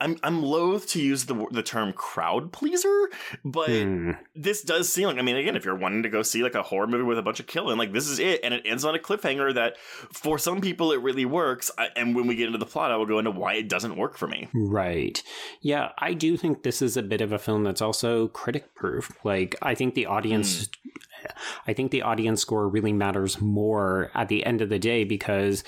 I'm 0.00 0.16
I'm 0.22 0.42
loath 0.42 0.86
to 0.88 1.02
use 1.02 1.26
the 1.26 1.46
the 1.50 1.62
term 1.62 1.92
crowd 1.92 2.52
pleaser, 2.52 3.10
but 3.44 3.68
Hmm. 3.68 4.12
this 4.34 4.62
does 4.62 4.92
seem 4.92 5.06
like. 5.08 5.18
I 5.18 5.22
mean, 5.22 5.36
again, 5.36 5.56
if 5.56 5.64
you're 5.64 5.74
wanting 5.74 6.02
to 6.04 6.08
go 6.08 6.22
see 6.22 6.42
like 6.42 6.54
a 6.54 6.62
horror 6.62 6.86
movie 6.86 7.04
with 7.04 7.18
a 7.18 7.22
bunch 7.22 7.40
of 7.40 7.46
killing, 7.46 7.78
like 7.78 7.92
this 7.92 8.08
is 8.08 8.18
it, 8.18 8.40
and 8.44 8.54
it 8.54 8.62
ends 8.64 8.84
on 8.84 8.94
a 8.94 8.98
cliffhanger 8.98 9.54
that 9.54 9.76
for 10.12 10.38
some 10.38 10.60
people 10.60 10.92
it 10.92 11.00
really 11.00 11.24
works. 11.24 11.70
I, 11.78 11.88
and 11.96 12.14
when 12.14 12.26
we 12.26 12.36
get 12.36 12.46
into 12.46 12.58
the 12.58 12.66
plot, 12.66 12.90
I 12.90 12.96
will 12.96 13.06
go 13.06 13.18
into 13.18 13.30
why 13.30 13.54
it 13.54 13.68
doesn't 13.68 13.96
work 13.96 14.16
for 14.16 14.26
me. 14.28 14.48
Right. 14.54 15.22
Yeah, 15.60 15.90
I 15.98 16.14
do 16.14 16.36
think 16.36 16.62
this 16.62 16.80
is 16.82 16.96
a 16.96 17.02
bit 17.02 17.20
of 17.20 17.32
a 17.32 17.38
film 17.38 17.64
that's 17.64 17.82
also 17.82 18.28
critic 18.28 18.74
proof. 18.74 19.10
Like, 19.24 19.56
I 19.62 19.74
think 19.74 19.94
the 19.94 20.06
audience. 20.06 20.68
I 21.66 21.72
think 21.72 21.90
the 21.90 22.02
audience 22.02 22.40
score 22.40 22.68
really 22.68 22.92
matters 22.92 23.40
more 23.40 24.10
at 24.14 24.28
the 24.28 24.46
end 24.46 24.62
of 24.62 24.68
the 24.68 24.78
day 24.78 25.02
because 25.04 25.64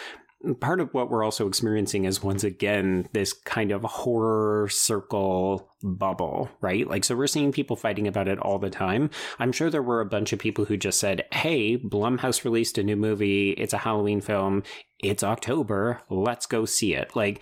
part 0.61 0.81
of 0.81 0.93
what 0.95 1.11
we're 1.11 1.25
also 1.25 1.47
experiencing 1.47 2.05
is 2.05 2.23
once 2.23 2.45
again 2.45 3.09
this 3.13 3.33
kind 3.33 3.73
of 3.73 3.83
horror 3.83 4.69
circle 4.71 5.69
bubble, 5.83 6.51
right? 6.61 6.89
Like, 6.89 7.05
so 7.05 7.15
we're 7.15 7.27
seeing 7.27 7.53
people 7.53 7.77
fighting 7.77 8.07
about 8.07 8.29
it 8.29 8.39
all 8.39 8.59
the 8.59 8.71
time. 8.71 9.11
I'm 9.39 9.53
sure 9.53 9.71
there 9.71 9.83
were 9.83 10.01
a 10.01 10.07
bunch 10.07 10.33
of 10.33 10.39
people 10.39 10.65
who 10.65 10.77
just 10.77 10.99
said, 10.99 11.27
Hey, 11.33 11.77
Blumhouse 11.77 12.45
released 12.45 12.79
a 12.79 12.83
new 12.83 12.97
movie. 12.97 13.51
It's 13.51 13.75
a 13.75 13.79
Halloween 13.79 14.21
film. 14.21 14.63
It's 14.99 15.23
October. 15.23 16.01
Let's 16.09 16.47
go 16.47 16.65
see 16.65 16.95
it. 16.95 17.15
Like, 17.15 17.41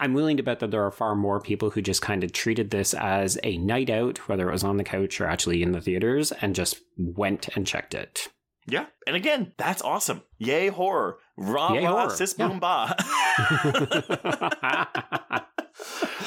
I'm 0.00 0.14
willing 0.14 0.36
to 0.36 0.44
bet 0.44 0.60
that 0.60 0.70
there 0.70 0.84
are 0.84 0.92
far 0.92 1.16
more 1.16 1.40
people 1.40 1.70
who 1.70 1.82
just 1.82 2.02
kind 2.02 2.22
of 2.22 2.32
treated 2.32 2.70
this 2.70 2.94
as 2.94 3.36
a 3.42 3.58
night 3.58 3.90
out, 3.90 4.28
whether 4.28 4.48
it 4.48 4.52
was 4.52 4.62
on 4.62 4.76
the 4.76 4.84
couch 4.84 5.20
or 5.20 5.26
actually 5.26 5.62
in 5.62 5.72
the 5.72 5.80
theaters, 5.80 6.30
and 6.40 6.54
just 6.54 6.80
went 6.96 7.48
and 7.56 7.66
checked 7.66 7.94
it. 7.94 8.28
Yeah, 8.70 8.86
and 9.06 9.16
again, 9.16 9.52
that's 9.56 9.80
awesome. 9.82 10.22
Yay 10.36 10.68
horror, 10.68 11.18
rah 11.36 11.72
Yay 11.72 11.84
rah, 11.84 11.90
horror, 11.90 12.10
sis 12.10 12.34
yeah. 12.38 12.48
boom 12.48 12.60
ba. 12.60 12.94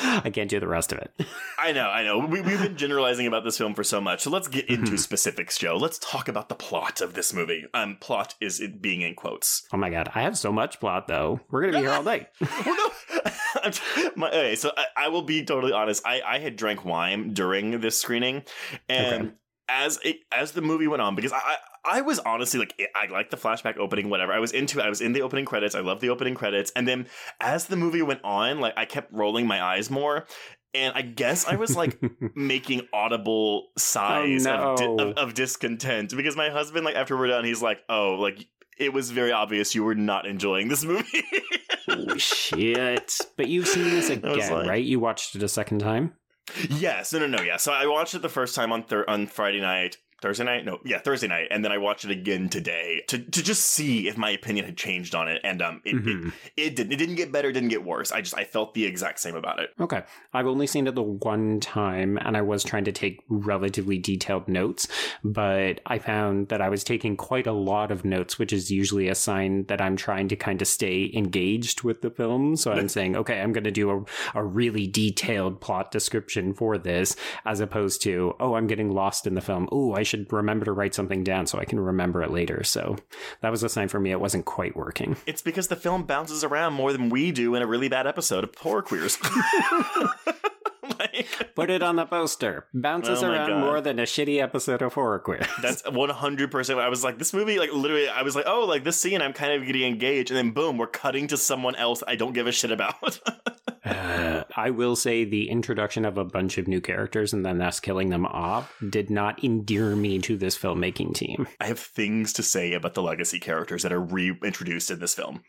I 0.04 0.30
can't 0.34 0.49
do 0.49 0.60
the 0.60 0.67
rest 0.67 0.91
of 0.91 0.97
it. 0.99 1.12
I 1.60 1.71
know, 1.73 1.88
I 1.89 2.04
know. 2.04 2.19
We, 2.19 2.41
we've 2.41 2.60
been 2.62 2.77
generalizing 2.77 3.27
about 3.27 3.43
this 3.43 3.58
film 3.58 3.73
for 3.75 3.84
so 3.84 4.01
much, 4.01 4.21
so 4.21 4.30
let's 4.30 4.47
get 4.47 4.69
into 4.69 4.82
Mm-hmm. 4.91 4.95
specifics, 4.97 5.58
Joe. 5.58 5.77
Let's 5.77 5.99
talk 5.99 6.27
about 6.27 6.49
the 6.49 6.56
plot 6.56 7.01
of 7.01 7.13
this 7.13 7.34
movie. 7.34 7.65
Um, 7.73 7.97
plot 7.99 8.34
is 8.41 8.60
it 8.60 8.82
being 8.82 9.01
in 9.01 9.13
quotes. 9.15 9.63
Oh 9.71 9.77
my 9.77 9.89
god, 9.89 10.10
I 10.15 10.21
have 10.23 10.38
so 10.38 10.51
much 10.51 10.80
plot 10.80 11.08
though. 11.08 11.39
We're 11.51 11.62
gonna 11.62 11.73
be 11.73 11.80
here 11.80 11.91
all 11.91 12.04
night. 12.04 12.27
well, 12.65 12.75
no. 12.75 13.71
My, 14.15 14.27
okay, 14.30 14.56
so 14.56 14.71
I, 14.75 15.06
I 15.06 15.08
will 15.10 15.21
be 15.21 15.43
totally 15.45 15.73
honest. 15.73 16.06
I, 16.06 16.21
I 16.25 16.39
had 16.39 16.56
drank 16.56 16.84
wine 16.86 17.34
during 17.34 17.80
this 17.82 17.99
screening, 18.01 18.43
and 18.89 19.21
Okay. 19.21 19.32
As 19.71 19.99
it, 20.03 20.17
as 20.31 20.51
the 20.51 20.62
movie 20.62 20.88
went 20.88 21.01
on, 21.01 21.15
because 21.15 21.34
I. 21.34 21.55
I 21.84 22.01
was 22.01 22.19
honestly 22.19 22.60
like, 22.60 22.79
I 22.95 23.07
like 23.12 23.31
the 23.31 23.38
flashback 23.38 23.77
opening, 23.77 24.12
whatever. 24.12 24.31
I 24.31 24.38
was 24.38 24.51
into 24.51 24.77
it. 24.79 24.86
I 24.86 24.89
was 24.89 25.01
in 25.01 25.13
the 25.13 25.23
opening 25.23 25.45
credits. 25.45 25.73
I 25.73 25.79
love 25.79 25.99
the 25.99 26.10
opening 26.10 26.36
credits. 26.36 26.71
And 26.75 26.88
then 26.88 27.07
as 27.39 27.65
the 27.65 27.75
movie 27.75 28.03
went 28.03 28.19
on, 28.23 28.60
like, 28.60 28.75
I 28.77 28.86
kept 28.86 29.12
rolling 29.12 29.47
my 29.47 29.60
eyes 29.63 29.89
more. 29.89 30.27
And 30.75 30.93
I 30.95 31.01
guess 31.01 31.47
I 31.47 31.55
was 31.55 31.75
like 31.75 31.99
making 32.36 32.88
audible 32.93 33.69
sighs 33.79 34.45
of, 34.45 34.60
Oh, 34.60 34.95
no. 34.95 35.07
of, 35.10 35.17
of 35.17 35.34
discontent 35.34 36.15
because 36.15 36.36
my 36.38 36.51
husband, 36.51 36.86
like, 36.86 36.93
after 36.93 37.17
we're 37.17 37.25
done, 37.29 37.45
he's 37.45 37.63
like, 37.63 37.79
oh, 37.89 38.12
like, 38.19 38.45
it 38.77 38.93
was 38.93 39.10
very 39.10 39.31
obvious 39.31 39.73
you 39.73 39.84
were 39.84 39.95
not 39.95 40.27
enjoying 40.27 40.67
this 40.67 40.84
movie. 40.86 41.23
Holy 41.89 42.19
shit. 42.19 43.17
But 43.38 43.47
you've 43.47 43.67
seen 43.67 43.86
this 43.86 44.10
again, 44.12 44.38
like- 44.53 44.67
right? 44.67 44.84
You 44.84 44.99
watched 44.99 45.36
it 45.36 45.41
a 45.41 45.49
second 45.49 45.79
time? 45.79 46.13
Yes, 46.69 47.13
no, 47.13 47.19
no, 47.19 47.27
no, 47.27 47.41
yeah. 47.41 47.57
So 47.57 47.71
I 47.71 47.85
watched 47.87 48.13
it 48.15 48.21
the 48.21 48.29
first 48.29 48.55
time 48.55 48.71
on 48.71 48.83
thir- 48.83 49.05
on 49.07 49.27
Friday 49.27 49.61
night, 49.61 49.97
Thursday 50.21 50.43
night, 50.43 50.65
no, 50.65 50.79
yeah, 50.86 50.99
Thursday 50.99 51.27
night, 51.27 51.47
and 51.51 51.63
then 51.65 51.71
I 51.71 51.77
watched 51.77 52.05
it 52.05 52.12
again 52.12 52.49
today 52.49 53.03
to 53.07 53.17
to 53.17 53.43
just 53.43 53.63
see 53.65 54.07
if 54.07 54.17
my 54.17 54.29
opinion 54.29 54.65
had 54.65 54.77
changed 54.77 55.15
on 55.15 55.27
it, 55.27 55.41
and 55.43 55.62
um, 55.62 55.81
it 55.84 55.95
Mhm. 55.95 56.27
it, 56.57 56.63
it 56.71 56.75
didn't. 56.75 56.91
It 56.93 56.97
didn't 56.97 57.15
get 57.15 57.31
better, 57.31 57.49
it 57.49 57.53
didn't 57.53 57.69
get 57.69 57.84
worse. 57.84 58.12
I 58.12 58.21
just 58.21 58.38
I 58.38 58.43
felt 58.43 58.73
the 58.73 58.86
exact 58.86 59.19
same 59.19 59.36
about 59.36 59.60
it. 59.60 59.71
Okay. 59.79 60.03
I've 60.34 60.47
only 60.47 60.67
seen 60.67 60.88
it 60.88 60.95
the 60.95 61.01
one 61.03 61.60
time 61.60 62.17
and 62.21 62.38
I 62.38 62.41
was 62.41 62.63
trying 62.63 62.84
to 62.86 62.91
take 62.91 63.21
relatively 63.29 63.97
detailed 63.97 64.47
notes, 64.47 64.88
but 65.23 65.79
I 65.86 65.99
found 65.99 66.49
that 66.49 66.62
I 66.62 66.69
was 66.69 66.84
taking 66.84 67.17
quite 67.17 67.47
a 67.47 67.51
lot 67.51 67.91
of 67.91 68.05
notes, 68.05 68.38
which 68.39 68.53
is 68.53 68.71
usually 68.71 69.07
a 69.07 69.15
sign 69.15 69.65
that 69.65 69.81
I'm 69.81 69.95
trying 69.95 70.27
to 70.29 70.36
kind 70.36 70.62
of 70.62 70.67
stay 70.67 71.12
engaged 71.13 71.84
with 71.84 72.01
the 72.01 72.10
film. 72.10 72.55
So 72.55 72.71
I'm 72.71 72.89
saying, 72.89 73.15
okay, 73.15 73.39
I'm 73.41 73.53
going 73.53 73.63
to 73.63 73.71
do 73.71 73.89
a, 73.91 74.39
a 74.39 74.43
really 74.43 74.88
detailed 74.88 75.62
plot 75.62 75.91
description 75.91 76.53
for 76.53 76.77
this, 76.77 77.15
as 77.45 77.60
opposed 77.60 78.01
to, 78.03 78.36
oh, 78.39 78.55
I'm 78.55 78.67
getting 78.67 78.91
lost 78.91 79.25
in 79.27 79.34
the 79.36 79.41
film. 79.41 79.67
Oh, 79.71 79.93
I 79.93 80.03
should 80.12 80.32
remember 80.32 80.65
to 80.65 80.74
write 80.74 80.93
something 80.93 81.24
down 81.24 81.47
so 81.47 81.58
I 81.58 81.65
can 81.65 81.80
remember 81.80 82.21
it 82.21 82.32
later. 82.32 82.63
So 82.63 82.97
that 83.41 83.50
was 83.50 83.63
a 83.63 83.69
sign 83.69 83.88
for 83.88 84.00
me 84.00 84.12
it 84.12 84.19
wasn't 84.19 84.45
quite 84.45 84.76
working. 84.76 85.15
It's 85.26 85.41
because 85.41 85.69
the 85.69 85.76
film 85.76 86.04
bounces 86.04 86.43
around 86.43 86.74
more 86.74 86.91
than 86.91 87.10
we 87.10 87.32
do 87.32 87.56
in 87.56 87.62
a 87.62 87.67
really 87.67 87.89
bad 87.89 88.06
episode 88.06 88.43
of 88.43 88.54
Horror 88.56 88.82
Queers. 88.84 89.17
Put 91.55 91.69
it 91.69 91.81
on 91.84 91.95
the 91.95 92.05
poster. 92.05 92.65
Bounces 92.73 93.23
Oh 93.23 93.31
around 93.31 93.49
God. 93.49 93.60
more 93.60 93.81
than 93.81 93.99
a 93.99 94.03
shitty 94.03 94.41
episode 94.41 94.81
of 94.81 94.93
Horror 94.93 95.19
Queers. 95.19 95.45
That's 95.62 95.84
one 95.89 96.10
hundred 96.10 96.51
percent. 96.51 96.79
I 96.79 96.89
was 96.89 97.03
like, 97.03 97.17
this 97.17 97.34
movie, 97.34 97.60
like 97.60 97.71
literally, 97.73 98.07
I 98.10 98.21
was 98.21 98.36
like, 98.36 98.45
oh, 98.47 98.65
like 98.65 98.84
this 98.84 98.99
scene, 98.99 99.21
I'm 99.21 99.34
kind 99.34 99.53
of 99.53 99.65
getting 99.65 99.84
engaged, 99.84 100.31
and 100.31 100.38
then 100.38 100.51
boom, 100.51 100.77
we're 100.77 100.88
cutting 100.88 101.27
to 101.27 101.38
someone 101.38 101.75
else 101.75 102.03
I 102.07 102.15
don't 102.15 102.34
give 102.34 102.47
a 102.47 102.51
shit 102.51 102.71
about. 102.71 103.19
Uh, 103.84 104.43
I 104.55 104.69
will 104.69 104.95
say 104.95 105.25
the 105.25 105.49
introduction 105.49 106.05
of 106.05 106.15
a 106.17 106.23
bunch 106.23 106.60
of 106.60 106.67
new 106.67 106.79
characters 106.79 107.34
and 107.34 107.43
then 107.43 107.62
us 107.63 107.79
killing 107.79 108.10
them 108.10 108.27
off 108.27 108.71
did 108.88 109.10
not 109.10 109.43
endear 109.43 109.95
me 109.95 110.19
to 110.19 110.38
this 110.38 110.55
filmmaking 110.55 111.15
team. 111.15 111.47
I 111.60 111.65
have 111.65 111.79
things 111.79 112.31
to 112.34 112.43
say 112.43 112.73
about 112.73 112.93
the 112.93 113.01
legacy 113.01 113.39
characters 113.39 113.81
that 113.81 113.91
are 113.91 113.99
reintroduced 113.99 114.91
in 114.91 114.99
this 114.99 115.15
film. 115.15 115.43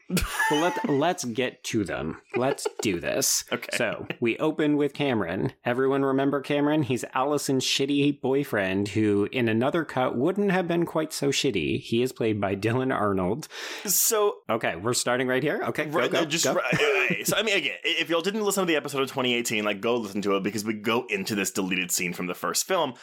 well, 0.50 0.60
let, 0.62 0.88
let's 0.88 1.24
get 1.26 1.62
to 1.64 1.84
them. 1.84 2.22
Let's 2.34 2.66
do 2.80 3.00
this. 3.00 3.44
Okay. 3.52 3.76
So 3.76 4.06
we 4.18 4.38
open 4.38 4.78
with 4.78 4.94
Cameron. 4.94 5.52
Everyone 5.64 6.02
remember 6.04 6.40
Cameron? 6.40 6.82
He's 6.82 7.04
Allison's 7.14 7.64
shitty 7.64 8.20
boyfriend 8.20 8.88
who, 8.88 9.28
in 9.30 9.48
another 9.48 9.84
cut, 9.84 10.16
wouldn't 10.16 10.50
have 10.50 10.66
been 10.66 10.84
quite 10.84 11.12
so 11.12 11.28
shitty. 11.28 11.80
He 11.80 12.02
is 12.02 12.10
played 12.12 12.40
by 12.40 12.56
Dylan 12.56 12.92
Arnold. 12.92 13.46
So 13.86 14.38
Okay, 14.50 14.74
we're 14.74 14.92
starting 14.92 15.28
right 15.28 15.42
here. 15.42 15.62
Okay, 15.68 15.84
go, 15.84 15.98
Right, 15.98 16.10
go, 16.10 16.24
just 16.24 16.44
go. 16.44 16.54
right, 16.54 16.72
right. 16.72 17.22
so 17.26 17.36
I 17.36 17.42
mean, 17.44 17.56
again, 17.56 17.76
if 17.84 18.10
y'all 18.10 18.22
didn't 18.22 18.44
listen 18.44 18.62
to 18.62 18.66
the 18.66 18.74
episode 18.76 19.02
of 19.02 19.08
2018, 19.08 19.64
like 19.64 19.80
go 19.80 19.96
listen 19.96 20.20
to 20.22 20.36
it 20.36 20.42
because 20.42 20.64
we 20.64 20.74
go 20.74 21.06
into 21.08 21.36
this 21.36 21.52
deleted 21.52 21.92
scene 21.92 22.12
from 22.12 22.26
the 22.26 22.34
first 22.34 22.66
film. 22.66 22.94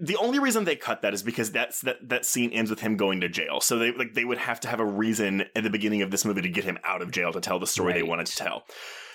The 0.00 0.16
only 0.16 0.38
reason 0.38 0.64
they 0.64 0.76
cut 0.76 1.02
that 1.02 1.12
is 1.12 1.24
because 1.24 1.50
that's 1.50 1.80
that 1.80 1.96
that 2.08 2.24
scene 2.24 2.52
ends 2.52 2.70
with 2.70 2.78
him 2.78 2.96
going 2.96 3.20
to 3.22 3.28
jail. 3.28 3.60
So 3.60 3.76
they 3.76 3.90
like 3.90 4.14
they 4.14 4.24
would 4.24 4.38
have 4.38 4.60
to 4.60 4.68
have 4.68 4.78
a 4.78 4.84
reason 4.84 5.46
at 5.56 5.64
the 5.64 5.70
beginning 5.70 6.02
of 6.02 6.12
this 6.12 6.24
movie 6.24 6.42
to 6.42 6.48
get 6.48 6.62
him 6.62 6.78
out 6.84 7.02
of 7.02 7.10
jail 7.10 7.32
to 7.32 7.40
tell 7.40 7.58
the 7.58 7.66
story 7.66 7.94
they 7.94 8.04
wanted 8.04 8.26
to 8.26 8.36
tell. 8.36 8.62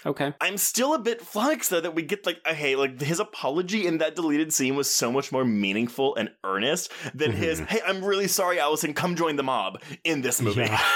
Okay. 0.05 0.33
I'm 0.41 0.57
still 0.57 0.93
a 0.93 0.99
bit 0.99 1.21
flummoxed 1.21 1.69
though 1.69 1.81
that 1.81 1.95
we 1.95 2.03
get 2.03 2.25
like 2.25 2.45
hey 2.45 2.75
like 2.75 3.01
his 3.01 3.19
apology 3.19 3.87
in 3.87 3.99
that 3.99 4.15
deleted 4.15 4.53
scene 4.53 4.75
was 4.75 4.89
so 4.89 5.11
much 5.11 5.31
more 5.31 5.45
meaningful 5.45 6.15
and 6.15 6.29
earnest 6.43 6.91
than 7.13 7.31
his 7.31 7.59
mm-hmm. 7.59 7.67
hey 7.67 7.81
I'm 7.85 8.03
really 8.03 8.27
sorry 8.27 8.59
Allison 8.59 8.93
come 8.93 9.15
join 9.15 9.35
the 9.35 9.43
mob 9.43 9.81
in 10.03 10.21
this 10.21 10.41
movie. 10.41 10.61
Yeah. 10.61 10.81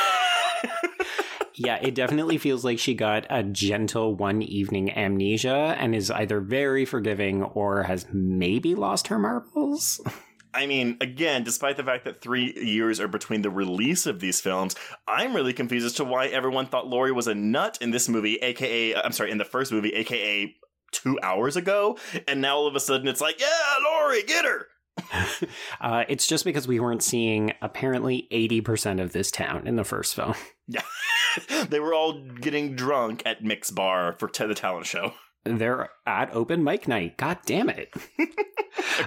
Yeah, 1.59 1.79
it 1.81 1.95
definitely 1.95 2.37
feels 2.37 2.63
like 2.63 2.77
she 2.77 2.93
got 2.93 3.25
a 3.31 3.41
gentle 3.41 4.13
one 4.13 4.43
evening 4.43 4.95
amnesia 4.95 5.75
and 5.79 5.95
is 5.95 6.11
either 6.11 6.39
very 6.39 6.85
forgiving 6.85 7.41
or 7.41 7.83
has 7.83 8.05
maybe 8.13 8.75
lost 8.75 9.07
her 9.07 9.17
marbles. 9.17 9.99
I 10.57 10.65
mean, 10.65 10.97
again, 10.99 11.43
despite 11.43 11.77
the 11.77 11.83
fact 11.83 12.03
that 12.05 12.19
three 12.19 12.53
years 12.53 12.99
are 12.99 13.07
between 13.07 13.43
the 13.43 13.49
release 13.51 14.07
of 14.07 14.19
these 14.19 14.41
films, 14.41 14.75
I'm 15.07 15.35
really 15.35 15.53
confused 15.53 15.85
as 15.85 15.93
to 15.93 16.03
why 16.03 16.27
everyone 16.27 16.65
thought 16.65 16.87
Laurie 16.87 17.11
was 17.11 17.27
a 17.27 17.35
nut 17.35 17.77
in 17.79 17.91
this 17.91 18.09
movie, 18.09 18.37
aka, 18.37 18.95
I'm 18.95 19.11
sorry, 19.11 19.29
in 19.31 19.37
the 19.37 19.45
first 19.45 19.71
movie, 19.71 19.93
aka 19.93 20.53
two 20.91 21.19
hours 21.21 21.55
ago, 21.55 21.97
and 22.27 22.41
now 22.41 22.57
all 22.57 22.67
of 22.67 22.75
a 22.75 22.79
sudden 22.79 23.07
it's 23.07 23.21
like, 23.21 23.39
yeah, 23.39 23.47
Laurie, 23.83 24.23
get 24.23 24.45
her. 24.45 24.67
Uh, 25.79 26.03
it's 26.09 26.25
just 26.25 26.43
because 26.43 26.67
we 26.67 26.79
weren't 26.79 27.03
seeing 27.03 27.53
apparently 27.61 28.27
80% 28.31 28.99
of 28.99 29.13
this 29.13 29.29
town 29.29 29.67
in 29.67 29.75
the 29.75 29.83
first 29.83 30.15
film. 30.15 30.33
Yeah. 30.69 30.81
they 31.69 31.79
were 31.79 31.93
all 31.93 32.19
getting 32.41 32.75
drunk 32.75 33.23
at 33.25 33.41
Mix 33.41 33.71
bar 33.71 34.17
for 34.19 34.27
the 34.27 34.53
talent 34.53 34.85
show. 34.85 35.13
They're 35.45 35.89
at 36.07 36.33
open 36.33 36.63
mic 36.63 36.87
night. 36.87 37.17
God 37.17 37.37
damn 37.45 37.69
it. 37.69 37.93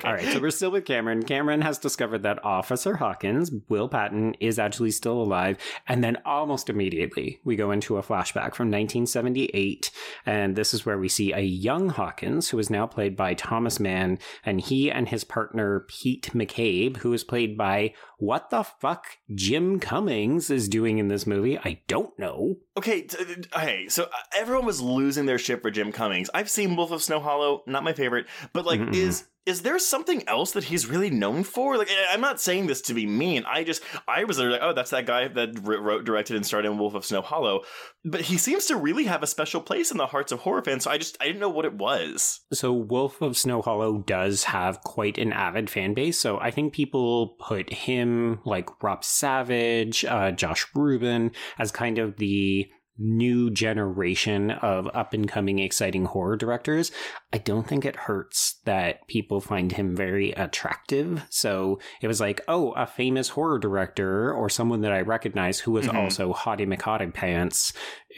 All 0.04 0.12
right, 0.12 0.32
so 0.32 0.40
we're 0.40 0.50
still 0.50 0.70
with 0.70 0.84
Cameron. 0.84 1.22
Cameron 1.22 1.62
has 1.62 1.78
discovered 1.78 2.22
that 2.22 2.44
Officer 2.44 2.96
Hawkins, 2.96 3.50
Will 3.68 3.88
Patton, 3.88 4.34
is 4.40 4.58
actually 4.58 4.90
still 4.90 5.20
alive. 5.20 5.58
And 5.88 6.02
then 6.02 6.18
almost 6.24 6.68
immediately, 6.68 7.40
we 7.44 7.56
go 7.56 7.70
into 7.70 7.96
a 7.96 8.02
flashback 8.02 8.54
from 8.54 8.68
1978. 8.68 9.90
And 10.26 10.56
this 10.56 10.74
is 10.74 10.84
where 10.84 10.98
we 10.98 11.08
see 11.08 11.32
a 11.32 11.40
young 11.40 11.88
Hawkins, 11.88 12.50
who 12.50 12.58
is 12.58 12.70
now 12.70 12.86
played 12.86 13.16
by 13.16 13.34
Thomas 13.34 13.80
Mann. 13.80 14.18
And 14.44 14.60
he 14.60 14.90
and 14.90 15.08
his 15.08 15.24
partner, 15.24 15.86
Pete 15.88 16.30
McCabe, 16.34 16.98
who 16.98 17.12
is 17.12 17.24
played 17.24 17.56
by 17.56 17.94
what 18.18 18.50
the 18.50 18.62
fuck 18.62 19.06
Jim 19.34 19.80
Cummings 19.80 20.50
is 20.50 20.68
doing 20.68 20.98
in 20.98 21.08
this 21.08 21.26
movie. 21.26 21.58
I 21.58 21.80
don't 21.88 22.16
know. 22.18 22.56
Okay, 22.76 23.02
t- 23.02 23.24
t- 23.24 23.48
hey, 23.54 23.88
so 23.88 24.04
uh, 24.04 24.08
everyone 24.36 24.66
was 24.66 24.80
losing 24.80 25.26
their 25.26 25.38
shit 25.38 25.62
for 25.62 25.70
Jim 25.70 25.90
Cummings. 25.90 26.30
I've 26.34 26.50
seen 26.50 26.76
Wolf 26.76 26.89
of 26.92 27.02
Snow 27.02 27.20
Hollow, 27.20 27.62
not 27.66 27.84
my 27.84 27.92
favorite, 27.92 28.26
but 28.52 28.64
like, 28.64 28.80
Mm-mm. 28.80 28.94
is 28.94 29.24
is 29.46 29.62
there 29.62 29.78
something 29.78 30.22
else 30.28 30.52
that 30.52 30.64
he's 30.64 30.86
really 30.86 31.10
known 31.10 31.42
for? 31.44 31.78
Like, 31.78 31.88
I'm 32.10 32.20
not 32.20 32.40
saying 32.40 32.66
this 32.66 32.82
to 32.82 32.94
be 32.94 33.06
mean. 33.06 33.44
I 33.48 33.64
just, 33.64 33.82
I 34.06 34.24
was 34.24 34.38
like, 34.38 34.60
oh, 34.62 34.74
that's 34.74 34.90
that 34.90 35.06
guy 35.06 35.28
that 35.28 35.58
wrote, 35.62 36.04
directed, 36.04 36.36
and 36.36 36.44
starred 36.44 36.66
in 36.66 36.78
Wolf 36.78 36.94
of 36.94 37.06
Snow 37.06 37.22
Hollow. 37.22 37.62
But 38.04 38.20
he 38.20 38.36
seems 38.36 38.66
to 38.66 38.76
really 38.76 39.04
have 39.04 39.22
a 39.22 39.26
special 39.26 39.62
place 39.62 39.90
in 39.90 39.96
the 39.96 40.06
hearts 40.06 40.30
of 40.30 40.40
horror 40.40 40.62
fans. 40.62 40.84
So 40.84 40.90
I 40.90 40.98
just, 40.98 41.16
I 41.20 41.24
didn't 41.24 41.40
know 41.40 41.48
what 41.48 41.64
it 41.64 41.74
was. 41.74 42.40
So 42.52 42.72
Wolf 42.72 43.22
of 43.22 43.36
Snow 43.36 43.62
Hollow 43.62 43.98
does 43.98 44.44
have 44.44 44.82
quite 44.82 45.16
an 45.16 45.32
avid 45.32 45.70
fan 45.70 45.94
base. 45.94 46.20
So 46.20 46.38
I 46.38 46.50
think 46.50 46.74
people 46.74 47.36
put 47.40 47.72
him 47.72 48.40
like 48.44 48.82
Rob 48.82 49.04
Savage, 49.04 50.04
uh, 50.04 50.32
Josh 50.32 50.66
Ruben 50.74 51.32
as 51.58 51.72
kind 51.72 51.98
of 51.98 52.18
the 52.18 52.70
new 53.00 53.50
generation 53.50 54.50
of 54.50 54.88
up 54.94 55.12
and 55.14 55.26
coming 55.28 55.58
exciting 55.58 56.04
horror 56.04 56.36
directors. 56.36 56.92
I 57.32 57.38
don't 57.38 57.66
think 57.66 57.84
it 57.84 57.96
hurts 57.96 58.60
that 58.66 59.06
people 59.08 59.40
find 59.40 59.72
him 59.72 59.96
very 59.96 60.32
attractive. 60.32 61.22
So 61.30 61.80
it 62.02 62.06
was 62.08 62.20
like, 62.20 62.42
oh, 62.46 62.72
a 62.72 62.86
famous 62.86 63.30
horror 63.30 63.58
director 63.58 64.32
or 64.32 64.48
someone 64.48 64.82
that 64.82 64.92
I 64.92 65.00
recognize 65.00 65.60
who 65.60 65.72
was 65.72 65.86
Mhm. 65.86 65.94
also 65.94 66.32
Hottie 66.32 66.66
McHottie 66.72 67.12
Pants 67.14 67.72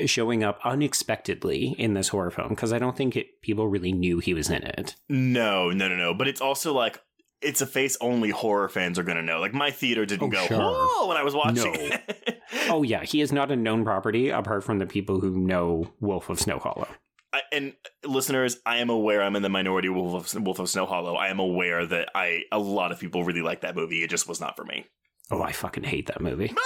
showing 0.07 0.43
up 0.43 0.59
unexpectedly 0.65 1.75
in 1.79 1.95
this 1.95 2.09
horror 2.09 2.31
film 2.31 2.49
because 2.51 2.73
I 2.73 2.79
don't 2.79 2.97
think 2.97 3.17
it, 3.17 3.41
people 3.43 3.69
really 3.69 3.93
knew 3.93 4.19
he 4.19 4.35
was 4.35 4.51
in 4.51 4.63
it. 4.63 4.97
No, 5.09 5.71
no, 5.71 5.89
no, 5.89 5.97
no. 5.97 6.15
But 6.15 6.29
it's 6.29 6.41
also 6.41 6.73
like, 6.73 7.01
it's 7.43 7.61
a 7.61 7.67
face 7.67 7.97
only 8.01 8.31
horror 8.31 8.69
fans 8.69 8.99
are 8.99 9.03
going 9.03 9.17
to 9.17 9.23
know. 9.23 9.41
Like, 9.41 9.53
my 9.55 9.71
theater 9.71 10.05
didn't 10.07 10.23
Oh, 10.25 10.31
go, 10.31 10.47
sure. 10.47 10.59
whoa, 10.59 11.09
when 11.09 11.17
I 11.17 11.23
was 11.23 11.35
watching 11.35 11.73
No. 11.73 11.97
Oh 12.69 12.83
yeah, 12.83 13.03
he 13.03 13.21
is 13.23 13.33
not 13.33 13.51
a 13.51 13.57
known 13.57 13.83
property 13.85 14.29
apart 14.29 14.63
from 14.63 14.79
the 14.79 14.87
people 14.87 15.21
who 15.21 15.39
know 15.39 15.91
Wolf 16.01 16.29
of 16.29 16.39
Snow 16.39 16.59
Hollow. 16.59 16.87
I, 17.33 17.41
and 17.51 17.73
uh, 18.05 18.09
listeners, 18.11 18.59
I 18.67 18.77
am 18.79 18.91
aware 18.91 19.23
I'm 19.23 19.37
in 19.37 19.43
the 19.43 19.49
minority 19.49 19.89
Wolf 19.89 20.35
of, 20.35 20.43
Wolf 20.45 20.59
of 20.59 20.69
Snow 20.69 20.85
Hollow. 20.85 21.15
I 21.15 21.29
am 21.29 21.39
aware 21.39 21.87
that 21.87 22.11
I 22.15 22.43
a 22.53 22.59
lot 22.59 22.93
of 22.93 23.01
people 23.01 23.25
really 23.25 23.41
like 23.43 23.63
that 23.63 23.75
movie. 23.75 24.03
It 24.03 24.11
just 24.11 24.29
was 24.29 24.39
not 24.41 24.55
for 24.57 24.65
me. 24.65 24.85
Oh, 25.31 25.41
I 25.43 25.53
fucking 25.53 25.85
hate 25.85 26.07
that 26.09 26.21
movie. 26.21 26.53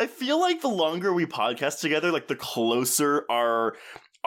I 0.00 0.06
feel 0.06 0.38
like 0.38 0.60
the 0.60 0.68
longer 0.68 1.12
we 1.12 1.26
podcast 1.26 1.80
together, 1.80 2.12
like 2.12 2.28
the 2.28 2.36
closer 2.36 3.24
our 3.30 3.74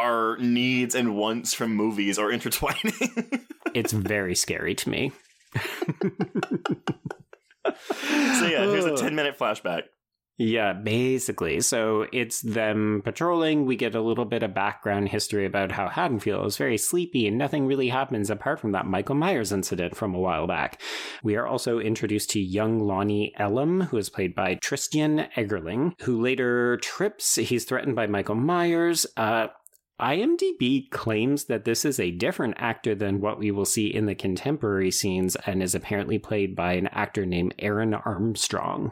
our 0.02 0.38
needs 0.38 0.95
and 0.95 1.16
wants 1.16 1.54
from 1.54 1.76
movies 1.76 2.18
are 2.20 2.32
intertwining. 2.32 2.93
It's 3.74 3.93
very 3.93 4.36
scary 4.36 4.76
to 4.76 4.89
me. 4.89 5.14
so 5.56 5.64
yeah, 8.45 8.66
here's 8.66 8.84
a 8.84 8.97
10 8.97 9.16
minute 9.16 9.39
flashback. 9.39 9.84
Yeah, 10.38 10.74
basically. 10.74 11.62
So 11.62 12.08
it's 12.12 12.41
them 12.41 13.02
patrolling. 13.06 13.66
We 13.68 13.76
get 13.76 13.93
a 13.93 14.02
little 14.02 14.26
bit 14.26 14.41
of 14.41 14.56
background 14.56 15.10
history 15.10 15.45
about 15.45 15.72
how 15.72 15.88
Haddonfield 15.88 16.47
is 16.47 16.58
very 16.58 16.80
sleepy 16.80 17.28
and 17.28 17.38
nothing 17.38 17.68
really 17.68 17.89
happens 17.89 18.32
apart 18.32 18.60
from 18.60 18.72
that 18.72 18.88
Michael 18.88 19.14
Myers 19.14 19.52
incident 19.52 19.95
from 19.95 20.16
a 20.16 20.20
while 20.20 20.47
back. 20.47 20.82
We 21.24 21.36
are 21.36 21.45
also 21.45 21.78
introduced 21.78 22.32
to 22.32 22.39
young 22.39 22.80
Lonnie 22.80 23.34
Elam, 23.38 23.82
who 23.82 23.97
is 23.97 24.10
played 24.10 24.34
by 24.34 24.56
Tristian 24.56 25.32
Eggerling, 25.34 25.93
who 26.02 26.20
later 26.20 26.78
trips. 26.78 27.36
He's 27.36 27.66
threatened 27.66 27.95
by 27.95 28.08
Michael 28.08 28.36
Myers. 28.36 29.06
Uh, 29.16 29.47
IMDb 30.02 30.89
claims 30.89 31.45
that 31.45 31.66
this 31.66 31.86
is 31.86 31.99
a 31.99 32.12
different 32.12 32.56
actor 32.58 32.95
than 32.95 33.22
what 33.22 33.38
we 33.38 33.52
will 33.52 33.66
see 33.66 33.88
in 33.88 34.08
the 34.08 34.16
contemporary 34.16 34.91
scenes 34.91 35.36
and 35.45 35.62
is 35.62 35.76
apparently 35.76 36.18
played 36.18 36.56
by 36.56 36.74
an 36.74 36.88
actor 36.88 37.26
named 37.26 37.54
Airon 37.60 37.93
Armstrong. 37.93 38.91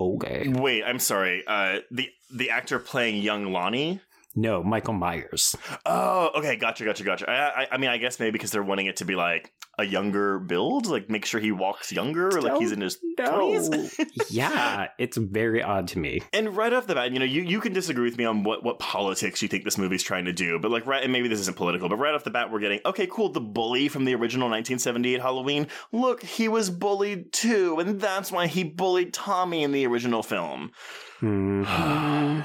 Okay. 0.00 0.48
Wait, 0.48 0.82
I'm 0.82 0.98
sorry. 0.98 1.44
Uh, 1.46 1.80
the 1.90 2.08
the 2.34 2.50
actor 2.50 2.78
playing 2.78 3.22
young 3.22 3.52
Lonnie. 3.52 4.00
No, 4.36 4.62
Michael 4.62 4.94
Myers. 4.94 5.56
Oh, 5.84 6.30
okay, 6.36 6.56
gotcha, 6.56 6.84
gotcha, 6.84 7.02
gotcha. 7.02 7.28
I, 7.28 7.62
I, 7.62 7.68
I 7.72 7.78
mean, 7.78 7.90
I 7.90 7.98
guess 7.98 8.20
maybe 8.20 8.32
because 8.32 8.52
they're 8.52 8.62
wanting 8.62 8.86
it 8.86 8.96
to 8.96 9.04
be 9.04 9.16
like 9.16 9.52
a 9.78 9.84
younger 9.84 10.38
build, 10.38 10.86
like 10.86 11.10
make 11.10 11.24
sure 11.24 11.40
he 11.40 11.50
walks 11.50 11.90
younger, 11.90 12.28
or 12.28 12.40
like 12.40 12.58
he's 12.58 12.70
in 12.70 12.80
his 12.80 12.98
twenties. 13.16 13.98
yeah, 14.30 14.88
it's 14.98 15.16
very 15.16 15.62
odd 15.62 15.88
to 15.88 15.98
me. 15.98 16.22
And 16.32 16.56
right 16.56 16.72
off 16.72 16.86
the 16.86 16.94
bat, 16.94 17.12
you 17.12 17.18
know, 17.18 17.24
you, 17.24 17.42
you 17.42 17.60
can 17.60 17.72
disagree 17.72 18.04
with 18.04 18.18
me 18.18 18.24
on 18.24 18.44
what, 18.44 18.62
what 18.62 18.78
politics 18.78 19.42
you 19.42 19.48
think 19.48 19.64
this 19.64 19.78
movie's 19.78 20.02
trying 20.02 20.26
to 20.26 20.32
do, 20.32 20.58
but 20.60 20.70
like, 20.70 20.86
right, 20.86 21.02
and 21.02 21.12
maybe 21.12 21.28
this 21.28 21.40
isn't 21.40 21.56
political, 21.56 21.88
but 21.88 21.96
right 21.96 22.14
off 22.14 22.24
the 22.24 22.30
bat, 22.30 22.52
we're 22.52 22.60
getting, 22.60 22.80
okay, 22.84 23.06
cool, 23.06 23.30
the 23.30 23.40
bully 23.40 23.88
from 23.88 24.04
the 24.04 24.14
original 24.14 24.48
1978 24.48 25.20
Halloween, 25.20 25.66
look, 25.92 26.22
he 26.22 26.46
was 26.46 26.70
bullied 26.70 27.32
too, 27.32 27.80
and 27.80 28.00
that's 28.00 28.30
why 28.30 28.46
he 28.46 28.62
bullied 28.62 29.12
Tommy 29.12 29.64
in 29.64 29.72
the 29.72 29.86
original 29.86 30.22
film. 30.22 30.70
Hmm. 31.18 32.40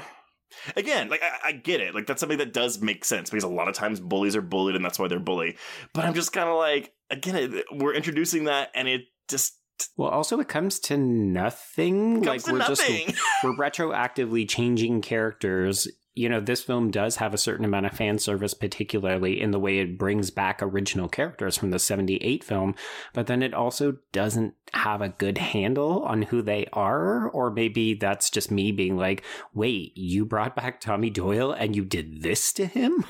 Again, 0.74 1.08
like, 1.08 1.22
I, 1.22 1.48
I 1.48 1.52
get 1.52 1.80
it. 1.80 1.94
Like, 1.94 2.06
that's 2.06 2.20
something 2.20 2.38
that 2.38 2.52
does 2.52 2.80
make 2.80 3.04
sense 3.04 3.30
because 3.30 3.44
a 3.44 3.48
lot 3.48 3.68
of 3.68 3.74
times 3.74 4.00
bullies 4.00 4.34
are 4.34 4.42
bullied 4.42 4.74
and 4.76 4.84
that's 4.84 4.98
why 4.98 5.08
they're 5.08 5.20
bully. 5.20 5.56
But 5.92 6.04
I'm 6.04 6.14
just 6.14 6.32
kind 6.32 6.48
of 6.48 6.56
like, 6.56 6.92
again, 7.10 7.36
it, 7.36 7.64
we're 7.72 7.94
introducing 7.94 8.44
that 8.44 8.70
and 8.74 8.88
it 8.88 9.02
just 9.28 9.54
well, 9.96 10.08
also 10.08 10.40
it 10.40 10.48
comes 10.48 10.78
to 10.80 10.96
nothing. 10.96 12.22
comes 12.22 12.26
like 12.26 12.42
to 12.44 12.52
we're 12.52 12.58
nothing. 12.58 13.08
just 13.08 13.22
we're 13.44 13.56
retroactively 13.56 14.48
changing 14.48 15.02
characters 15.02 15.88
you 16.16 16.30
know, 16.30 16.40
this 16.40 16.62
film 16.62 16.90
does 16.90 17.16
have 17.16 17.34
a 17.34 17.38
certain 17.38 17.64
amount 17.64 17.84
of 17.86 17.92
fan 17.92 18.18
service, 18.18 18.54
particularly 18.54 19.38
in 19.38 19.50
the 19.50 19.60
way 19.60 19.78
it 19.78 19.98
brings 19.98 20.30
back 20.30 20.62
original 20.62 21.08
characters 21.08 21.58
from 21.58 21.70
the 21.70 21.78
78 21.78 22.42
film, 22.42 22.74
but 23.12 23.26
then 23.26 23.42
it 23.42 23.52
also 23.52 23.98
doesn't 24.12 24.54
have 24.72 25.02
a 25.02 25.10
good 25.10 25.36
handle 25.36 26.02
on 26.04 26.22
who 26.22 26.40
they 26.40 26.66
are. 26.72 27.28
Or 27.28 27.50
maybe 27.50 27.92
that's 27.94 28.30
just 28.30 28.50
me 28.50 28.72
being 28.72 28.96
like, 28.96 29.22
wait, 29.52 29.92
you 29.96 30.24
brought 30.24 30.56
back 30.56 30.80
Tommy 30.80 31.10
Doyle 31.10 31.52
and 31.52 31.76
you 31.76 31.84
did 31.84 32.22
this 32.22 32.50
to 32.54 32.64
him? 32.66 33.04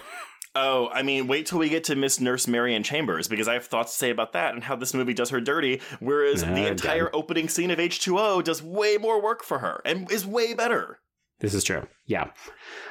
Oh, 0.57 0.89
I 0.93 1.03
mean, 1.03 1.27
wait 1.27 1.47
till 1.47 1.59
we 1.59 1.69
get 1.69 1.85
to 1.85 1.95
Miss 1.95 2.19
Nurse 2.19 2.49
Marion 2.49 2.83
Chambers 2.83 3.29
because 3.29 3.47
I 3.47 3.53
have 3.55 3.67
thoughts 3.67 3.93
to 3.93 3.99
say 3.99 4.11
about 4.11 4.33
that 4.33 4.55
and 4.55 4.65
how 4.65 4.75
this 4.75 4.95
movie 4.95 5.13
does 5.15 5.31
her 5.31 5.41
dirty. 5.41 5.81
Whereas 6.01 6.43
Nah, 6.43 6.55
the 6.55 6.67
entire 6.67 7.05
done. 7.05 7.11
opening 7.13 7.49
scene 7.49 7.71
of 7.71 7.79
H2O 7.79 8.43
does 8.43 8.63
way 8.63 8.97
more 8.97 9.23
work 9.23 9.45
for 9.45 9.59
her 9.59 9.81
and 9.85 10.11
is 10.11 10.27
way 10.27 10.55
better. 10.55 10.99
This 11.39 11.53
is 11.53 11.65
true. 11.65 11.87
Yeah. 12.07 12.31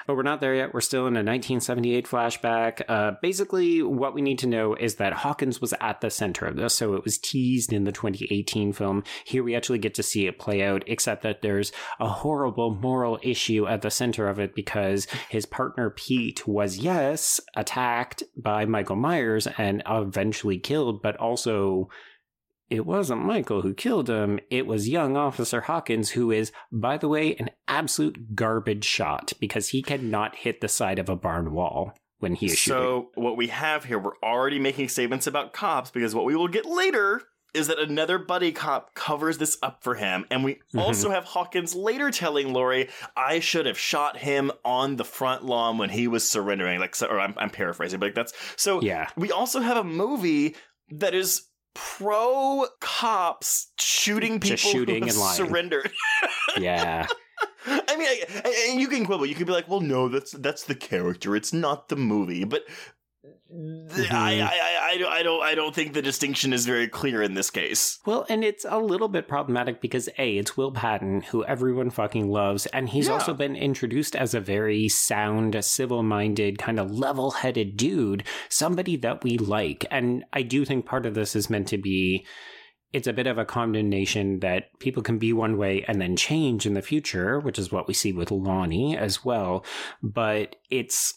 But 0.06 0.16
we're 0.16 0.24
not 0.24 0.40
there 0.40 0.54
yet. 0.54 0.72
We're 0.72 0.82
still 0.82 1.08
in 1.08 1.16
a 1.16 1.24
1978 1.24 2.06
flashback. 2.06 2.82
Uh, 2.88 3.14
basically, 3.20 3.82
what 3.82 4.14
we 4.14 4.22
need 4.22 4.38
to 4.40 4.48
know 4.48 4.76
is 4.76 4.96
that 4.96 5.14
Hawkins 5.14 5.60
was 5.60 5.74
at 5.82 6.02
the 6.02 6.12
center 6.12 6.46
of 6.46 6.56
this. 6.56 6.76
So 6.76 6.94
it 6.94 7.04
was 7.04 7.18
teased 7.18 7.74
in 7.74 7.86
the 7.86 7.92
2018 7.92 8.72
film. 8.74 9.04
Here 9.26 9.44
we 9.44 9.56
actually 9.56 9.80
get 9.80 9.96
to 9.96 10.04
see 10.04 10.28
it 10.28 10.38
play 10.38 10.62
out, 10.62 10.84
except 10.86 11.24
that 11.24 11.42
there's 11.42 11.72
a 12.00 12.08
horrible 12.08 12.76
moral 12.76 13.18
issue 13.24 13.66
at 13.66 13.82
the 13.82 13.90
center 13.90 14.28
of 14.28 14.38
it 14.38 14.54
because 14.54 15.08
his 15.30 15.48
partner 15.48 15.90
Pete 15.90 16.48
was, 16.48 16.78
yes, 16.78 17.42
attacked 17.56 18.22
by 18.38 18.66
Michael 18.66 18.96
Myers 18.96 19.48
and 19.58 19.82
eventually 19.90 20.60
killed, 20.60 21.02
but 21.02 21.16
also 21.18 21.90
it 22.70 22.86
wasn't 22.86 23.26
Michael 23.26 23.62
who 23.62 23.74
killed 23.74 24.10
him. 24.10 24.40
It 24.50 24.66
was 24.66 24.90
young 24.90 25.16
Officer 25.18 25.62
Hawkins, 25.62 26.12
who 26.12 26.32
is, 26.32 26.52
by 26.72 26.98
the 26.98 27.08
way, 27.08 27.36
an 27.36 27.50
absolute 27.68 28.36
garbage 28.36 28.86
shot 28.86 29.34
because 29.40 29.70
he 29.70 29.82
cannot 29.82 30.36
hit 30.36 30.62
the 30.62 30.68
side 30.68 31.00
of 31.00 31.10
a 31.10 31.16
barn 31.16 31.52
wall 31.54 31.94
when 32.20 32.34
he 32.36 32.48
is 32.48 32.58
shooting. 32.58 32.82
So 32.82 33.10
what 33.16 33.38
we 33.38 33.48
have 33.48 33.86
here, 33.86 34.00
we're 34.00 34.18
already 34.24 34.60
making 34.60 34.90
statements 34.90 35.28
about 35.28 35.54
cops 35.54 35.92
because 35.92 36.16
what 36.16 36.26
we 36.26 36.36
will 36.36 36.48
get 36.48 36.66
later 36.66 37.22
is 37.54 37.68
that 37.68 37.80
another 37.80 38.18
buddy 38.18 38.52
cop 38.52 38.94
covers 38.96 39.38
this 39.38 39.58
up 39.64 39.82
for 39.82 39.96
him, 39.96 40.26
and 40.30 40.44
we 40.44 40.56
Mm-hmm. 40.56 40.80
also 40.80 41.10
have 41.10 41.24
Hawkins 41.24 41.74
later 41.74 42.12
telling 42.12 42.52
Laurie, 42.52 42.90
"I 43.16 43.40
should 43.40 43.66
have 43.66 43.78
shot 43.80 44.18
him 44.18 44.52
on 44.66 44.98
the 44.98 45.06
front 45.06 45.46
lawn 45.46 45.78
when 45.78 45.90
he 45.90 46.10
was 46.10 46.30
surrendering." 46.30 46.82
Like, 46.82 46.96
so, 46.96 47.08
or 47.08 47.18
I'm, 47.18 47.34
I'm 47.38 47.50
paraphrasing, 47.50 48.00
but 48.02 48.08
like 48.08 48.16
that's 48.16 48.34
so. 48.58 48.82
Yeah. 48.82 49.08
we 49.16 49.32
also 49.32 49.62
have 49.62 49.78
a 49.78 49.86
movie 49.86 50.56
that 50.90 51.14
is 51.14 51.44
pro 51.76 52.66
cops 52.80 53.68
shooting 53.80 54.40
people 54.40 54.58
Just 54.58 54.64
shooting 54.64 55.04
and 55.08 55.18
lying. 55.18 55.36
surrendered. 55.36 55.92
Yeah. 56.58 57.06
I 57.68 57.96
mean, 57.98 58.08
I, 58.08 58.24
I- 58.46 58.76
you 58.78 58.88
can 58.88 59.06
quibble. 59.06 59.26
You 59.26 59.36
could 59.36 59.46
be 59.48 59.52
like, 59.54 59.68
"Well, 59.68 59.82
no, 59.82 60.08
that's 60.08 60.32
that's 60.32 60.64
the 60.64 60.76
character. 60.76 61.36
It's 61.36 61.52
not 61.52 61.90
the 61.90 61.96
movie." 61.98 62.46
But 62.46 62.64
I, 63.26 63.54
mm-hmm. 63.54 64.16
I, 64.16 64.42
I, 64.42 64.90
I, 64.92 64.98
don't, 64.98 65.12
I 65.12 65.24
don't, 65.24 65.44
I 65.44 65.56
don't 65.56 65.74
think 65.74 65.94
the 65.94 66.02
distinction 66.02 66.54
is 66.54 66.66
very 66.66 66.88
clear 66.88 67.22
in 67.22 67.34
this 67.34 67.50
case. 67.50 68.00
Well, 68.06 68.26
and 68.30 68.44
it's 68.44 68.66
a 68.68 68.80
little 68.80 69.08
bit 69.08 69.28
problematic 69.28 69.82
because 69.82 70.10
A, 70.18 70.38
it's 70.38 70.58
Will 70.58 70.72
Patton, 70.72 71.22
who 71.22 71.46
everyone 71.46 71.90
fucking 71.90 72.30
loves, 72.30 72.66
and 72.68 72.90
he's 72.90 73.08
Yeah. 73.08 73.14
also 73.14 73.34
been 73.34 73.56
introduced 73.56 74.16
as 74.16 74.34
a 74.34 74.40
very 74.40 74.90
sound, 74.90 75.64
civil 75.64 76.04
minded, 76.04 76.58
kind 76.58 76.80
of 76.80 76.92
level 76.92 77.32
headed 77.32 77.78
dude, 77.78 78.24
somebody 78.50 78.96
that 78.98 79.24
we 79.24 79.38
like. 79.38 79.86
And 79.90 80.26
I 80.34 80.42
do 80.42 80.66
think 80.66 80.86
part 80.86 81.06
of 81.06 81.14
this 81.14 81.36
is 81.36 81.50
meant 81.50 81.68
to 81.70 81.78
be 81.78 82.26
it's 82.94 83.08
a 83.08 83.14
bit 83.14 83.28
of 83.28 83.38
a 83.38 83.44
condemnation 83.44 84.40
that 84.40 84.70
people 84.80 85.04
can 85.04 85.18
be 85.18 85.34
one 85.34 85.58
way 85.58 85.84
and 85.86 86.00
then 86.00 86.16
change 86.16 86.66
in 86.66 86.76
the 86.76 86.82
future, 86.82 87.42
which 87.42 87.60
is 87.60 87.70
what 87.70 87.90
we 87.90 87.94
see 87.94 88.14
with 88.14 88.32
Lonnie 88.32 88.96
as 88.96 89.26
well. 89.26 89.66
But 90.02 90.56
it's 90.70 91.14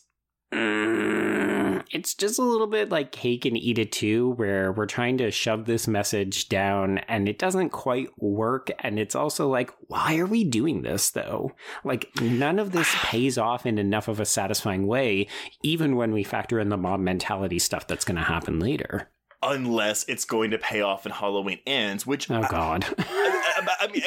mm, 0.53 1.83
it's 1.91 2.15
just 2.15 2.39
a 2.39 2.45
little 2.45 2.67
bit 2.67 2.91
like 2.91 3.13
cake 3.13 3.45
and 3.45 3.57
eat 3.57 3.79
it 3.79 3.93
too, 3.93 4.31
where 4.31 4.73
we're 4.73 4.87
trying 4.87 5.19
to 5.19 5.31
shove 5.31 5.65
this 5.65 5.89
message 5.89 6.49
down 6.49 6.99
and 6.99 7.29
it 7.29 7.39
doesn't 7.39 7.71
quite 7.71 8.09
work. 8.19 8.71
And 8.81 8.99
it's 8.99 9.15
also 9.15 9.49
like, 9.49 9.73
why 9.89 10.19
are 10.19 10.27
we 10.27 10.45
doing 10.45 10.83
this 10.83 11.11
though? 11.11 11.53
Like, 11.85 12.09
none 12.21 12.59
of 12.59 12.73
this 12.73 12.89
pays 13.03 13.39
off 13.39 13.67
in 13.67 13.79
enough 13.79 14.09
of 14.09 14.21
a 14.21 14.25
satisfying 14.25 14.87
way, 14.87 15.29
even 15.63 15.97
when 15.97 16.13
we 16.13 16.23
factor 16.23 16.61
in 16.61 16.69
the 16.69 16.77
mob 16.77 17.01
mentality 17.01 17.59
stuff 17.59 17.87
that's 17.87 18.05
going 18.05 18.17
to 18.17 18.23
happen 18.23 18.61
later. 18.61 19.09
Unless 19.41 20.09
it's 20.09 20.25
going 20.25 20.51
to 20.51 20.59
pay 20.59 20.81
off 20.81 21.07
in 21.07 21.13
Halloween 21.13 21.61
ends, 21.65 22.05
which 22.05 22.29
Oh, 22.31 22.45
God. 22.51 22.85
I, 22.99 23.35
I- 23.61 23.77
I 23.81 23.87
mean, 23.89 24.03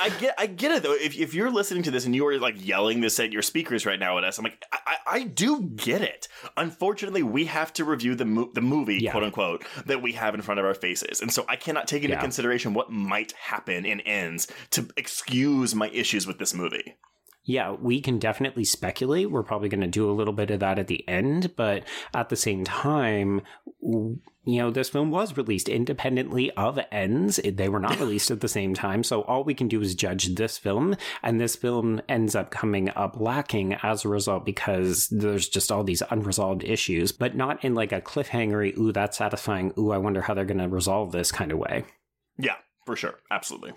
I, 0.00 0.10
get, 0.20 0.34
I 0.38 0.46
get 0.46 0.70
it 0.72 0.82
though. 0.82 0.92
If, 0.94 1.16
if 1.16 1.32
you're 1.34 1.50
listening 1.50 1.82
to 1.84 1.90
this 1.90 2.04
and 2.06 2.14
you 2.14 2.26
are 2.26 2.38
like 2.38 2.54
yelling 2.64 3.00
this 3.00 3.18
at 3.18 3.32
your 3.32 3.42
speakers 3.42 3.84
right 3.86 3.98
now 3.98 4.18
at 4.18 4.24
us, 4.24 4.38
I'm 4.38 4.44
like, 4.44 4.62
I, 5.06 5.22
do 5.24 5.62
get 5.62 6.02
it. 6.02 6.28
Unfortunately, 6.56 7.22
we 7.22 7.46
have 7.46 7.72
to 7.74 7.84
review 7.84 8.14
the 8.14 8.24
mo- 8.24 8.50
the 8.54 8.60
movie, 8.60 8.96
Yeah. 8.98 9.12
quote 9.12 9.24
unquote, 9.24 9.64
that 9.86 10.02
we 10.02 10.12
have 10.12 10.34
in 10.34 10.42
front 10.42 10.60
of 10.60 10.66
our 10.66 10.74
faces, 10.74 11.20
and 11.20 11.32
so 11.32 11.44
I 11.48 11.56
cannot 11.56 11.86
take 11.88 12.02
into 12.02 12.14
Yeah. 12.16 12.20
consideration 12.20 12.74
what 12.74 12.90
might 12.90 13.32
happen 13.32 13.84
in 13.86 14.00
ends 14.00 14.46
to 14.70 14.88
excuse 14.96 15.74
my 15.74 15.88
issues 15.90 16.26
with 16.26 16.38
this 16.38 16.52
movie. 16.54 16.96
Yeah, 17.44 17.70
we 17.72 18.00
can 18.00 18.18
definitely 18.18 18.64
speculate. 18.64 19.30
We're 19.30 19.42
probably 19.44 19.68
going 19.68 19.80
to 19.80 19.86
do 19.86 20.10
a 20.10 20.12
little 20.12 20.34
bit 20.34 20.50
of 20.50 20.60
that 20.60 20.78
at 20.80 20.88
the 20.88 21.08
end, 21.08 21.54
but 21.56 21.84
at 22.14 22.28
the 22.28 22.36
same 22.36 22.64
time, 22.64 23.42
you 24.46 24.58
know, 24.58 24.70
this 24.70 24.88
film 24.88 25.10
was 25.10 25.36
released 25.36 25.68
independently 25.68 26.52
of 26.52 26.78
Ends. 26.92 27.40
They 27.44 27.68
were 27.68 27.80
not 27.80 27.98
released 28.00 28.30
at 28.30 28.40
the 28.40 28.48
same 28.48 28.74
time, 28.74 29.02
so 29.02 29.22
all 29.22 29.42
we 29.42 29.54
can 29.54 29.66
do 29.66 29.82
is 29.82 29.94
judge 29.94 30.34
this 30.36 30.56
film, 30.56 30.96
and 31.22 31.40
this 31.40 31.56
film 31.56 32.00
ends 32.08 32.36
up 32.36 32.50
coming 32.50 32.88
up 32.90 33.20
lacking 33.20 33.74
as 33.82 34.04
a 34.04 34.08
result 34.08 34.46
because 34.46 35.08
there's 35.08 35.48
just 35.48 35.72
all 35.72 35.82
these 35.82 36.02
unresolved 36.10 36.62
issues, 36.62 37.10
but 37.10 37.34
not 37.34 37.62
in 37.64 37.74
like 37.74 37.90
a 37.92 38.00
cliffhangery, 38.00 38.78
ooh, 38.78 38.92
that's 38.92 39.18
satisfying, 39.18 39.72
ooh, 39.76 39.90
I 39.90 39.98
wonder 39.98 40.22
how 40.22 40.34
they're 40.34 40.44
going 40.44 40.58
to 40.58 40.68
resolve 40.68 41.10
this 41.10 41.32
kind 41.32 41.50
of 41.50 41.58
way. 41.58 41.84
Yeah, 42.38 42.56
for 42.84 42.94
sure, 42.94 43.18
absolutely. 43.30 43.72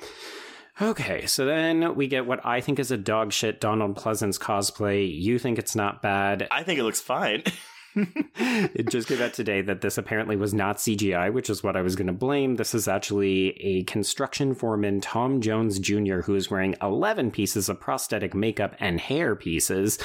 Okay, 0.81 1.25
so 1.25 1.45
then 1.45 1.95
we 1.95 2.07
get 2.07 2.25
what 2.25 2.45
I 2.45 2.61
think 2.61 2.79
is 2.79 2.91
a 2.91 2.97
dog 2.97 3.33
shit 3.33 3.59
Donald 3.59 3.97
Pleasence 3.97 4.39
cosplay. 4.39 5.13
You 5.13 5.37
think 5.37 5.59
it's 5.59 5.75
not 5.75 6.01
bad. 6.01 6.47
I 6.51 6.63
think 6.63 6.79
it 6.79 6.83
looks 6.83 7.01
fine. 7.01 7.43
it 7.95 8.89
just 8.89 9.07
came 9.07 9.21
out 9.21 9.33
today 9.33 9.61
that 9.61 9.81
this 9.81 9.97
apparently 9.97 10.35
was 10.35 10.53
not 10.53 10.77
CGI, 10.77 11.33
which 11.33 11.49
is 11.49 11.63
what 11.63 11.75
I 11.75 11.81
was 11.81 11.95
going 11.95 12.07
to 12.07 12.13
blame. 12.13 12.55
This 12.55 12.73
is 12.73 12.87
actually 12.87 13.49
a 13.61 13.83
construction 13.83 14.53
foreman, 14.53 15.01
Tom 15.01 15.41
Jones 15.41 15.79
Jr., 15.79 16.21
who 16.21 16.35
is 16.35 16.51
wearing 16.51 16.75
11 16.81 17.31
pieces 17.31 17.69
of 17.69 17.79
prosthetic 17.79 18.33
makeup 18.33 18.75
and 18.79 18.99
hair 18.99 19.35
pieces. 19.35 19.99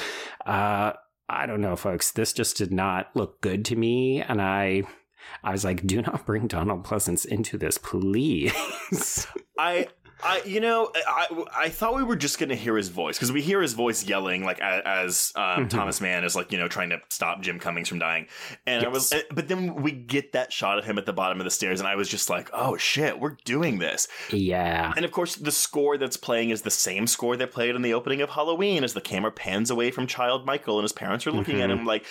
Uh, 0.47 0.93
I 1.29 1.47
don't 1.47 1.61
know, 1.61 1.77
folks. 1.77 2.11
This 2.11 2.33
just 2.33 2.57
did 2.57 2.73
not 2.73 3.11
look 3.15 3.41
good 3.41 3.65
to 3.67 3.77
me, 3.77 4.21
and 4.21 4.41
I. 4.41 4.85
I 5.43 5.53
was 5.53 5.65
like, 5.65 5.87
do 5.87 6.03
not 6.03 6.27
bring 6.27 6.47
Donald 6.47 6.85
Pleasence 6.85 7.25
into 7.25 7.57
this, 7.57 7.79
please. 7.79 9.27
I, 9.59 9.89
I, 10.23 10.43
you 10.47 10.61
know, 10.61 10.91
I, 11.07 11.45
I 11.57 11.69
thought 11.69 11.97
we 11.97 12.03
were 12.03 12.17
just 12.17 12.39
gonna 12.39 12.55
hear 12.55 12.77
his 12.77 12.89
voice 12.89 13.17
because 13.19 13.33
we 13.33 13.43
hear 13.43 13.61
his 13.61 13.73
voice 13.75 14.05
yelling 14.05 14.45
like 14.45 14.61
as 14.61 15.33
um, 15.37 15.67
Mhm. 15.67 15.71
Thomas 15.71 16.01
Mann 16.01 16.25
is 16.25 16.35
like 16.37 16.53
you 16.53 16.59
know 16.59 16.69
trying 16.69 16.91
to 16.91 16.99
stop 17.11 17.41
Jim 17.43 17.59
Cummings 17.59 17.89
from 17.89 17.99
dying, 17.99 18.27
and 18.67 18.85
I 18.85 18.89
was, 18.89 19.13
but 19.33 19.49
then 19.49 19.75
we 19.77 19.93
get 19.93 20.33
that 20.33 20.53
shot 20.53 20.79
of 20.79 20.85
him 20.85 20.99
at 20.99 21.07
the 21.07 21.13
bottom 21.13 21.41
of 21.41 21.45
the 21.45 21.51
stairs, 21.51 21.81
and 21.81 21.89
I 21.89 21.97
was 21.97 22.09
just 22.09 22.31
like, 22.31 22.49
oh 22.53 22.77
shit, 22.77 23.19
we're 23.19 23.37
doing 23.45 23.79
this, 23.79 24.09
yeah. 24.31 24.93
and 24.97 25.05
of 25.05 25.13
course 25.13 25.37
the 25.37 25.53
score 25.53 25.99
that's 25.99 26.17
playing 26.17 26.51
is 26.51 26.63
the 26.63 26.71
same 26.71 27.07
score 27.07 27.37
that 27.37 27.51
played 27.53 27.75
in 27.75 27.83
the 27.83 27.95
opening 27.95 28.21
of 28.23 28.31
Halloween, 28.31 28.85
as 28.85 28.95
the 28.95 29.01
camera 29.01 29.33
pans 29.33 29.71
away 29.71 29.91
from 29.91 30.07
child 30.07 30.47
Michael 30.47 30.79
and 30.79 30.85
his 30.85 30.93
parents 30.93 31.27
are 31.27 31.33
looking 31.33 31.61
at 31.61 31.71
Mhm. 31.71 31.81
him 31.81 31.85
like, 31.87 32.07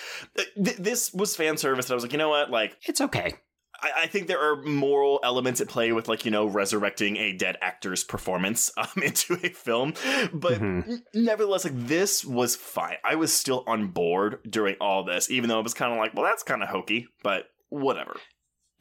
th- 0.62 0.76
this 0.76 1.12
was 1.14 1.34
fan 1.36 1.56
service, 1.56 1.86
and 1.86 1.92
I 1.92 1.94
was 1.94 2.04
like, 2.04 2.12
you 2.12 2.18
know 2.18 2.28
what, 2.28 2.50
like. 2.50 2.76
It's 2.86 3.00
okay. 3.00 3.34
I, 3.80 3.90
I 4.02 4.06
think 4.06 4.26
there 4.28 4.40
are 4.40 4.56
moral 4.62 5.20
elements 5.22 5.60
at 5.60 5.68
play 5.68 5.92
with, 5.92 6.08
like, 6.08 6.24
you 6.24 6.30
know, 6.30 6.46
resurrecting 6.46 7.16
a 7.16 7.32
dead 7.32 7.56
actor's 7.60 8.04
performance 8.04 8.70
um, 8.76 9.02
into 9.02 9.34
a 9.42 9.48
film. 9.50 9.94
But 10.32 10.60
Mhm. 10.60 10.88
n- 10.88 11.02
nevertheless, 11.14 11.64
like, 11.64 11.86
this 11.86 12.24
was 12.24 12.56
fine. 12.56 12.96
I 13.04 13.14
was 13.16 13.32
still 13.32 13.64
on 13.66 13.88
board 13.88 14.38
during 14.48 14.76
all 14.80 15.04
this, 15.04 15.30
even 15.30 15.48
though 15.48 15.58
it 15.60 15.64
was 15.64 15.74
kind 15.74 15.92
of 15.92 15.98
like, 15.98 16.14
well, 16.14 16.24
that's 16.24 16.42
kind 16.42 16.62
of 16.62 16.68
hokey, 16.68 17.08
but 17.22 17.46
whatever. 17.68 18.16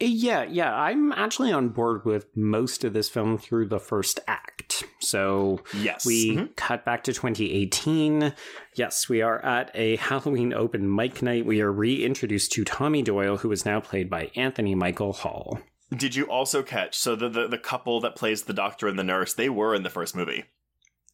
Yeah, 0.05 0.43
yeah, 0.43 0.73
I'm 0.73 1.11
actually 1.13 1.51
on 1.51 1.69
board 1.69 2.03
with 2.05 2.25
most 2.35 2.83
of 2.83 2.93
this 2.93 3.09
film 3.09 3.37
through 3.37 3.67
the 3.67 3.79
first 3.79 4.19
act. 4.27 4.83
So 4.99 5.61
Yes. 5.73 6.05
we 6.05 6.35
Mhm. 6.35 6.55
cut 6.55 6.83
back 6.83 7.03
to 7.05 7.13
2018. 7.13 8.33
Yes, 8.75 9.07
we 9.07 9.21
are 9.21 9.43
at 9.45 9.71
a 9.73 9.95
Halloween 10.07 10.53
open 10.53 10.93
mic 10.93 11.21
night. 11.21 11.45
We 11.45 11.61
are 11.61 11.71
reintroduced 11.71 12.51
to 12.53 12.63
Tommy 12.63 13.01
Doyle, 13.01 13.37
who 13.37 13.51
is 13.51 13.65
now 13.65 13.79
played 13.79 14.09
by 14.09 14.31
Anthony 14.35 14.75
Michael 14.75 15.13
Hall. 15.13 15.59
Did 15.95 16.15
you 16.15 16.25
also 16.25 16.63
catch? 16.63 16.97
So 16.97 17.15
the, 17.15 17.29
the, 17.29 17.47
the 17.47 17.57
couple 17.57 17.99
that 18.01 18.15
plays 18.15 18.43
the 18.43 18.53
doctor 18.53 18.87
and 18.87 18.97
the 18.97 19.03
nurse, 19.03 19.33
they 19.33 19.47
were 19.49 19.75
in 19.75 19.83
the 19.83 19.89
first 19.89 20.15
movie. 20.15 20.45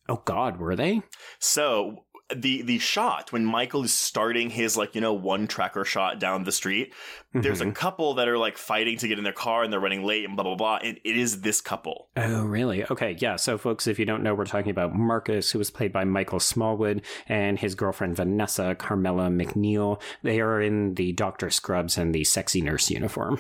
Oh, 0.07 0.21
God, 0.25 0.57
were 0.57 0.75
they? 0.75 1.03
So 1.37 2.05
the 2.36 2.61
the 2.61 2.77
shot 2.80 3.32
when 3.32 3.43
Michael 3.45 3.84
is 3.84 3.93
starting 3.93 4.49
his 4.49 4.77
like 4.77 4.93
you 4.95 5.01
know 5.01 5.13
one 5.13 5.47
tracker 5.47 5.84
shot 5.86 6.19
down 6.19 6.43
the 6.43 6.51
street. 6.51 6.93
There's 7.34 7.61
a 7.61 7.65
Mhm. 7.65 7.75
couple 7.75 8.15
that 8.15 8.27
are 8.27 8.38
like 8.39 8.57
fighting 8.57 8.97
to 8.97 9.07
get 9.07 9.17
in 9.19 9.23
their 9.23 9.34
car 9.34 9.63
and 9.63 9.71
they're 9.71 9.80
running 9.80 10.03
late 10.03 10.25
and 10.25 10.36
blah 10.36 10.43
blah 10.43 10.55
blah. 10.55 10.77
And 10.84 10.99
it 11.03 11.15
is 11.17 11.41
this 11.41 11.61
couple. 11.61 12.09
Oh, 12.17 12.43
really? 12.45 12.84
Okay, 12.89 13.15
yeah. 13.19 13.36
So, 13.36 13.57
folks, 13.57 13.86
if 13.88 13.99
you 13.99 14.05
don't 14.05 14.23
know, 14.23 14.34
we're 14.34 14.45
talking 14.45 14.71
about 14.71 14.95
Marcus, 14.95 15.51
who 15.51 15.59
was 15.59 15.69
played 15.71 15.91
by 15.93 16.05
Michael 16.05 16.39
Smallwood, 16.39 17.03
and 17.27 17.59
his 17.59 17.75
girlfriend 17.75 18.15
Vanessa 18.15 18.75
Carmela 18.75 19.30
McNeal. 19.30 20.01
They 20.23 20.39
are 20.39 20.59
in 20.61 20.95
the 20.95 21.11
Doctor 21.13 21.49
Scrubs 21.51 21.97
and 21.97 22.13
the 22.15 22.23
sexy 22.23 22.61
nurse 22.61 22.89
uniform. 22.89 23.39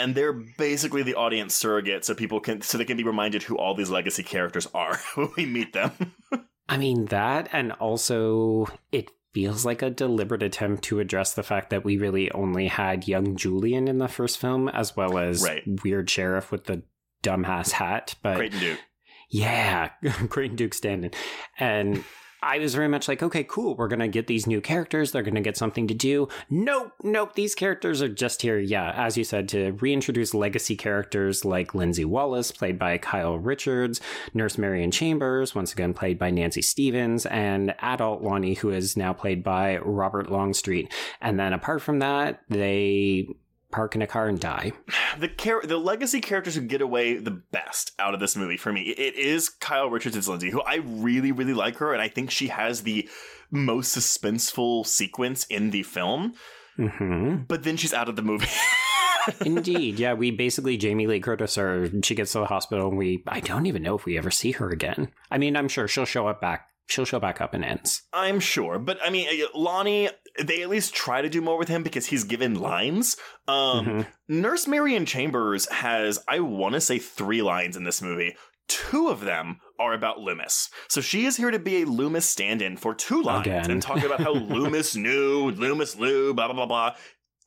and 0.00 0.14
they're 0.14 0.32
basically 0.32 1.02
the 1.02 1.14
audience 1.14 1.54
surrogate 1.54 2.04
so 2.04 2.14
people 2.14 2.40
can 2.40 2.62
so 2.62 2.78
they 2.78 2.84
can 2.84 2.96
be 2.96 3.04
reminded 3.04 3.42
who 3.44 3.56
all 3.58 3.74
these 3.74 3.90
legacy 3.90 4.22
characters 4.22 4.66
are 4.74 4.98
when 5.14 5.28
we 5.36 5.44
meet 5.46 5.72
them 5.74 5.92
I 6.70 6.76
mean, 6.78 7.06
that, 7.06 7.48
and 7.52 7.72
also 7.72 8.66
it 8.92 9.10
feels 9.32 9.64
like 9.64 9.82
a 9.82 9.90
deliberate 9.90 10.42
attempt 10.42 10.84
to 10.84 11.00
address 11.00 11.34
the 11.34 11.42
fact 11.42 11.70
that 11.70 11.84
we 11.84 11.96
really 11.96 12.30
only 12.30 12.68
had 12.68 13.08
young 13.08 13.36
Julian 13.36 13.88
in 13.88 13.98
the 13.98 14.08
first 14.08 14.38
film, 14.38 14.68
as 14.68 14.96
well 14.96 15.18
as 15.18 15.42
Right. 15.42 15.64
Weird 15.84 16.08
Sheriff 16.08 16.52
with 16.52 16.64
the 16.64 16.82
dumbass 17.24 17.72
hat. 17.72 18.14
But 18.22 18.36
Creighton 18.36 18.60
Duke 18.60 18.78
Yeah, 19.30 19.88
Creighton 20.28 20.56
Duke 20.56 20.74
Stanton. 20.74 21.10
And 21.58 22.04
I 22.42 22.58
was 22.58 22.74
very 22.74 22.88
much 22.88 23.08
like, 23.08 23.22
okay, 23.22 23.44
cool. 23.44 23.74
We're 23.74 23.88
going 23.88 24.00
to 24.00 24.08
get 24.08 24.26
these 24.26 24.46
new 24.46 24.60
characters. 24.60 25.12
They're 25.12 25.22
going 25.22 25.34
to 25.34 25.40
get 25.40 25.56
something 25.56 25.86
to 25.88 25.94
do. 25.94 26.28
Nope, 26.48 26.92
nope. 27.02 27.34
These 27.34 27.54
characters 27.54 28.00
are 28.00 28.08
just 28.08 28.42
here, 28.42 28.58
yeah, 28.58 28.92
as 28.96 29.16
you 29.18 29.24
said, 29.24 29.48
to 29.50 29.72
reintroduce 29.72 30.32
legacy 30.32 30.76
characters 30.76 31.44
like 31.44 31.74
Lindsay 31.74 32.04
Wallace, 32.04 32.50
played 32.50 32.78
by 32.78 32.98
Kyle 32.98 33.38
Richards, 33.38 34.00
Nurse 34.32 34.56
Marion 34.56 34.90
Chambers, 34.90 35.54
once 35.54 35.72
again 35.72 35.92
played 35.92 36.18
by 36.18 36.30
Nancy 36.30 36.62
Stevens, 36.62 37.26
and 37.26 37.74
adult 37.80 38.22
Lonnie, 38.22 38.54
who 38.54 38.70
is 38.70 38.96
now 38.96 39.12
played 39.12 39.42
by 39.42 39.78
Robert 39.78 40.30
Longstreet. 40.30 40.92
And 41.20 41.38
then 41.38 41.52
apart 41.52 41.82
from 41.82 41.98
that, 41.98 42.40
they 42.48 43.28
park 43.70 43.94
in 43.94 44.02
a 44.02 44.06
car 44.06 44.28
and 44.28 44.38
die. 44.40 44.72
the 45.18 45.28
char- 45.28 45.62
the 45.62 45.78
legacy 45.78 46.20
characters 46.20 46.54
who 46.54 46.60
get 46.62 46.80
away 46.80 47.16
the 47.16 47.30
best 47.30 47.92
out 47.98 48.14
of 48.14 48.20
this 48.20 48.36
movie 48.36 48.56
for 48.56 48.72
me 48.72 48.82
it 48.90 49.14
is 49.14 49.48
Kyle 49.48 49.88
Richards 49.90 50.16
as 50.16 50.28
Lindsay 50.28 50.50
who 50.50 50.60
I 50.62 50.76
really 50.76 51.32
really 51.32 51.54
like 51.54 51.76
her 51.76 51.92
and 51.92 52.02
I 52.02 52.08
think 52.08 52.30
she 52.30 52.48
has 52.48 52.82
the 52.82 53.08
most 53.50 53.96
suspenseful 53.96 54.86
sequence 54.86 55.44
in 55.44 55.70
the 55.70 55.82
film 55.82 56.34
hmm 56.76 57.36
but 57.48 57.62
then 57.62 57.76
she's 57.76 57.92
out 57.94 58.08
of 58.08 58.16
the 58.16 58.22
movie 58.22 58.46
Indeed, 59.44 59.98
yeah. 59.98 60.14
We 60.14 60.30
basically 60.30 60.78
Jamie 60.78 61.06
Lee 61.06 61.20
Curtis 61.20 61.56
her. 61.56 61.90
She 62.02 62.14
gets 62.14 62.32
to 62.32 62.38
the 62.38 62.46
hospital, 62.46 62.88
and 62.88 62.96
we 62.96 63.22
I 63.26 63.40
don't 63.40 63.66
even 63.66 63.82
know 63.82 63.94
if 63.94 64.06
we 64.06 64.16
ever 64.16 64.30
see 64.30 64.52
her 64.52 64.70
again. 64.70 65.12
I 65.30 65.36
mean, 65.36 65.56
I'm 65.56 65.68
sure 65.68 65.86
she'll 65.86 66.06
show 66.06 66.26
up 66.26 66.40
back. 66.40 66.69
She'll 66.90 67.04
show 67.04 67.20
back 67.20 67.40
up 67.40 67.54
in 67.54 67.62
ends. 67.64 68.02
I'm 68.12 68.40
sure, 68.40 68.78
but 68.78 68.98
I 69.04 69.10
mean, 69.10 69.28
uh, 69.42 69.46
Lonnie, 69.58 70.10
they 70.42 70.62
at 70.62 70.68
least 70.68 70.92
try 70.92 71.22
to 71.22 71.28
do 71.28 71.40
more 71.40 71.56
with 71.58 71.68
him 71.68 71.82
because 71.82 72.06
he's 72.06 72.24
given 72.24 72.54
lines. 72.58 73.16
Um, 73.48 73.86
Mhm. 73.86 74.06
Nurse 74.28 74.66
Marion 74.66 75.06
Chambers 75.06 75.68
has, 75.70 76.18
I 76.28 76.40
want 76.40 76.74
to 76.74 76.80
say, 76.80 76.98
three 76.98 77.42
lines 77.42 77.76
in 77.76 77.84
this 77.84 78.02
movie. 78.02 78.36
Two 78.68 79.08
of 79.08 79.20
them 79.22 79.58
are 79.80 79.92
about 79.94 80.18
Loomis. 80.20 80.68
So 80.88 81.00
she 81.00 81.26
is 81.26 81.36
here 81.36 81.50
to 81.50 81.58
be 81.58 81.82
a 81.82 81.86
Loomis 81.86 82.28
stand 82.28 82.62
in 82.62 82.76
for 82.76 82.94
two 82.94 83.20
lines 83.22 83.46
Again. 83.46 83.70
and 83.70 83.82
talk 83.82 84.04
about 84.04 84.20
how 84.20 84.32
Loomis 84.34 84.94
knew, 84.94 85.50
Loomis 85.50 85.96
knew, 85.96 86.34
blah, 86.34 86.46
blah, 86.46 86.54
blah, 86.54 86.66
blah, 86.66 86.94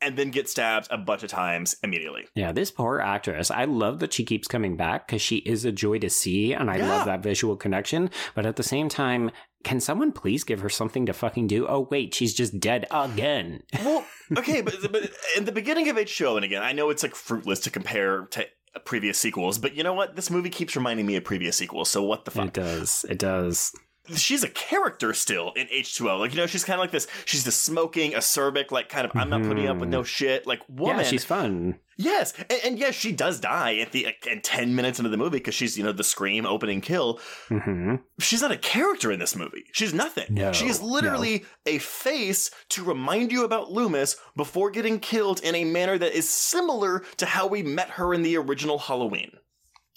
and 0.03 0.17
then 0.17 0.29
get 0.31 0.49
stabbed 0.49 0.87
a 0.91 0.97
bunch 0.97 1.23
of 1.23 1.29
times 1.29 1.75
immediately. 1.83 2.25
Yeah, 2.35 2.51
this 2.51 2.71
poor 2.71 2.99
actress. 2.99 3.49
I 3.49 3.65
love 3.65 3.99
that 3.99 4.13
she 4.13 4.23
keeps 4.25 4.47
coming 4.47 4.75
back 4.75 5.07
because 5.07 5.21
she 5.21 5.37
is 5.37 5.65
a 5.65 5.71
joy 5.71 5.99
to 5.99 6.09
see, 6.09 6.53
and 6.53 6.69
I 6.69 6.77
Yeah. 6.77 6.89
love 6.89 7.05
that 7.05 7.23
visual 7.23 7.55
connection. 7.55 8.09
But 8.35 8.45
at 8.45 8.55
the 8.57 8.63
same 8.63 8.89
time, 8.89 9.31
can 9.63 9.79
someone 9.79 10.11
please 10.11 10.43
give 10.43 10.59
her 10.59 10.69
something 10.69 11.05
to 11.05 11.13
fucking 11.13 11.47
do? 11.47 11.65
Oh 11.67 11.87
wait, 11.89 12.13
she's 12.13 12.33
just 12.33 12.59
dead 12.59 12.85
again. 12.91 13.63
Well, 13.83 14.05
okay, 14.37 14.61
but, 14.61 14.75
but 14.91 15.09
in 15.37 15.45
the 15.45 15.51
beginning 15.51 15.89
of 15.89 15.95
H2O, 15.97 16.35
and 16.37 16.45
again, 16.45 16.63
I 16.63 16.71
know 16.71 16.89
it's 16.89 17.03
like 17.03 17.15
fruitless 17.15 17.59
to 17.61 17.69
compare 17.69 18.25
to 18.31 18.45
previous 18.85 19.17
sequels, 19.19 19.57
but 19.59 19.75
you 19.75 19.83
know 19.83 19.93
what? 19.93 20.15
This 20.15 20.29
movie 20.31 20.49
keeps 20.49 20.75
reminding 20.75 21.05
me 21.05 21.15
of 21.17 21.23
previous 21.23 21.55
sequels, 21.57 21.89
so 21.91 22.01
what 22.03 22.25
the 22.25 22.31
fuck? 22.31 22.47
It 22.47 22.53
does. 22.53 23.05
It 23.09 23.19
does. 23.19 23.71
She's 24.15 24.43
a 24.43 24.49
character 24.49 25.13
still 25.13 25.51
in 25.55 25.67
H2O. 25.67 26.19
Like, 26.19 26.31
you 26.31 26.37
know, 26.37 26.45
she's 26.47 26.63
kind 26.63 26.79
of 26.79 26.81
like 26.83 26.91
this. 26.91 27.07
She's 27.25 27.43
the 27.43 27.51
smoking, 27.51 28.11
acerbic, 28.11 28.71
like 28.71 28.89
kind 28.89 29.05
of, 29.05 29.11
I'm 29.15 29.29
not 29.29 29.43
putting 29.43 29.67
up 29.67 29.77
with 29.77 29.89
no 29.89 30.03
shit, 30.03 30.45
like 30.45 30.61
woman. 30.69 30.97
Yeah, 30.99 31.03
she's 31.03 31.23
fun. 31.25 31.79
yes. 31.97 32.33
And, 32.49 32.59
and 32.65 32.79
yes, 32.79 32.95
she 32.95 33.11
does 33.11 33.39
die 33.39 33.77
at 33.77 33.91
the, 33.91 34.07
and 34.29 34.43
10 34.43 34.75
minutes 34.75 34.99
into 34.99 35.09
the 35.09 35.17
movie 35.17 35.37
because 35.37 35.55
she's, 35.55 35.77
you 35.77 35.83
know, 35.83 35.91
the 35.93 36.03
scream 36.03 36.45
opening 36.45 36.81
kill. 36.81 37.19
hmm 37.49 37.95
She's 38.19 38.41
not 38.41 38.51
a 38.51 38.57
character 38.57 39.11
in 39.11 39.19
this 39.19 39.35
movie. 39.35 39.63
She's 39.71 39.93
nothing. 39.93 40.25
No, 40.29 40.51
she 40.51 40.67
is 40.67 40.81
literally 40.81 41.45
a 41.65 41.77
face 41.79 42.51
to 42.69 42.83
remind 42.83 43.31
you 43.31 43.45
about 43.45 43.71
Loomis 43.71 44.17
before 44.35 44.69
getting 44.71 44.99
killed 44.99 45.39
in 45.41 45.55
a 45.55 45.63
manner 45.65 45.97
that 45.97 46.11
is 46.17 46.29
similar 46.29 47.03
to 47.17 47.25
how 47.25 47.47
we 47.47 47.63
met 47.63 47.91
her 47.91 48.13
in 48.13 48.21
the 48.23 48.37
original 48.37 48.77
Halloween. 48.79 49.31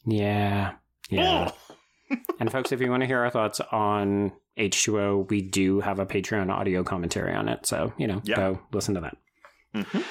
Yeah. 0.04 0.72
Yeah. 1.10 1.50
And 2.38 2.50
folks, 2.52 2.72
if 2.72 2.80
you 2.80 2.90
want 2.90 3.02
to 3.02 3.06
hear 3.06 3.20
our 3.20 3.30
thoughts 3.30 3.60
on 3.72 4.32
H2O, 4.58 5.28
we 5.28 5.40
do 5.42 5.80
have 5.80 5.98
a 5.98 6.06
Patreon 6.06 6.50
audio 6.50 6.84
commentary 6.84 7.34
on 7.34 7.48
it. 7.48 7.66
So, 7.66 7.92
you 7.98 8.06
know, 8.06 8.20
Yeah. 8.24 8.36
go 8.36 8.60
listen 8.72 8.94
to 8.94 9.00
that. 9.00 9.16
Mhm. 9.74 10.04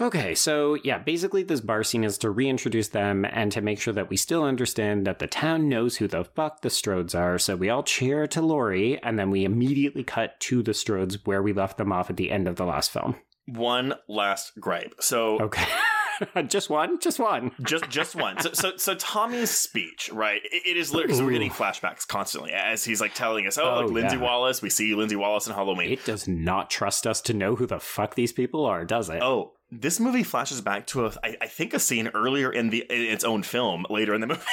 Okay, 0.00 0.34
so 0.34 0.74
yeah, 0.82 0.98
basically 0.98 1.44
this 1.44 1.60
bar 1.60 1.84
scene 1.84 2.02
is 2.02 2.18
to 2.18 2.30
reintroduce 2.30 2.88
them 2.88 3.24
and 3.24 3.52
to 3.52 3.60
make 3.60 3.80
sure 3.80 3.94
that 3.94 4.10
we 4.10 4.16
still 4.16 4.42
understand 4.42 5.06
that 5.06 5.20
the 5.20 5.28
town 5.28 5.68
knows 5.68 5.96
who 5.98 6.08
the 6.08 6.24
fuck 6.24 6.62
the 6.62 6.68
Strodes 6.68 7.16
are. 7.16 7.38
So 7.38 7.54
we 7.54 7.70
all 7.70 7.84
cheer 7.84 8.26
to 8.26 8.42
Laurie, 8.42 9.00
and 9.04 9.16
then 9.18 9.30
we 9.30 9.44
immediately 9.44 10.02
cut 10.02 10.40
to 10.40 10.64
the 10.64 10.72
Strodes 10.72 11.24
where 11.24 11.42
we 11.44 11.52
left 11.52 11.76
them 11.78 11.92
off 11.92 12.10
at 12.10 12.16
the 12.16 12.32
end 12.32 12.48
of 12.48 12.56
the 12.56 12.64
last 12.64 12.90
film. 12.90 13.14
One 13.46 13.94
last 14.08 14.58
gripe. 14.58 14.94
So 15.00 15.38
Okay. 15.40 15.64
just 16.48 16.70
one? 16.70 16.98
Just 17.00 17.18
one. 17.18 17.52
just 17.62 17.88
just 17.88 18.14
one. 18.14 18.40
So 18.40 18.52
so, 18.52 18.76
so 18.76 18.94
Tommy's 18.94 19.50
speech, 19.50 20.10
right? 20.12 20.40
It, 20.44 20.62
it 20.66 20.76
is 20.76 20.92
literally 20.94 21.22
we're 21.24 21.32
getting 21.32 21.50
flashbacks 21.50 22.06
constantly 22.06 22.52
as 22.52 22.84
he's 22.84 23.00
like 23.00 23.14
telling 23.14 23.46
us, 23.46 23.58
"Oh, 23.58 23.64
Oh, 23.64 23.80
like 23.80 23.90
Lindsay 23.90 24.16
yeah. 24.16 24.22
Wallace. 24.22 24.62
We 24.62 24.70
see 24.70 24.94
Lindsay 24.94 25.16
Wallace 25.16 25.46
in 25.46 25.54
Halloween." 25.54 25.90
It 25.92 26.04
does 26.04 26.26
not 26.28 26.70
trust 26.70 27.06
us 27.06 27.20
to 27.22 27.34
know 27.34 27.56
who 27.56 27.66
the 27.66 27.80
fuck 27.80 28.14
these 28.14 28.32
people 28.32 28.64
are, 28.66 28.84
does 28.84 29.08
it? 29.10 29.22
oh, 29.22 29.52
this 29.70 29.98
movie 29.98 30.22
flashes 30.22 30.60
back 30.60 30.86
to 30.88 31.06
a, 31.06 31.12
I, 31.24 31.36
I 31.40 31.46
think 31.48 31.74
a 31.74 31.78
scene 31.80 32.08
earlier 32.14 32.52
in 32.52 32.70
the 32.70 32.84
in 32.88 33.00
its 33.02 33.24
own 33.24 33.42
film 33.42 33.84
later 33.90 34.14
in 34.14 34.20
the 34.20 34.26
movie. 34.28 34.40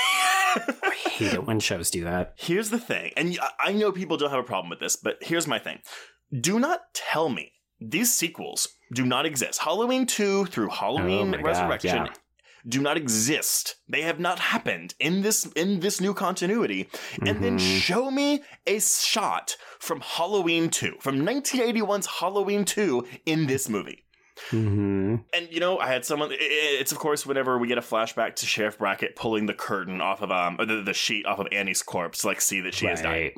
I 0.56 0.96
hate 1.10 1.34
it 1.34 1.46
when 1.46 1.60
shows 1.60 1.90
do 1.92 2.04
that. 2.04 2.34
here's 2.38 2.70
the 2.72 2.80
thing, 2.80 3.12
and 3.16 3.38
I- 3.42 3.70
I 3.70 3.74
know 3.74 3.92
people 3.92 4.18
don't 4.18 4.32
have 4.32 4.40
a 4.40 4.44
problem 4.44 4.70
with 4.70 4.80
this, 4.80 4.96
but 4.96 5.18
here's 5.22 5.48
my 5.48 5.60
thing: 5.60 5.80
do 6.40 6.60
not 6.60 6.82
tell 6.94 7.30
me 7.30 7.54
these 7.80 8.14
sequels 8.14 8.68
do 8.92 9.06
not 9.06 9.26
exist. 9.26 9.60
Halloween 9.62 10.06
two 10.06 10.46
through 10.46 10.70
Halloween 10.70 11.30
Oh 11.34 11.38
God, 11.38 11.46
Resurrection. 11.46 12.06
yeah. 12.08 12.14
Do 12.68 12.80
not 12.80 12.96
exist. 12.96 13.78
They 13.90 14.04
have 14.04 14.20
not 14.20 14.38
happened 14.38 14.94
in 15.00 15.22
this 15.24 15.46
in 15.56 15.80
this 15.80 16.00
new 16.00 16.14
continuity. 16.14 16.90
And 17.26 17.44
then 17.44 17.58
Mhm. 17.58 17.82
show 17.82 18.12
me 18.12 18.44
a 18.68 18.80
shot 18.80 19.58
from 19.80 20.00
Halloween 20.02 20.70
2, 20.70 20.98
from 21.00 21.26
1981's 21.26 22.06
Halloween 22.20 22.64
2 22.66 23.08
in 23.26 23.48
this 23.48 23.68
movie. 23.68 24.06
hmm 24.52 25.16
And 25.34 25.48
you 25.52 25.60
know, 25.60 25.80
I 25.80 25.88
had 25.88 26.06
someone. 26.06 26.30
It's 26.32 26.92
of 26.92 27.00
course 27.00 27.26
whenever 27.26 27.58
we 27.58 27.68
get 27.68 27.78
a 27.78 27.82
flashback 27.82 28.36
to 28.38 28.46
Sheriff 28.46 28.78
Brackett 28.78 29.16
pulling 29.16 29.46
the 29.48 29.54
curtain 29.54 30.00
off 30.02 30.22
of 30.22 30.32
um 30.32 30.58
or 30.60 30.66
the, 30.66 30.82
the 30.84 30.94
sheet 30.94 31.26
off 31.26 31.40
of 31.40 31.48
Annie's 31.52 31.82
corpse 31.84 32.24
like 32.24 32.42
see 32.42 32.62
that 32.62 32.74
she 32.76 32.86
has 32.86 33.02
died. 33.02 33.12
Right. 33.12 33.34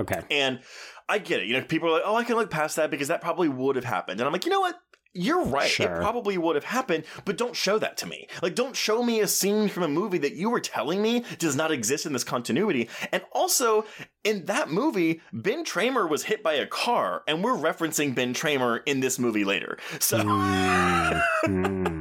Okay. 0.00 0.20
And 0.30 0.60
I 1.08 1.18
get 1.18 1.40
it. 1.40 1.46
You 1.46 1.54
know, 1.54 1.64
people 1.64 1.88
are 1.90 1.92
like, 1.92 2.02
"Oh, 2.04 2.16
I 2.16 2.24
can 2.24 2.34
look 2.36 2.50
past 2.50 2.76
that 2.76 2.90
because 2.90 3.08
that 3.08 3.20
probably 3.20 3.48
would 3.48 3.76
have 3.76 3.84
happened." 3.84 4.20
And 4.20 4.26
I'm 4.26 4.32
like, 4.32 4.44
you 4.44 4.50
know 4.50 4.60
what? 4.60 4.74
You're 5.14 5.44
right. 5.44 5.70
Sure. 5.70 5.86
It 5.86 6.00
probably 6.00 6.36
would 6.36 6.56
have 6.56 6.64
happened, 6.64 7.04
but 7.24 7.38
don't 7.38 7.54
show 7.54 7.78
that 7.78 7.96
to 7.98 8.06
me. 8.06 8.26
Like, 8.42 8.54
don't 8.56 8.74
show 8.74 9.02
me 9.02 9.20
a 9.20 9.28
scene 9.28 9.68
from 9.68 9.84
a 9.84 9.88
movie 9.88 10.18
that 10.18 10.34
you 10.34 10.50
were 10.50 10.60
telling 10.60 11.00
me 11.00 11.24
does 11.38 11.54
not 11.54 11.70
exist 11.70 12.04
in 12.04 12.12
this 12.12 12.24
continuity. 12.24 12.88
And 13.12 13.22
also, 13.32 13.84
in 14.24 14.46
that 14.46 14.70
movie, 14.70 15.20
Ben 15.32 15.64
Tramer 15.64 16.08
was 16.08 16.24
hit 16.24 16.42
by 16.42 16.54
a 16.54 16.66
car, 16.66 17.22
and 17.28 17.44
we're 17.44 17.56
referencing 17.56 18.14
Ben 18.14 18.34
Tramer 18.34 18.80
in 18.86 19.00
this 19.00 19.18
movie 19.18 19.44
later. 19.44 19.78
So, 20.00 20.18
Mm, 20.18 21.22
mm. 21.44 21.93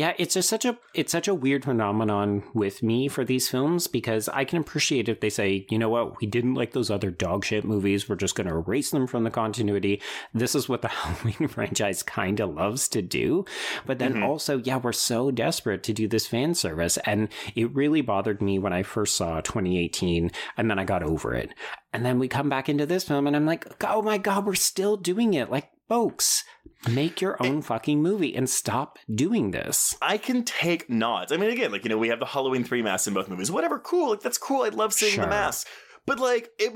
Yeah, 0.00 0.14
it's 0.16 0.32
just 0.32 0.48
such 0.48 0.64
a 0.64 0.78
it's 0.94 1.12
such 1.12 1.28
a 1.28 1.34
weird 1.34 1.64
phenomenon 1.66 2.42
with 2.54 2.82
me 2.82 3.06
for 3.06 3.22
these 3.22 3.50
films 3.50 3.86
because 3.86 4.30
I 4.30 4.46
can 4.46 4.58
appreciate 4.62 5.10
if 5.10 5.20
they 5.20 5.28
say, 5.28 5.66
you 5.68 5.78
know 5.78 5.90
what, 5.90 6.18
we 6.22 6.26
didn't 6.26 6.54
like 6.54 6.72
those 6.72 6.90
other 6.90 7.10
dog 7.10 7.44
shit 7.44 7.64
movies, 7.66 8.08
we're 8.08 8.16
just 8.16 8.34
going 8.34 8.48
to 8.48 8.54
erase 8.54 8.92
them 8.92 9.06
from 9.06 9.24
the 9.24 9.30
continuity. 9.30 10.00
This 10.32 10.54
is 10.54 10.70
what 10.70 10.80
the 10.80 10.88
Halloween 11.00 11.48
franchise 11.48 12.02
kind 12.02 12.40
of 12.40 12.54
loves 12.54 12.88
to 12.88 13.02
do. 13.02 13.44
But 13.84 13.98
then 13.98 14.14
Mhm. 14.14 14.24
also, 14.26 14.56
yeah, 14.56 14.78
we're 14.78 14.92
so 14.92 15.30
desperate 15.30 15.82
to 15.82 15.92
do 15.92 16.08
this 16.08 16.26
fan 16.26 16.54
service, 16.54 16.96
and 17.04 17.28
it 17.54 17.70
really 17.74 18.00
bothered 18.00 18.40
me 18.40 18.58
when 18.58 18.72
I 18.72 18.82
first 18.82 19.16
saw 19.16 19.42
2018, 19.42 20.30
and 20.56 20.70
then 20.70 20.78
I 20.78 20.84
got 20.84 21.02
over 21.02 21.34
it. 21.34 21.52
And 21.92 22.06
then 22.06 22.18
we 22.18 22.26
come 22.26 22.48
back 22.48 22.70
into 22.70 22.86
this 22.86 23.04
film, 23.04 23.26
and 23.26 23.36
I'm 23.36 23.44
like, 23.44 23.66
oh 23.84 24.00
my 24.00 24.16
god, 24.16 24.46
we're 24.46 24.54
still 24.54 24.96
doing 24.96 25.34
it. 25.34 25.50
Like, 25.50 25.68
folks, 25.90 26.44
make 26.88 27.20
your 27.20 27.36
own 27.44 27.60
fucking 27.62 28.00
movie 28.00 28.36
and 28.36 28.48
stop 28.48 28.96
doing 29.12 29.50
this. 29.50 29.96
I 30.00 30.18
can 30.18 30.44
take 30.44 30.88
nods. 30.88 31.32
I 31.32 31.36
mean, 31.36 31.50
again, 31.50 31.72
like, 31.72 31.82
you 31.82 31.90
know, 31.90 31.98
we 31.98 32.10
have 32.10 32.20
the 32.20 32.26
Halloween 32.26 32.62
3 32.62 32.80
masks 32.80 33.08
in 33.08 33.14
both 33.14 33.28
movies. 33.28 33.50
Whatever, 33.50 33.80
cool. 33.80 34.10
Like, 34.10 34.20
that's 34.20 34.38
cool. 34.38 34.62
I 34.62 34.68
love 34.68 34.92
seeing 34.92 35.14
Sure. 35.14 35.24
the 35.24 35.30
masks. 35.30 35.68
But 36.06 36.18
like, 36.18 36.50
it. 36.58 36.72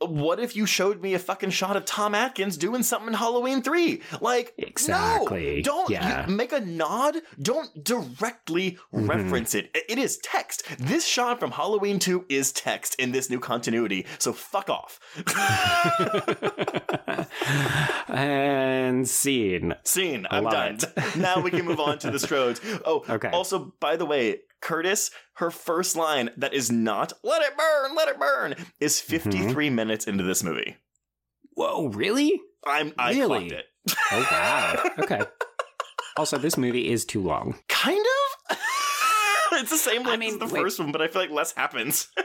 What 0.00 0.40
if 0.40 0.56
you 0.56 0.66
showed 0.66 1.00
me 1.00 1.14
a 1.14 1.18
fucking 1.18 1.50
shot 1.50 1.76
of 1.76 1.84
Tom 1.84 2.14
Atkins 2.14 2.56
doing 2.56 2.82
something 2.82 3.08
in 3.08 3.14
Halloween 3.14 3.62
three? 3.62 4.02
Like, 4.20 4.54
Exactly. 4.58 5.56
No, 5.56 5.62
don't 5.62 5.90
Yeah. 5.90 6.26
you- 6.28 6.34
make 6.34 6.52
a 6.52 6.60
nod. 6.60 7.16
Don't 7.40 7.84
directly 7.84 8.78
Mhm. 8.92 9.08
reference 9.08 9.54
it. 9.54 9.70
It 9.88 9.98
is 9.98 10.16
text. 10.18 10.64
This 10.78 11.06
shot 11.06 11.38
from 11.38 11.52
Halloween 11.52 11.98
two 12.00 12.24
is 12.28 12.52
text 12.52 12.96
in 12.96 13.12
this 13.12 13.30
new 13.30 13.38
continuity. 13.38 14.06
So 14.18 14.32
fuck 14.32 14.68
off. 14.68 14.98
and 18.08 19.08
scene. 19.08 19.74
Scene. 19.84 20.26
I'm 20.30 20.44
done. 20.44 20.78
it. 20.96 21.16
now 21.16 21.40
we 21.40 21.50
can 21.50 21.64
move 21.64 21.80
on 21.80 21.98
to 22.00 22.10
the 22.10 22.18
Strodes. 22.26 22.60
Oh, 22.84 23.04
Okay. 23.08 23.28
Also, 23.30 23.72
by 23.80 23.96
the 23.96 24.06
way, 24.06 24.40
Curtis, 24.62 25.10
her 25.34 25.50
first 25.50 25.96
line 25.96 26.30
that 26.38 26.54
is 26.54 26.70
not 26.72 27.12
"Let 27.22 27.42
it 27.42 27.56
burn, 27.56 27.94
let 27.94 28.08
it 28.08 28.18
burn" 28.18 28.54
is 28.80 28.96
Mm-hmm. 28.98 29.30
53 29.30 29.70
minutes 29.70 30.06
into 30.06 30.24
this 30.24 30.42
movie. 30.42 30.76
Whoa, 31.54 31.88
really? 31.88 32.40
I'm 32.64 32.94
I 32.96 33.10
Really? 33.12 33.48
it. 33.48 33.66
Oh 34.12 34.26
wow. 34.30 34.82
Okay. 35.04 35.20
Also, 36.16 36.36
this 36.38 36.56
movie 36.56 36.90
is 36.90 37.04
too 37.04 37.20
long. 37.22 37.58
Kind 37.68 37.98
of. 37.98 38.21
It's 39.62 39.70
the 39.70 39.76
same 39.76 40.02
length 40.02 40.18
mean, 40.18 40.34
as 40.34 40.38
the 40.38 40.46
wait. 40.46 40.60
first 40.62 40.80
one, 40.80 40.90
but 40.90 41.00
I 41.00 41.06
feel 41.06 41.22
like 41.22 41.30
less 41.30 41.52
happens. 41.52 42.08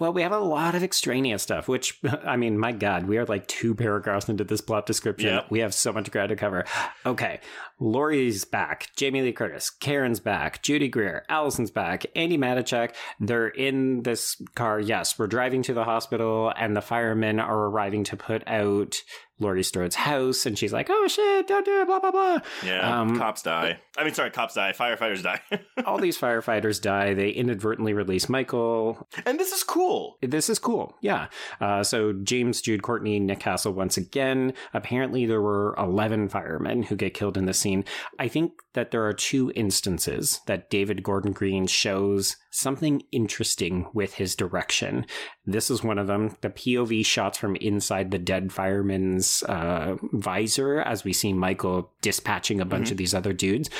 Well, 0.00 0.12
we 0.12 0.22
have 0.22 0.32
a 0.32 0.38
lot 0.38 0.74
of 0.74 0.82
extraneous 0.82 1.42
stuff, 1.42 1.68
which, 1.68 2.00
I 2.24 2.36
mean, 2.36 2.58
my 2.58 2.72
God, 2.72 3.06
we 3.06 3.18
are 3.18 3.26
like 3.26 3.46
two 3.46 3.74
paragraphs 3.74 4.28
into 4.28 4.44
this 4.44 4.60
plot 4.60 4.86
description. 4.86 5.34
Yep. 5.34 5.46
We 5.50 5.58
have 5.60 5.74
so 5.74 5.92
much 5.92 6.10
ground 6.10 6.30
to 6.30 6.36
cover. 6.36 6.64
Okay. 7.04 7.40
Laurie's 7.78 8.44
back. 8.44 8.88
Jamie 8.96 9.20
Lee 9.20 9.32
Curtis. 9.32 9.68
Karen's 9.68 10.20
back. 10.20 10.62
Judy 10.62 10.88
Greer. 10.88 11.24
Allison's 11.28 11.70
back. 11.70 12.06
Andi 12.16 12.38
Matichak. 12.38 12.94
They're 13.20 13.48
in 13.48 14.04
this 14.04 14.40
car. 14.54 14.80
Yes, 14.80 15.18
we're 15.18 15.26
driving 15.26 15.62
to 15.64 15.74
the 15.74 15.84
hospital, 15.84 16.52
and 16.56 16.74
the 16.76 16.80
firemen 16.80 17.38
are 17.40 17.66
arriving 17.66 18.04
to 18.04 18.16
put 18.16 18.46
out 18.48 19.02
Laurie 19.40 19.62
Strode's 19.62 19.96
house. 19.96 20.46
And 20.46 20.56
she's 20.58 20.72
like, 20.72 20.88
oh 20.90 21.08
shit, 21.08 21.46
don't 21.48 21.64
do 21.64 21.80
it, 21.80 21.86
blah, 21.86 21.98
blah, 22.00 22.10
blah. 22.12 22.38
Yeah, 22.64 23.00
Um, 23.00 23.18
cops 23.18 23.42
die. 23.42 23.78
I 23.96 24.04
mean, 24.04 24.14
sorry, 24.14 24.30
cops 24.30 24.54
die. 24.54 24.72
Firefighters 24.72 25.22
die. 25.22 25.40
All 25.86 25.98
these 25.98 26.18
firefighters 26.18 26.80
die. 26.80 27.14
They 27.14 27.30
inadvertently 27.30 27.92
release 27.94 28.28
Michael. 28.28 29.08
and 29.26 29.38
this 29.38 29.52
is 29.52 29.62
cool. 29.62 30.18
This 30.22 30.48
is 30.48 30.58
cool. 30.58 30.96
Yeah. 31.00 31.28
Uh, 31.60 31.82
so 31.82 32.12
James, 32.12 32.60
Jude, 32.62 32.82
Courtney, 32.82 33.18
Nick 33.20 33.40
Castle 33.40 33.72
once 33.72 33.96
again. 33.96 34.52
Apparently, 34.72 35.26
there 35.26 35.42
were 35.42 35.74
11 35.78 36.28
firemen 36.28 36.82
who 36.84 36.96
get 36.96 37.14
killed 37.14 37.36
in 37.36 37.46
the 37.46 37.54
scene. 37.54 37.84
I 38.18 38.28
think 38.28 38.52
that 38.74 38.90
there 38.90 39.04
are 39.04 39.12
two 39.12 39.52
instances 39.54 40.40
that 40.46 40.70
David 40.70 41.02
Gordon 41.02 41.32
Green 41.32 41.66
shows 41.66 42.36
something 42.54 43.02
interesting 43.12 43.86
with 43.92 44.14
his 44.14 44.36
direction. 44.36 45.06
This 45.44 45.70
is 45.70 45.82
one 45.82 45.98
of 45.98 46.06
them. 46.06 46.36
The 46.40 46.50
POV 46.50 47.04
shots 47.04 47.36
from 47.38 47.56
inside 47.56 48.10
the 48.10 48.18
dead 48.18 48.52
fireman's 48.52 49.42
uh, 49.44 49.96
visor 50.12 50.80
as 50.80 51.04
we 51.04 51.12
see 51.12 51.32
Michael 51.32 51.92
dispatching 52.00 52.60
a 52.60 52.64
bunch 52.64 52.90
of 52.90 52.96
these 52.96 53.14
other 53.14 53.32
dudes. 53.32 53.70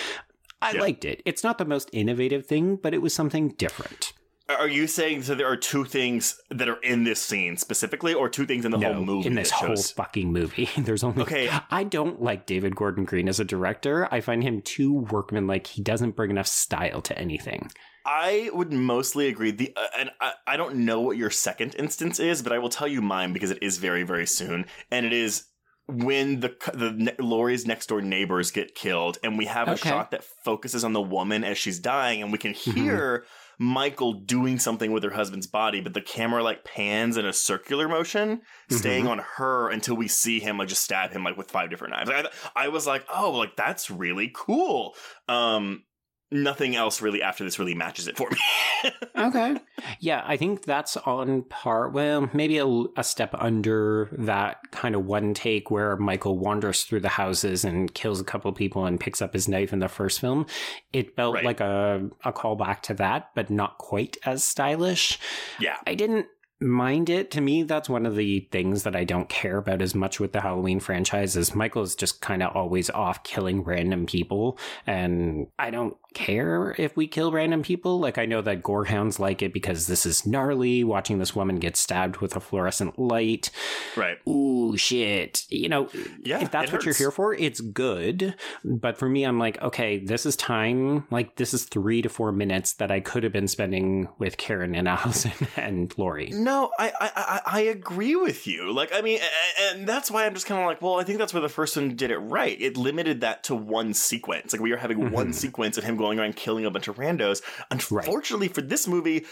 I 0.61 0.72
Yeah. 0.72 0.81
liked 0.81 1.05
it. 1.05 1.22
It's 1.25 1.45
not 1.45 1.59
the 1.59 1.64
most 1.64 1.89
innovative 1.93 2.47
thing, 2.47 2.77
but 2.77 2.95
it 2.95 3.03
was 3.03 3.14
something 3.14 3.51
different. 3.51 4.12
Are 4.47 4.68
you 4.68 4.87
saying 4.87 5.22
so 5.22 5.35
there 5.35 5.47
are 5.51 5.57
two 5.57 5.87
things 5.87 6.39
that 6.51 6.68
are 6.68 6.81
in 6.83 7.05
this 7.05 7.18
scene 7.20 7.57
specifically, 7.57 8.12
or 8.12 8.29
two 8.29 8.45
things 8.45 8.66
in 8.66 8.72
the 8.72 8.79
whole 8.79 9.03
movie? 9.03 9.27
in 9.27 9.35
this 9.37 9.51
whole 9.51 9.75
fucking 9.75 10.31
movie. 10.33 10.68
There's 10.77 11.03
only 11.03 11.22
Okay. 11.22 11.49
I 11.70 11.85
don't 11.85 12.20
like 12.20 12.45
David 12.45 12.77
Gordon 12.77 13.07
Green 13.07 13.27
as 13.27 13.41
a 13.41 13.45
director. 13.45 14.07
I 14.12 14.20
find 14.20 14.43
him 14.43 14.61
too 14.61 14.93
workmanlike. 14.93 15.66
He 15.66 15.81
doesn't 15.83 16.14
bring 16.14 16.31
enough 16.31 16.47
style 16.47 17.01
to 17.03 17.18
anything. 17.18 17.70
I 18.07 18.51
would 18.53 18.73
mostly 18.73 19.29
agree. 19.29 19.51
The 19.51 19.73
uh, 19.77 19.87
and 19.99 20.11
I, 20.21 20.33
I 20.47 20.57
don't 20.57 20.77
know 20.77 21.01
what 21.01 21.17
your 21.17 21.31
second 21.31 21.75
instance 21.79 22.21
is, 22.21 22.43
but 22.43 22.53
I 22.53 22.59
will 22.59 22.69
tell 22.69 22.89
you 22.89 23.01
mine 23.03 23.33
because 23.33 23.51
it 23.51 23.63
is 23.63 23.79
very 23.79 24.03
very 24.03 24.27
soon, 24.27 24.67
and 24.91 25.07
it 25.07 25.13
is 25.13 25.47
when 25.87 26.41
the 26.41 26.55
the 26.73 26.93
ne- 26.93 27.17
Laurie's 27.19 27.67
next 27.67 27.87
door 27.89 28.01
neighbors 28.01 28.51
get 28.51 28.75
killed, 28.75 29.19
and 29.23 29.39
we 29.39 29.47
have 29.47 29.69
a 29.69 29.77
shot 29.77 30.11
that 30.11 30.25
focuses 30.45 30.85
on 30.85 30.93
the 30.93 31.01
woman 31.03 31.45
as 31.45 31.59
she's 31.59 31.79
dying, 31.79 32.23
and 32.23 32.31
we 32.33 32.39
can 32.39 32.53
Mhm. 32.53 32.75
hear. 32.75 33.25
Michael 33.57 34.15
doing 34.15 34.59
something 34.59 34.91
with 34.91 35.05
her 35.05 35.11
husband's 35.13 35.47
body, 35.47 35.81
but 35.81 35.95
the 35.95 36.01
camera 36.01 36.43
like 36.43 36.65
pans 36.65 37.17
in 37.17 37.25
a 37.25 37.33
circular 37.33 37.87
motion, 37.89 38.43
staying 38.69 39.07
on 39.07 39.21
her 39.37 39.71
until 39.71 39.95
we 39.95 40.09
see 40.09 40.41
him 40.41 40.59
like 40.59 40.67
just 40.67 40.83
stab 40.83 41.13
him 41.13 41.23
like 41.23 41.37
with 41.37 41.53
five 41.53 41.71
different 41.71 41.93
knives. 41.95 42.11
I, 42.11 42.25
I 42.57 42.67
was 42.69 42.85
like, 42.85 43.07
oh, 43.15 43.31
like 43.31 43.55
that's 43.55 43.93
really 43.93 44.33
cool. 44.35 44.97
Um, 45.29 45.85
nothing 46.31 46.75
else 46.77 47.01
really 47.01 47.22
after 47.22 47.45
this 47.45 47.59
really 47.59 47.75
matches 47.75 48.09
it 48.09 48.16
for 48.16 48.29
me. 48.31 48.37
Okay. 49.16 49.57
yeah, 50.01 50.22
I 50.27 50.37
think 50.37 50.64
that's 50.64 50.97
on 50.99 51.43
par. 51.45 51.89
Well, 51.89 52.29
maybe 52.35 52.59
a, 52.59 52.66
a 52.99 53.05
step 53.05 53.35
under 53.39 54.11
that 54.12 54.59
kind 54.72 54.95
of 54.95 55.07
one 55.07 55.33
take 55.33 55.70
where 55.70 55.97
Michael 55.97 56.37
wanders 56.39 56.83
through 56.83 57.01
the 57.01 57.09
houses 57.09 57.64
and 57.64 57.95
kills 57.95 58.20
a 58.20 58.25
couple 58.25 58.53
people 58.53 58.85
and 58.85 59.01
picks 59.01 59.22
up 59.22 59.33
his 59.33 59.49
knife 59.49 59.72
in 59.72 59.79
the 59.79 59.89
first 59.89 60.20
film. 60.20 60.45
It 60.93 61.16
felt 61.16 61.37
Right. 61.37 61.45
like 61.45 61.61
a, 61.61 62.11
a 62.25 62.33
callback 62.33 62.83
to 62.83 62.95
that, 62.95 63.31
but 63.35 63.49
not 63.49 63.79
quite 63.79 64.18
as 64.27 64.45
stylish. 64.45 65.18
yeah. 65.59 65.77
I 65.87 65.95
didn't 65.95 66.27
mind 66.61 67.11
it. 67.11 67.31
To 67.33 67.41
me, 67.41 67.63
that's 67.63 67.89
one 67.89 68.07
of 68.07 68.17
the 68.17 68.49
things 68.51 68.85
that 68.85 68.97
I 68.97 69.05
don't 69.05 69.29
care 69.29 69.59
about 69.59 69.83
as 69.83 69.95
much 69.95 70.21
with 70.21 70.33
the 70.33 70.41
Halloween 70.41 70.81
franchise 70.81 71.37
is 71.37 71.55
Michael's 71.55 71.95
just 71.95 72.21
kind 72.21 72.43
of 72.43 72.55
always 72.55 72.91
off 72.91 73.23
killing 73.23 73.63
random 73.63 74.07
people. 74.07 74.59
And 74.87 75.49
I 75.59 75.71
don't 75.71 75.97
care 76.15 76.75
if 76.79 76.97
we 76.97 77.07
kill 77.07 77.33
random 77.33 77.63
people. 77.63 77.99
Like 77.99 78.19
I 78.19 78.27
know 78.27 78.41
that 78.43 78.63
gorehounds 78.63 79.19
like 79.19 79.43
it 79.43 79.53
because 79.53 79.87
this 79.87 80.07
is 80.07 80.27
gnarly, 80.27 80.85
watching 80.85 81.19
this 81.19 81.35
woman 81.35 81.57
get 81.57 81.77
stabbed 81.77 82.19
with 82.19 82.37
a 82.37 82.41
fluorescent 82.41 82.99
light. 82.99 83.51
Right. 83.97 84.17
Ooh, 84.29 84.77
shit. 84.77 85.45
You 85.51 85.69
know, 85.69 85.89
Yeah, 86.23 86.41
if 86.41 86.51
that's 86.51 86.73
what 86.73 86.85
you're 86.85 86.95
here 86.95 87.11
for, 87.11 87.35
it's 87.35 87.61
good. 87.61 88.35
But 88.65 88.97
for 88.97 89.09
me, 89.09 89.25
I'm 89.25 89.39
like, 89.39 89.61
okay, 89.61 89.99
this 89.99 90.25
is 90.25 90.37
time. 90.37 91.07
Like, 91.11 91.37
this 91.37 91.53
is 91.53 91.65
three 91.65 92.01
to 92.03 92.09
four 92.09 92.33
minutes 92.33 92.75
that 92.75 92.91
I 92.91 93.01
could 93.01 93.25
have 93.25 93.33
been 93.33 93.49
spending 93.49 94.09
with 94.19 94.37
Karen 94.37 94.75
and 94.75 94.89
Allison 94.89 95.33
and 95.57 95.93
Laurie. 95.99 96.31
No, 96.45 96.71
I, 96.79 96.93
I 97.01 97.11
I 97.17 97.41
I 97.47 97.61
agree 97.63 98.15
with 98.17 98.47
you. 98.47 98.71
Like, 98.73 98.91
I 98.95 99.01
mean, 99.01 99.19
and 99.63 99.87
that's 99.87 100.11
why 100.11 100.27
I'm 100.27 100.35
just 100.35 100.47
kind 100.47 100.61
of 100.61 100.67
like, 100.67 100.83
well, 100.83 101.01
I 101.01 101.05
think 101.05 101.19
that's 101.19 101.33
where 101.33 101.41
the 101.41 101.49
first 101.49 101.75
one 101.77 101.97
did 101.97 102.11
it 102.11 102.19
right. 102.19 102.61
It 102.61 102.77
limited 102.77 103.23
that 103.23 103.43
to 103.45 103.55
one 103.55 103.95
sequence. 103.95 104.53
Like, 104.53 104.61
we 104.61 104.73
are 104.73 104.77
having 104.77 105.11
one 105.11 105.29
Mhm. 105.29 105.35
sequence 105.35 105.79
of 105.79 105.85
him 105.85 105.97
going 105.97 106.19
around 106.21 106.37
killing 106.37 106.67
a 106.67 106.71
bunch 106.71 106.87
of 106.89 106.97
randos. 106.97 107.41
Unfortunately 107.71 108.49
for 108.49 108.61
this 108.61 108.87
movie, 108.87 109.25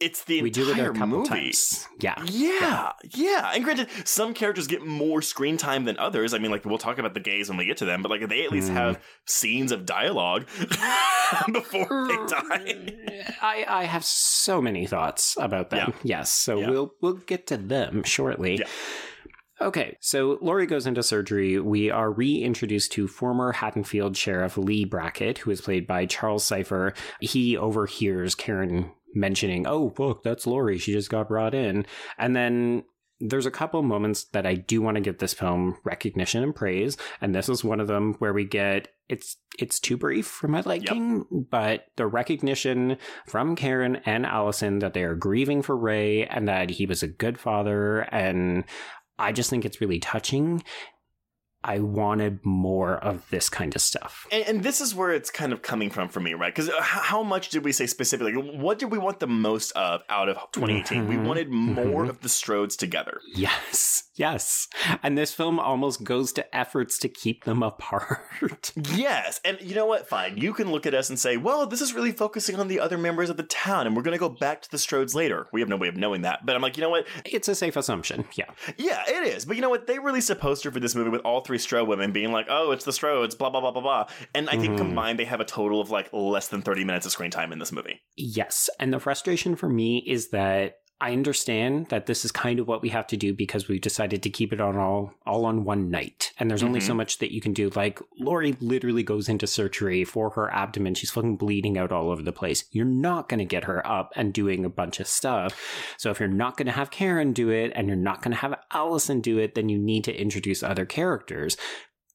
it's 0.00 0.24
the 0.24 0.40
we 0.42 0.50
do 0.50 0.62
it 0.62 0.70
entire 0.70 0.90
a 0.90 0.94
couple 0.94 1.18
movie. 1.18 1.28
times. 1.28 1.86
Yeah. 2.00 2.14
Yeah, 2.24 2.92
yeah. 3.14 3.52
And 3.54 3.62
granted, 3.62 3.88
some 4.04 4.32
characters 4.34 4.66
get 4.66 4.84
more 4.86 5.20
screen 5.22 5.56
time 5.56 5.84
than 5.84 5.98
others. 5.98 6.32
I 6.34 6.38
mean, 6.38 6.50
like 6.50 6.64
we'll 6.64 6.78
talk 6.78 6.98
about 6.98 7.14
the 7.14 7.20
gays 7.20 7.48
when 7.48 7.58
we 7.58 7.66
get 7.66 7.76
to 7.78 7.84
them, 7.84 8.02
but 8.02 8.10
like 8.10 8.26
they 8.28 8.44
at 8.44 8.50
least 8.52 8.68
Hmm. 8.68 8.74
have 8.74 9.00
scenes 9.26 9.72
of 9.72 9.84
dialogue 9.86 10.46
before 11.52 12.08
they 12.08 12.16
die. 12.26 13.32
I, 13.42 13.64
I 13.68 13.84
have 13.84 14.04
so 14.04 14.60
many 14.60 14.86
thoughts 14.86 15.36
about 15.38 15.70
them. 15.70 15.94
Yes, 16.02 16.30
so 16.30 16.58
Yeah. 16.60 16.70
we'll 16.70 16.94
we'll 17.00 17.14
get 17.14 17.46
to 17.48 17.56
them 17.56 18.02
shortly. 18.02 18.58
Yeah. 18.58 18.66
Okay, 19.62 19.98
so 20.00 20.38
Laurie 20.40 20.64
goes 20.64 20.86
into 20.86 21.02
surgery. 21.02 21.60
We 21.60 21.90
are 21.90 22.10
reintroduced 22.10 22.92
to 22.92 23.06
former 23.06 23.52
Haddonfield 23.52 24.16
Sheriff 24.16 24.56
Lee 24.56 24.86
Brackett, 24.86 25.36
who 25.36 25.50
is 25.50 25.60
played 25.60 25.86
by 25.86 26.06
Charles 26.06 26.44
Cyphers. 26.44 26.94
He 27.20 27.58
overhears 27.58 28.34
Karen 28.34 28.90
mentioning, 29.14 29.66
"Oh, 29.66 29.92
look, 29.98 30.22
that's 30.22 30.46
Laurie. 30.46 30.78
She 30.78 30.92
just 30.92 31.10
got 31.10 31.28
brought 31.28 31.54
in," 31.54 31.86
and 32.18 32.34
then. 32.34 32.84
There's 33.22 33.44
a 33.44 33.50
couple 33.50 33.82
moments 33.82 34.24
that 34.32 34.46
I 34.46 34.54
do 34.54 34.80
want 34.80 34.94
to 34.94 35.02
give 35.02 35.18
this 35.18 35.34
film 35.34 35.76
recognition 35.84 36.42
and 36.42 36.54
praise, 36.54 36.96
and 37.20 37.34
this 37.34 37.50
is 37.50 37.62
one 37.62 37.78
of 37.78 37.86
them 37.86 38.14
where 38.14 38.32
we 38.32 38.46
get 38.46 38.88
it's 39.10 39.36
it's 39.58 39.78
too 39.80 39.98
brief 39.98 40.26
for 40.26 40.48
my 40.48 40.62
liking, 40.62 41.26
but 41.50 41.86
the 41.96 42.06
recognition 42.06 42.96
from 43.26 43.56
Karen 43.56 43.96
and 44.06 44.24
Allison 44.24 44.78
that 44.78 44.94
they 44.94 45.02
are 45.02 45.16
grieving 45.16 45.60
for 45.60 45.76
Ray 45.76 46.24
and 46.26 46.48
that 46.48 46.70
he 46.70 46.86
was 46.86 47.02
a 47.02 47.08
good 47.08 47.38
father. 47.38 48.00
And 48.10 48.64
I 49.18 49.32
just 49.32 49.50
think 49.50 49.64
it's 49.64 49.80
really 49.82 49.98
touching. 49.98 50.62
I 51.62 51.78
wanted 51.80 52.44
more 52.44 52.94
of 52.96 53.28
this 53.30 53.48
kind 53.50 53.74
of 53.76 53.82
stuff. 53.82 54.26
And, 54.32 54.44
and 54.46 54.62
this 54.62 54.80
is 54.80 54.94
where 54.94 55.12
it's 55.12 55.30
kind 55.30 55.52
of 55.52 55.60
coming 55.62 55.90
from 55.90 56.08
for 56.08 56.20
me, 56.20 56.32
right? 56.34 56.54
Because 56.54 56.70
how 56.80 57.22
much 57.22 57.50
did 57.50 57.64
we 57.64 57.72
say 57.72 57.86
specifically? 57.86 58.32
What 58.34 58.78
did 58.78 58.90
we 58.90 58.98
want 58.98 59.20
the 59.20 59.26
most 59.26 59.72
of 59.72 60.02
out 60.08 60.28
of 60.28 60.36
2018? 60.52 61.06
We 61.06 61.16
Mhm. 61.16 61.24
wanted 61.26 61.50
more 61.50 62.04
Mhm. 62.06 62.08
of 62.08 62.20
the 62.22 62.28
Strodes 62.28 62.76
together. 62.78 63.20
Yes, 63.34 64.04
yes. 64.14 64.68
And 65.02 65.18
this 65.18 65.34
film 65.34 65.58
almost 65.60 66.02
goes 66.04 66.32
to 66.34 66.56
efforts 66.56 66.98
to 67.00 67.08
keep 67.08 67.44
them 67.44 67.62
apart. 67.70 68.72
Yes, 68.94 69.40
and 69.44 69.58
you 69.60 69.74
know 69.74 69.86
what? 69.86 70.08
Fine, 70.08 70.38
you 70.38 70.54
can 70.54 70.70
look 70.72 70.86
at 70.86 70.94
us 70.94 71.10
and 71.10 71.18
say, 71.18 71.36
"Well, 71.36 71.66
this 71.66 71.80
is 71.82 71.92
really 71.92 72.12
focusing 72.12 72.56
on 72.56 72.68
the 72.68 72.80
other 72.80 72.96
members 72.96 73.28
of 73.28 73.36
the 73.36 73.42
town, 73.42 73.86
and 73.86 73.94
we're 73.94 74.02
going 74.02 74.16
to 74.16 74.18
go 74.18 74.28
back 74.30 74.62
to 74.62 74.70
the 74.70 74.76
Strodes 74.78 75.14
later." 75.14 75.46
We 75.52 75.60
have 75.60 75.68
no 75.68 75.76
way 75.76 75.88
of 75.88 75.96
knowing 75.96 76.22
that, 76.22 76.46
but 76.46 76.56
I'm 76.56 76.62
like, 76.62 76.76
you 76.76 76.82
know 76.82 76.90
what? 76.90 77.06
it's 77.26 77.48
a 77.48 77.54
safe 77.54 77.76
assumption. 77.76 78.24
Yeah. 78.34 78.46
Yeah, 78.78 79.02
it 79.06 79.24
is. 79.26 79.44
But 79.44 79.56
you 79.56 79.62
know 79.62 79.68
what? 79.70 79.86
They 79.86 79.98
released 79.98 80.30
a 80.30 80.34
poster 80.36 80.70
for 80.70 80.80
this 80.80 80.94
movie 80.94 81.10
with 81.10 81.20
all 81.22 81.40
three 81.42 81.49
Strode 81.58 81.88
women 81.88 82.12
being 82.12 82.32
like, 82.32 82.46
"Oh, 82.48 82.70
it's 82.72 82.84
the 82.84 82.90
Strodes," 82.92 83.36
blah 83.36 83.50
blah 83.50 83.60
blah 83.60 83.70
blah 83.72 83.82
blah. 83.82 84.06
And 84.34 84.48
I 84.48 84.56
think 84.56 84.74
Mhm. 84.74 84.78
combined, 84.78 85.18
they 85.18 85.24
have 85.24 85.40
a 85.40 85.44
total 85.44 85.80
of 85.80 85.90
like 85.90 86.08
less 86.12 86.48
than 86.48 86.62
30 86.62 86.84
minutes 86.84 87.06
of 87.06 87.12
screen 87.12 87.30
time 87.30 87.52
in 87.52 87.58
this 87.58 87.72
movie. 87.72 88.00
Yes. 88.16 88.68
And 88.78 88.92
the 88.92 89.00
frustration 89.00 89.56
for 89.56 89.68
me 89.68 90.04
is 90.06 90.30
that 90.30 90.74
I 91.02 91.12
understand 91.12 91.86
that 91.88 92.04
this 92.04 92.24
is 92.26 92.30
kind 92.32 92.58
of 92.60 92.68
what 92.68 92.82
we 92.82 92.90
have 92.90 93.06
to 93.06 93.16
do 93.16 93.32
because 93.32 93.68
we've 93.68 93.80
decided 93.80 94.22
to 94.22 94.28
keep 94.30 94.52
it 94.52 94.60
on 94.60 94.76
all 94.76 95.14
all 95.24 95.46
on 95.46 95.64
one 95.64 95.90
night. 95.90 96.32
And 96.38 96.50
there's 96.50 96.62
only 96.62 96.80
so 96.80 96.92
Mhm. 96.92 96.96
much 96.98 97.18
that 97.18 97.32
you 97.32 97.40
can 97.40 97.54
do. 97.54 97.70
Like 97.70 98.00
Laurie 98.18 98.56
literally 98.60 99.02
goes 99.02 99.28
into 99.28 99.46
surgery 99.46 100.04
for 100.04 100.30
her 100.30 100.52
abdomen. 100.52 100.94
She's 100.94 101.10
fucking 101.10 101.36
bleeding 101.36 101.78
out 101.78 101.90
all 101.90 102.10
over 102.10 102.22
the 102.22 102.32
place. 102.32 102.64
You're 102.70 102.84
not 102.84 103.28
gonna 103.28 103.46
get 103.46 103.64
her 103.64 103.86
up 103.86 104.12
and 104.14 104.32
doing 104.34 104.64
a 104.64 104.68
bunch 104.70 105.00
of 105.00 105.06
stuff. 105.06 105.58
So 105.96 106.10
if 106.10 106.20
you're 106.20 106.28
not 106.28 106.56
gonna 106.58 106.72
have 106.72 106.90
Karen 106.90 107.32
do 107.32 107.48
it 107.48 107.72
and 107.74 107.88
you're 107.88 107.96
not 107.96 108.20
gonna 108.22 108.36
have 108.36 108.58
Allison 108.70 109.20
do 109.20 109.38
it, 109.38 109.54
then 109.54 109.68
you 109.70 109.78
need 109.78 110.04
to 110.04 110.14
introduce 110.20 110.62
other 110.62 110.84
characters. 110.84 111.56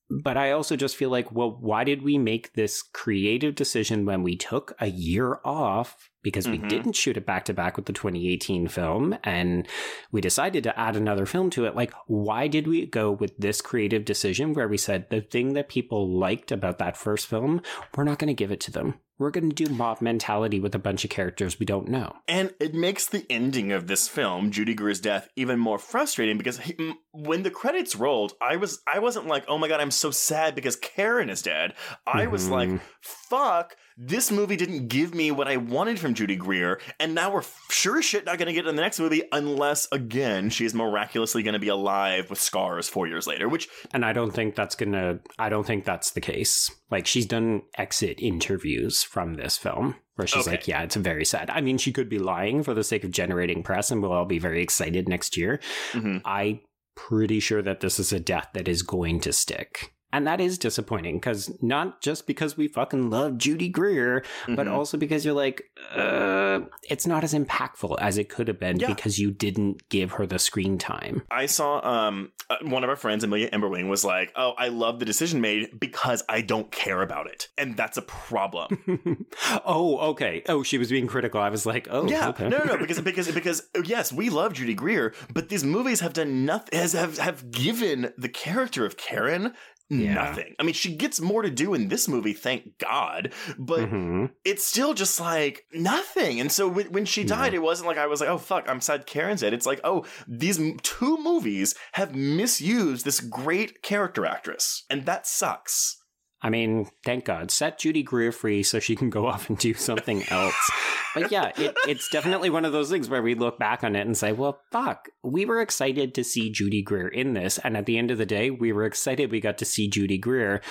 But 0.07 0.37
I 0.37 0.51
also 0.51 0.75
just 0.75 0.95
feel 0.95 1.09
like, 1.09 1.31
well, 1.31 1.57
why 1.59 1.83
did 1.83 2.03
we 2.03 2.19
make 2.19 2.53
this 2.53 2.83
creative 2.83 3.55
decision 3.55 4.05
when 4.05 4.21
we 4.21 4.35
took 4.35 4.75
a 4.79 4.85
year 4.87 5.39
off? 5.43 6.11
Because 6.25 6.47
we 6.47 6.57
Mhm. 6.57 6.69
didn't 6.69 6.93
shoot 6.93 7.17
it 7.17 7.25
back 7.27 7.45
to 7.45 7.53
back 7.53 7.77
with 7.77 7.85
the 7.85 7.93
2018 7.93 8.67
film 8.67 9.15
and 9.23 9.67
we 10.11 10.21
decided 10.21 10.63
to 10.63 10.77
add 10.77 10.95
another 10.95 11.27
film 11.27 11.51
to 11.51 11.65
it. 11.65 11.75
Like, 11.75 11.93
why 12.07 12.47
did 12.47 12.65
we 12.65 12.87
go 12.87 13.11
with 13.11 13.37
this 13.37 13.61
creative 13.61 14.05
decision 14.05 14.53
where 14.53 14.67
we 14.67 14.77
said 14.77 15.11
the 15.11 15.21
thing 15.21 15.53
that 15.53 15.69
people 15.69 16.09
liked 16.09 16.51
about 16.51 16.79
that 16.79 16.97
first 16.97 17.27
film, 17.27 17.61
we're 17.95 18.05
not 18.05 18.17
going 18.17 18.29
to 18.29 18.33
give 18.33 18.51
it 18.51 18.59
to 18.61 18.71
them? 18.71 18.95
We're 19.17 19.31
going 19.31 19.49
to 19.49 19.55
do 19.65 19.71
mob 19.73 20.01
mentality 20.01 20.59
with 20.59 20.75
a 20.75 20.79
bunch 20.79 21.03
of 21.05 21.09
characters 21.09 21.57
we 21.59 21.65
don't 21.65 21.87
know. 21.87 22.13
And 22.27 22.53
it 22.59 22.73
makes 22.73 23.05
the 23.07 23.25
ending 23.29 23.71
of 23.71 23.87
this 23.87 24.07
film, 24.09 24.51
Judy 24.51 24.73
Greer's 24.73 24.99
death, 24.99 25.29
even 25.35 25.57
more 25.57 25.79
frustrating 25.79 26.37
because 26.37 26.59
he, 26.59 26.75
when 27.13 27.43
the 27.43 27.49
credits 27.51 27.95
rolled, 27.95 28.33
I 28.41 28.57
was 28.57 28.81
I 28.85 28.99
wasn't 28.99 29.27
like, 29.27 29.45
"Oh 29.47 29.57
my 29.57 29.67
god, 29.69 29.79
I'm 29.79 29.91
so 29.91 30.11
sad 30.11 30.53
because 30.55 30.75
Karen 30.75 31.29
is 31.29 31.41
dead." 31.41 31.73
I 32.05 32.27
was 32.27 32.47
Mhm. 32.47 32.51
like, 32.51 32.81
"Fuck, 33.01 33.75
this 33.97 34.31
movie 34.31 34.57
didn't 34.57 34.89
give 34.89 35.15
me 35.15 35.31
what 35.31 35.47
I 35.47 35.55
wanted 35.55 35.97
from 35.99 36.13
Judy 36.13 36.35
Greer, 36.35 36.81
and 36.99 37.15
now 37.15 37.31
we're 37.33 37.43
sure 37.71 38.01
shit 38.01 38.25
not 38.25 38.37
going 38.37 38.47
to 38.47 38.53
get 38.53 38.65
it 38.65 38.69
in 38.69 38.75
the 38.75 38.81
next 38.81 38.99
movie 38.99 39.23
unless 39.31 39.87
again 39.93 40.49
she's 40.49 40.73
miraculously 40.73 41.41
going 41.41 41.53
to 41.53 41.59
be 41.59 41.69
alive 41.69 42.29
with 42.29 42.39
scars 42.41 42.89
4 42.89 43.07
years 43.07 43.27
later." 43.27 43.47
Which 43.47 43.69
And 43.93 44.03
I 44.03 44.11
don't 44.11 44.31
think 44.31 44.55
that's 44.55 44.75
gonna. 44.75 45.19
I 45.39 45.47
don't 45.47 45.65
think 45.65 45.85
that's 45.85 46.11
the 46.11 46.21
case. 46.21 46.69
Like 46.91 47.07
she's 47.07 47.25
done 47.25 47.61
exit 47.77 48.19
interviews 48.19 49.04
from 49.05 49.35
this 49.35 49.57
film 49.57 49.95
where 50.15 50.27
she's 50.27 50.41
Okay. 50.47 50.51
like, 50.57 50.67
"Yeah, 50.67 50.81
it's 50.83 50.95
very 50.95 51.25
sad." 51.25 51.49
I 51.49 51.61
mean, 51.61 51.77
she 51.77 51.91
could 51.93 52.09
be 52.09 52.19
lying 52.19 52.63
for 52.63 52.73
the 52.73 52.83
sake 52.83 53.03
of 53.03 53.11
generating 53.11 53.63
press, 53.63 53.91
and 53.91 54.01
we'll 54.01 54.11
all 54.11 54.25
be 54.25 54.39
very 54.39 54.61
excited 54.61 55.07
next 55.07 55.37
year. 55.37 55.59
Mhm. 55.93 56.21
I 56.25 56.61
pretty 56.95 57.39
sure 57.39 57.61
that 57.61 57.81
this 57.81 57.99
is 57.99 58.13
a 58.13 58.19
death 58.19 58.49
that 58.53 58.67
is 58.67 58.81
going 58.81 59.19
to 59.21 59.33
stick. 59.33 59.93
And 60.15 60.25
that 60.27 60.39
is 60.39 60.57
disappointing 60.57 61.15
because 61.17 61.51
not 61.61 61.99
just 62.01 62.25
because 62.25 62.55
we 62.55 62.69
fucking 62.69 63.09
love 63.09 63.37
Judy 63.37 63.67
Greer, 63.67 64.23
but 64.47 64.65
Mhm. 64.67 64.71
also 64.71 64.97
because 64.97 65.25
you're 65.25 65.33
like, 65.33 65.63
uh, 65.93 66.61
it's 66.89 67.05
not 67.05 67.23
as 67.25 67.33
impactful 67.33 67.97
as 67.99 68.17
it 68.17 68.29
could 68.29 68.47
have 68.47 68.57
been 68.59 68.79
Yeah. 68.79 68.87
because 68.93 69.19
you 69.19 69.29
didn't 69.31 69.89
give 69.89 70.13
her 70.13 70.25
the 70.25 70.39
screen 70.39 70.77
time. 70.77 71.23
I 71.29 71.47
saw 71.47 71.85
um 71.85 72.31
uh, 72.49 72.57
one 72.61 72.83
of 72.83 72.89
our 72.91 72.95
friends, 72.95 73.23
Amelia 73.23 73.49
Emberwing, 73.49 73.89
was 73.89 74.05
like, 74.05 74.31
"Oh, 74.35 74.53
I 74.57 74.67
love 74.69 74.99
the 74.99 75.05
decision 75.05 75.41
made 75.41 75.79
because 75.79 76.23
I 76.29 76.41
don't 76.41 76.71
care 76.71 77.01
about 77.01 77.25
it," 77.27 77.49
and 77.57 77.75
that's 77.75 77.97
a 77.97 78.03
problem. 78.03 79.25
oh, 79.65 79.97
okay. 80.11 80.43
Oh, 80.47 80.63
she 80.63 80.77
was 80.77 80.89
being 80.89 81.07
critical. 81.07 81.41
I 81.41 81.49
was 81.49 81.65
like, 81.65 81.87
oh, 81.89 82.07
yeah, 82.07 82.29
okay. 82.29 82.47
no, 82.47 82.59
no, 82.59 82.65
no, 82.65 82.77
because 82.85 83.01
because 83.01 83.31
because 83.31 83.63
yes, 83.83 84.13
we 84.13 84.29
love 84.29 84.53
Judy 84.53 84.73
Greer, 84.75 85.13
but 85.33 85.49
these 85.49 85.63
movies 85.63 85.99
have 86.01 86.13
done 86.13 86.45
nothing. 86.45 86.77
Has 86.79 86.93
have 86.93 87.17
have 87.17 87.51
given 87.51 88.13
the 88.17 88.29
character 88.29 88.85
of 88.85 88.95
Karen. 88.97 89.53
Yeah. 89.89 90.15
Nothing. 90.15 90.55
I 90.59 90.63
mean, 90.63 90.73
she 90.73 90.95
gets 90.95 91.21
more 91.21 91.43
to 91.43 91.49
do 91.51 91.73
in 91.75 91.89
this 91.89 92.07
movie, 92.07 92.33
thank 92.33 92.79
God. 92.79 93.33
But 93.59 93.81
Mhm. 93.91 94.31
it's 94.43 94.63
still 94.63 94.93
just 94.95 95.19
like 95.19 95.63
nothing. 95.73 96.39
And 96.39 96.51
so 96.51 96.67
when, 96.67 96.87
when 96.91 97.05
she 97.05 97.23
died, 97.23 97.53
it 97.53 97.61
wasn't 97.61 97.87
like 97.87 97.97
I 97.99 98.07
was 98.07 98.19
like, 98.19 98.29
oh 98.29 98.39
fuck, 98.39 98.67
I'm 98.67 98.81
sad 98.81 99.05
Karen's 99.05 99.41
dead. 99.41 99.53
It's 99.53 99.67
like, 99.67 99.81
oh, 99.83 100.03
these 100.27 100.59
m- 100.59 100.77
two 100.81 101.17
movies 101.21 101.75
have 101.93 102.15
misused 102.15 103.05
this 103.05 103.19
great 103.19 103.83
character 103.83 104.25
actress, 104.25 104.85
and 104.89 105.05
that 105.05 105.27
sucks. 105.27 105.97
I 106.41 106.49
mean, 106.49 106.87
thank 107.03 107.25
God. 107.25 107.49
Set 107.49 107.79
Judy 107.79 108.03
Greer 108.03 108.31
free 108.31 108.61
so 108.61 108.79
she 108.79 108.95
can 108.95 109.09
go 109.09 109.25
off 109.27 109.49
and 109.49 109.57
do 109.57 109.73
something 109.73 110.23
else. 110.29 110.71
but 111.15 111.31
yeah, 111.31 111.51
it, 111.57 111.75
it's 111.87 112.09
definitely 112.09 112.49
one 112.49 112.65
of 112.65 112.71
those 112.71 112.89
things 112.89 113.09
where 113.09 113.21
we 113.21 113.35
look 113.35 113.57
back 113.57 113.83
on 113.83 113.95
it 113.95 114.05
and 114.05 114.17
say, 114.17 114.31
well, 114.31 114.59
fuck, 114.71 115.07
we 115.23 115.45
were 115.45 115.61
excited 115.61 116.13
to 116.13 116.23
see 116.23 116.51
Judy 116.51 116.81
Greer 116.81 117.07
in 117.07 117.33
this. 117.33 117.57
And 117.63 117.75
at 117.75 117.85
the 117.85 117.97
end 117.97 118.11
of 118.11 118.17
the 118.17 118.25
day, 118.25 118.51
we 118.51 118.71
were 118.71 118.85
excited 118.85 119.31
we 119.31 119.39
got 119.39 119.57
to 119.59 119.65
see 119.65 119.89
Judy 119.89 120.17
Greer. 120.17 120.61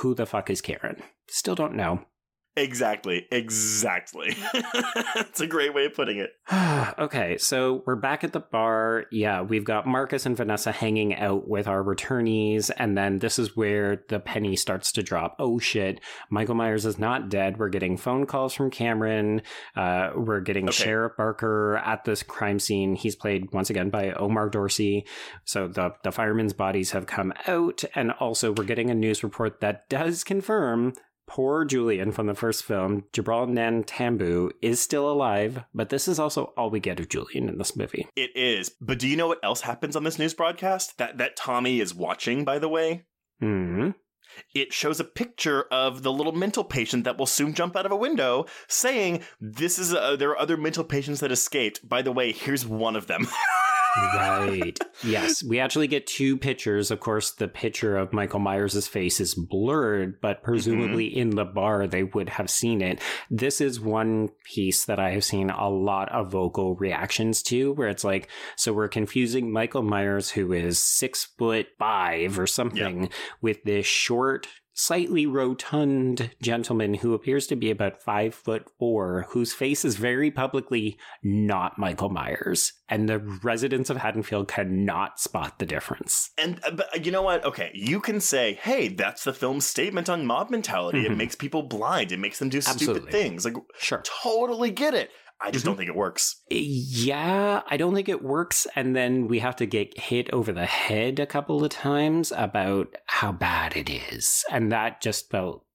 Who 0.00 0.14
the 0.14 0.26
fuck 0.26 0.50
is 0.50 0.60
Karen? 0.60 1.02
Still 1.28 1.54
don't 1.54 1.74
know. 1.74 2.04
Exactly. 2.56 3.26
Exactly. 3.30 4.36
It's 5.18 5.40
a 5.40 5.46
great 5.46 5.74
way 5.74 5.86
of 5.86 5.94
putting 5.94 6.18
it. 6.18 6.30
okay, 6.98 7.36
so 7.36 7.82
we're 7.86 7.96
back 7.96 8.24
at 8.24 8.32
the 8.32 8.40
bar. 8.40 9.04
Yeah, 9.10 9.42
we've 9.42 9.64
got 9.64 9.86
Marcus 9.86 10.24
and 10.24 10.36
Vanessa 10.36 10.72
hanging 10.72 11.14
out 11.14 11.46
with 11.48 11.66
our 11.68 11.82
returnees, 11.82 12.70
and 12.76 12.96
then 12.96 13.18
this 13.18 13.38
is 13.38 13.56
where 13.56 14.02
the 14.08 14.18
penny 14.18 14.56
starts 14.56 14.92
to 14.92 15.02
drop. 15.02 15.36
Oh 15.38 15.58
shit, 15.58 16.00
Michael 16.30 16.54
Myers 16.54 16.86
is 16.86 16.98
not 16.98 17.28
dead. 17.28 17.58
We're 17.58 17.68
getting 17.68 17.96
phone 17.96 18.24
calls 18.26 18.54
from 18.54 18.70
Cameron. 18.70 19.42
Uh, 19.74 20.10
we're 20.16 20.40
getting 20.40 20.68
Okay. 20.68 20.84
Sheriff 20.84 21.12
Barker 21.16 21.76
at 21.78 22.04
this 22.04 22.22
crime 22.22 22.58
scene. 22.58 22.94
He's 22.94 23.16
played 23.16 23.52
once 23.52 23.68
again 23.70 23.90
by 23.90 24.12
Omar 24.12 24.48
Dorsey. 24.48 25.06
So 25.44 25.68
the 25.68 25.92
the 26.02 26.12
firemen's 26.12 26.52
bodies 26.54 26.92
have 26.92 27.06
come 27.06 27.32
out, 27.46 27.84
and 27.94 28.12
also 28.12 28.52
we're 28.52 28.64
getting 28.64 28.90
a 28.90 28.94
news 28.94 29.22
report 29.22 29.60
that 29.60 29.88
does 29.88 30.24
confirm 30.24 30.94
Poor 31.26 31.64
Julian 31.64 32.12
from 32.12 32.26
the 32.26 32.34
first 32.34 32.64
film, 32.64 33.04
Jibrail 33.12 33.48
Nantambu, 33.48 34.52
is 34.62 34.80
still 34.80 35.10
alive, 35.10 35.64
but 35.74 35.88
this 35.88 36.06
is 36.06 36.20
also 36.20 36.52
all 36.56 36.70
we 36.70 36.78
get 36.78 37.00
of 37.00 37.08
Julian 37.08 37.48
in 37.48 37.58
this 37.58 37.74
movie. 37.74 38.06
It 38.14 38.30
is. 38.36 38.70
But 38.80 39.00
do 39.00 39.08
you 39.08 39.16
know 39.16 39.26
what 39.26 39.42
else 39.42 39.62
happens 39.62 39.96
on 39.96 40.04
this 40.04 40.18
news 40.18 40.34
broadcast? 40.34 40.98
That 40.98 41.18
that 41.18 41.36
Tommy 41.36 41.80
is 41.80 41.94
watching, 41.94 42.44
by 42.44 42.58
the 42.58 42.68
way. 42.68 43.06
Hmm. 43.40 43.90
It 44.54 44.72
shows 44.72 45.00
a 45.00 45.04
picture 45.04 45.62
of 45.70 46.02
the 46.02 46.12
little 46.12 46.32
mental 46.32 46.64
patient 46.64 47.04
that 47.04 47.18
will 47.18 47.26
soon 47.26 47.54
jump 47.54 47.76
out 47.76 47.86
of 47.86 47.92
a 47.92 47.96
window, 47.96 48.46
saying, 48.68 49.22
"This 49.40 49.78
is 49.78 49.92
a, 49.92 50.16
there 50.18 50.30
are 50.30 50.38
other 50.38 50.56
mental 50.56 50.84
patients 50.84 51.20
that 51.20 51.32
escaped. 51.32 51.88
By 51.88 52.02
the 52.02 52.12
way, 52.12 52.32
here's 52.32 52.66
one 52.66 52.96
of 52.96 53.08
them." 53.08 53.26
Right. 53.96 54.78
yes. 55.04 55.42
We 55.42 55.58
actually 55.58 55.86
get 55.88 56.06
two 56.06 56.36
pictures. 56.36 56.90
Of 56.90 57.00
course, 57.00 57.32
the 57.32 57.48
picture 57.48 57.96
of 57.96 58.12
Michael 58.12 58.40
Myers' 58.40 58.86
face 58.86 59.20
is 59.20 59.34
blurred, 59.34 60.20
but 60.20 60.42
presumably 60.42 61.08
mm-hmm. 61.10 61.20
in 61.20 61.30
the 61.30 61.44
bar 61.44 61.86
they 61.86 62.02
would 62.02 62.28
have 62.30 62.50
seen 62.50 62.82
it. 62.82 63.00
This 63.30 63.60
is 63.60 63.80
one 63.80 64.30
piece 64.44 64.84
that 64.84 64.98
I 64.98 65.10
have 65.10 65.24
seen 65.24 65.50
a 65.50 65.68
lot 65.68 66.10
of 66.12 66.30
vocal 66.30 66.74
reactions 66.76 67.42
to 67.44 67.72
where 67.72 67.88
it's 67.88 68.04
like, 68.04 68.28
so 68.56 68.72
we're 68.72 68.88
confusing 68.88 69.52
Michael 69.52 69.82
Myers, 69.82 70.30
who 70.30 70.52
is 70.52 70.78
six 70.78 71.24
foot 71.24 71.66
five 71.78 72.38
or 72.38 72.46
something, 72.46 73.10
with 73.40 73.62
this 73.64 73.86
short, 73.86 74.46
slightly 74.78 75.24
rotund 75.26 76.30
gentleman 76.42 76.92
who 76.94 77.14
appears 77.14 77.46
to 77.46 77.56
be 77.56 77.70
about 77.70 78.02
five 78.02 78.34
foot 78.34 78.66
four, 78.78 79.26
whose 79.30 79.54
face 79.54 79.84
is 79.86 79.96
very 79.96 80.30
publicly 80.30 80.98
not 81.22 81.78
Michael 81.78 82.10
Myers. 82.10 82.74
And 82.88 83.08
the 83.08 83.18
residents 83.18 83.88
of 83.90 83.96
Haddonfield 83.96 84.48
cannot 84.48 85.18
spot 85.18 85.58
the 85.58 85.66
difference. 85.66 86.30
and 86.38 86.60
uh, 86.64 86.72
but 86.72 87.04
you 87.04 87.10
know 87.10 87.22
what? 87.22 87.44
Okay, 87.44 87.70
you 87.74 88.00
can 88.00 88.20
say, 88.20 88.58
"Hey, 88.62 88.88
that's 88.88 89.24
the 89.24 89.32
film's 89.32 89.64
statement 89.66 90.08
on 90.10 90.26
mob 90.26 90.50
mentality. 90.50 91.06
It 91.06 91.10
Mhm. 91.10 91.16
makes 91.16 91.34
people 91.34 91.62
blind. 91.62 92.12
It 92.12 92.18
makes 92.18 92.38
them 92.38 92.50
do 92.50 92.60
stupid 92.60 92.80
Absolutely. 92.80 93.12
things." 93.12 93.44
Like, 93.46 93.54
Sure. 93.80 94.02
totally 94.22 94.70
get 94.70 94.92
it. 94.94 95.10
I 95.40 95.50
just 95.50 95.64
Mhm. 95.64 95.68
don't 95.68 95.76
think 95.76 95.90
it 95.90 95.96
works. 95.96 96.42
Yeah, 96.48 97.62
I 97.68 97.76
don't 97.76 97.94
think 97.94 98.08
it 98.08 98.22
works. 98.22 98.66
And 98.74 98.96
then 98.96 99.28
we 99.28 99.40
have 99.40 99.56
to 99.56 99.66
get 99.66 99.98
hit 100.00 100.32
over 100.32 100.50
the 100.50 100.64
head 100.64 101.20
a 101.20 101.26
couple 101.26 101.62
of 101.62 101.70
times 101.70 102.32
about 102.34 102.94
how 103.06 103.32
bad 103.32 103.76
it 103.76 103.90
is. 103.90 104.44
And 104.50 104.72
that 104.72 105.02
just 105.02 105.30
felt 105.30 105.65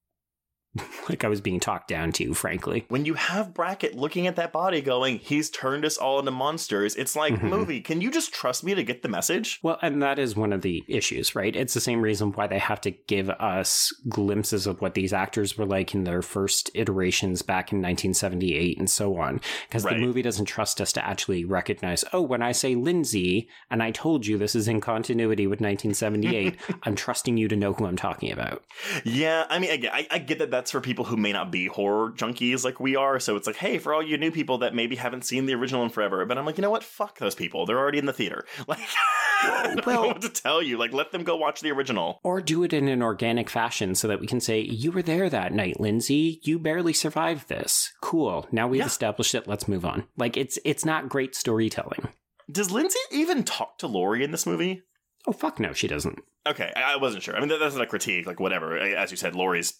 like 1.08 1.22
I 1.24 1.28
was 1.28 1.40
being 1.40 1.60
talked 1.60 1.88
down 1.88 2.12
to, 2.12 2.32
frankly. 2.34 2.84
When 2.88 3.04
you 3.04 3.14
have 3.14 3.52
Brackett 3.52 3.94
looking 3.94 4.26
at 4.26 4.36
that 4.36 4.52
body 4.52 4.80
going, 4.80 5.18
he's 5.18 5.50
turned 5.50 5.84
us 5.84 5.96
all 5.98 6.18
into 6.18 6.30
monsters, 6.30 6.94
it's 6.96 7.14
like, 7.14 7.34
Mhm. 7.34 7.42
movie, 7.50 7.80
can 7.80 8.00
you 8.00 8.10
just 8.10 8.32
trust 8.32 8.64
me 8.64 8.74
to 8.74 8.82
get 8.82 9.02
the 9.02 9.08
message? 9.08 9.58
Well, 9.62 9.78
and 9.82 10.02
that 10.02 10.18
is 10.18 10.34
one 10.36 10.52
of 10.52 10.62
the 10.62 10.82
issues, 10.88 11.34
right? 11.34 11.54
It's 11.54 11.74
the 11.74 11.80
same 11.80 12.00
reason 12.00 12.32
why 12.32 12.46
they 12.46 12.58
have 12.58 12.80
to 12.82 12.90
give 12.90 13.28
us 13.30 13.92
glimpses 14.08 14.66
of 14.66 14.80
what 14.80 14.94
these 14.94 15.12
actors 15.12 15.58
were 15.58 15.66
like 15.66 15.94
in 15.94 16.04
their 16.04 16.22
first 16.22 16.70
iterations 16.74 17.42
back 17.42 17.72
in 17.72 17.80
1978 17.82 18.78
and 18.78 18.88
so 18.88 19.16
on. 19.18 19.40
Because 19.68 19.84
Right. 19.84 19.94
the 19.96 20.00
movie 20.00 20.22
doesn't 20.22 20.46
trust 20.46 20.80
us 20.80 20.92
to 20.94 21.04
actually 21.06 21.44
recognize, 21.44 22.04
oh, 22.12 22.22
when 22.22 22.42
I 22.42 22.52
say 22.52 22.74
Lindsay 22.74 23.48
and 23.70 23.82
I 23.82 23.90
told 23.90 24.26
you 24.26 24.38
this 24.38 24.54
is 24.54 24.68
in 24.68 24.80
continuity 24.80 25.46
with 25.46 25.60
1978, 25.60 26.56
I'm 26.84 26.94
trusting 26.94 27.36
you 27.36 27.48
to 27.48 27.56
know 27.56 27.72
who 27.74 27.84
I'm 27.86 27.96
talking 27.96 28.30
about. 28.32 28.64
Yeah, 29.04 29.44
I 29.50 29.58
mean, 29.58 29.70
I, 29.70 29.76
get- 29.76 29.92
I, 29.94 30.06
I 30.10 30.18
get 30.18 30.38
that 30.38 30.50
that's 30.50 30.61
for 30.70 30.80
people 30.80 31.04
who 31.04 31.16
may 31.16 31.32
not 31.32 31.50
be 31.50 31.66
horror 31.66 32.10
junkies 32.12 32.64
like 32.64 32.78
we 32.80 32.96
are. 32.96 33.18
So 33.20 33.36
it's 33.36 33.46
like, 33.46 33.56
hey, 33.56 33.78
for 33.78 33.92
all 33.92 34.02
you 34.02 34.16
new 34.16 34.30
people 34.30 34.58
that 34.58 34.74
maybe 34.74 34.96
haven't 34.96 35.24
seen 35.24 35.46
the 35.46 35.54
original 35.54 35.82
in 35.82 35.90
forever. 35.90 36.24
But 36.26 36.38
I'm 36.38 36.46
like, 36.46 36.56
you 36.58 36.62
know 36.62 36.70
what? 36.70 36.84
Fuck 36.84 37.18
those 37.18 37.34
people. 37.34 37.66
They're 37.66 37.78
already 37.78 37.98
in 37.98 38.06
the 38.06 38.12
theater. 38.12 38.44
Like, 38.68 38.78
I 39.44 39.62
don't 39.64 39.76
know 39.76 39.82
Well- 39.86 40.06
what 40.08 40.22
to 40.22 40.28
tell 40.28 40.62
you. 40.62 40.78
Like, 40.78 40.92
let 40.92 41.10
them 41.10 41.24
go 41.24 41.36
watch 41.36 41.60
the 41.62 41.72
original. 41.72 42.20
Or 42.22 42.40
do 42.40 42.62
it 42.62 42.72
in 42.72 42.86
an 42.88 43.02
organic 43.02 43.50
fashion 43.50 43.94
so 43.96 44.06
that 44.08 44.20
we 44.20 44.26
can 44.26 44.40
say, 44.40 44.60
You 44.60 44.92
were 44.92 45.02
there 45.02 45.28
that 45.28 45.52
night, 45.52 45.80
Lindsay. 45.80 46.40
You 46.44 46.58
barely 46.60 46.92
survived 46.92 47.48
this. 47.48 47.92
Cool. 48.00 48.46
Now 48.52 48.68
we've 48.68 48.78
Yeah. 48.80 48.86
established 48.86 49.34
it. 49.34 49.48
Let's 49.48 49.66
move 49.66 49.84
on. 49.84 50.04
Like 50.16 50.36
it's 50.36 50.58
it's 50.64 50.84
not 50.84 51.08
great 51.08 51.34
storytelling. 51.34 52.08
Does 52.50 52.70
Lindsay 52.70 52.98
even 53.10 53.42
talk 53.44 53.78
to 53.78 53.86
Laurie 53.86 54.22
in 54.24 54.30
this 54.30 54.46
movie? 54.46 54.82
Oh 55.26 55.32
fuck 55.32 55.58
no, 55.60 55.72
she 55.72 55.88
doesn't. 55.88 56.20
Okay, 56.46 56.72
I 56.76 56.94
I 56.94 56.96
wasn't 56.96 57.22
sure. 57.22 57.36
I 57.36 57.40
mean, 57.40 57.48
that's 57.48 57.74
not 57.74 57.84
a 57.84 57.86
critique. 57.86 58.26
Like, 58.26 58.40
whatever. 58.40 58.76
As 58.76 59.10
you 59.10 59.16
said, 59.16 59.34
Laurie's 59.34 59.74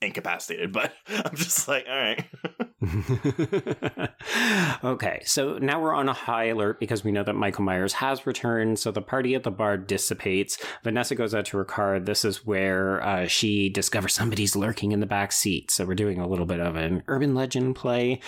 incapacitated, 0.00 0.72
but 0.72 0.92
I'm 1.08 1.36
just 1.36 1.68
like, 1.68 1.86
all 1.88 1.96
right. 1.96 2.24
okay, 4.84 5.22
so 5.24 5.58
now 5.58 5.80
we're 5.80 5.94
on 5.94 6.08
a 6.08 6.12
high 6.12 6.46
alert 6.46 6.80
because 6.80 7.04
we 7.04 7.12
know 7.12 7.24
that 7.24 7.34
Michael 7.34 7.64
Myers 7.64 7.94
has 7.94 8.26
returned. 8.26 8.78
So 8.78 8.90
the 8.90 9.02
party 9.02 9.34
at 9.34 9.42
the 9.42 9.50
bar 9.50 9.76
dissipates. 9.76 10.58
Vanessa 10.82 11.14
goes 11.14 11.34
out 11.34 11.46
to 11.46 11.56
her 11.58 11.64
car. 11.64 12.00
This 12.00 12.24
is 12.24 12.44
where 12.44 13.02
uh, 13.02 13.26
she 13.26 13.68
discovers 13.68 14.14
somebody's 14.14 14.56
lurking 14.56 14.92
in 14.92 15.00
the 15.00 15.06
back 15.06 15.32
seat. 15.32 15.70
So 15.70 15.84
we're 15.84 15.94
doing 15.94 16.20
a 16.20 16.28
little 16.28 16.46
bit 16.46 16.60
of 16.60 16.76
an 16.76 17.02
urban 17.08 17.34
legend 17.34 17.76
play. 17.76 18.20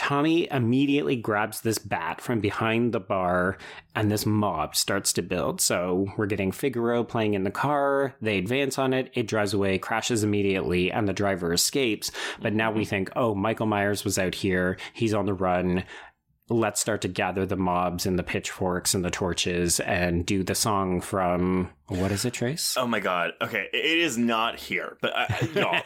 Tommy 0.00 0.48
immediately 0.50 1.14
grabs 1.14 1.60
this 1.60 1.78
bat 1.78 2.22
from 2.22 2.40
behind 2.40 2.92
the 2.92 3.00
bar, 3.00 3.58
and 3.94 4.10
this 4.10 4.24
mob 4.24 4.74
starts 4.74 5.12
to 5.12 5.20
build. 5.20 5.60
So 5.60 6.10
we're 6.16 6.24
getting 6.24 6.52
Figaro 6.52 7.04
playing 7.04 7.34
in 7.34 7.44
the 7.44 7.50
car. 7.50 8.14
They 8.22 8.38
advance 8.38 8.78
on 8.78 8.94
it. 8.94 9.10
It 9.12 9.28
drives 9.28 9.52
away, 9.52 9.76
crashes 9.76 10.24
immediately, 10.24 10.90
and 10.90 11.06
the 11.06 11.12
driver 11.12 11.52
escapes. 11.52 12.10
But 12.40 12.54
now 12.54 12.72
we 12.72 12.86
think, 12.86 13.10
oh, 13.14 13.34
Michael 13.34 13.66
Myers 13.66 14.02
was 14.02 14.18
out 14.18 14.34
here. 14.34 14.78
He's 14.94 15.12
on 15.12 15.26
the 15.26 15.34
run. 15.34 15.84
Let's 16.52 16.80
start 16.80 17.00
to 17.02 17.08
gather 17.08 17.46
the 17.46 17.56
mobs 17.56 18.06
and 18.06 18.18
the 18.18 18.24
pitchforks 18.24 18.92
and 18.92 19.04
the 19.04 19.10
torches 19.10 19.78
and 19.78 20.26
do 20.26 20.42
the 20.42 20.56
song 20.56 21.00
from 21.00 21.70
what 21.86 22.10
is 22.10 22.24
it, 22.24 22.34
Trace? 22.34 22.74
Oh 22.76 22.88
my 22.88 22.98
god. 22.98 23.34
Okay, 23.40 23.68
it 23.72 23.98
is 23.98 24.18
not 24.18 24.58
here, 24.58 24.98
but 25.00 25.12
uh, 25.16 25.46
y'all, 25.54 25.80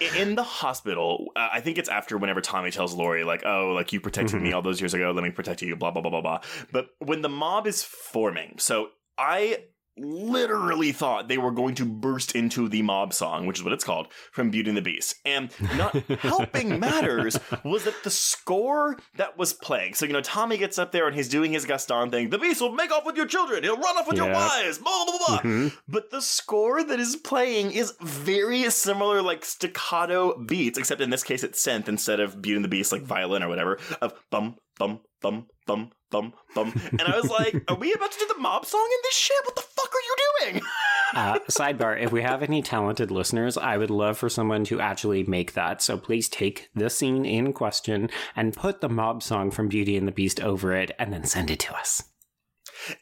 in 0.16 0.36
the 0.36 0.42
hospital, 0.42 1.26
uh, 1.36 1.48
I 1.52 1.60
think 1.60 1.76
it's 1.76 1.90
after 1.90 2.16
whenever 2.16 2.40
Tommy 2.40 2.70
tells 2.70 2.94
Laurie, 2.94 3.24
like, 3.24 3.44
"Oh, 3.44 3.72
like 3.74 3.92
you 3.92 4.00
protected 4.00 4.40
me 4.40 4.52
all 4.52 4.62
those 4.62 4.80
years 4.80 4.94
ago. 4.94 5.12
Let 5.12 5.22
me 5.22 5.30
protect 5.30 5.60
you." 5.60 5.76
Blah 5.76 5.90
blah 5.90 6.00
blah 6.00 6.10
blah 6.10 6.22
blah. 6.22 6.40
But 6.72 6.88
when 6.98 7.20
the 7.20 7.28
mob 7.28 7.66
is 7.66 7.82
forming, 7.82 8.56
so 8.58 8.88
I 9.18 9.64
literally 9.98 10.92
thought 10.92 11.28
they 11.28 11.38
were 11.38 11.50
going 11.50 11.74
to 11.76 11.84
burst 11.84 12.34
into 12.34 12.68
the 12.68 12.82
mob 12.82 13.12
song, 13.12 13.46
which 13.46 13.58
is 13.58 13.64
what 13.64 13.72
it's 13.72 13.84
called, 13.84 14.08
from 14.32 14.50
Beauty 14.50 14.70
and 14.70 14.76
the 14.76 14.82
Beast. 14.82 15.14
And 15.24 15.50
not 15.76 15.94
helping 16.20 16.78
matters 16.80 17.38
was 17.64 17.84
that 17.84 18.02
the 18.04 18.10
score 18.10 18.96
that 19.16 19.38
was 19.38 19.52
playing. 19.52 19.94
So, 19.94 20.06
you 20.06 20.12
know, 20.12 20.20
Tommy 20.20 20.58
gets 20.58 20.78
up 20.78 20.92
there 20.92 21.06
and 21.06 21.16
he's 21.16 21.28
doing 21.28 21.52
his 21.52 21.64
Gaston 21.64 22.10
thing. 22.10 22.30
The 22.30 22.38
Beast 22.38 22.60
will 22.60 22.72
make 22.72 22.92
off 22.92 23.06
with 23.06 23.16
your 23.16 23.26
children. 23.26 23.62
He'll 23.62 23.76
run 23.76 23.96
off 23.96 24.06
with 24.06 24.16
your 24.16 24.30
wives. 24.30 24.78
Blah, 24.78 25.04
blah, 25.04 25.18
blah, 25.18 25.26
blah. 25.26 25.38
Mhm. 25.50 25.72
But 25.88 26.10
the 26.10 26.20
score 26.22 26.82
that 26.82 27.00
is 27.00 27.16
playing 27.16 27.72
is 27.72 27.94
very 28.00 28.68
similar, 28.70 29.22
like 29.22 29.44
staccato 29.44 30.38
beats, 30.44 30.78
except 30.78 31.00
in 31.00 31.10
this 31.10 31.22
case 31.24 31.42
it's 31.42 31.64
synth 31.64 31.88
instead 31.88 32.20
of 32.20 32.40
Beauty 32.42 32.56
and 32.56 32.64
the 32.64 32.68
Beast, 32.68 32.92
like 32.92 33.02
violin 33.02 33.42
or 33.42 33.48
whatever, 33.48 33.78
of 34.00 34.12
bum, 34.30 34.56
bum, 34.78 35.00
bum, 35.22 35.46
bum, 35.66 35.90
bum, 36.10 36.32
bum. 36.54 36.72
And 36.92 37.02
I 37.02 37.16
was 37.16 37.30
like, 37.30 37.62
are 37.68 37.76
we 37.76 37.92
about 37.92 38.12
to 38.12 38.18
do 38.18 38.26
the 38.28 38.40
mob 38.40 38.64
song 38.64 38.88
in 38.90 38.98
this 39.02 39.14
shit? 39.14 39.36
What 39.44 39.56
the 39.56 39.62
fuck 39.62 39.90
are 39.92 40.48
you 40.48 40.52
doing? 40.52 40.62
Uh, 41.14 41.38
sidebar: 41.48 42.02
If 42.02 42.10
we 42.10 42.22
have 42.22 42.42
any 42.42 42.62
talented 42.62 43.12
listeners, 43.12 43.56
I 43.56 43.76
would 43.76 43.90
love 43.90 44.18
for 44.18 44.28
someone 44.28 44.64
to 44.64 44.80
actually 44.80 45.22
make 45.22 45.52
that. 45.52 45.80
So 45.80 45.96
please 45.96 46.28
take 46.28 46.68
the 46.74 46.90
scene 46.90 47.24
in 47.24 47.52
question 47.52 48.10
and 48.34 48.52
put 48.52 48.80
the 48.80 48.88
mob 48.88 49.22
song 49.22 49.52
from 49.52 49.68
Beauty 49.68 49.96
and 49.96 50.06
the 50.06 50.12
Beast 50.12 50.40
over 50.40 50.74
it, 50.74 50.90
and 50.98 51.12
then 51.12 51.24
send 51.24 51.48
it 51.48 51.60
to 51.60 51.76
us. 51.76 52.02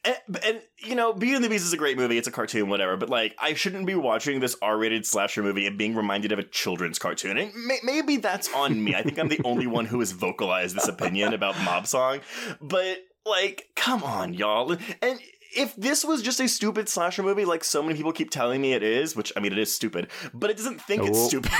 And, 0.04 0.16
and 0.44 0.62
you 0.78 0.94
know, 0.94 1.12
Beauty 1.12 1.34
and 1.36 1.44
the 1.44 1.48
Beast 1.48 1.64
is 1.64 1.72
a 1.72 1.76
great 1.76 1.96
movie. 1.96 2.18
It's 2.18 2.28
a 2.28 2.32
cartoon, 2.32 2.68
whatever. 2.68 2.96
But 2.96 3.10
like, 3.10 3.34
I 3.38 3.54
shouldn't 3.54 3.86
be 3.86 3.94
watching 3.94 4.40
this 4.40 4.56
R-rated 4.62 5.06
slasher 5.06 5.42
movie 5.42 5.66
and 5.66 5.76
being 5.78 5.94
reminded 5.94 6.32
of 6.32 6.38
a 6.38 6.42
children's 6.44 6.98
cartoon. 6.98 7.36
And 7.38 7.52
may- 7.66 7.80
maybe 7.82 8.16
that's 8.18 8.52
on 8.54 8.82
me. 8.82 8.94
I 8.94 9.02
think 9.02 9.18
I'm 9.18 9.28
the 9.28 9.40
only 9.44 9.66
one 9.66 9.84
who 9.86 10.00
has 10.00 10.12
vocalized 10.12 10.76
this 10.76 10.88
opinion 10.88 11.34
about 11.34 11.58
Mob 11.64 11.86
Song. 11.86 12.20
But 12.60 12.98
like, 13.26 13.68
come 13.76 14.02
on, 14.02 14.34
y'all. 14.34 14.76
And 15.02 15.18
if 15.56 15.74
this 15.76 16.04
was 16.04 16.20
just 16.22 16.40
a 16.40 16.48
stupid 16.48 16.88
slasher 16.88 17.22
movie, 17.22 17.44
like 17.44 17.64
so 17.64 17.82
many 17.82 17.94
people 17.96 18.12
keep 18.12 18.30
telling 18.30 18.60
me 18.60 18.72
it 18.72 18.82
is, 18.82 19.14
which 19.16 19.32
I 19.36 19.40
mean, 19.40 19.52
it 19.52 19.58
is 19.58 19.74
stupid, 19.74 20.08
but 20.32 20.50
it 20.50 20.56
doesn't 20.56 20.80
think 20.82 21.04
it's 21.04 21.18
Oh. 21.18 21.28
stupid. 21.28 21.52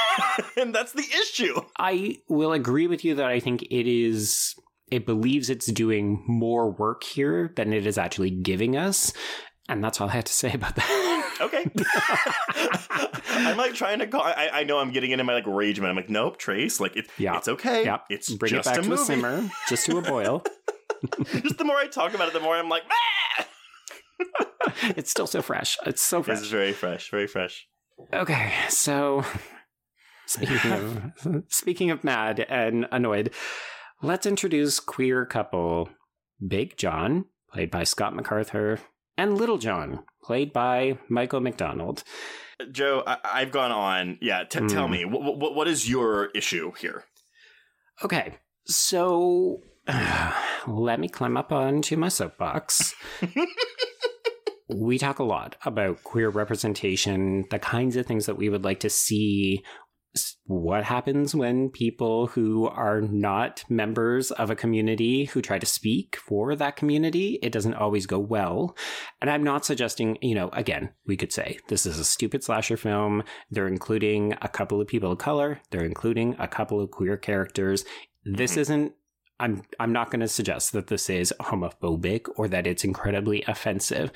and 0.56 0.74
that's 0.74 0.92
the 0.92 1.04
issue. 1.22 1.60
I 1.78 2.18
will 2.28 2.52
agree 2.52 2.86
with 2.86 3.04
you 3.04 3.14
that 3.16 3.26
I 3.26 3.38
think 3.40 3.62
it 3.62 3.86
is. 3.88 4.54
It 4.90 5.04
believes 5.06 5.50
it's 5.50 5.66
doing 5.66 6.22
more 6.28 6.70
work 6.70 7.02
here 7.04 7.52
than 7.56 7.72
it 7.72 7.86
is 7.86 7.98
actually 7.98 8.30
giving 8.30 8.76
us. 8.76 9.12
And 9.68 9.82
that's 9.82 10.00
all 10.00 10.08
I 10.08 10.12
have 10.12 10.24
to 10.24 10.32
say 10.32 10.52
about 10.54 10.76
that. 10.76 11.36
Okay. 11.40 11.68
I'm 13.28 13.56
like 13.56 13.74
trying 13.74 13.98
to 13.98 14.06
call. 14.06 14.22
I, 14.22 14.48
I 14.52 14.64
know 14.64 14.78
I'm 14.78 14.92
getting 14.92 15.10
into 15.10 15.24
my 15.24 15.34
like 15.34 15.46
rage, 15.46 15.80
man. 15.80 15.90
I'm 15.90 15.96
like, 15.96 16.08
nope, 16.08 16.38
Trace. 16.38 16.80
Like 16.80 16.96
it, 16.96 17.06
Yeah. 17.18 17.36
it's 17.36 17.48
okay. 17.48 17.84
Yep. 17.84 18.04
It's 18.10 18.32
Bring 18.32 18.50
just 18.50 18.66
it 18.68 18.70
back 18.70 18.78
a 18.78 18.82
to 18.82 18.88
movie. 18.88 19.02
a 19.02 19.04
simmer, 19.04 19.50
just 19.68 19.86
to 19.86 19.98
a 19.98 20.02
boil. 20.02 20.44
just 21.42 21.58
the 21.58 21.64
more 21.64 21.76
I 21.76 21.88
talk 21.88 22.14
about 22.14 22.28
it, 22.28 22.34
the 22.34 22.40
more 22.40 22.54
I'm 22.56 22.68
like, 22.68 22.84
ah! 22.90 23.46
it's 24.96 25.10
still 25.10 25.26
so 25.26 25.42
fresh. 25.42 25.76
It's 25.84 26.00
so 26.02 26.22
fresh. 26.22 26.46
very 26.48 26.72
fresh, 26.72 27.10
very 27.10 27.26
fresh. 27.26 27.66
Okay, 28.14 28.52
so 28.68 29.24
speaking 30.26 30.72
of 30.72 31.44
speaking 31.48 31.90
of 31.90 32.02
mad 32.04 32.40
and 32.48 32.86
annoyed, 32.92 33.32
let's 34.02 34.26
introduce 34.26 34.80
queer 34.80 35.24
couple 35.26 35.88
Big 36.46 36.76
John, 36.76 37.26
played 37.52 37.70
by 37.70 37.84
Scott 37.84 38.14
MacArthur, 38.14 38.78
and 39.16 39.36
Little 39.38 39.58
John, 39.58 40.04
played 40.22 40.52
by 40.52 40.98
Michael 41.08 41.40
McDonald. 41.40 42.02
Joe, 42.72 43.02
I, 43.06 43.18
I've 43.24 43.52
gone 43.52 43.72
on. 43.72 44.18
Yeah, 44.20 44.44
t- 44.44 44.66
tell 44.66 44.86
Hmm. 44.86 44.92
me 44.92 45.04
what, 45.04 45.38
what 45.38 45.54
what 45.54 45.68
is 45.68 45.88
your 45.88 46.26
issue 46.34 46.72
here? 46.78 47.04
Okay, 48.04 48.34
so 48.66 49.60
let 50.66 51.00
me 51.00 51.08
climb 51.08 51.36
up 51.36 51.52
onto 51.52 51.96
my 51.96 52.08
soapbox. 52.08 52.94
we 54.68 54.98
talk 54.98 55.18
a 55.18 55.24
lot 55.24 55.56
about 55.64 56.02
queer 56.02 56.28
representation, 56.28 57.44
the 57.50 57.58
kinds 57.58 57.96
of 57.96 58.04
things 58.04 58.26
that 58.26 58.36
we 58.36 58.48
would 58.48 58.64
like 58.64 58.80
to 58.80 58.90
see. 58.90 59.64
What 60.44 60.84
happens 60.84 61.34
when 61.34 61.70
people 61.70 62.28
who 62.28 62.66
are 62.66 63.00
not 63.00 63.64
members 63.68 64.30
of 64.30 64.50
a 64.50 64.56
community 64.56 65.24
who 65.24 65.42
try 65.42 65.58
to 65.58 65.66
speak 65.66 66.16
for 66.16 66.54
that 66.56 66.76
community? 66.76 67.38
It 67.42 67.52
doesn't 67.52 67.74
always 67.74 68.06
go 68.06 68.18
well. 68.18 68.76
And 69.20 69.30
I'm 69.30 69.42
not 69.42 69.64
suggesting, 69.64 70.18
you 70.22 70.34
know, 70.34 70.48
again, 70.52 70.90
we 71.06 71.16
could 71.16 71.32
say 71.32 71.58
this 71.68 71.86
is 71.86 71.98
a 71.98 72.04
stupid 72.04 72.44
slasher 72.44 72.76
film. 72.76 73.22
They're 73.50 73.68
including 73.68 74.34
a 74.40 74.48
couple 74.48 74.80
of 74.80 74.86
people 74.88 75.12
of 75.12 75.18
color, 75.18 75.60
they're 75.70 75.84
including 75.84 76.36
a 76.38 76.48
couple 76.48 76.80
of 76.80 76.90
queer 76.90 77.16
characters. 77.16 77.84
This 78.24 78.54
Mhm. 78.54 78.58
isn't 78.58 78.92
I'm 79.38 79.62
I'm 79.78 79.92
not 79.92 80.10
going 80.10 80.20
to 80.20 80.28
suggest 80.28 80.72
that 80.72 80.86
this 80.86 81.10
is 81.10 81.32
homophobic 81.40 82.26
or 82.36 82.48
that 82.48 82.66
it's 82.66 82.84
incredibly 82.84 83.42
offensive, 83.46 84.10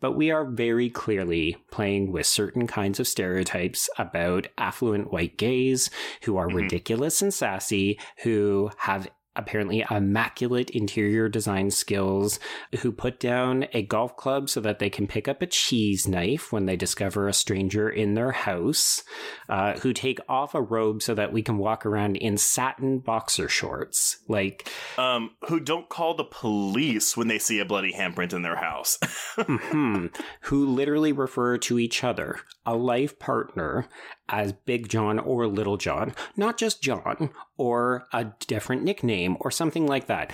but 0.00 0.12
we 0.12 0.30
are 0.30 0.44
very 0.44 0.88
clearly 0.88 1.56
playing 1.70 2.10
with 2.10 2.26
certain 2.26 2.66
kinds 2.66 2.98
of 2.98 3.06
stereotypes 3.06 3.88
about 3.98 4.48
affluent 4.58 5.12
white 5.12 5.36
gays 5.36 5.90
who 6.24 6.36
are 6.36 6.48
Mhm. 6.48 6.54
ridiculous 6.62 7.20
and 7.22 7.34
sassy, 7.34 7.98
who 8.22 8.70
have 8.78 9.08
apparently 9.36 9.84
immaculate 9.90 10.70
interior 10.70 11.28
design 11.28 11.70
skills, 11.70 12.38
who 12.80 12.92
put 12.92 13.18
down 13.20 13.66
a 13.72 13.82
golf 13.82 14.16
club 14.16 14.48
so 14.48 14.60
that 14.60 14.78
they 14.78 14.90
can 14.90 15.06
pick 15.06 15.28
up 15.28 15.42
a 15.42 15.46
cheese 15.46 16.06
knife 16.06 16.52
when 16.52 16.66
they 16.66 16.76
discover 16.76 17.28
a 17.28 17.32
stranger 17.32 17.88
in 17.88 18.14
their 18.14 18.32
house, 18.32 19.02
uh, 19.48 19.74
who 19.80 19.92
take 19.92 20.18
off 20.28 20.54
a 20.54 20.60
robe 20.62 21.02
so 21.02 21.14
that 21.14 21.32
we 21.32 21.42
can 21.42 21.58
walk 21.58 21.86
around 21.86 22.16
in 22.16 22.36
satin 22.36 22.98
boxer 22.98 23.48
shorts. 23.48 24.18
Like, 24.28 24.68
Um, 24.98 25.30
who 25.48 25.60
don't 25.60 25.88
call 25.88 26.14
the 26.14 26.24
police 26.24 27.16
when 27.16 27.28
they 27.28 27.38
see 27.38 27.58
a 27.58 27.64
bloody 27.64 27.92
handprint 27.92 28.32
in 28.32 28.42
their 28.42 28.56
house? 28.56 28.98
hmm, 29.38 30.06
who 30.42 30.66
literally 30.66 31.12
refer 31.12 31.58
to 31.58 31.78
each 31.78 32.04
other, 32.04 32.40
a 32.66 32.76
life 32.76 33.18
partner, 33.18 33.88
as 34.28 34.52
Big 34.52 34.88
John 34.88 35.18
or 35.18 35.46
Little 35.46 35.76
John, 35.76 36.14
not 36.36 36.56
just 36.58 36.82
John, 36.82 37.30
or 37.56 38.06
a 38.12 38.26
different 38.46 38.82
nickname 38.82 39.36
or 39.40 39.50
something 39.50 39.86
like 39.86 40.06
that. 40.06 40.32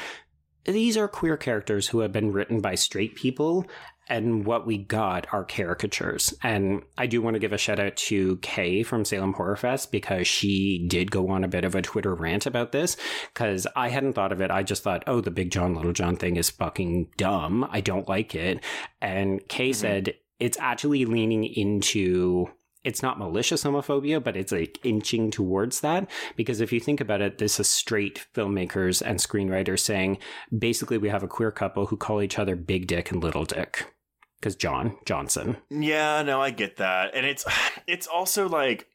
These 0.64 0.96
are 0.98 1.08
queer 1.08 1.36
characters 1.38 1.88
who 1.88 2.00
have 2.00 2.12
been 2.12 2.32
written 2.32 2.60
by 2.60 2.74
straight 2.74 3.14
people, 3.14 3.64
and 4.10 4.44
what 4.44 4.66
we 4.66 4.76
got 4.78 5.26
are 5.32 5.44
caricatures. 5.44 6.34
And 6.42 6.82
I 6.98 7.06
do 7.06 7.22
want 7.22 7.34
to 7.34 7.40
give 7.40 7.52
a 7.52 7.58
shout 7.58 7.78
out 7.80 7.96
to 7.96 8.36
Kay 8.38 8.82
from 8.82 9.04
Salem 9.04 9.32
Horror 9.34 9.56
Fest 9.56 9.90
because 9.92 10.26
she 10.26 10.86
did 10.88 11.10
go 11.10 11.28
on 11.28 11.42
a 11.44 11.48
bit 11.48 11.64
of 11.64 11.74
a 11.74 11.82
Twitter 11.82 12.14
rant 12.14 12.44
about 12.46 12.72
this 12.72 12.96
because 13.32 13.66
I 13.76 13.88
hadn't 13.88 14.12
thought 14.14 14.32
of 14.32 14.40
it. 14.42 14.50
I 14.50 14.62
just 14.62 14.82
thought, 14.82 15.04
oh, 15.06 15.20
the 15.20 15.30
Big 15.30 15.50
John, 15.50 15.74
Little 15.74 15.92
John 15.92 16.16
thing 16.16 16.36
is 16.36 16.50
fucking 16.50 17.10
dumb. 17.16 17.66
I 17.70 17.80
don't 17.80 18.08
like 18.08 18.34
it. 18.34 18.62
And 19.00 19.46
Kay 19.48 19.70
Mhm. 19.70 19.74
said 19.74 20.14
it's 20.38 20.58
actually 20.58 21.04
leaning 21.04 21.44
into 21.44 22.46
it's 22.84 23.02
not 23.02 23.18
malicious 23.18 23.64
homophobia, 23.64 24.22
but 24.22 24.36
it's 24.36 24.52
like 24.52 24.78
inching 24.84 25.30
towards 25.30 25.80
that. 25.80 26.08
Because 26.36 26.60
if 26.60 26.72
you 26.72 26.80
think 26.80 27.00
about 27.00 27.20
it, 27.20 27.38
this 27.38 27.58
is 27.58 27.68
straight 27.68 28.26
filmmakers 28.34 29.02
and 29.04 29.18
screenwriters 29.18 29.80
saying 29.80 30.18
basically 30.56 30.98
we 30.98 31.08
have 31.08 31.22
a 31.22 31.28
queer 31.28 31.50
couple 31.50 31.86
who 31.86 31.96
call 31.96 32.22
each 32.22 32.38
other 32.38 32.56
Big 32.56 32.86
Dick 32.86 33.10
and 33.10 33.22
Little 33.22 33.44
Dick. 33.44 33.92
Because 34.40 34.54
John 34.54 34.96
Johnson. 35.04 35.56
Yeah, 35.68 36.22
no, 36.22 36.40
I 36.40 36.50
get 36.50 36.76
that, 36.76 37.10
and 37.14 37.26
it's 37.26 37.44
it's 37.86 38.06
also 38.06 38.48
like. 38.48 38.86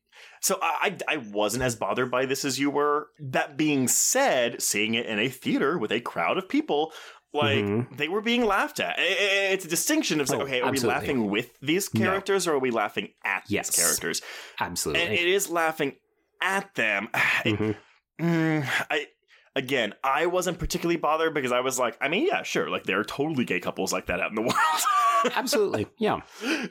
So 0.41 0.59
I, 0.61 0.97
I 1.07 1.17
wasn't 1.17 1.63
as 1.63 1.77
bothered 1.77 2.11
by 2.11 2.25
this 2.25 2.43
as 2.43 2.59
you 2.59 2.69
were. 2.69 3.07
That 3.17 3.55
being 3.55 3.87
said, 3.87 4.61
seeing 4.61 4.93
it 4.93 5.05
in 5.05 5.17
a 5.17 5.29
theater 5.29 5.77
with 5.77 5.91
a 5.91 6.01
crowd 6.01 6.37
of 6.37 6.49
people, 6.49 6.91
like 7.33 7.65
Mhm. 7.65 7.97
they 7.97 8.07
were 8.07 8.21
being 8.21 8.45
laughed 8.45 8.79
at. 8.79 8.97
I- 8.97 9.01
I- 9.01 9.51
It's 9.53 9.65
a 9.65 9.67
distinction 9.69 10.21
of 10.21 10.29
like, 10.29 10.39
Oh, 10.39 10.43
okay, 10.43 10.61
are 10.61 10.69
absolutely. 10.69 10.87
we 10.87 10.93
laughing 10.93 11.29
with 11.29 11.59
these 11.61 11.93
No. 11.93 12.05
characters 12.05 12.47
or 12.47 12.53
are 12.53 12.59
we 12.59 12.71
laughing 12.71 13.09
at 13.25 13.43
Yes. 13.47 13.69
these 13.75 13.83
characters? 13.83 14.21
Absolutely. 14.59 15.03
And 15.03 15.13
it 15.13 15.27
is 15.27 15.49
laughing 15.49 15.95
at 16.41 16.73
them. 16.75 17.09
It- 17.45 17.57
Mhm. 17.59 17.75
Mm, 18.21 18.67
I 18.91 19.07
again, 19.55 19.93
I 20.03 20.25
wasn't 20.27 20.57
particularly 20.59 20.97
bothered 20.97 21.33
because 21.33 21.51
I 21.51 21.59
was 21.59 21.77
like, 21.77 21.95
I 22.01 22.07
mean, 22.07 22.25
yeah, 22.27 22.41
sure, 22.43 22.69
like 22.69 22.83
there 22.85 22.99
are 22.99 23.03
totally 23.03 23.45
gay 23.45 23.59
couples 23.59 23.91
like 23.93 24.07
that 24.07 24.19
out 24.19 24.29
in 24.29 24.35
the 24.35 24.41
world. 25.23 25.33
Absolutely. 25.35 25.87
Yeah. 25.97 26.21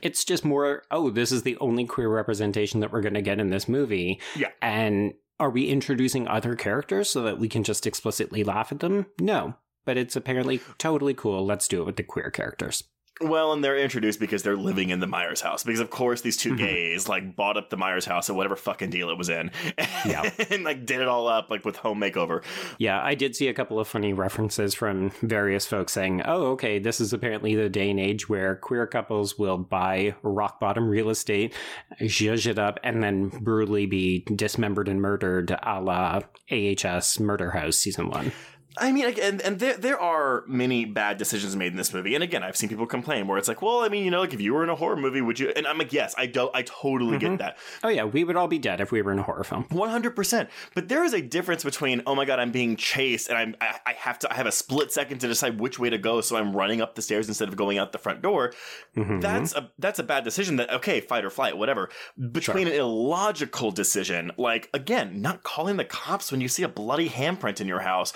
It's 0.02 0.24
just 0.24 0.44
more, 0.44 0.82
oh, 0.90 1.10
this 1.10 1.32
is 1.32 1.42
the 1.42 1.56
only 1.58 1.84
queer 1.86 2.08
representation 2.08 2.80
that 2.80 2.92
we're 2.92 3.00
going 3.00 3.14
to 3.14 3.22
get 3.22 3.38
in 3.40 3.50
this 3.50 3.68
movie. 3.68 4.20
Yeah. 4.36 4.48
And 4.60 5.14
are 5.40 5.50
we 5.50 5.66
introducing 5.68 6.28
other 6.28 6.54
characters 6.54 7.08
so 7.08 7.22
that 7.22 7.38
we 7.38 7.48
can 7.48 7.62
just 7.64 7.86
explicitly 7.86 8.44
laugh 8.44 8.70
at 8.72 8.80
them? 8.80 9.06
No. 9.20 9.54
But 9.84 9.96
it's 9.96 10.16
apparently 10.16 10.60
totally 10.78 11.14
cool. 11.14 11.44
Let's 11.44 11.68
do 11.68 11.82
it 11.82 11.86
with 11.86 11.96
the 11.96 12.02
queer 12.04 12.30
characters. 12.30 12.84
Well, 13.20 13.52
and 13.52 13.62
they're 13.62 13.78
introduced 13.78 14.18
because 14.18 14.42
they're 14.42 14.56
living 14.56 14.88
in 14.90 14.98
the 14.98 15.06
Myers 15.06 15.42
house. 15.42 15.62
Because 15.62 15.78
of 15.80 15.90
course 15.90 16.22
these 16.22 16.36
2 16.38 16.54
Mhm. 16.54 16.58
gays 16.58 17.08
like 17.08 17.36
bought 17.36 17.56
up 17.56 17.68
the 17.70 17.76
Myers 17.76 18.04
house 18.06 18.28
at 18.30 18.34
whatever 18.34 18.56
fucking 18.56 18.90
deal 18.90 19.10
it 19.10 19.18
was 19.18 19.28
in. 19.28 19.50
Yeah. 20.06 20.28
and 20.50 20.64
like 20.64 20.84
did 20.86 21.00
it 21.00 21.06
all 21.06 21.28
up 21.28 21.48
like 21.50 21.64
with 21.64 21.76
home 21.76 22.00
makeover. 22.00 22.42
Yeah, 22.78 23.00
I 23.00 23.14
did 23.14 23.36
see 23.36 23.46
a 23.48 23.54
couple 23.54 23.78
of 23.78 23.86
funny 23.86 24.12
references 24.12 24.74
from 24.74 25.10
various 25.20 25.66
folks 25.66 25.92
saying, 25.92 26.22
oh, 26.24 26.46
okay, 26.52 26.80
this 26.80 27.00
is 27.00 27.12
apparently 27.12 27.54
the 27.54 27.68
day 27.68 27.90
and 27.90 28.00
age 28.00 28.28
where 28.28 28.56
queer 28.56 28.86
couples 28.88 29.38
will 29.38 29.58
buy 29.58 30.16
rock 30.22 30.58
bottom 30.58 30.88
real 30.88 31.10
estate, 31.10 31.54
zhuzh 32.00 32.46
it 32.46 32.58
up, 32.58 32.80
and 32.82 33.04
then 33.04 33.28
brutally 33.28 33.86
be 33.86 34.24
dismembered 34.34 34.88
and 34.88 35.00
murdered 35.00 35.50
a 35.62 35.80
la 35.80 36.22
AHS 36.50 37.20
Murder 37.20 37.50
House 37.52 37.76
season 37.76 38.08
one. 38.08 38.32
I 38.78 38.90
mean, 38.92 39.14
and, 39.20 39.40
and 39.42 39.58
there 39.58 39.76
there 39.76 40.00
are 40.00 40.44
many 40.46 40.84
bad 40.84 41.18
decisions 41.18 41.54
made 41.56 41.72
in 41.72 41.76
this 41.76 41.92
movie. 41.92 42.14
And 42.14 42.24
again, 42.24 42.42
I've 42.42 42.56
seen 42.56 42.68
people 42.68 42.86
complain 42.86 43.26
where 43.26 43.36
it's 43.38 43.48
like, 43.48 43.60
well, 43.62 43.80
I 43.80 43.88
mean, 43.88 44.04
you 44.04 44.10
know, 44.10 44.20
like 44.20 44.32
if 44.32 44.40
you 44.40 44.54
were 44.54 44.62
in 44.62 44.70
a 44.70 44.74
horror 44.74 44.96
movie, 44.96 45.20
would 45.20 45.38
you? 45.38 45.50
And 45.54 45.66
I'm 45.66 45.78
like, 45.78 45.92
yes, 45.92 46.14
I 46.16 46.26
don't, 46.26 46.54
I 46.54 46.62
totally 46.62 47.18
get 47.18 47.32
Mhm. 47.32 47.38
that. 47.38 47.58
Oh, 47.84 47.88
yeah, 47.88 48.04
we 48.04 48.24
would 48.24 48.36
all 48.36 48.48
be 48.48 48.58
dead 48.58 48.80
if 48.80 48.90
we 48.90 49.02
were 49.02 49.12
in 49.12 49.18
a 49.18 49.22
horror 49.22 49.44
film. 49.44 49.66
One 49.70 49.90
hundred 49.90 50.16
percent. 50.16 50.48
But 50.74 50.88
there 50.88 51.04
is 51.04 51.12
a 51.12 51.20
difference 51.20 51.64
between 51.64 52.02
oh 52.06 52.14
my 52.14 52.24
god, 52.24 52.38
I'm 52.38 52.50
being 52.52 52.76
chased, 52.76 53.28
and 53.28 53.36
I'm 53.38 53.56
I, 53.60 53.78
I 53.86 53.92
have 53.92 54.18
to 54.20 54.32
I 54.32 54.36
have 54.36 54.46
a 54.46 54.52
split 54.52 54.90
second 54.92 55.18
to 55.18 55.28
decide 55.28 55.60
which 55.60 55.78
way 55.78 55.90
to 55.90 55.98
go, 55.98 56.20
so 56.20 56.36
I'm 56.36 56.56
running 56.56 56.80
up 56.80 56.94
the 56.94 57.02
stairs 57.02 57.28
instead 57.28 57.48
of 57.48 57.56
going 57.56 57.78
out 57.78 57.92
the 57.92 57.98
front 57.98 58.22
door. 58.22 58.52
Mhm. 58.96 59.20
That's 59.20 59.54
a 59.54 59.70
that's 59.78 59.98
a 59.98 60.02
bad 60.02 60.24
decision. 60.24 60.56
That 60.56 60.70
okay, 60.72 61.00
fight 61.00 61.24
or 61.24 61.30
flight, 61.30 61.56
whatever. 61.58 61.90
Between 62.32 62.68
an 62.68 62.74
illogical 62.74 63.70
decision, 63.70 64.32
like 64.38 64.70
again, 64.72 65.20
not 65.20 65.42
calling 65.42 65.76
the 65.76 65.84
cops 65.84 66.32
when 66.32 66.40
you 66.40 66.48
see 66.48 66.62
a 66.62 66.68
bloody 66.68 67.08
handprint 67.10 67.60
in 67.60 67.66
your 67.68 67.80
house, 67.80 68.12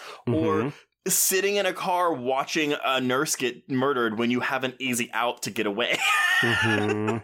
or 0.47 0.63
Mhm. 0.63 0.73
sitting 1.09 1.57
in 1.57 1.67
a 1.67 1.73
car 1.73 2.13
watching 2.13 2.75
a 2.85 3.01
nurse 3.01 3.37
get 3.37 3.69
murdered 3.71 4.19
when 4.19 4.31
you 4.31 4.41
have 4.41 4.65
an 4.65 4.75
easy 4.79 5.11
out 5.13 5.43
to 5.43 5.51
get 5.51 5.67
away. 5.67 5.99
Mhm. 6.41 7.23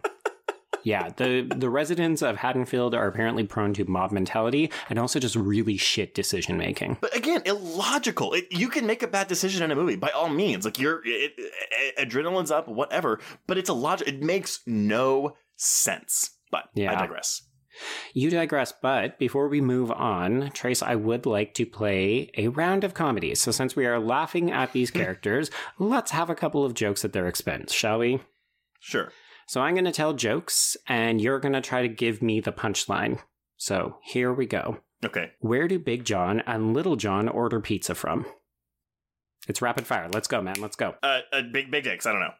Yeah, 0.85 1.11
the 1.17 1.43
the 1.57 1.71
residents 1.71 2.23
of 2.23 2.37
Haddonfield 2.39 2.93
are 2.93 3.07
apparently 3.07 3.45
prone 3.45 3.73
to 3.75 3.85
mob 3.85 4.11
mentality 4.11 4.69
and 4.91 4.99
also 4.99 5.21
just 5.21 5.37
really 5.37 5.77
shit 5.77 6.13
decision 6.13 6.57
making. 6.57 6.97
But 7.01 7.17
again, 7.17 7.43
illogical. 7.47 8.33
It, 8.33 8.49
you 8.51 8.69
can 8.69 8.85
make 8.85 9.01
a 9.05 9.07
bad 9.07 9.29
decision 9.29 9.63
in 9.63 9.71
a 9.71 9.77
movie 9.77 9.95
by 9.95 10.09
all 10.11 10.29
means. 10.29 10.65
Like 10.65 10.79
it, 10.81 11.33
adrenaline's 11.99 12.51
up, 12.51 12.67
whatever. 12.67 13.21
But 13.47 13.59
it's 13.59 13.69
a 13.69 13.75
logic. 13.75 14.09
It 14.09 14.23
makes 14.23 14.61
no 14.67 15.37
sense. 15.57 16.31
But 16.51 16.65
I 16.77 16.95
digress. 16.97 17.43
You 18.15 18.31
digress, 18.31 18.73
but 18.73 19.19
before 19.19 19.49
we 19.49 19.61
move 19.61 19.91
on, 19.91 20.51
Trace, 20.53 20.83
I 20.83 20.95
would 20.95 21.27
like 21.27 21.55
to 21.55 21.67
play 21.67 22.31
a 22.37 22.49
round 22.49 22.85
of 22.85 22.95
comedies. 22.95 23.41
So 23.41 23.51
since 23.51 23.75
we 23.75 23.87
are 23.87 23.99
laughing 23.99 24.51
at 24.51 24.73
these 24.73 24.91
characters, 25.01 25.51
let's 25.79 26.11
have 26.11 26.31
a 26.31 26.35
couple 26.35 26.65
of 26.65 26.75
jokes 26.75 27.05
at 27.05 27.13
their 27.13 27.27
expense, 27.27 27.73
shall 27.73 27.99
we? 27.99 28.21
Sure. 28.81 29.13
So 29.47 29.61
I'm 29.61 29.75
going 29.75 29.85
to 29.85 29.93
tell 29.93 30.13
jokes, 30.13 30.77
and 30.87 31.21
you're 31.21 31.41
going 31.41 31.55
to 31.55 31.61
try 31.61 31.83
to 31.83 31.89
give 31.89 32.23
me 32.23 32.41
the 32.41 32.53
punchline. 32.53 33.21
So 33.57 33.99
here 34.03 34.33
we 34.33 34.47
go. 34.47 34.79
Okay. 35.05 35.33
Where 35.41 35.69
do 35.69 35.79
Big 35.79 36.05
John 36.05 36.41
and 36.47 36.75
Little 36.75 36.97
John 36.97 37.29
order 37.29 37.61
pizza 37.61 37.95
from? 37.95 38.25
It's 39.49 39.61
rapid 39.61 39.87
fire. 39.87 40.09
Let's 40.13 40.29
go, 40.29 40.41
man. 40.41 40.61
Let's 40.61 40.77
go. 40.77 40.95
Uh, 41.03 41.21
uh 41.33 41.43
big 41.53 41.71
big 41.71 41.85
dicks. 41.85 42.07
I 42.07 42.13
don't 42.13 42.21
know. 42.21 42.35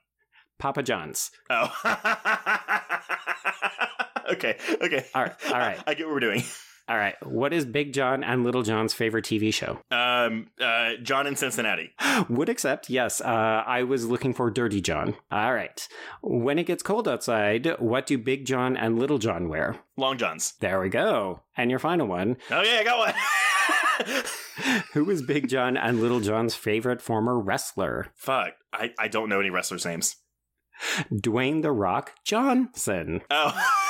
Papa 0.59 0.83
John's. 0.83 1.31
Oh. 1.51 1.73
okay. 4.33 4.57
Okay. 4.81 5.05
All 5.15 5.23
right, 5.23 5.35
all 5.47 5.59
right. 5.59 5.79
I 5.87 5.95
get 5.95 6.07
what 6.07 6.15
we're 6.15 6.21
doing. 6.21 6.43
All 6.89 6.97
right. 6.97 7.15
What 7.25 7.53
is 7.53 7.65
Big 7.65 7.93
John 7.93 8.25
and 8.25 8.43
Little 8.43 8.63
John's 8.63 8.93
favorite 8.93 9.25
TV 9.25 9.55
show? 9.55 9.79
Um. 9.91 10.49
Uh. 10.61 10.95
John 11.03 11.27
in 11.27 11.37
Cincinnati. 11.37 11.93
Would 12.29 12.49
accept, 12.49 12.91
yes. 12.91 13.21
Uh, 13.21 13.63
I 13.67 13.85
was 13.85 14.07
looking 14.07 14.35
for 14.35 14.51
Dirty 14.51 14.81
John. 14.81 15.15
All 15.31 15.55
right. 15.55 15.87
When 16.23 16.59
it 16.59 16.67
gets 16.67 16.83
cold 16.83 17.07
outside, 17.07 17.77
what 17.79 18.07
do 18.07 18.19
Big 18.19 18.45
John 18.47 18.77
and 18.77 18.99
Little 18.99 19.19
John 19.19 19.49
wear? 19.49 19.77
Long 19.97 20.19
Johns. 20.19 20.55
There 20.61 20.81
we 20.81 20.89
go. 20.89 21.41
And 21.57 21.71
your 21.71 21.79
final 21.79 22.09
one. 22.09 22.37
Oh 22.51 22.63
yeah, 22.63 22.79
I 22.81 22.85
got 22.85 22.99
one. 22.99 24.25
Who 24.93 25.09
is 25.09 25.23
Big 25.23 25.49
John 25.49 25.77
and 25.77 26.01
Little 26.01 26.21
John's 26.21 26.55
favorite 26.55 27.01
former 27.01 27.39
wrestler? 27.39 28.09
Fuck. 28.17 28.55
I, 28.73 28.91
I 28.99 29.09
don't 29.09 29.29
know 29.29 29.41
any 29.41 29.51
wrestlers' 29.51 29.87
names. 29.87 30.17
Dwayne 31.13 31.63
The 31.63 31.71
Rock 31.71 32.13
Johnson. 32.25 33.23
Oh. 33.31 33.89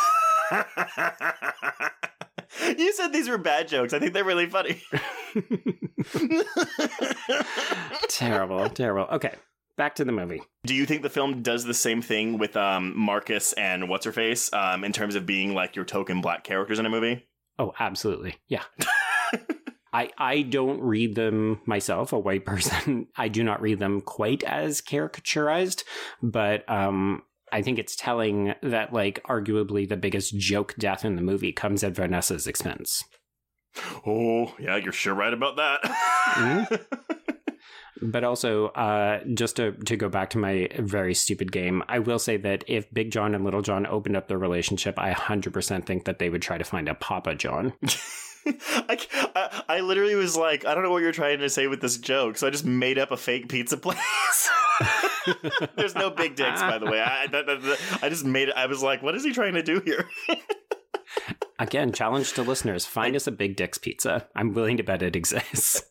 You 2.78 2.92
said 2.92 3.12
these 3.12 3.28
were 3.28 3.38
bad 3.38 3.68
jokes. 3.68 3.92
I 3.92 3.98
think 3.98 4.12
they're 4.12 4.24
really 4.24 4.46
funny. 4.46 4.80
terrible, 8.08 8.68
terrible. 8.70 9.14
Okay, 9.14 9.34
back 9.76 9.94
to 9.96 10.04
the 10.04 10.12
movie. 10.12 10.42
Do 10.64 10.74
you 10.74 10.86
think 10.86 11.02
the 11.02 11.10
film 11.10 11.42
does 11.42 11.64
the 11.64 11.74
same 11.74 12.02
thing 12.02 12.38
with 12.38 12.56
um, 12.56 12.98
Marcus 12.98 13.52
and 13.54 13.88
what's 13.88 14.04
her 14.04 14.12
face 14.12 14.52
um, 14.52 14.84
in 14.84 14.92
terms 14.92 15.14
of 15.14 15.26
being 15.26 15.54
like 15.54 15.76
your 15.76 15.84
token 15.84 16.20
black 16.20 16.44
characters 16.44 16.78
in 16.78 16.86
a 16.86 16.90
movie? 16.90 17.26
Oh, 17.58 17.72
absolutely. 17.78 18.36
Yeah. 18.48 18.64
I, 19.92 20.10
I 20.16 20.42
don't 20.42 20.80
read 20.80 21.14
them 21.14 21.60
myself, 21.66 22.12
a 22.12 22.18
white 22.18 22.46
person. 22.46 23.08
I 23.16 23.28
do 23.28 23.44
not 23.44 23.60
read 23.60 23.78
them 23.78 24.00
quite 24.00 24.42
as 24.42 24.80
caricaturized, 24.80 25.84
but 26.22 26.68
um, 26.70 27.22
I 27.52 27.62
think 27.62 27.78
it's 27.78 27.94
telling 27.94 28.54
that, 28.62 28.92
like, 28.92 29.22
arguably 29.28 29.88
the 29.88 29.96
biggest 29.96 30.36
joke 30.38 30.74
death 30.78 31.04
in 31.04 31.16
the 31.16 31.22
movie 31.22 31.52
comes 31.52 31.84
at 31.84 31.94
Vanessa's 31.94 32.46
expense. 32.46 33.04
Oh, 34.06 34.54
yeah, 34.58 34.76
you're 34.76 34.92
sure 34.92 35.14
right 35.14 35.32
about 35.32 35.56
that. 35.56 35.82
Mhm. 36.34 36.86
But 38.04 38.24
also, 38.24 38.66
uh, 38.68 39.20
just 39.32 39.56
to, 39.56 39.72
to 39.72 39.96
go 39.96 40.08
back 40.08 40.30
to 40.30 40.38
my 40.38 40.68
very 40.78 41.14
stupid 41.14 41.52
game, 41.52 41.84
I 41.88 42.00
will 42.00 42.18
say 42.18 42.36
that 42.38 42.64
if 42.66 42.92
Big 42.92 43.12
John 43.12 43.32
and 43.32 43.44
Little 43.44 43.62
John 43.62 43.86
opened 43.86 44.16
up 44.16 44.26
their 44.26 44.38
relationship, 44.38 44.98
I 44.98 45.12
100% 45.12 45.86
think 45.86 46.04
that 46.06 46.18
they 46.18 46.28
would 46.28 46.42
try 46.42 46.58
to 46.58 46.64
find 46.64 46.88
a 46.88 46.94
Papa 46.96 47.36
John. 47.36 47.74
I, 48.44 48.98
I, 49.36 49.62
I 49.68 49.80
literally 49.80 50.16
was 50.16 50.36
like, 50.36 50.66
I 50.66 50.74
don't 50.74 50.82
know 50.82 50.90
what 50.90 51.02
you're 51.02 51.12
trying 51.12 51.38
to 51.38 51.48
say 51.48 51.68
with 51.68 51.80
this 51.80 51.96
joke, 51.96 52.38
so 52.38 52.48
I 52.48 52.50
just 52.50 52.64
made 52.64 52.98
up 52.98 53.12
a 53.12 53.16
fake 53.16 53.48
pizza 53.48 53.76
place. 53.76 54.50
There's 55.76 55.94
no 55.94 56.10
big 56.10 56.34
dicks, 56.36 56.60
by 56.60 56.78
the 56.78 56.86
way. 56.86 57.00
I, 57.00 57.26
that- 57.28 57.46
that- 57.46 57.80
I 58.02 58.08
just 58.08 58.24
made 58.24 58.48
it. 58.48 58.54
I 58.56 58.66
was 58.66 58.82
like, 58.82 59.02
what 59.02 59.14
is 59.14 59.24
he 59.24 59.32
trying 59.32 59.54
to 59.54 59.62
do 59.62 59.80
here? 59.84 60.08
Again, 61.58 61.92
challenge 61.92 62.32
to 62.34 62.42
listeners 62.42 62.86
find 62.86 63.14
us 63.14 63.26
a 63.26 63.30
Big 63.30 63.56
Dick's 63.56 63.78
Pizza. 63.78 64.26
I'm 64.34 64.52
willing 64.52 64.78
to 64.78 64.82
bet 64.82 65.02
it 65.02 65.14
exists. 65.14 65.84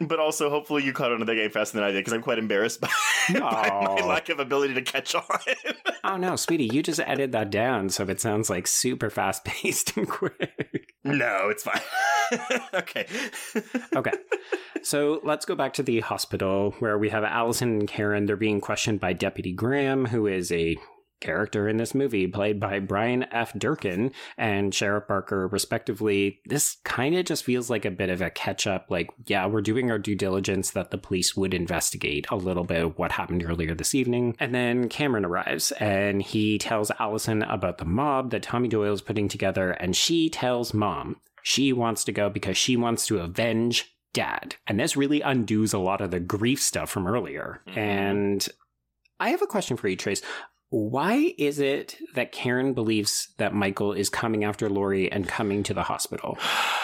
But 0.00 0.18
also, 0.18 0.48
hopefully, 0.48 0.82
you 0.84 0.92
caught 0.92 1.12
on 1.12 1.18
to 1.18 1.24
the 1.24 1.34
game 1.34 1.50
faster 1.50 1.76
than 1.76 1.84
I 1.84 1.90
did 1.90 1.98
because 2.00 2.14
I'm 2.14 2.22
quite 2.22 2.38
embarrassed 2.38 2.80
by, 2.80 2.88
by 3.34 3.68
my 3.84 4.00
lack 4.06 4.30
of 4.30 4.40
ability 4.40 4.74
to 4.74 4.82
catch 4.82 5.14
on. 5.14 5.22
Oh 6.02 6.16
no, 6.16 6.34
sweetie, 6.36 6.70
you 6.72 6.82
just 6.82 6.98
edited 7.00 7.32
that 7.32 7.50
down 7.50 7.90
so 7.90 8.04
it 8.04 8.20
sounds 8.20 8.48
like 8.50 8.66
super 8.66 9.10
fast 9.10 9.44
paced 9.44 9.96
and 9.96 10.08
quick. 10.08 10.91
No, 11.04 11.48
it's 11.48 11.64
fine. 11.64 11.80
okay. 12.74 13.06
Okay. 13.94 14.12
So 14.82 15.20
let's 15.22 15.44
go 15.44 15.54
back 15.54 15.74
to 15.74 15.82
the 15.82 16.00
hospital 16.00 16.74
where 16.78 16.98
we 16.98 17.10
have 17.10 17.24
Allison 17.24 17.80
and 17.80 17.88
Karen. 17.88 18.26
They're 18.26 18.36
being 18.36 18.60
questioned 18.60 19.00
by 19.00 19.12
Deputy 19.12 19.52
Graham, 19.52 20.06
who 20.06 20.26
is 20.26 20.50
a 20.50 20.76
character 21.22 21.68
in 21.68 21.78
this 21.78 21.94
movie, 21.94 22.26
played 22.26 22.60
by 22.60 22.78
Brian 22.78 23.24
F. 23.32 23.54
Durkin 23.56 24.12
and 24.36 24.74
Sheriff 24.74 25.08
Barker, 25.08 25.48
respectively. 25.48 26.40
This 26.44 26.76
kind 26.84 27.16
of 27.16 27.24
just 27.24 27.44
feels 27.44 27.70
like 27.70 27.86
a 27.86 27.90
bit 27.90 28.10
of 28.10 28.20
a 28.20 28.28
catch 28.28 28.66
up. 28.66 28.86
Like, 28.90 29.10
yeah, 29.26 29.46
we're 29.46 29.62
doing 29.62 29.90
our 29.90 29.98
due 29.98 30.14
diligence 30.16 30.72
that 30.72 30.90
the 30.90 30.98
police 30.98 31.34
would 31.36 31.54
investigate 31.54 32.26
a 32.30 32.36
little 32.36 32.64
bit 32.64 32.84
of 32.84 32.98
what 32.98 33.12
happened 33.12 33.44
earlier 33.46 33.74
this 33.74 33.94
evening. 33.94 34.36
And 34.38 34.54
then 34.54 34.88
Cameron 34.88 35.24
arrives 35.24 35.72
and 35.72 36.20
he 36.20 36.58
tells 36.58 36.90
Allison 36.98 37.42
about 37.42 37.78
the 37.78 37.84
mob 37.84 38.30
that 38.30 38.42
Tommy 38.42 38.68
Doyle 38.68 38.92
is 38.92 39.00
putting 39.00 39.28
together, 39.28 39.70
and 39.72 39.96
she 39.96 40.28
tells 40.28 40.74
mom 40.74 41.16
she 41.42 41.72
wants 41.72 42.04
to 42.04 42.12
go 42.12 42.28
because 42.28 42.56
she 42.56 42.76
wants 42.76 43.06
to 43.06 43.18
avenge 43.18 43.96
dad. 44.12 44.56
And 44.66 44.78
this 44.78 44.96
really 44.96 45.20
undoes 45.20 45.72
a 45.72 45.78
lot 45.78 46.00
of 46.00 46.10
the 46.10 46.20
grief 46.20 46.60
stuff 46.60 46.90
from 46.90 47.06
earlier. 47.06 47.62
Mhm. 47.68 47.76
And 47.76 48.48
I 49.18 49.30
have 49.30 49.42
a 49.42 49.46
question 49.46 49.76
for 49.76 49.88
you, 49.88 49.96
Trace. 49.96 50.20
Why 50.72 51.34
is 51.36 51.58
it 51.58 51.98
that 52.14 52.32
Karen 52.32 52.72
believes 52.72 53.28
that 53.36 53.52
Michael 53.52 53.92
is 53.92 54.08
coming 54.08 54.42
after 54.42 54.70
Laurie 54.70 55.12
and 55.12 55.28
coming 55.28 55.62
to 55.64 55.74
the 55.74 55.82
hospital? 55.82 56.38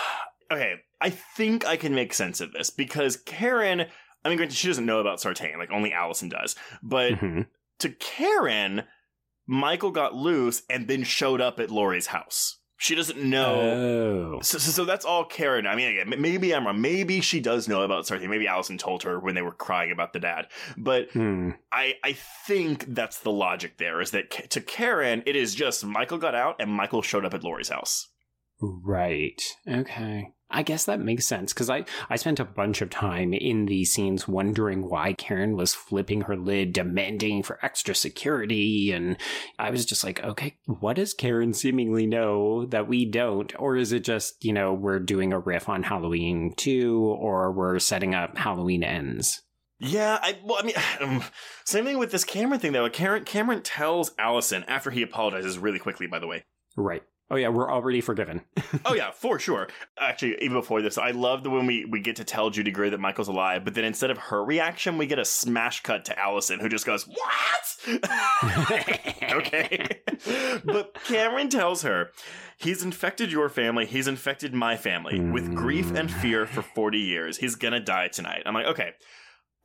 okay, 0.53 0.75
I 1.01 1.09
think 1.09 1.67
I 1.67 1.79
can 1.79 1.95
make 1.95 2.13
sense 2.13 2.43
of 2.43 2.53
this 2.53 2.69
because 2.69 3.17
Karen, 3.17 3.87
I 4.23 4.29
mean, 4.29 4.37
granted, 4.37 4.59
she 4.59 4.67
doesn't 4.69 4.85
know 4.85 4.99
about 5.01 5.23
Sartain, 5.23 5.59
like 5.59 5.71
only 5.73 5.91
Allison 5.95 6.29
does. 6.29 6.55
But 6.83 7.15
Mhm. 7.15 7.47
to 7.79 7.89
Karen, 7.89 8.83
Michael 9.47 9.91
got 9.91 10.15
loose 10.15 10.65
and 10.69 10.87
then 10.87 11.03
showed 11.03 11.41
up 11.41 11.59
at 11.59 11.71
Laurie's 11.71 12.09
house. 12.09 12.58
She 12.81 12.95
doesn't 12.95 13.19
know. 13.21 13.61
Oh. 13.61 14.39
So, 14.41 14.59
so, 14.59 14.71
so 14.71 14.85
that's 14.85 15.05
all 15.05 15.25
Karen. 15.25 15.67
I 15.67 15.75
mean, 15.75 15.89
again, 15.99 16.15
maybe 16.21 16.55
I'm 16.55 16.65
wrong. 16.65 16.81
Maybe 16.81 17.21
she 17.21 17.41
does 17.41 17.67
know 17.67 17.83
about 17.83 18.07
Sartain. 18.07 18.31
Maybe 18.31 18.47
Allison 18.47 18.79
told 18.79 19.03
her 19.03 19.19
when 19.19 19.35
they 19.35 19.43
were 19.43 19.51
crying 19.51 19.91
about 19.91 20.13
the 20.13 20.21
dad. 20.21 20.47
But 20.77 21.11
Hmm. 21.11 21.51
I, 21.73 21.95
I 22.05 22.13
think 22.47 22.95
that's 22.95 23.19
the 23.19 23.33
logic 23.33 23.79
there 23.79 24.01
is 24.01 24.13
that 24.13 24.51
to 24.51 24.61
Karen, 24.61 25.25
it 25.27 25.35
is 25.35 25.57
just 25.57 25.85
Michael 25.85 26.19
got 26.19 26.37
out 26.37 26.57
and 26.61 26.71
Michael 26.71 27.03
showed 27.03 27.25
up 27.25 27.35
at 27.35 27.43
Laurie's 27.43 27.69
house. 27.69 28.09
Right. 28.61 29.43
Okay. 29.69 30.31
I 30.51 30.63
guess 30.63 30.87
that 30.87 31.01
makes 31.01 31.27
sense 31.27 31.53
because 31.53 31.69
I, 31.69 31.85
I 32.09 32.17
spent 32.17 32.41
a 32.41 32.45
bunch 32.45 32.81
of 32.81 32.89
time 32.89 33.35
in 33.35 33.67
these 33.67 33.93
scenes 33.93 34.27
wondering 34.27 34.89
why 34.89 35.13
Karen 35.13 35.57
was 35.57 35.75
flipping 35.75 36.23
her 36.23 36.37
lid, 36.37 36.73
demanding 36.73 37.43
for 37.43 37.59
extra 37.63 37.95
security. 37.95 38.93
And 38.93 39.19
I 39.59 39.71
was 39.71 39.85
just 39.85 40.05
like, 40.05 40.23
okay, 40.25 40.57
what 40.65 40.97
does 40.97 41.13
Karen 41.13 41.53
seemingly 41.53 42.07
know 42.07 42.65
that 42.67 42.89
we 42.89 43.05
don't? 43.05 43.53
Or 43.59 43.77
is 43.77 43.93
it 43.93 44.05
just, 44.05 44.43
you 44.43 44.55
know, 44.55 44.73
we're 44.73 45.01
doing 45.01 45.35
a 45.35 45.39
riff 45.39 45.69
on 45.69 45.83
Halloween 45.83 46.55
2 46.57 46.99
or 46.99 47.53
we're 47.53 47.79
setting 47.79 48.15
up 48.15 48.39
Halloween 48.39 48.83
ends? 48.83 49.43
Yeah, 49.81 50.19
I 50.21 50.39
well, 50.43 50.59
I 50.59 50.63
mean, 50.63 50.75
um, 51.01 51.25
same 51.65 51.85
thing 51.85 51.99
with 51.99 52.11
this 52.11 52.25
Cameron 52.25 52.61
thing 52.61 52.73
though. 52.73 52.89
Cameron 52.91 53.25
Cameron 53.25 53.63
tells 53.63 54.13
Allison 54.19 54.65
after 54.67 54.91
he 54.91 55.03
apologizes 55.03 55.59
really 55.59 55.79
quickly. 55.79 56.07
By 56.07 56.19
the 56.19 56.27
way, 56.27 56.45
Right. 56.77 57.03
Oh, 57.31 57.37
yeah, 57.37 57.51
we're 57.51 57.71
already 57.71 58.01
forgiven. 58.01 58.41
oh 58.87 58.95
yeah, 58.95 59.11
for 59.11 59.39
sure. 59.39 59.69
Actually, 59.99 60.43
even 60.43 60.57
before 60.57 60.81
this, 60.81 60.97
I 60.97 61.11
love 61.11 61.43
the 61.43 61.51
when 61.51 61.67
we 61.67 61.85
we 61.85 62.01
get 62.01 62.17
to 62.17 62.25
tell 62.25 62.49
Judy 62.49 62.71
Greer 62.71 62.89
that 62.91 63.01
Michael's 63.01 63.29
alive, 63.29 63.65
but 63.65 63.75
then 63.75 63.85
instead 63.85 64.11
of 64.11 64.17
her 64.17 64.43
reaction, 64.43 64.97
we 64.97 65.07
get 65.07 65.19
a 65.19 65.27
smash 65.27 65.83
cut 65.83 66.07
to 66.07 66.19
Allison, 66.19 66.59
who 66.59 66.71
just 66.71 66.87
goes, 66.87 67.07
"What?" 67.07 68.01
okay, 69.33 70.01
but 70.65 70.97
Cameron 71.05 71.51
tells 71.51 71.83
her, 71.83 72.13
"He's 72.57 72.83
infected 72.83 73.31
your 73.31 73.51
family. 73.51 73.85
He's 73.85 74.09
infected 74.09 74.55
my 74.55 74.79
family 74.79 75.21
with 75.21 75.55
grief 75.55 75.91
and 75.95 76.11
fear 76.11 76.47
for 76.47 76.63
forty 76.63 77.01
years. 77.01 77.37
He's 77.37 77.57
gonna 77.57 77.81
die 77.81 78.09
tonight." 78.09 78.43
I'm 78.47 78.55
like, 78.55 78.67
okay. 78.67 78.93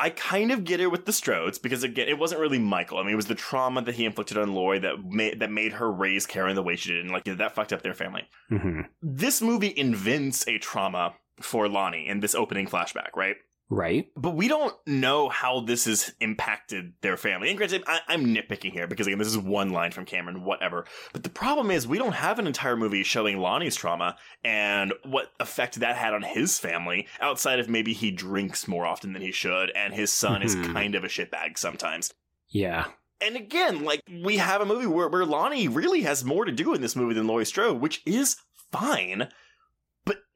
I 0.03 0.09
kind 0.09 0.51
of 0.51 0.65
get 0.65 0.81
it 0.81 0.87
with 0.87 1.05
the 1.05 1.13
Strodes 1.13 1.61
because 1.61 1.81
again, 1.81 2.09
it 2.09 2.19
wasn't 2.19 2.41
really 2.41 2.59
Michael. 2.59 2.97
I 2.97 3.03
mean, 3.03 3.13
it 3.13 3.15
was 3.15 3.27
the 3.27 3.35
trauma 3.35 3.81
that 3.83 3.95
he 3.95 4.03
inflicted 4.03 4.37
on 4.37 4.53
Laurie 4.53 4.79
that 4.79 5.01
made 5.01 5.39
that 5.39 5.49
made 5.49 5.71
her 5.71 5.89
raise 5.89 6.25
Karen 6.25 6.55
the 6.55 6.61
way 6.61 6.75
she 6.75 6.91
did, 6.91 7.05
and 7.05 7.11
like 7.11 7.23
that 7.23 7.55
fucked 7.55 7.71
up 7.71 7.83
their 7.83 7.93
family 7.93 8.23
hmm 8.49 8.81
this 9.01 9.41
movie 9.41 9.73
invents 9.77 10.45
a 10.45 10.57
trauma 10.57 11.13
for 11.39 11.69
Lonnie 11.69 12.05
in 12.07 12.19
this 12.19 12.35
opening 12.35 12.67
flashback, 12.67 13.15
right? 13.15 13.37
Right. 13.73 14.07
But 14.15 14.35
we 14.35 14.47
don't 14.47 14.75
know 14.85 15.29
how 15.29 15.61
this 15.61 15.85
has 15.85 16.13
impacted 16.19 16.93
their 17.01 17.17
family. 17.17 17.49
And 17.49 17.57
granted, 17.57 17.83
I, 17.87 18.01
I'm 18.07 18.25
nitpicking 18.25 18.71
here 18.71 18.85
because 18.87 19.07
again, 19.07 19.17
this 19.17 19.27
is 19.27 19.37
one 19.37 19.71
line 19.71 19.91
from 19.91 20.05
Cameron, 20.05 20.43
whatever. 20.43 20.85
But 21.11 21.23
the 21.23 21.29
problem 21.29 21.71
is 21.71 21.87
we 21.87 21.97
don't 21.97 22.13
have 22.13 22.37
an 22.37 22.45
entire 22.47 22.77
movie 22.77 23.03
showing 23.03 23.39
Lonnie's 23.39 23.75
trauma 23.75 24.15
and 24.43 24.93
what 25.03 25.31
effect 25.39 25.79
that 25.79 25.95
had 25.95 26.13
on 26.13 26.21
his 26.21 26.59
family 26.59 27.07
outside 27.19 27.59
of 27.59 27.67
maybe 27.67 27.93
he 27.93 28.11
drinks 28.11 28.67
more 28.67 28.85
often 28.85 29.13
than 29.13 29.21
he 29.23 29.31
should 29.31 29.71
and 29.75 29.93
his 29.93 30.11
son 30.11 30.43
is 30.43 30.55
Mhm. 30.55 30.71
kind 30.73 30.93
of 30.95 31.03
a 31.03 31.07
shitbag 31.07 31.57
sometimes. 31.57 32.13
Yeah. 32.49 32.85
And 33.21 33.35
again, 33.35 33.83
like 33.83 34.01
we 34.23 34.37
have 34.37 34.61
a 34.61 34.65
movie 34.65 34.85
where, 34.85 35.07
where 35.07 35.25
Lonnie 35.25 35.67
really 35.67 36.01
has 36.01 36.23
more 36.23 36.45
to 36.45 36.51
do 36.51 36.73
in 36.73 36.81
this 36.81 36.95
movie 36.95 37.13
than 37.15 37.25
Laurie 37.25 37.45
Strode, 37.45 37.79
which 37.81 38.01
is 38.05 38.35
fine, 38.71 39.29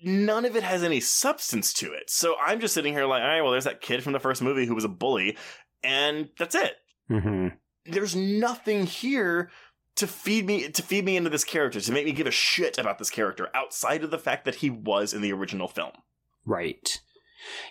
none 0.02 0.45
of 0.45 0.56
it 0.56 0.64
has 0.64 0.84
any 0.84 0.99
substance 0.99 1.74
to 1.74 1.94
it. 1.94 2.10
So 2.10 2.36
I'm 2.44 2.60
just 2.60 2.74
sitting 2.74 2.94
here 2.94 3.06
like, 3.06 3.22
all 3.22 3.28
right, 3.28 3.41
well, 3.41 3.52
there's 3.52 3.64
that 3.65 3.82
kid 3.82 4.03
from 4.03 4.14
the 4.14 4.19
first 4.19 4.41
movie 4.41 4.65
who 4.65 4.76
was 4.76 4.84
a 4.84 4.90
bully, 4.90 5.38
and 5.84 6.30
that's 6.38 6.56
it. 6.56 6.74
hmm 7.07 7.48
There's 7.86 8.15
nothing 8.15 8.86
here 8.86 9.49
to 9.95 10.07
feed 10.07 10.45
me 10.45 10.69
to 10.69 10.82
feed 10.84 11.06
me 11.06 11.18
into 11.18 11.30
this 11.30 11.44
character 11.44 11.82
to 11.82 11.91
make 11.91 12.06
me 12.06 12.11
give 12.11 12.28
a 12.28 12.32
shit 12.32 12.78
about 12.78 12.99
this 12.99 13.10
character 13.10 13.49
outside 13.56 14.03
of 14.03 14.11
the 14.11 14.19
fact 14.19 14.45
that 14.45 14.56
he 14.56 14.69
was 14.69 15.14
in 15.14 15.22
the 15.22 15.34
original 15.34 15.68
film. 15.68 15.91
Right. 16.45 16.99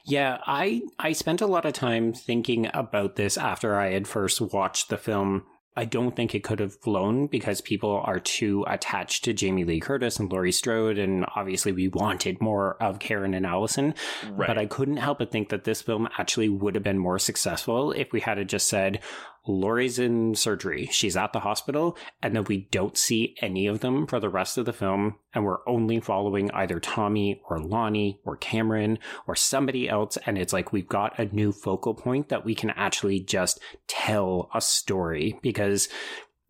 Yeah, 0.05 0.39
I 0.47 0.83
I 0.99 1.13
spent 1.13 1.41
a 1.41 1.47
lot 1.47 1.65
of 1.65 1.73
time 1.73 2.13
thinking 2.13 2.69
about 2.75 3.17
this 3.17 3.37
after 3.37 3.77
I 3.77 3.91
had 3.93 4.09
first 4.09 4.41
watched 4.41 4.89
the 4.89 4.99
film. 4.99 5.45
I 5.77 5.85
don't 5.85 6.17
think 6.17 6.35
it 6.35 6.43
could 6.43 6.61
have 6.61 6.75
flown 6.75 7.27
because 7.27 7.61
people 7.61 8.01
are 8.05 8.19
too 8.19 8.65
attached 8.67 9.25
to 9.25 9.35
Jamie 9.35 9.65
Lee 9.65 9.81
Curtis 9.81 10.19
and 10.19 10.33
Laurie 10.33 10.53
Strode, 10.53 10.99
and 10.99 11.27
obviously 11.35 11.73
we 11.73 11.89
wanted 11.89 12.41
more 12.41 12.83
of 12.83 12.99
Karen 12.99 13.35
and 13.35 13.45
Allison. 13.45 13.95
Right. 14.31 14.47
But 14.47 14.59
I 14.59 14.67
couldn't 14.67 14.97
help 14.97 15.19
but 15.19 15.31
think 15.31 15.51
that 15.51 15.65
this 15.65 15.83
film 15.83 16.09
actually 16.19 16.49
would 16.49 16.75
have 16.75 16.85
been 16.85 16.99
more 16.99 17.19
successful 17.19 17.93
if 17.93 18.13
we 18.13 18.21
had 18.21 18.49
just 18.49 18.69
said, 18.69 19.01
Laurie's 19.47 19.99
in 19.99 20.35
surgery. 20.35 20.89
She's 20.91 21.17
at 21.17 21.33
the 21.33 21.41
hospital, 21.41 21.97
and 22.23 22.35
then 22.35 22.45
we 22.45 22.69
don't 22.71 22.97
see 22.97 23.35
any 23.41 23.67
of 23.67 23.81
them 23.81 24.07
for 24.07 24.21
the 24.21 24.29
rest 24.29 24.59
of 24.59 24.65
the 24.65 24.73
film, 24.73 25.17
and 25.35 25.45
we're 25.45 25.67
only 25.69 26.01
following 26.01 26.51
either 26.53 26.81
Tommy 26.81 27.41
or 27.49 27.59
Lonnie 27.59 28.21
or 28.25 28.37
Cameron 28.37 28.99
or 29.27 29.35
somebody 29.37 29.89
else, 29.89 30.19
and 30.27 30.37
it's 30.37 30.53
like 30.53 30.73
we've 30.73 30.89
got 30.89 31.19
a 31.19 31.27
new 31.27 31.53
focal 31.53 31.95
point 31.95 32.29
that 32.29 32.45
we 32.45 32.55
can 32.55 32.71
actually 32.71 33.21
just 33.21 33.61
tell 33.87 34.51
a 34.55 34.61
story 34.61 35.39
because 35.43 35.89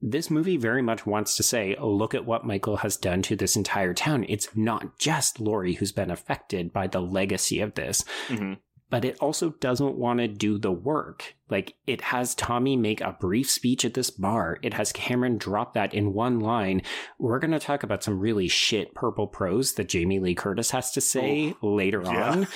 this 0.03 0.31
movie 0.31 0.59
very 0.59 0.83
much 0.83 1.07
wants 1.07 1.37
to 1.37 1.43
say, 1.43 1.75
look 1.81 2.15
at 2.15 2.27
what 2.27 2.45
Michael 2.45 2.77
has 2.77 2.99
done 2.99 3.23
to 3.23 3.35
this 3.35 3.57
entire 3.57 3.95
town. 3.95 4.27
It's 4.29 4.49
not 4.55 4.99
just 4.99 5.41
Laurie 5.41 5.73
who's 5.73 5.91
been 5.91 6.11
affected 6.11 6.71
by 6.71 6.87
the 6.87 7.01
legacy 7.01 7.61
of 7.61 7.75
this 7.75 8.05
Mhm. 8.29 8.59
But 8.91 9.05
it 9.05 9.17
also 9.21 9.51
doesn't 9.51 9.97
want 9.97 10.21
to 10.21 10.29
do 10.29 10.59
the 10.59 10.73
work. 10.73 11.35
Like, 11.51 11.75
it 11.87 12.01
has 12.01 12.35
Tommy 12.35 12.77
make 12.77 13.01
a 13.01 13.17
brief 13.19 13.51
speech 13.51 13.85
at 13.85 13.95
this 13.95 14.11
bar. 14.11 14.59
It 14.63 14.75
has 14.75 14.93
Cameron 14.93 15.39
drop 15.39 15.75
that 15.75 15.95
in 15.95 16.13
one 16.13 16.41
line. 16.41 16.83
We're 17.19 17.39
going 17.39 17.53
to 17.53 17.59
talk 17.59 17.83
about 17.83 18.03
some 18.03 18.21
really 18.21 18.49
shit 18.49 18.95
purple 18.95 19.27
prose 19.27 19.75
that 19.75 19.89
Jamie 19.89 20.21
Lee 20.21 20.35
Curtis 20.35 20.71
has 20.71 20.93
to 20.93 21.01
say 21.01 21.55
later 21.63 22.03
yeah. 22.05 22.31
on. 22.31 22.47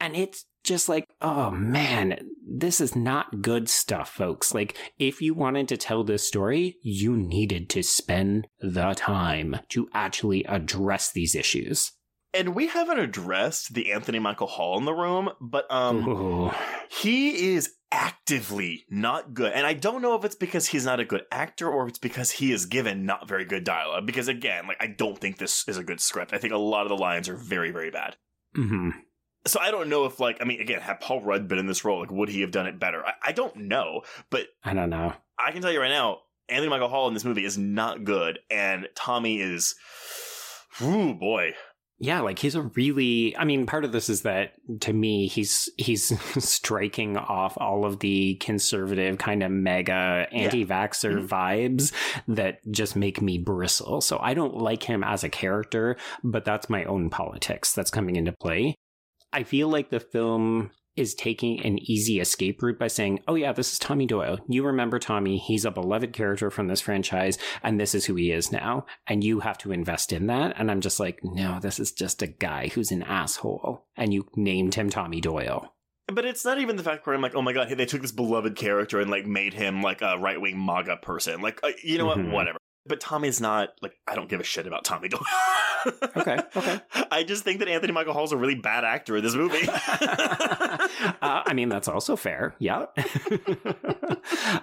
And 0.00 0.16
it's 0.16 0.46
just 0.64 0.88
like, 0.88 1.06
oh 1.20 1.50
man, 1.50 2.28
this 2.46 2.80
is 2.80 2.94
not 2.94 3.42
good 3.42 3.68
stuff, 3.68 4.10
folks. 4.10 4.54
Like, 4.54 4.76
if 4.98 5.22
you 5.22 5.34
wanted 5.34 5.68
to 5.68 5.76
tell 5.76 6.04
this 6.04 6.26
story, 6.26 6.76
you 6.82 7.16
needed 7.16 7.70
to 7.70 7.82
spend 7.82 8.46
the 8.60 8.92
time 8.94 9.56
to 9.70 9.88
actually 9.94 10.44
address 10.44 11.12
these 11.12 11.34
issues. 11.34 11.92
And 12.32 12.54
we 12.54 12.68
haven't 12.68 12.98
addressed 12.98 13.74
the 13.74 13.92
Anthony 13.92 14.18
Michael 14.18 14.46
Hall 14.46 14.78
in 14.78 14.84
the 14.84 14.94
room, 14.94 15.30
but 15.40 15.70
um 15.70 16.08
Ooh. 16.08 16.50
he 16.88 17.54
is 17.54 17.74
actively 17.92 18.84
not 18.88 19.34
good. 19.34 19.52
And 19.52 19.66
I 19.66 19.74
don't 19.74 20.00
know 20.02 20.14
if 20.14 20.24
it's 20.24 20.36
because 20.36 20.68
he's 20.68 20.84
not 20.84 21.00
a 21.00 21.04
good 21.04 21.24
actor 21.32 21.68
or 21.68 21.84
if 21.84 21.90
it's 21.90 21.98
because 21.98 22.30
he 22.30 22.52
is 22.52 22.66
given 22.66 23.04
not 23.04 23.26
very 23.26 23.44
good 23.44 23.64
dialogue. 23.64 24.06
Because 24.06 24.28
again, 24.28 24.68
like 24.68 24.76
I 24.80 24.86
don't 24.86 25.18
think 25.18 25.38
this 25.38 25.64
is 25.68 25.76
a 25.76 25.84
good 25.84 26.00
script. 26.00 26.32
I 26.32 26.38
think 26.38 26.52
a 26.52 26.58
lot 26.58 26.82
of 26.82 26.88
the 26.88 26.96
lines 26.96 27.28
are 27.28 27.36
very, 27.36 27.72
very 27.72 27.90
bad. 27.90 28.16
hmm 28.54 28.90
So 29.46 29.58
I 29.60 29.72
don't 29.72 29.88
know 29.88 30.04
if 30.04 30.20
like 30.20 30.38
I 30.40 30.44
mean 30.44 30.60
again, 30.60 30.80
had 30.80 31.00
Paul 31.00 31.22
Rudd 31.22 31.48
been 31.48 31.58
in 31.58 31.66
this 31.66 31.84
role, 31.84 32.00
like 32.00 32.12
would 32.12 32.28
he 32.28 32.42
have 32.42 32.52
done 32.52 32.66
it 32.68 32.78
better? 32.78 33.04
I, 33.04 33.14
I 33.26 33.32
don't 33.32 33.56
know, 33.56 34.02
but 34.30 34.46
I 34.62 34.72
don't 34.72 34.90
know. 34.90 35.14
I 35.38 35.50
can 35.50 35.62
tell 35.62 35.72
you 35.72 35.80
right 35.80 35.88
now, 35.88 36.18
Anthony 36.48 36.68
Michael 36.68 36.88
Hall 36.88 37.08
in 37.08 37.14
this 37.14 37.24
movie 37.24 37.44
is 37.44 37.56
not 37.58 38.04
good, 38.04 38.38
and 38.50 38.88
Tommy 38.94 39.40
is, 39.40 39.74
ooh 40.82 41.14
boy, 41.14 41.54
Yeah, 42.02 42.20
like 42.22 42.38
he's 42.38 42.54
a 42.54 42.62
really 42.62 43.36
I 43.36 43.44
mean, 43.44 43.66
part 43.66 43.84
of 43.84 43.92
this 43.92 44.08
is 44.08 44.22
that 44.22 44.54
to 44.80 44.92
me 44.94 45.26
he's 45.26 45.68
he's 45.76 46.18
striking 46.44 47.18
off 47.18 47.58
all 47.58 47.84
of 47.84 47.98
the 48.00 48.36
conservative 48.36 49.18
kind 49.18 49.42
of 49.42 49.50
mega 49.50 50.26
anti-vaxxer 50.32 51.26
Mhm. 51.26 51.28
vibes 51.28 51.92
that 52.26 52.60
just 52.70 52.96
make 52.96 53.20
me 53.20 53.36
bristle. 53.36 54.00
So 54.00 54.18
I 54.20 54.32
don't 54.32 54.56
like 54.56 54.82
him 54.82 55.04
as 55.04 55.24
a 55.24 55.28
character, 55.28 55.96
but 56.24 56.46
that's 56.46 56.70
my 56.70 56.84
own 56.84 57.10
politics 57.10 57.74
that's 57.74 57.90
coming 57.90 58.16
into 58.16 58.32
play. 58.32 58.74
I 59.32 59.42
feel 59.42 59.68
like 59.68 59.90
the 59.90 60.00
film 60.00 60.70
is 61.00 61.14
taking 61.14 61.60
an 61.64 61.78
easy 61.90 62.20
escape 62.20 62.62
route 62.62 62.78
by 62.78 62.86
saying, 62.86 63.20
"Oh 63.26 63.34
yeah, 63.34 63.52
this 63.52 63.72
is 63.72 63.78
Tommy 63.78 64.06
Doyle. 64.06 64.38
You 64.48 64.64
remember 64.64 64.98
Tommy? 64.98 65.38
He's 65.38 65.64
a 65.64 65.70
beloved 65.70 66.12
character 66.12 66.50
from 66.50 66.68
this 66.68 66.80
franchise, 66.80 67.38
and 67.62 67.80
this 67.80 67.94
is 67.94 68.04
who 68.04 68.14
he 68.14 68.30
is 68.30 68.52
now, 68.52 68.86
and 69.06 69.24
you 69.24 69.40
have 69.40 69.58
to 69.58 69.72
invest 69.72 70.12
in 70.12 70.26
that." 70.28 70.54
And 70.58 70.70
I'm 70.70 70.80
just 70.80 71.00
like, 71.00 71.20
"No, 71.24 71.58
this 71.60 71.80
is 71.80 71.90
just 71.92 72.22
a 72.22 72.26
guy 72.28 72.68
who's 72.68 72.92
an 72.92 73.02
asshole, 73.02 73.86
and 73.96 74.12
you 74.14 74.26
named 74.36 74.74
him 74.74 74.90
Tommy 74.90 75.20
Doyle." 75.20 75.74
But 76.12 76.24
it's 76.24 76.44
not 76.44 76.58
even 76.58 76.76
the 76.76 76.82
fact 76.82 77.06
where 77.06 77.14
I'm 77.14 77.22
like, 77.22 77.36
oh 77.36 77.42
my 77.42 77.52
god, 77.52 77.68
hey, 77.68 77.74
they 77.74 77.86
took 77.86 78.02
this 78.02 78.10
beloved 78.12 78.56
character 78.56 79.00
and 79.00 79.10
like 79.10 79.26
made 79.26 79.54
him 79.54 79.80
like 79.80 80.02
a 80.02 80.18
right 80.18 80.40
wing 80.40 80.58
MAGA 80.64 80.96
person. 81.02 81.40
Like, 81.40 81.60
uh, 81.62 81.70
you 81.84 81.98
know 81.98 82.06
Mhm. 82.06 82.24
what? 82.26 82.32
Whatever. 82.32 82.58
But 82.86 83.00
Tommy's 83.00 83.40
not 83.40 83.70
like 83.82 83.92
I 84.08 84.14
don't 84.14 84.28
give 84.28 84.40
a 84.40 84.44
shit 84.44 84.66
about 84.66 84.84
Tommy 84.84 85.08
Doyle. 85.08 85.20
Okay, 86.14 86.36
okay. 86.54 86.78
I 87.10 87.22
just 87.24 87.42
think 87.42 87.60
that 87.60 87.68
Anthony 87.68 87.94
Michael 87.94 88.12
Hall's 88.12 88.32
a 88.32 88.36
really 88.36 88.54
bad 88.54 88.84
actor 88.84 89.16
in 89.16 89.24
this 89.24 89.34
movie. 89.34 89.66
uh, 89.68 90.78
I 91.22 91.52
mean, 91.54 91.70
that's 91.70 91.88
also 91.88 92.16
fair. 92.16 92.54
Yeah. 92.58 92.84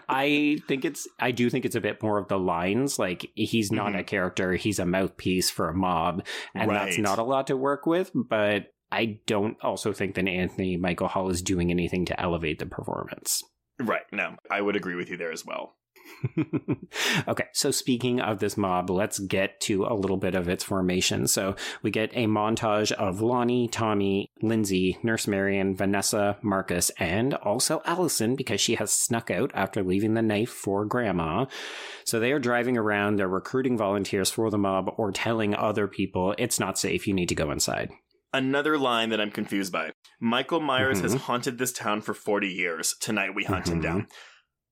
I 0.10 0.60
think 0.68 0.86
it's, 0.86 1.08
I 1.20 1.32
do 1.32 1.50
think 1.50 1.66
it's 1.66 1.76
a 1.76 1.82
bit 1.82 2.02
more 2.04 2.18
of 2.18 2.28
the 2.28 2.38
lines. 2.38 3.00
Like, 3.00 3.32
he's 3.36 3.72
not 3.72 3.94
Mhm. 3.94 4.00
a 4.00 4.04
character, 4.04 4.54
he's 4.54 4.80
a 4.80 4.86
mouthpiece 4.86 5.50
for 5.50 5.70
a 5.70 5.74
mob. 5.74 6.26
And 6.54 6.70
that's 6.70 6.98
not 6.98 7.20
a 7.20 7.24
lot 7.24 7.48
to 7.48 7.58
work 7.58 7.86
with. 7.86 8.12
But 8.14 8.74
I 8.92 9.20
don't 9.26 9.58
also 9.64 9.94
think 9.94 10.16
that 10.16 10.28
Anthony 10.28 10.78
Michael 10.78 11.08
Hall 11.08 11.30
is 11.30 11.42
doing 11.42 11.72
anything 11.72 12.06
to 12.06 12.20
elevate 12.20 12.60
the 12.60 12.66
performance. 12.66 13.44
right. 13.80 14.06
No, 14.12 14.36
I 14.52 14.62
would 14.62 14.76
agree 14.76 14.96
with 14.96 15.10
you 15.10 15.18
there 15.18 15.32
as 15.32 15.46
well. 15.46 15.76
okay, 17.28 17.46
so 17.54 17.72
speaking 17.72 18.20
of 18.20 18.40
this 18.40 18.58
mob, 18.58 18.90
let's 18.90 19.20
get 19.20 19.60
to 19.62 19.86
a 19.86 19.94
little 19.94 20.18
bit 20.18 20.36
of 20.36 20.48
its 20.48 20.64
formation. 20.64 21.28
So 21.28 21.56
we 21.82 21.92
get 21.92 22.12
a 22.14 22.26
montage 22.28 22.92
of 22.94 23.22
Lonnie, 23.22 23.68
Tommy, 23.68 24.30
Lindsay, 24.42 24.98
Nurse 25.04 25.28
Marion, 25.28 25.76
Vanessa, 25.76 26.38
Marcus, 26.42 26.90
and 27.00 27.34
also 27.36 27.82
Allison 27.86 28.36
because 28.36 28.62
she 28.62 28.76
has 28.76 28.92
snuck 28.92 29.30
out 29.32 29.52
after 29.54 29.84
leaving 29.84 30.14
the 30.14 30.22
knife 30.22 30.50
for 30.50 30.86
Grandma. 30.86 31.46
So 32.06 32.20
they 32.20 32.32
are 32.32 32.40
driving 32.40 32.78
around, 32.78 33.18
they're 33.18 33.28
recruiting 33.28 33.78
volunteers 33.78 34.30
for 34.30 34.50
the 34.50 34.58
mob 34.58 34.90
or 34.98 35.12
telling 35.12 35.56
other 35.56 35.88
people 35.88 36.36
it's 36.38 36.60
not 36.60 36.78
safe, 36.80 37.08
you 37.08 37.14
need 37.14 37.30
to 37.30 37.36
go 37.36 37.52
inside. 37.52 37.92
Another 38.34 38.78
line 38.78 39.10
that 39.10 39.22
I'm 39.22 39.32
confused 39.32 39.72
by. 39.72 39.92
Michael 40.20 40.60
Myers 40.60 41.00
has 41.02 41.16
Mhm. 41.16 41.20
haunted 41.20 41.58
this 41.58 41.72
town 41.72 42.02
for 42.02 42.14
40 42.14 42.50
years. 42.50 42.96
Tonight 43.00 43.34
we 43.34 43.46
hunt 43.46 43.68
him 43.70 43.80
Mhm. 43.80 43.84
down. 43.84 44.08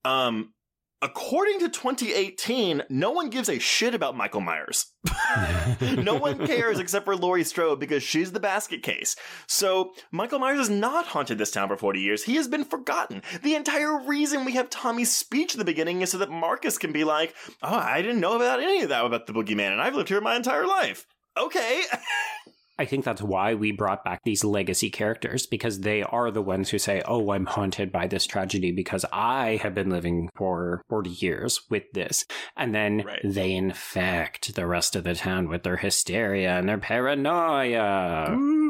Um 0.04 0.52
according 1.02 1.60
to 1.60 1.68
2018, 1.68 2.82
no 2.88 3.10
one 3.10 3.30
gives 3.30 3.48
a 3.48 3.58
shit 3.58 3.94
about 3.94 4.16
Michael 4.16 4.40
Myers. 4.40 4.92
no 5.80 6.14
one 6.14 6.46
cares 6.46 6.78
except 6.78 7.04
for 7.04 7.16
Laurie 7.16 7.44
Strode 7.44 7.80
because 7.80 8.02
she's 8.02 8.32
the 8.32 8.40
basket 8.40 8.82
case. 8.82 9.16
So 9.46 9.92
Michael 10.10 10.38
Myers 10.38 10.58
has 10.58 10.70
not 10.70 11.06
haunted 11.06 11.38
this 11.38 11.50
town 11.50 11.68
for 11.68 11.76
40 11.76 12.00
years. 12.00 12.24
He 12.24 12.36
has 12.36 12.48
been 12.48 12.64
forgotten. 12.64 13.22
The 13.42 13.54
entire 13.54 13.98
reason 13.98 14.44
we 14.44 14.52
have 14.52 14.70
Tommy's 14.70 15.14
speech 15.14 15.54
at 15.54 15.58
the 15.58 15.64
beginning 15.64 16.02
is 16.02 16.10
so 16.10 16.18
that 16.18 16.30
Marcus 16.30 16.78
can 16.78 16.92
be 16.92 17.04
like, 17.04 17.34
"Oh, 17.62 17.74
I 17.74 18.02
didn't 18.02 18.20
know 18.20 18.36
about 18.36 18.60
any 18.60 18.82
of 18.82 18.88
that 18.88 19.04
about 19.04 19.26
the 19.26 19.32
boogeyman, 19.32 19.72
and 19.72 19.80
I've 19.80 19.94
lived 19.94 20.08
here 20.08 20.20
my 20.20 20.36
entire 20.36 20.66
life." 20.66 21.06
Okay. 21.36 21.82
I 22.78 22.84
think 22.84 23.04
that's 23.04 23.22
why 23.22 23.54
we 23.54 23.72
brought 23.72 24.04
back 24.04 24.20
these 24.24 24.44
legacy 24.44 24.90
characters 24.90 25.46
because 25.46 25.80
they 25.80 26.02
are 26.02 26.30
the 26.30 26.42
ones 26.42 26.70
who 26.70 26.78
say, 26.78 27.02
Oh, 27.06 27.30
I'm 27.32 27.46
haunted 27.46 27.90
by 27.90 28.06
this 28.06 28.26
tragedy 28.26 28.72
because 28.72 29.04
I 29.12 29.58
have 29.62 29.74
been 29.74 29.90
living 29.90 30.28
for 30.36 30.82
40 30.88 31.10
years 31.10 31.60
with 31.70 31.84
this. 31.92 32.24
And 32.56 32.74
then 32.74 33.02
Right. 33.06 33.20
they 33.24 33.52
infect 33.52 34.54
the 34.54 34.66
rest 34.66 34.94
of 34.96 35.04
the 35.04 35.14
town 35.14 35.48
with 35.48 35.62
their 35.62 35.76
hysteria 35.78 36.58
and 36.58 36.68
their 36.68 36.78
paranoia. 36.78 38.26
Mm. 38.30 38.65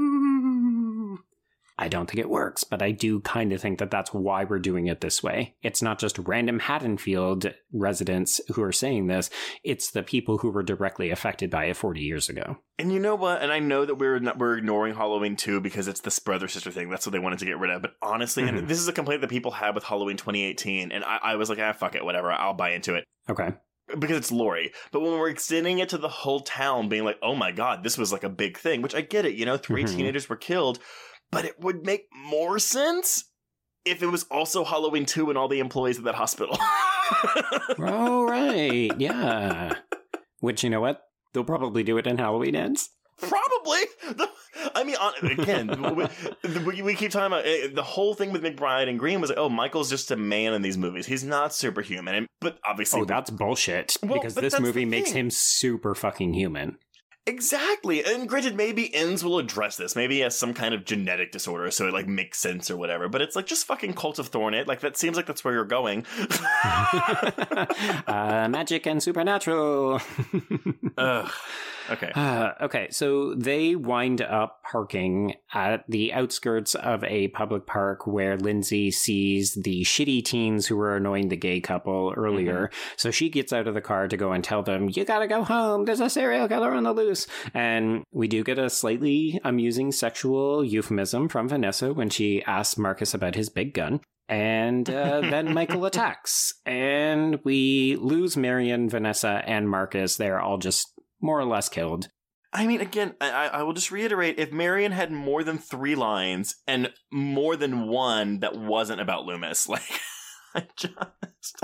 I 1.79 1.89
don't 1.89 2.07
think 2.11 2.21
it 2.21 2.31
works, 2.31 2.65
but 2.65 2.81
I 2.81 2.91
do 2.91 3.21
kind 3.21 3.53
of 3.53 3.61
think 3.61 3.79
that 3.81 3.91
that's 3.91 4.13
why 4.15 4.45
we're 4.45 4.59
doing 4.59 4.87
it 4.87 5.03
this 5.03 5.23
way. 5.23 5.57
It's 5.63 5.83
not 5.83 5.99
just 5.99 6.19
random 6.19 6.59
Haddonfield 6.59 7.53
residents 7.73 8.41
who 8.55 8.63
are 8.63 8.73
saying 8.73 9.09
this, 9.09 9.29
it's 9.63 9.91
the 9.91 10.03
people 10.03 10.39
who 10.39 10.51
were 10.51 10.63
directly 10.63 11.11
affected 11.11 11.51
by 11.51 11.67
it 11.67 11.77
40 11.77 12.01
years 12.01 12.29
ago. 12.31 12.57
And 12.79 12.91
you 12.93 12.99
know 12.99 13.15
what? 13.15 13.43
And 13.43 13.53
I 13.53 13.59
know 13.59 13.85
that 13.85 13.97
we're 13.97 14.19
not, 14.19 14.39
we're 14.39 14.57
ignoring 14.57 14.95
Halloween 14.95 15.37
2 15.37 15.61
because 15.61 15.87
it's 15.87 16.01
this 16.01 16.19
brother 16.19 16.49
sister 16.49 16.71
thing. 16.71 16.89
That's 16.89 17.07
what 17.07 17.13
they 17.13 17.19
wanted 17.19 17.41
to 17.41 17.45
get 17.47 17.59
rid 17.59 17.71
of. 17.71 17.83
But 17.83 17.93
honestly, 18.01 18.45
Mhm. 18.45 18.49
and 18.61 18.69
this 18.69 18.79
is 18.79 18.89
a 18.89 18.93
complaint 18.93 19.21
that 19.21 19.29
people 19.31 19.51
have 19.53 19.75
with 19.75 19.85
Halloween 19.85 20.17
2018. 20.17 20.93
And 20.93 21.05
I, 21.05 21.19
I 21.23 21.37
was 21.37 21.51
like, 21.51 21.59
ah, 21.61 21.73
fuck 21.73 21.95
it, 21.95 22.05
whatever. 22.05 22.33
I'll 22.33 22.55
buy 22.55 22.71
into 22.71 22.95
it 22.95 23.05
Okay. 23.29 23.51
because 23.99 24.17
it's 24.17 24.33
Laurie. 24.33 24.73
But 24.93 25.01
when 25.01 25.13
we're 25.13 25.29
extending 25.29 25.79
it 25.79 25.91
to 25.91 25.99
the 25.99 26.09
whole 26.09 26.41
town, 26.41 26.89
being 26.89 27.05
like, 27.05 27.19
oh 27.23 27.35
my 27.35 27.53
god, 27.53 27.85
this 27.85 27.99
was 27.99 28.13
like 28.13 28.25
a 28.25 28.31
big 28.31 28.57
thing, 28.57 28.81
which 28.83 28.95
I 28.95 29.03
get 29.03 29.27
it. 29.27 29.35
You 29.35 29.45
know, 29.45 29.57
3 29.59 29.85
Mhm. 29.85 29.97
teenagers 29.97 30.29
were 30.29 30.37
killed, 30.37 30.79
but 31.31 31.45
it 31.45 31.61
would 31.61 31.85
make 31.85 32.07
more 32.15 32.59
sense 32.59 33.25
if 33.85 34.03
it 34.03 34.07
was 34.07 34.25
also 34.25 34.65
Halloween 34.65 35.07
2 35.07 35.29
and 35.29 35.39
all 35.39 35.49
the 35.49 35.61
employees 35.61 35.99
of 35.99 36.05
that 36.05 36.15
hospital. 36.15 36.59
Oh, 37.79 38.25
right. 38.25 38.91
Yeah. 38.99 39.75
Which, 40.41 40.65
you 40.65 40.71
know 40.71 40.81
what? 40.81 41.03
They'll 41.33 41.45
probably 41.45 41.85
do 41.85 41.99
it 41.99 42.07
in 42.09 42.19
Halloween 42.19 42.57
Ends. 42.57 42.91
Probably. 43.19 43.81
The, 44.09 44.29
I 44.75 44.85
mean, 44.85 44.97
on, 44.97 45.13
again, 45.39 45.97
we, 46.67 46.83
we, 46.83 46.95
keep 46.95 47.11
talking 47.11 47.27
about 47.27 47.47
eh, 47.47 47.69
the 47.73 47.83
whole 47.83 48.15
thing 48.15 48.33
with 48.33 48.43
McBride 48.43 48.89
and 48.89 48.99
Green 48.99 49.21
was 49.21 49.31
like, 49.31 49.39
oh, 49.39 49.49
Michael's 49.49 49.89
just 49.89 50.11
a 50.11 50.17
man 50.17 50.53
in 50.53 50.63
these 50.63 50.77
movies. 50.77 51.07
He's 51.07 51.25
not 51.25 51.55
superhuman. 51.55 52.15
And, 52.15 52.27
but 52.41 52.59
obviously, 52.65 53.03
Oh, 53.03 53.05
that's 53.05 53.31
bullshit. 53.31 53.97
Well, 54.03 54.15
because 54.15 54.35
this 54.35 54.59
movie 54.61 54.85
makes 54.85 55.13
him 55.13 55.31
super 55.31 55.95
fucking 55.95 56.35
human. 56.35 56.79
Exactly. 57.27 58.05
And 58.05 58.29
granted, 58.29 58.57
maybe 58.57 58.95
ends 58.95 59.25
will 59.25 59.39
address 59.39 59.77
this. 59.77 59.97
Maybe 59.97 60.17
he 60.17 60.21
has 60.21 60.37
some 60.37 60.55
kind 60.55 60.75
of 60.75 60.85
genetic 60.85 61.33
disorder, 61.33 61.71
so 61.71 61.87
it 61.87 61.93
like 61.93 62.07
makes 62.07 62.39
sense 62.39 62.71
or 62.71 62.77
whatever. 62.77 63.09
But 63.09 63.23
it's 63.23 63.37
like 63.37 63.47
just 63.47 63.67
fucking 63.67 63.95
Cult 63.95 64.19
of 64.19 64.29
Thorn 64.29 64.55
it. 64.55 64.67
Like 64.69 64.81
that 64.81 64.97
seems 64.97 65.17
like 65.17 65.27
that's 65.27 65.45
where 65.45 65.55
you're 65.55 65.65
going. 65.65 66.05
uh, 66.65 68.49
magic 68.51 68.87
and 68.87 69.03
supernatural. 69.03 70.01
Ugh. 70.99 71.33
Okay. 71.91 72.11
Uh, 72.15 72.53
okay, 72.61 72.89
so 72.91 73.35
they 73.35 73.77
wind 73.77 74.23
up 74.23 74.63
parking 74.71 75.35
at 75.53 75.85
the 75.89 76.13
outskirts 76.13 76.75
of 76.75 77.05
a 77.05 77.29
public 77.29 77.67
park 77.67 78.07
where 78.07 78.37
Lindsay 78.37 78.91
sees 78.91 79.55
the 79.55 79.83
shitty 79.83 80.25
teens 80.25 80.67
who 80.67 80.77
were 80.77 80.97
annoying 80.97 81.29
the 81.29 81.37
gay 81.37 81.61
couple 81.61 82.13
earlier. 82.17 82.71
So 82.97 83.11
she 83.11 83.29
gets 83.29 83.53
out 83.53 83.67
of 83.67 83.75
the 83.75 83.81
car 83.81 84.09
to 84.09 84.17
go 84.17 84.33
and 84.33 84.43
tell 84.43 84.63
them, 84.63 84.91
You 84.93 85.05
gotta 85.05 85.27
go 85.27 85.45
home, 85.45 85.85
there's 85.85 86.01
a 86.01 86.11
serial 86.11 86.49
killer 86.49 86.73
on 86.73 86.85
the 86.85 86.93
loose. 86.93 87.27
And 87.55 88.05
we 88.13 88.29
do 88.29 88.43
get 88.45 88.59
a 88.59 88.71
slightly 88.71 89.41
amusing 89.45 89.93
sexual 89.93 90.65
euphemism 90.65 91.29
from 91.29 91.49
Vanessa 91.49 91.93
when 91.93 92.11
she 92.11 92.43
asks 92.45 92.79
Marcus 92.79 93.15
about 93.15 93.35
his 93.35 93.49
big 93.49 93.75
gun. 93.75 94.01
And 94.29 94.89
uh, 94.91 95.21
then 95.31 95.55
Michael 95.55 95.85
attacks, 95.85 96.55
and 96.65 97.39
we 97.45 97.97
lose 97.97 98.37
Marion, 98.37 98.89
Vanessa, 98.89 99.43
and 99.47 99.69
Marcus. 99.69 100.17
They're 100.17 100.41
all 100.41 100.59
just 100.59 100.96
more 101.27 101.39
or 101.39 101.45
less 101.45 101.69
killed. 101.69 102.09
I 102.53 102.67
mean, 102.67 102.81
again, 102.81 103.15
I, 103.21 103.49
I 103.49 103.63
will 103.65 103.75
just 103.75 103.91
reiterate: 103.91 104.39
if 104.39 104.53
Marion 104.53 104.93
had 104.93 105.13
more 105.13 105.45
than 105.45 105.59
three 105.59 105.95
lines 105.95 106.57
and 106.67 106.91
more 107.13 107.57
than 107.57 107.89
one 107.89 108.41
that 108.41 108.57
wasn't 108.57 109.01
about 109.03 109.27
Loomis, 109.27 109.69
like 109.69 109.83
I 110.55 110.67
just, 110.77 111.63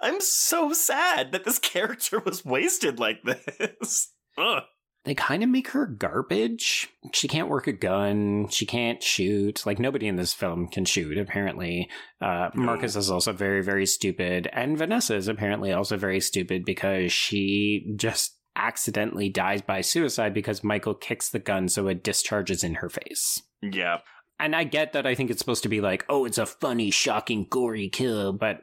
I'm 0.00 0.20
so 0.20 0.72
sad 0.72 1.30
that 1.32 1.44
this 1.44 1.58
character 1.60 2.18
was 2.18 2.44
wasted 2.44 2.98
like 2.98 3.22
this. 3.22 4.12
Ugh. 4.38 4.64
They 5.04 5.16
kind 5.16 5.42
of 5.42 5.48
make 5.48 5.68
her 5.70 5.84
garbage. 5.84 6.88
She 7.12 7.26
can't 7.26 7.48
work 7.48 7.66
a 7.66 7.72
gun. 7.72 8.46
She 8.50 8.66
can't 8.66 9.02
shoot. 9.02 9.66
Like 9.66 9.80
nobody 9.80 10.06
in 10.06 10.14
this 10.14 10.32
film 10.32 10.68
can 10.68 10.84
shoot. 10.84 11.18
Apparently, 11.18 11.88
uh, 12.20 12.50
No. 12.54 12.62
Marcus 12.62 12.94
is 12.94 13.10
also 13.10 13.32
very, 13.32 13.64
very 13.64 13.84
stupid, 13.84 14.48
and 14.52 14.78
Vanessa 14.78 15.16
is 15.16 15.26
apparently 15.26 15.72
also 15.72 15.96
very 15.96 16.20
stupid 16.20 16.64
because 16.64 17.12
she 17.12 17.92
just 17.96 18.38
accidentally 18.56 19.28
dies 19.28 19.62
by 19.62 19.80
suicide 19.80 20.34
because 20.34 20.62
Michael 20.64 20.94
kicks 20.94 21.28
the 21.30 21.38
gun 21.38 21.68
so 21.68 21.88
it 21.88 22.02
discharges 22.04 22.62
in 22.62 22.74
her 22.76 22.88
face. 22.88 23.42
Yeah, 23.62 23.98
And 24.40 24.54
I 24.56 24.64
get 24.64 24.92
that 24.92 25.06
I 25.06 25.14
think 25.14 25.30
it's 25.30 25.38
supposed 25.38 25.62
to 25.62 25.68
be 25.68 25.80
like, 25.80 26.04
oh, 26.08 26.24
it's 26.24 26.38
a 26.38 26.46
funny, 26.46 26.90
shocking, 26.90 27.46
gory 27.48 27.88
kill, 27.88 28.32
but 28.32 28.62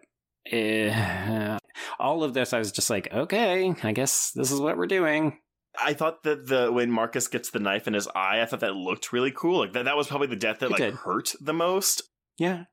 uh, 0.51 1.57
all 1.99 2.23
of 2.23 2.33
this, 2.33 2.53
I 2.53 2.59
was 2.59 2.71
just 2.71 2.89
like, 2.89 3.11
okay, 3.13 3.73
I 3.83 3.91
guess 3.91 4.31
this 4.31 4.51
is 4.51 4.59
what 4.59 4.77
we're 4.77 4.87
doing. 4.87 5.39
I 5.79 5.93
thought 5.93 6.23
that 6.23 6.47
the 6.47 6.71
when 6.71 6.91
Marcus 6.91 7.27
gets 7.27 7.51
the 7.51 7.59
knife 7.59 7.87
in 7.87 7.93
his 7.93 8.07
eye, 8.09 8.41
I 8.41 8.45
thought 8.45 8.59
that 8.61 8.73
looked 8.73 9.13
really 9.13 9.31
cool. 9.31 9.59
Like 9.59 9.73
that, 9.73 9.85
that 9.85 9.95
was 9.95 10.07
probably 10.07 10.27
the 10.27 10.35
death 10.35 10.59
that 10.59 10.65
It 10.67 10.71
like 10.71 10.79
did. 10.79 10.93
hurt 10.95 11.33
the 11.39 11.53
most. 11.53 12.01
Yeah. 12.37 12.63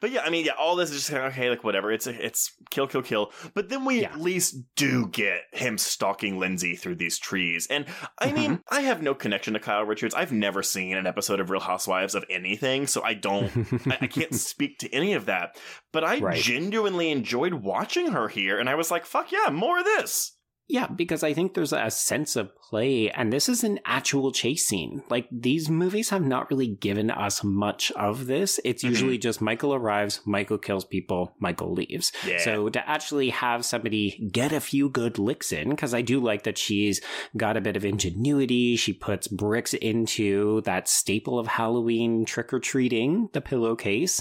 But 0.00 0.10
yeah, 0.10 0.22
I 0.22 0.30
mean, 0.30 0.44
yeah, 0.44 0.52
all 0.58 0.76
this 0.76 0.90
is 0.90 0.96
just 0.98 1.10
kind 1.10 1.24
of 1.24 1.32
okay, 1.32 1.48
like 1.50 1.64
whatever. 1.64 1.90
It's 1.90 2.06
it's 2.06 2.52
kill, 2.70 2.86
kill, 2.86 3.02
kill. 3.02 3.32
But 3.54 3.68
then 3.70 3.84
we 3.84 4.02
Yeah. 4.02 4.12
at 4.12 4.20
least 4.20 4.56
do 4.76 5.06
get 5.08 5.42
him 5.52 5.78
stalking 5.78 6.38
Lindsay 6.38 6.76
through 6.76 6.96
these 6.96 7.18
trees. 7.18 7.66
And 7.70 7.86
I 8.18 8.32
mean, 8.32 8.50
Mm-hmm. 8.58 8.74
I 8.74 8.80
have 8.82 9.02
no 9.02 9.14
connection 9.14 9.54
to 9.54 9.60
Kyle 9.60 9.84
Richards. 9.84 10.14
I've 10.14 10.32
never 10.32 10.62
seen 10.62 10.96
an 10.96 11.06
episode 11.06 11.40
of 11.40 11.50
Real 11.50 11.60
Housewives 11.60 12.14
of 12.14 12.24
anything, 12.28 12.86
so 12.86 13.02
I 13.02 13.14
don't. 13.14 13.50
I, 13.90 13.98
I 14.02 14.06
can't 14.06 14.34
speak 14.34 14.78
to 14.80 14.92
any 14.94 15.14
of 15.14 15.26
that. 15.26 15.56
But 15.92 16.04
I 16.04 16.18
Right. 16.18 16.36
genuinely 16.42 17.10
enjoyed 17.10 17.54
watching 17.54 18.12
her 18.12 18.28
here, 18.28 18.58
and 18.58 18.68
I 18.68 18.74
was 18.74 18.90
like, 18.90 19.06
"Fuck 19.06 19.32
yeah, 19.32 19.50
more 19.50 19.78
of 19.78 19.84
this." 19.84 20.35
Yeah, 20.68 20.88
because 20.88 21.22
I 21.22 21.32
think 21.32 21.54
there's 21.54 21.72
a 21.72 21.90
sense 21.90 22.34
of 22.34 22.50
play, 22.56 23.08
and 23.10 23.32
this 23.32 23.48
is 23.48 23.62
an 23.62 23.78
actual 23.84 24.32
chase 24.32 24.66
scene. 24.66 25.04
Like, 25.08 25.28
these 25.30 25.70
movies 25.70 26.10
have 26.10 26.24
not 26.24 26.50
really 26.50 26.66
given 26.66 27.08
us 27.08 27.44
much 27.44 27.92
of 27.92 28.26
this. 28.26 28.58
It's 28.64 28.82
Mhm. 28.82 28.88
usually 28.88 29.18
just 29.18 29.40
Michael 29.40 29.74
arrives, 29.74 30.20
Michael 30.26 30.58
kills 30.58 30.84
people, 30.84 31.36
Michael 31.38 31.72
leaves. 31.72 32.10
Yeah. 32.26 32.38
So 32.38 32.68
to 32.68 32.88
actually 32.88 33.30
have 33.30 33.64
somebody 33.64 34.28
get 34.32 34.52
a 34.52 34.60
few 34.60 34.88
good 34.88 35.20
licks 35.20 35.52
in, 35.52 35.70
because 35.70 35.94
I 35.94 36.02
do 36.02 36.18
like 36.18 36.42
that 36.42 36.58
she's 36.58 37.00
got 37.36 37.56
a 37.56 37.60
bit 37.60 37.76
of 37.76 37.84
ingenuity. 37.84 38.74
She 38.74 38.92
puts 38.92 39.28
bricks 39.28 39.72
into 39.74 40.62
that 40.62 40.88
staple 40.88 41.38
of 41.38 41.46
Halloween 41.46 42.24
trick 42.24 42.52
or 42.52 42.58
treating, 42.58 43.28
the 43.32 43.40
pillowcase. 43.40 44.20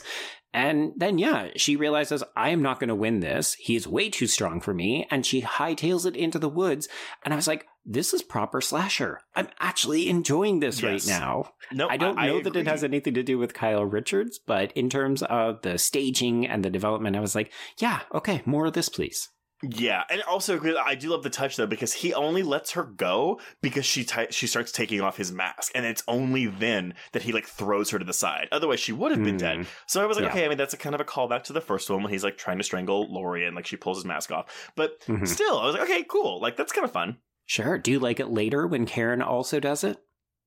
And 0.55 0.93
then, 0.95 1.17
yeah, 1.17 1.49
she 1.57 1.75
realizes 1.75 2.23
I 2.35 2.49
am 2.49 2.61
not 2.61 2.79
going 2.79 2.87
to 2.87 2.95
win 2.95 3.19
this. 3.19 3.55
He 3.55 3.75
is 3.75 3.87
way 3.87 4.09
too 4.09 4.25
strong 4.25 4.61
for 4.61 4.73
me. 4.73 5.05
And 5.11 5.25
she 5.25 5.41
hightails 5.41 6.05
it 6.05 6.15
into 6.15 6.39
the 6.39 6.47
woods. 6.47 6.87
And 7.23 7.33
I 7.33 7.35
was 7.35 7.45
like, 7.47 7.67
this 7.85 8.13
is 8.13 8.23
proper 8.23 8.61
slasher. 8.61 9.19
I'm 9.35 9.49
actually 9.59 10.09
enjoying 10.09 10.61
this 10.61 10.81
Yes. 10.81 11.07
right 11.07 11.19
now. 11.19 11.51
No, 11.73 11.89
I 11.89 11.97
don't 11.97 12.15
know 12.15 12.39
that 12.39 12.47
agree. 12.47 12.61
it 12.61 12.67
has 12.67 12.83
anything 12.85 13.13
to 13.15 13.21
do 13.23 13.37
with 13.37 13.53
Kyle 13.53 13.85
Richards, 13.85 14.39
but 14.39 14.71
in 14.71 14.89
terms 14.89 15.21
of 15.23 15.61
the 15.61 15.77
staging 15.77 16.47
and 16.47 16.63
the 16.63 16.69
development, 16.69 17.15
I 17.15 17.19
was 17.19 17.35
like, 17.35 17.51
yeah, 17.77 17.99
okay, 18.13 18.41
more 18.45 18.65
of 18.65 18.73
this, 18.73 18.87
please. 18.89 19.29
Yeah, 19.63 20.03
and 20.09 20.21
also 20.23 20.59
I 20.77 20.95
do 20.95 21.09
love 21.09 21.23
the 21.23 21.29
touch 21.29 21.55
though 21.55 21.65
because 21.65 21.93
he 21.93 22.13
only 22.13 22.43
lets 22.43 22.71
her 22.71 22.83
go 22.83 23.39
because 23.61 23.85
she 23.85 24.03
ti 24.03 24.27
she 24.29 24.47
starts 24.47 24.71
taking 24.71 24.99
off 25.01 25.15
his 25.17 25.31
mask, 25.31 25.71
and 25.73 25.85
it's 25.85 26.03
only 26.07 26.45
then 26.47 26.93
that 27.13 27.23
he 27.23 27.31
like 27.31 27.47
throws 27.47 27.89
her 27.91 27.99
to 27.99 28.05
the 28.05 28.13
side. 28.13 28.47
Otherwise, 28.51 28.79
she 28.81 28.91
would 28.91 29.11
have 29.11 29.23
been 29.23 29.37
dead. 29.37 29.59
Mm. 29.59 29.67
So 29.87 30.03
I 30.03 30.05
was 30.05 30.17
like, 30.17 30.25
Yeah. 30.25 30.31
okay, 30.31 30.45
I 30.45 30.49
mean 30.49 30.57
that's 30.57 30.73
a 30.73 30.77
kind 30.77 30.93
of 30.93 30.99
a 31.01 31.05
callback 31.05 31.43
to 31.43 31.53
the 31.53 31.61
first 31.61 31.89
one 31.89 32.03
when 32.03 32.11
he's 32.11 32.23
like 32.23 32.37
trying 32.37 32.57
to 32.57 32.63
strangle 32.65 33.11
Laurie 33.11 33.45
and 33.45 33.55
like 33.55 33.65
she 33.65 33.77
pulls 33.77 33.97
his 33.97 34.05
mask 34.05 34.31
off. 34.31 34.71
But 34.75 34.99
Mhm. 35.07 35.27
still, 35.27 35.57
I 35.57 35.65
was 35.65 35.73
like, 35.75 35.83
okay, 35.83 36.03
cool, 36.03 36.41
like 36.41 36.57
that's 36.57 36.73
kind 36.73 36.85
of 36.85 36.91
fun. 36.91 37.17
Sure. 37.45 37.77
Do 37.77 37.91
you 37.91 37.99
like 37.99 38.19
it 38.19 38.27
later 38.29 38.67
when 38.67 38.85
Karen 38.85 39.21
also 39.21 39.59
does 39.59 39.83
it? 39.85 39.97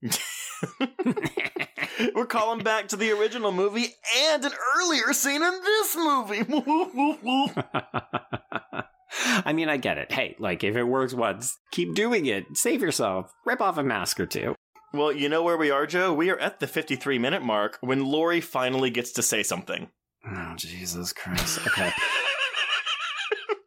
We're 2.15 2.27
calling 2.27 2.63
back 2.63 2.89
to 2.89 2.97
the 2.97 3.11
original 3.13 3.53
movie 3.53 3.95
and 4.17 4.45
an 4.45 4.53
earlier 4.77 5.13
scene 5.13 5.43
in 5.43 5.61
this 5.65 5.97
movie. 5.97 6.45
I 9.25 9.53
mean, 9.53 9.69
I 9.69 9.77
get 9.77 9.99
it. 9.99 10.13
Hey, 10.13 10.37
like 10.39 10.65
if 10.65 10.77
it 10.77 10.85
works 10.85 11.15
once, 11.15 11.57
keep 11.71 11.95
doing 11.95 12.27
it. 12.27 12.45
Save 12.57 12.83
yourself. 12.83 13.33
Rip 13.45 13.61
off 13.61 13.79
a 13.79 13.83
mask 13.83 14.21
or 14.21 14.27
two. 14.27 14.55
well, 14.93 15.13
you 15.13 15.29
know 15.29 15.43
where 15.43 15.57
we 15.57 15.71
are, 15.71 15.87
Joe? 15.87 16.13
We 16.15 16.31
are 16.31 16.39
at 16.39 16.61
the 16.61 16.67
53 16.67 17.19
minute 17.19 17.43
mark 17.43 17.79
when 17.81 18.05
Laurie 18.05 18.41
finally 18.41 18.91
gets 18.91 19.13
to 19.13 19.23
say 19.23 19.43
something. 19.43 19.89
Oh, 20.27 20.55
Jesus 20.57 21.13
Christ. 21.13 21.67
Okay. 21.67 21.91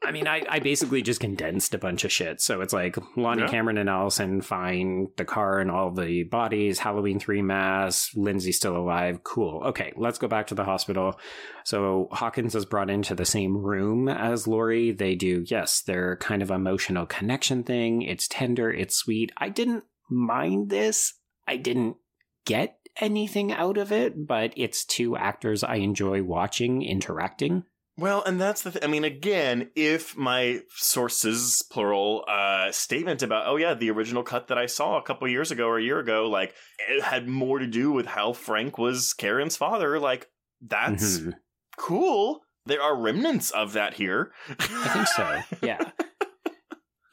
I 0.03 0.11
mean, 0.11 0.27
I, 0.27 0.43
I 0.49 0.59
basically 0.59 1.03
just 1.03 1.19
condensed 1.19 1.75
a 1.75 1.77
bunch 1.77 2.03
of 2.03 2.11
shit. 2.11 2.41
So 2.41 2.61
it's 2.61 2.73
like 2.73 2.97
Lonnie 3.15 3.43
Yeah. 3.43 3.49
Cameron 3.49 3.77
and 3.77 3.89
Allison 3.89 4.41
find 4.41 5.09
the 5.15 5.25
car 5.25 5.59
and 5.59 5.69
all 5.69 5.91
the 5.91 6.23
bodies, 6.23 6.79
Halloween 6.79 7.19
3 7.19 7.43
mass, 7.43 8.09
Lindsay's 8.15 8.57
still 8.57 8.75
alive. 8.75 9.23
Cool. 9.23 9.61
Okay, 9.67 9.93
let's 9.95 10.17
go 10.17 10.27
back 10.27 10.47
to 10.47 10.55
the 10.55 10.63
hospital. 10.63 11.19
So 11.65 12.07
Hawkins 12.11 12.55
is 12.55 12.65
brought 12.65 12.89
into 12.89 13.13
the 13.13 13.25
same 13.25 13.55
room 13.55 14.09
as 14.09 14.47
Laurie. 14.47 14.91
They 14.91 15.13
do, 15.13 15.43
yes, 15.45 15.81
their 15.81 16.15
kind 16.17 16.41
of 16.41 16.49
emotional 16.49 17.05
connection 17.05 17.63
thing. 17.63 18.01
It's 18.01 18.27
tender, 18.27 18.71
it's 18.71 18.95
sweet. 18.95 19.31
I 19.37 19.49
didn't 19.49 19.83
mind 20.09 20.71
this. 20.71 21.13
I 21.47 21.57
didn't 21.57 21.97
get 22.45 22.79
anything 22.99 23.51
out 23.51 23.77
of 23.77 23.91
it, 23.91 24.27
but 24.27 24.51
it's 24.57 24.83
two 24.83 25.15
actors 25.15 25.63
I 25.63 25.75
enjoy 25.75 26.23
watching 26.23 26.81
interacting. 26.81 27.63
Well, 27.97 28.23
and 28.23 28.39
that's 28.39 28.61
the 28.63 28.71
th- 28.71 28.83
I 28.83 28.87
mean, 28.87 29.03
again, 29.03 29.69
if 29.75 30.17
my 30.17 30.61
sources, 30.75 31.63
plural, 31.71 32.23
uh, 32.27 32.71
statement 32.71 33.21
about, 33.21 33.47
oh 33.47 33.57
yeah, 33.57 33.73
the 33.73 33.91
original 33.91 34.23
cut 34.23 34.47
that 34.47 34.57
I 34.57 34.65
saw 34.65 34.97
a 34.97 35.03
couple 35.03 35.27
years 35.27 35.51
ago 35.51 35.67
or 35.67 35.77
a 35.77 35.83
year 35.83 35.99
ago, 35.99 36.27
like, 36.29 36.55
it 36.89 37.03
had 37.03 37.27
more 37.27 37.59
to 37.59 37.67
do 37.67 37.91
with 37.91 38.05
how 38.07 38.33
Frank 38.33 38.77
was 38.77 39.13
Karen's 39.13 39.57
father, 39.57 39.99
like, 39.99 40.27
that's 40.61 41.19
Mhm. 41.19 41.33
cool. 41.77 42.41
There 42.65 42.81
are 42.81 42.95
remnants 42.99 43.51
of 43.51 43.73
that 43.73 43.95
here. 43.95 44.31
I 44.49 44.87
think 44.93 45.07
so. 45.07 45.41
Yeah. 45.67 45.91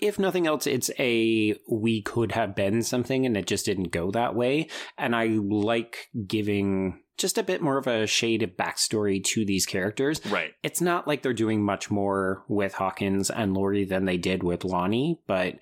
if 0.00 0.18
nothing 0.18 0.46
else, 0.46 0.66
it's 0.66 0.90
a 0.98 1.56
we 1.68 2.02
could 2.02 2.32
have 2.32 2.54
been 2.54 2.82
something 2.82 3.26
and 3.26 3.36
it 3.36 3.46
just 3.46 3.66
didn't 3.66 3.90
go 3.90 4.10
that 4.12 4.34
way. 4.34 4.68
And 4.96 5.16
I 5.16 5.26
like 5.26 6.06
giving 6.26 7.00
just 7.18 7.36
a 7.38 7.42
bit 7.42 7.60
more 7.60 7.76
of 7.78 7.86
a 7.86 8.06
shade 8.06 8.42
of 8.42 8.56
backstory 8.56 9.22
to 9.24 9.44
these 9.44 9.66
characters. 9.66 10.24
right. 10.26 10.54
It's 10.62 10.80
not 10.80 11.06
like 11.06 11.22
they're 11.22 11.32
doing 11.32 11.62
much 11.62 11.90
more 11.90 12.44
with 12.48 12.74
Hawkins 12.74 13.30
and 13.30 13.54
Laurie 13.54 13.84
than 13.84 14.04
they 14.04 14.16
did 14.16 14.42
with 14.42 14.64
Lonnie, 14.64 15.20
but 15.26 15.56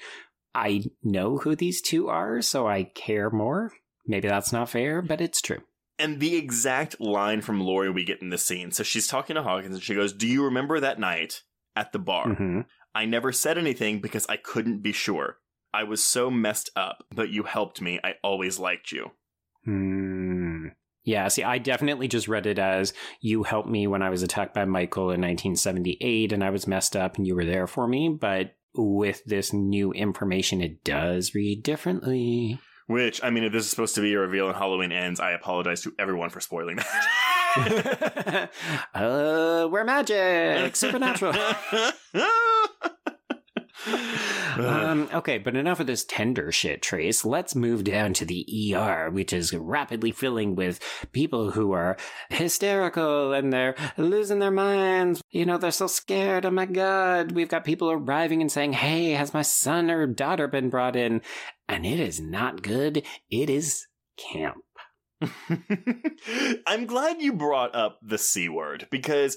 I 0.55 0.85
know 1.03 1.39
who 1.39 1.57
these 1.57 1.81
two 1.83 2.09
are, 2.09 2.41
so 2.43 2.67
I 2.67 2.85
care 2.85 3.31
more. 3.31 3.73
Maybe 4.07 4.29
that's 4.29 4.53
not 4.53 4.71
fair, 4.71 5.03
but 5.03 5.21
it's 5.21 5.41
true. 5.41 5.63
And 5.99 6.21
the 6.21 6.37
exact 6.37 7.01
line 7.01 7.41
from 7.41 7.61
Laurie 7.61 7.91
we 7.91 8.05
get 8.05 8.21
in 8.23 8.29
this 8.29 8.45
scene. 8.45 8.71
So 8.71 8.83
she's 8.83 9.07
talking 9.07 9.35
to 9.37 9.43
Hawkins 9.43 9.75
and 9.75 9.83
she 9.83 9.95
goes, 9.95 10.13
Do 10.13 10.27
you 10.27 10.45
remember 10.45 10.79
that 10.79 11.01
night 11.01 11.43
at 11.75 11.93
the 11.93 11.99
bar? 11.99 12.35
hmm 12.35 12.61
I 12.95 13.05
never 13.05 13.31
said 13.31 13.59
anything 13.59 14.01
because 14.01 14.25
I 14.27 14.39
couldn't 14.39 14.79
be 14.83 14.93
sure. 14.93 15.37
I 15.75 15.85
was 15.85 16.03
so 16.03 16.31
messed 16.31 16.71
up, 16.75 17.05
but 17.15 17.29
you 17.29 17.43
helped 17.43 17.83
me. 17.83 18.01
I 18.03 18.15
always 18.23 18.59
liked 18.59 18.91
you. 18.93 19.11
Hmm. 19.67 20.26
Yeah, 21.07 21.29
see, 21.29 21.45
I 21.45 21.59
definitely 21.59 22.09
just 22.09 22.27
read 22.27 22.47
it 22.47 22.59
as 22.59 22.93
you 23.21 23.45
helped 23.45 23.69
me 23.69 23.87
when 23.87 24.03
I 24.03 24.11
was 24.11 24.25
attacked 24.25 24.55
by 24.55 24.65
Michael 24.65 25.05
in 25.05 25.21
1978 25.21 26.33
and 26.33 26.43
I 26.43 26.51
was 26.51 26.67
messed 26.67 26.97
up 26.97 27.17
and 27.17 27.25
you 27.25 27.37
were 27.37 27.45
there 27.45 27.69
for 27.69 27.87
me. 27.87 28.09
But 28.09 28.57
with 28.75 29.25
this 29.25 29.53
new 29.53 29.93
information, 29.93 30.61
it 30.61 30.83
does 30.83 31.33
read 31.33 31.63
differently. 31.63 32.59
Which, 32.89 33.23
I 33.23 33.31
mean, 33.31 33.45
if 33.45 33.53
this 33.53 33.65
is 33.65 33.71
supposed 33.71 33.95
to 33.95 34.01
be 34.01 34.15
a 34.15 34.19
reveal 34.19 34.49
and 34.49 34.57
Halloween 34.57 34.91
ends, 34.91 35.21
I 35.21 35.31
apologize 35.31 35.83
to 35.83 35.93
everyone 35.97 36.31
for 36.31 36.41
spoiling 36.41 36.77
that. 36.77 38.51
uh, 38.95 39.69
we're 39.71 39.85
magic, 39.85 40.75
supernatural. 40.77 41.35
um, 44.59 45.09
okay, 45.13 45.39
but 45.39 45.57
enough 45.57 45.81
of 45.81 45.87
this 45.87 46.05
tender 46.05 46.51
shit, 46.51 46.83
Trace. 46.83 47.25
Let's 47.25 47.55
move 47.55 47.85
down 47.85 48.15
to 48.15 48.25
the 48.25 48.75
ER, 48.75 49.11
which 49.11 49.33
is 49.33 49.53
rapidly 49.53 50.13
filling 50.13 50.55
with 50.55 50.81
people 51.13 51.51
who 51.51 51.73
are 51.73 51.97
hysterical 52.31 53.33
and 53.33 53.53
they're 53.53 53.75
losing 53.97 54.39
their 54.39 54.51
minds. 54.51 55.23
You 55.31 55.47
know, 55.47 55.59
they're 55.59 55.71
so 55.71 55.87
scared. 55.87 56.47
Oh 56.47 56.51
my 56.51 56.67
god. 56.67 57.33
We've 57.33 57.49
got 57.49 57.65
people 57.65 57.91
arriving 57.91 58.41
and 58.41 58.51
saying, 58.51 58.75
Hey, 58.75 59.13
has 59.13 59.35
my 59.35 59.43
son 59.43 59.91
or 59.91 60.07
daughter 60.07 60.49
been 60.49 60.71
brought 60.71 60.97
in? 60.97 61.23
And 61.69 61.85
it 61.85 62.01
is 62.01 62.21
not 62.21 62.63
good. 62.63 63.03
It 63.31 63.51
is 63.51 63.87
camp. 64.17 64.57
I'm 66.67 66.87
glad 66.87 67.23
you 67.23 67.33
brought 67.33 67.75
up 67.75 67.99
the 68.03 68.19
C 68.19 68.49
word 68.49 68.87
because 68.91 69.37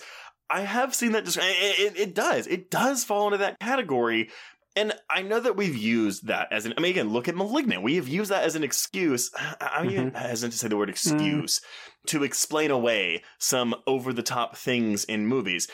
I 0.49 0.61
have 0.61 0.95
seen 0.95 1.11
that. 1.13 1.27
It, 1.27 1.37
it, 1.37 1.97
it 1.97 2.15
does. 2.15 2.47
It 2.47 2.69
does 2.71 3.03
fall 3.03 3.27
into 3.27 3.37
that 3.39 3.59
category. 3.59 4.29
And 4.75 4.93
I 5.09 5.23
know 5.23 5.39
that 5.39 5.57
we've 5.57 5.75
used 5.75 6.27
that 6.27 6.47
as 6.51 6.65
an. 6.65 6.73
I 6.77 6.81
mean, 6.81 6.91
again, 6.91 7.09
look 7.09 7.27
at 7.27 7.35
Malignant. 7.35 7.83
We 7.83 7.95
have 7.95 8.07
used 8.07 8.31
that 8.31 8.43
as 8.43 8.55
an 8.55 8.63
excuse. 8.63 9.31
I 9.59 9.83
mean, 9.83 10.11
Mhm. 10.11 10.15
hesitant 10.15 10.53
to 10.53 10.59
say 10.59 10.67
the 10.67 10.77
word 10.77 10.89
excuse 10.89 11.59
to 12.07 12.23
explain 12.23 12.71
away 12.71 13.23
some 13.39 13.75
over 13.87 14.13
the 14.13 14.23
top 14.23 14.55
things 14.55 15.03
in 15.03 15.25
movies. 15.27 15.67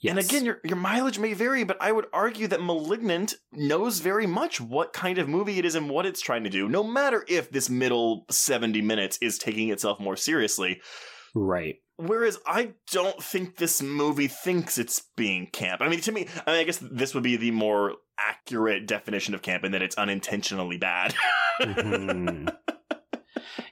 Yes. 0.00 0.10
And 0.12 0.18
again, 0.24 0.44
your 0.44 0.60
your 0.64 0.76
mileage 0.76 1.18
may 1.18 1.34
vary, 1.34 1.64
but 1.64 1.76
I 1.80 1.92
would 1.92 2.06
argue 2.12 2.46
that 2.48 2.62
Malignant 2.62 3.34
knows 3.52 3.98
very 4.00 4.26
much 4.26 4.60
what 4.60 4.92
kind 4.92 5.18
of 5.18 5.28
movie 5.28 5.58
it 5.58 5.64
is 5.64 5.74
and 5.74 5.90
what 5.90 6.06
it's 6.06 6.20
trying 6.20 6.44
to 6.44 6.50
do, 6.50 6.68
no 6.68 6.82
matter 6.84 7.24
if 7.28 7.50
this 7.50 7.68
middle 7.68 8.24
70 8.30 8.80
minutes 8.80 9.18
is 9.20 9.38
taking 9.38 9.70
itself 9.70 9.98
more 10.00 10.16
seriously. 10.16 10.80
right. 11.34 11.76
Whereas 12.00 12.38
I 12.46 12.74
don't 12.92 13.20
think 13.22 13.56
this 13.56 13.82
movie 13.82 14.28
thinks 14.28 14.78
it's 14.78 15.02
being 15.16 15.48
camp. 15.48 15.82
I 15.82 15.88
mean, 15.88 16.00
to 16.02 16.12
me, 16.12 16.28
I 16.46 16.52
mean, 16.52 16.60
I 16.60 16.64
guess 16.64 16.78
this 16.78 17.12
would 17.12 17.24
be 17.24 17.36
the 17.36 17.50
more 17.50 17.94
accurate 18.18 18.86
definition 18.86 19.34
of 19.34 19.42
camp 19.42 19.64
in 19.64 19.72
that 19.72 19.82
it's 19.82 19.98
unintentionally 19.98 20.76
bad. 20.78 21.14
Mhm. 21.60 22.54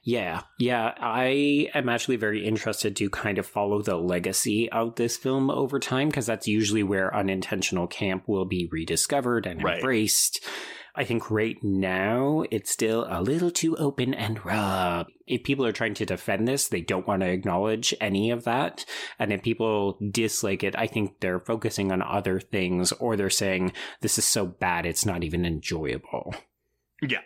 Yeah, 0.02 0.42
yeah. 0.60 0.92
I 1.00 1.68
am 1.74 1.88
actually 1.88 2.16
very 2.16 2.44
interested 2.46 2.94
to 2.96 3.10
kind 3.10 3.38
of 3.38 3.46
follow 3.46 3.82
the 3.82 3.96
legacy 3.96 4.70
of 4.70 4.94
this 4.94 5.16
film 5.16 5.50
over 5.50 5.80
time 5.80 6.08
because 6.08 6.26
that's 6.26 6.46
usually 6.46 6.84
where 6.84 7.14
unintentional 7.14 7.88
camp 7.88 8.24
will 8.28 8.44
be 8.44 8.68
rediscovered 8.70 9.46
and 9.46 9.62
Right. 9.62 9.78
embraced. 9.78 10.44
I 10.96 11.04
think 11.04 11.30
right 11.30 11.62
now 11.62 12.44
it's 12.50 12.70
still 12.70 13.06
a 13.08 13.20
little 13.20 13.50
too 13.50 13.76
open 13.76 14.14
and 14.14 14.44
raw. 14.44 15.04
If 15.26 15.44
people 15.44 15.66
are 15.66 15.72
trying 15.72 15.94
to 15.94 16.06
defend 16.06 16.48
this, 16.48 16.68
they 16.68 16.80
don't 16.80 17.06
want 17.06 17.20
to 17.20 17.28
acknowledge 17.28 17.94
any 18.00 18.30
of 18.30 18.44
that. 18.44 18.86
And 19.18 19.32
if 19.32 19.42
people 19.42 19.98
dislike 20.10 20.64
it, 20.64 20.74
I 20.76 20.86
think 20.86 21.20
they're 21.20 21.40
focusing 21.40 21.92
on 21.92 22.00
other 22.00 22.40
things 22.40 22.92
or 22.92 23.14
they're 23.14 23.28
saying, 23.28 23.72
this 24.00 24.16
is 24.16 24.24
so 24.24 24.46
bad, 24.46 24.86
it's 24.86 25.04
not 25.04 25.22
even 25.22 25.44
enjoyable. 25.44 26.34
Yeah, 27.02 27.20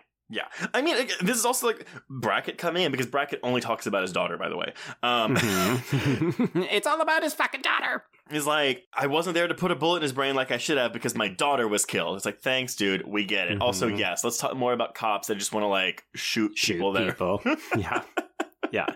I 0.74 0.82
mean, 0.82 1.08
this 1.20 1.36
is 1.36 1.44
also 1.44 1.66
like 1.68 1.86
Brackett 2.08 2.58
coming 2.58 2.82
in 2.84 2.92
because 2.92 3.06
Brackett 3.06 3.40
only 3.42 3.60
talks 3.60 3.86
about 3.86 4.02
his 4.02 4.12
daughter. 4.12 4.36
By 4.36 4.48
the 4.48 4.56
way, 4.56 4.72
um, 5.02 5.36
Mhm. 5.36 6.66
it's 6.72 6.86
all 6.86 7.00
about 7.00 7.22
his 7.22 7.34
fucking 7.34 7.62
daughter. 7.62 8.04
he's 8.30 8.46
like, 8.46 8.86
I 8.92 9.06
wasn't 9.08 9.34
there 9.34 9.48
to 9.48 9.54
put 9.54 9.70
a 9.72 9.74
bullet 9.74 9.96
in 9.96 10.02
his 10.02 10.12
brain 10.12 10.34
like 10.36 10.52
I 10.52 10.56
should 10.58 10.78
have 10.78 10.92
because 10.92 11.16
my 11.16 11.26
daughter 11.28 11.66
was 11.66 11.84
killed. 11.84 12.16
It's 12.16 12.24
like, 12.24 12.40
thanks, 12.40 12.76
dude, 12.76 13.06
we 13.06 13.24
get 13.24 13.48
it. 13.50 13.60
Also, 13.60 13.88
Mhm. 13.88 13.98
yes, 13.98 14.22
let's 14.22 14.38
talk 14.38 14.54
more 14.54 14.72
about 14.72 14.94
cops 14.94 15.26
that 15.28 15.34
just 15.36 15.52
want 15.52 15.64
to 15.64 15.68
like 15.68 16.04
shoot, 16.14 16.56
Shoot 16.56 16.74
people. 16.74 16.94
People. 16.94 17.42
yeah. 17.76 18.02
Yeah. 18.80 18.86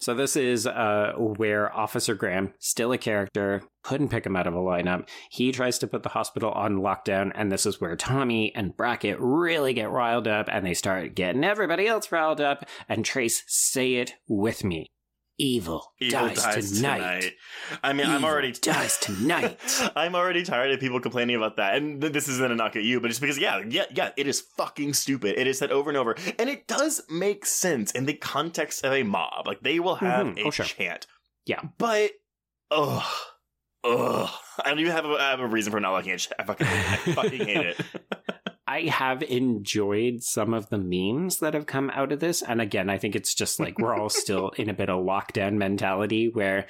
So 0.00 0.14
this 0.14 0.34
is 0.34 0.66
uh, 0.66 1.12
where 1.16 1.72
Officer 1.72 2.14
Graham, 2.14 2.54
still 2.58 2.90
a 2.92 2.98
character, 2.98 3.62
couldn't 3.84 4.08
pick 4.08 4.26
him 4.26 4.34
out 4.34 4.48
of 4.48 4.54
a 4.54 4.58
lineup. 4.58 5.08
He 5.30 5.52
tries 5.52 5.78
to 5.78 5.86
put 5.86 6.02
the 6.02 6.08
hospital 6.08 6.50
on 6.50 6.78
lockdown, 6.78 7.30
and 7.34 7.50
this 7.50 7.64
is 7.64 7.80
where 7.80 7.94
Tommy 7.94 8.52
and 8.54 8.76
Brackett 8.76 9.16
really 9.20 9.74
get 9.74 9.90
riled 9.90 10.26
up, 10.26 10.48
and 10.50 10.66
they 10.66 10.74
start 10.74 11.14
getting 11.14 11.44
everybody 11.44 11.86
else 11.86 12.10
riled 12.10 12.40
up. 12.40 12.64
And 12.88 13.04
Trace, 13.04 13.44
say 13.46 13.94
it 13.94 14.14
with 14.26 14.64
me: 14.64 14.86
"Evil, 15.42 15.92
Evil 16.00 16.28
dies, 16.34 16.72
tonight." 16.72 17.32
I 17.82 17.92
mean, 17.92 18.06
I'm 18.06 18.16
Evil 18.18 18.28
already 18.28 18.52
dies 18.60 18.98
tonight. 18.98 19.58
I'm 19.96 20.14
already 20.14 20.42
tired 20.44 20.70
of 20.70 20.80
people 20.80 21.00
complaining 21.00 21.36
about 21.36 21.56
that, 21.56 21.76
and 21.76 22.00
th- 22.00 22.12
this 22.12 22.28
isn't 22.28 22.52
a 22.52 22.54
knock 22.54 22.76
at 22.76 22.84
you, 22.84 23.00
but 23.00 23.08
just 23.08 23.20
because, 23.20 23.38
yeah, 23.38 23.62
yeah, 23.68 23.84
yeah, 23.94 24.10
it 24.16 24.26
is 24.26 24.40
fucking 24.56 24.94
stupid. 24.94 25.38
It 25.38 25.46
is 25.46 25.58
said 25.58 25.70
over 25.72 25.90
and 25.90 25.96
over, 25.96 26.14
and 26.38 26.48
it 26.48 26.66
does 26.66 27.02
make 27.10 27.44
sense 27.46 27.90
in 27.92 28.06
the 28.06 28.14
context 28.14 28.84
of 28.84 28.92
a 28.92 29.02
mob. 29.02 29.46
Like 29.46 29.60
they 29.62 29.80
will 29.80 29.96
have 29.96 30.26
Mhm. 30.26 30.38
a 30.38 30.42
Oh, 30.44 30.50
sure. 30.50 30.64
chant, 30.66 31.06
Yeah. 31.44 31.60
but 31.78 32.12
ugh, 32.70 33.02
ugh, 33.84 34.30
I 34.64 34.68
don't 34.68 34.78
even 34.78 34.92
have 34.92 35.04
a, 35.04 35.08
I 35.14 35.30
have 35.30 35.40
a 35.40 35.46
reason 35.46 35.72
for 35.72 35.80
not 35.80 35.92
liking 35.92 36.12
it. 36.12 36.28
I 36.38 36.44
fucking, 36.44 36.66
I 36.66 36.96
fucking 37.14 37.46
hate 37.46 37.66
it. 37.66 37.80
I 38.72 38.88
have 38.88 39.22
enjoyed 39.22 40.22
some 40.22 40.54
of 40.54 40.70
the 40.70 40.78
memes 40.78 41.40
that 41.40 41.52
have 41.52 41.66
come 41.66 41.90
out 41.90 42.10
of 42.10 42.20
this. 42.20 42.40
And 42.40 42.58
again, 42.58 42.88
I 42.88 42.96
think 42.96 43.14
it's 43.14 43.34
just 43.34 43.60
like 43.60 43.78
we're 43.78 43.94
all 43.94 44.08
still 44.24 44.48
in 44.56 44.70
a 44.70 44.74
bit 44.74 44.88
of 44.88 45.04
lockdown 45.04 45.58
mentality 45.58 46.30
where 46.32 46.66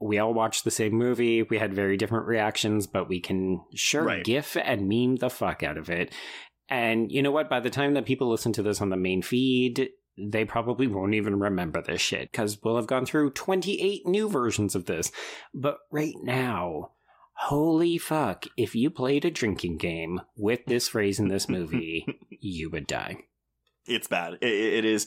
we 0.00 0.18
all 0.18 0.34
watched 0.34 0.64
the 0.64 0.72
same 0.72 0.94
movie. 0.94 1.44
We 1.44 1.58
had 1.58 1.72
very 1.72 1.96
different 1.96 2.26
reactions, 2.26 2.88
but 2.88 3.08
we 3.08 3.20
can 3.20 3.60
sure 3.72 4.02
Right. 4.02 4.24
gif 4.24 4.56
and 4.56 4.88
meme 4.88 5.16
the 5.16 5.30
fuck 5.30 5.62
out 5.62 5.78
of 5.78 5.90
it. 5.90 6.12
And 6.68 7.12
you 7.12 7.22
know 7.22 7.30
what? 7.30 7.48
By 7.48 7.60
the 7.60 7.70
time 7.70 7.94
that 7.94 8.04
people 8.04 8.28
listen 8.28 8.52
to 8.54 8.62
this 8.64 8.80
on 8.80 8.90
the 8.90 8.96
main 8.96 9.22
feed, 9.22 9.90
they 10.18 10.44
probably 10.44 10.88
won't 10.88 11.14
even 11.14 11.38
remember 11.38 11.80
this 11.80 12.00
shit 12.00 12.32
because 12.32 12.58
we'll 12.64 12.76
have 12.76 12.88
gone 12.88 13.06
through 13.06 13.30
28 13.30 14.06
new 14.06 14.28
versions 14.28 14.74
of 14.74 14.86
this. 14.86 15.12
But 15.54 15.78
right 15.92 16.14
now, 16.20 16.93
holy 17.34 17.98
fuck, 17.98 18.46
if 18.56 18.74
you 18.74 18.90
played 18.90 19.24
a 19.24 19.30
drinking 19.30 19.78
game 19.78 20.20
with 20.36 20.64
this 20.66 20.88
phrase 20.88 21.18
in 21.18 21.28
this 21.28 21.48
movie, 21.48 22.06
you 22.30 22.70
would 22.70 22.86
die. 22.86 23.18
It's 23.86 24.06
bad. 24.06 24.34
It, 24.40 24.48
it 24.48 24.84
is. 24.84 25.06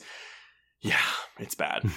Yeah, 0.80 1.00
it's 1.38 1.54
bad. 1.54 1.82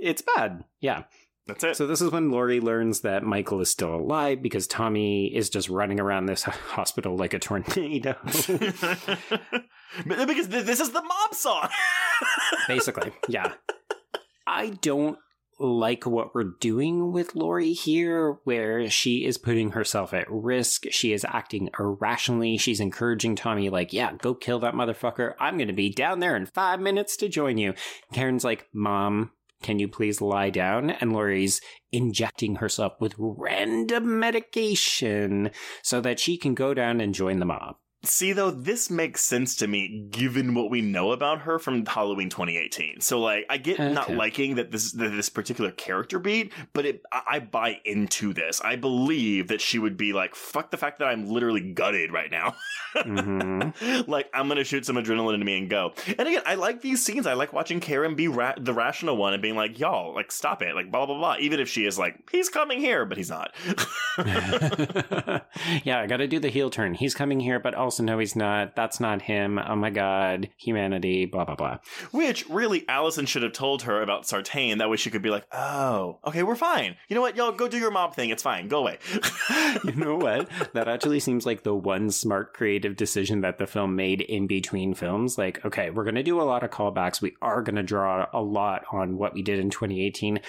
it's 0.00 0.22
bad. 0.36 0.64
Yeah. 0.80 1.04
That's 1.46 1.64
it. 1.64 1.76
So 1.76 1.88
this 1.88 2.00
is 2.00 2.12
when 2.12 2.30
Laurie 2.30 2.60
learns 2.60 3.00
that 3.00 3.24
Michael 3.24 3.60
is 3.60 3.68
still 3.68 3.96
alive 3.96 4.40
because 4.42 4.68
Tommy 4.68 5.26
is 5.26 5.50
just 5.50 5.68
running 5.68 5.98
around 5.98 6.26
this 6.26 6.42
hospital 6.44 7.16
like 7.16 7.34
a 7.34 7.40
tornado. 7.40 8.16
Because 8.22 8.46
this 10.48 10.80
is 10.80 10.90
the 10.90 11.02
mob 11.02 11.34
song. 11.34 11.68
Basically, 12.68 13.12
yeah. 13.28 13.54
I 14.46 14.68
don't 14.68 15.18
like 15.62 16.04
what 16.04 16.34
we're 16.34 16.54
doing 16.60 17.12
with 17.12 17.36
Laurie 17.36 17.72
here, 17.72 18.38
where 18.44 18.90
she 18.90 19.24
is 19.24 19.38
putting 19.38 19.70
herself 19.70 20.12
at 20.12 20.26
risk. 20.28 20.84
She 20.90 21.12
is 21.12 21.24
acting 21.24 21.70
irrationally. 21.78 22.56
She's 22.56 22.80
encouraging 22.80 23.36
Tommy, 23.36 23.70
like, 23.70 23.92
yeah, 23.92 24.12
go 24.20 24.34
kill 24.34 24.58
that 24.60 24.74
motherfucker. 24.74 25.34
I'm 25.38 25.56
going 25.56 25.68
to 25.68 25.74
be 25.74 25.90
down 25.90 26.18
there 26.18 26.36
in 26.36 26.46
five 26.46 26.80
minutes 26.80 27.16
to 27.18 27.28
join 27.28 27.58
you. 27.58 27.74
Karen's 28.12 28.44
like, 28.44 28.66
Mom, 28.72 29.30
can 29.62 29.78
you 29.78 29.86
please 29.86 30.20
lie 30.20 30.50
down? 30.50 30.90
And 30.90 31.12
Laurie's 31.12 31.60
injecting 31.92 32.56
herself 32.56 32.94
with 33.00 33.14
random 33.18 34.18
medication 34.18 35.50
so 35.82 36.00
that 36.00 36.18
she 36.18 36.36
can 36.36 36.54
go 36.54 36.74
down 36.74 37.00
and 37.00 37.14
join 37.14 37.38
the 37.38 37.46
mob. 37.46 37.76
See, 38.04 38.32
though, 38.32 38.50
this 38.50 38.90
makes 38.90 39.20
sense 39.20 39.54
to 39.56 39.68
me 39.68 40.06
given 40.10 40.54
what 40.54 40.70
we 40.70 40.80
know 40.80 41.12
about 41.12 41.42
her 41.42 41.60
from 41.60 41.86
Halloween 41.86 42.28
2018. 42.28 43.00
So, 43.00 43.20
like, 43.20 43.46
I 43.48 43.58
get 43.58 43.78
not 43.78 44.10
liking 44.12 44.56
that 44.56 44.72
this 44.72 44.90
that 44.92 45.10
this 45.10 45.28
particular 45.28 45.70
character 45.70 46.18
beat, 46.18 46.52
but 46.72 46.84
it, 46.84 47.02
I, 47.12 47.22
I 47.26 47.38
buy 47.38 47.80
into 47.84 48.32
this. 48.32 48.60
I 48.60 48.74
believe 48.74 49.48
that 49.48 49.60
she 49.60 49.78
would 49.78 49.96
be 49.96 50.12
like, 50.12 50.34
"Fuck 50.34 50.72
the 50.72 50.76
fact 50.76 50.98
that 50.98 51.06
I'm 51.06 51.28
literally 51.28 51.60
gutted 51.60 52.12
right 52.12 52.30
now." 52.30 52.56
hmm 52.94 53.60
like, 54.08 54.28
I'm 54.34 54.48
gonna 54.48 54.64
shoot 54.64 54.84
some 54.84 54.96
adrenaline 54.96 55.34
into 55.34 55.46
me 55.46 55.58
and 55.58 55.70
go. 55.70 55.92
And 56.18 56.26
again, 56.26 56.42
I 56.44 56.56
like 56.56 56.80
these 56.80 57.04
scenes. 57.04 57.28
I 57.28 57.34
like 57.34 57.52
watching 57.52 57.78
Karen 57.78 58.16
be 58.16 58.26
ra- 58.26 58.54
the 58.58 58.74
rational 58.74 59.16
one 59.16 59.32
and 59.32 59.40
being 59.40 59.56
like, 59.56 59.78
"Y'all, 59.78 60.12
like, 60.12 60.32
stop 60.32 60.60
it!" 60.62 60.74
Like, 60.74 60.90
blah 60.90 61.06
blah 61.06 61.16
blah. 61.16 61.36
Even 61.38 61.60
if 61.60 61.68
she 61.68 61.86
is 61.86 62.00
like, 62.00 62.30
"He's 62.32 62.48
coming 62.48 62.80
here," 62.80 63.04
but 63.04 63.16
he's 63.16 63.30
not. 63.30 63.54
yeah, 65.84 66.00
I 66.00 66.06
got 66.08 66.16
to 66.16 66.26
do 66.26 66.40
the 66.40 66.48
heel 66.48 66.68
turn. 66.68 66.94
He's 66.94 67.14
coming 67.14 67.38
here, 67.38 67.60
but 67.60 67.74
also 67.74 67.91
no, 68.00 68.18
he's 68.18 68.36
not. 68.36 68.76
That's 68.76 69.00
not 69.00 69.22
him. 69.22 69.58
Oh 69.58 69.76
my 69.76 69.90
god, 69.90 70.48
humanity. 70.56 71.26
Blah 71.26 71.44
blah 71.44 71.54
blah. 71.56 71.78
Which 72.10 72.48
really, 72.48 72.88
Allison 72.88 73.26
should 73.26 73.42
have 73.42 73.52
told 73.52 73.82
her 73.82 74.02
about 74.02 74.26
Sartain. 74.26 74.78
That 74.78 74.90
way, 74.90 74.96
she 74.96 75.10
could 75.10 75.22
be 75.22 75.30
like, 75.30 75.46
"Oh, 75.52 76.18
okay, 76.26 76.42
we're 76.42 76.54
fine. 76.56 76.96
You 77.08 77.14
know 77.14 77.20
what? 77.22 77.36
Y'all 77.36 77.52
go 77.52 77.68
do 77.68 77.78
your 77.78 77.90
mob 77.90 78.14
thing. 78.14 78.30
It's 78.30 78.42
fine. 78.42 78.68
Go 78.68 78.80
away." 78.80 78.98
You 79.84 79.92
know 79.92 80.16
what? 80.16 80.48
That 80.74 80.88
actually 80.88 81.20
seems 81.20 81.46
like 81.46 81.62
the 81.62 81.74
one 81.74 82.10
smart 82.10 82.52
creative 82.54 82.96
decision 82.96 83.40
that 83.40 83.58
the 83.58 83.66
film 83.66 83.96
made 83.96 84.20
in 84.20 84.46
between 84.46 84.94
films. 84.94 85.38
Like, 85.38 85.64
okay, 85.64 85.90
we're 85.90 86.04
going 86.04 86.14
to 86.16 86.22
do 86.22 86.40
a 86.40 86.44
lot 86.44 86.62
of 86.62 86.70
callbacks. 86.70 87.20
We 87.22 87.34
are 87.40 87.62
going 87.62 87.76
to 87.76 87.82
draw 87.82 88.26
a 88.32 88.40
lot 88.42 88.84
on 88.92 89.16
what 89.16 89.34
we 89.34 89.42
did 89.42 89.58
in 89.58 89.70
2018. 89.70 90.40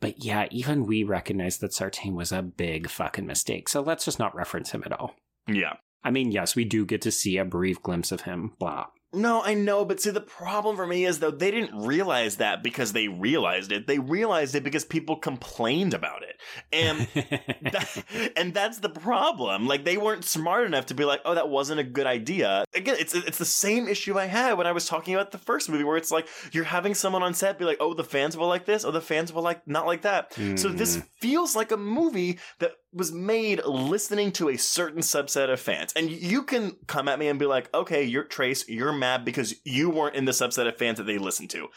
But 0.00 0.24
yeah, 0.24 0.46
even 0.50 0.86
we 0.86 1.04
recognize 1.04 1.58
that 1.58 1.72
Sartain 1.74 2.14
was 2.14 2.32
a 2.32 2.42
big 2.42 2.88
fucking 2.88 3.26
mistake. 3.26 3.68
So 3.68 3.82
let's 3.82 4.04
just 4.04 4.18
not 4.18 4.34
reference 4.34 4.70
him 4.70 4.82
at 4.86 4.92
all. 4.92 5.14
yeah. 5.46 5.74
I 6.04 6.10
mean, 6.10 6.32
yes, 6.32 6.56
we 6.56 6.64
do 6.64 6.84
get 6.84 7.02
to 7.02 7.10
see 7.10 7.36
a 7.38 7.44
brief 7.44 7.82
glimpse 7.82 8.12
of 8.12 8.22
him, 8.22 8.52
blah. 8.58 8.86
No, 9.14 9.42
I 9.42 9.52
know, 9.52 9.84
but 9.84 10.00
see, 10.00 10.08
the 10.08 10.22
problem 10.22 10.74
for 10.74 10.86
me 10.86 11.04
is 11.04 11.18
though 11.18 11.30
they 11.30 11.50
didn't 11.50 11.78
realize 11.84 12.38
that 12.38 12.62
because 12.62 12.94
they 12.94 13.08
realized 13.08 13.70
it. 13.70 13.86
They 13.86 13.98
realized 13.98 14.54
it 14.54 14.64
because 14.64 14.86
people 14.86 15.16
complained 15.16 15.92
about 15.92 16.22
it, 16.22 16.40
and 16.72 17.06
that, 17.72 18.04
and 18.36 18.54
that's 18.54 18.78
the 18.78 18.88
problem. 18.88 19.66
Like 19.66 19.84
they 19.84 19.98
weren't 19.98 20.24
smart 20.24 20.64
enough 20.64 20.86
to 20.86 20.94
be 20.94 21.04
like, 21.04 21.20
"Oh, 21.26 21.34
that 21.34 21.50
wasn't 21.50 21.80
a 21.80 21.84
good 21.84 22.06
idea." 22.06 22.64
Again, 22.74 22.96
it's 22.98 23.14
it's 23.14 23.36
the 23.36 23.44
same 23.44 23.86
issue 23.86 24.18
I 24.18 24.24
had 24.24 24.54
when 24.54 24.66
I 24.66 24.72
was 24.72 24.86
talking 24.86 25.14
about 25.14 25.30
the 25.30 25.36
first 25.36 25.68
movie, 25.68 25.84
where 25.84 25.98
it's 25.98 26.10
like 26.10 26.26
you're 26.52 26.64
having 26.64 26.94
someone 26.94 27.22
on 27.22 27.34
set 27.34 27.58
be 27.58 27.66
like, 27.66 27.76
"Oh, 27.80 27.92
the 27.92 28.04
fans 28.04 28.34
will 28.34 28.48
like 28.48 28.64
this," 28.64 28.82
or 28.82 28.92
"The 28.92 29.02
fans 29.02 29.30
will 29.30 29.42
like 29.42 29.68
not 29.68 29.84
like 29.84 30.02
that." 30.02 30.32
So 30.58 30.70
this 30.70 30.96
Mhm. 30.96 31.06
feels 31.20 31.54
like 31.54 31.70
a 31.70 31.76
movie 31.76 32.38
that 32.60 32.72
was 32.92 33.12
made 33.12 33.64
listening 33.64 34.32
to 34.32 34.48
a 34.48 34.56
certain 34.56 35.00
subset 35.00 35.50
of 35.50 35.60
fans. 35.60 35.92
And 35.94 36.10
you 36.10 36.42
can 36.42 36.76
come 36.86 37.08
at 37.08 37.18
me 37.18 37.28
and 37.28 37.38
be 37.38 37.46
like, 37.46 37.72
okay, 37.74 38.04
you're 38.04 38.24
Trace, 38.24 38.68
you're 38.68 38.92
mad 38.92 39.24
because 39.24 39.54
you 39.64 39.90
weren't 39.90 40.16
in 40.16 40.24
the 40.24 40.32
subset 40.32 40.68
of 40.68 40.76
fans 40.76 40.98
that 40.98 41.04
they 41.04 41.18
listened 41.18 41.50
to. 41.50 41.68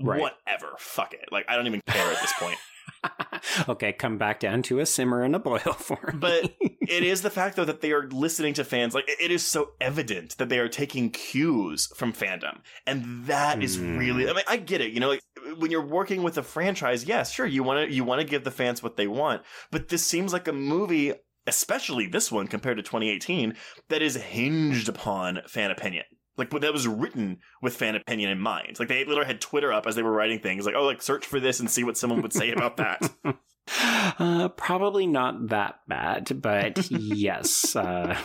Right. 0.00 0.20
Whatever. 0.20 0.74
Fuck 0.78 1.14
it. 1.14 1.28
Like, 1.30 1.46
I 1.48 1.56
don't 1.56 1.66
even 1.66 1.80
care 1.86 2.10
at 2.10 2.20
this 2.20 2.32
point. 2.38 2.58
okay, 3.68 3.92
come 3.92 4.18
back 4.18 4.40
down 4.40 4.62
to 4.62 4.80
a 4.80 4.86
simmer 4.86 5.22
and 5.22 5.34
a 5.34 5.38
boil 5.38 5.58
for 5.78 5.98
me. 6.12 6.18
But 6.18 6.54
it 6.60 7.02
is 7.02 7.22
the 7.22 7.30
fact, 7.30 7.56
though, 7.56 7.64
that 7.64 7.80
they 7.80 7.92
are 7.92 8.08
listening 8.08 8.54
to 8.54 8.64
fans. 8.64 8.94
Like, 8.94 9.08
it 9.08 9.30
is 9.30 9.42
so 9.44 9.70
evident 9.80 10.36
that 10.38 10.48
they 10.48 10.58
are 10.58 10.68
taking 10.68 11.10
cues 11.10 11.86
from 11.96 12.12
fandom. 12.12 12.58
And 12.86 13.26
that 13.26 13.62
is 13.62 13.76
Hmm. 13.78 13.98
really, 13.98 14.28
I 14.28 14.32
mean, 14.32 14.44
I 14.48 14.56
get 14.56 14.80
it. 14.80 14.92
You 14.92 15.00
know, 15.00 15.08
like, 15.08 15.20
when 15.58 15.70
you're 15.70 15.86
working 15.86 16.22
with 16.22 16.38
a 16.38 16.42
franchise, 16.42 17.04
yes, 17.04 17.32
sure, 17.32 17.46
you 17.46 17.62
want 17.62 17.88
to, 17.88 17.94
you 17.94 18.04
want 18.04 18.20
to 18.20 18.26
give 18.26 18.44
the 18.44 18.50
fans 18.50 18.82
what 18.82 18.96
they 18.96 19.06
want. 19.06 19.42
But 19.70 19.88
this 19.88 20.04
seems 20.04 20.32
like 20.32 20.48
a 20.48 20.52
movie, 20.52 21.12
especially 21.46 22.06
this 22.06 22.32
one 22.32 22.46
compared 22.48 22.76
to 22.78 22.82
2018, 22.82 23.54
that 23.88 24.02
is 24.02 24.16
hinged 24.16 24.88
upon 24.88 25.40
fan 25.46 25.70
opinion. 25.70 26.04
Like 26.36 26.50
but 26.50 26.60
that 26.62 26.72
was 26.72 26.86
written 26.86 27.38
with 27.62 27.76
fan 27.76 27.94
opinion 27.96 28.30
in 28.30 28.38
mind. 28.40 28.78
Like 28.78 28.88
they 28.88 29.04
literally 29.04 29.26
had 29.26 29.40
Twitter 29.40 29.72
up 29.72 29.86
as 29.86 29.94
they 29.96 30.02
were 30.02 30.12
writing 30.12 30.38
things. 30.40 30.66
Like, 30.66 30.74
oh, 30.74 30.84
like 30.84 31.00
search 31.02 31.24
for 31.26 31.40
this 31.40 31.60
and 31.60 31.70
see 31.70 31.84
what 31.84 31.96
someone 31.96 32.22
would 32.22 32.32
say 32.32 32.50
about 32.52 32.76
that. 32.78 33.10
Uh, 34.20 34.46
probably 34.50 35.08
not 35.08 35.48
that 35.48 35.80
bad, 35.88 36.40
but 36.40 36.88
yes, 36.88 37.74
uh, 37.74 38.16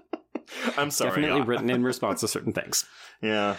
I'm 0.78 0.90
sorry. 0.90 1.10
definitely 1.10 1.38
y'all. 1.40 1.46
written 1.46 1.68
in 1.68 1.82
response 1.84 2.20
to 2.22 2.28
certain 2.28 2.54
things. 2.54 2.86
Yeah. 3.20 3.56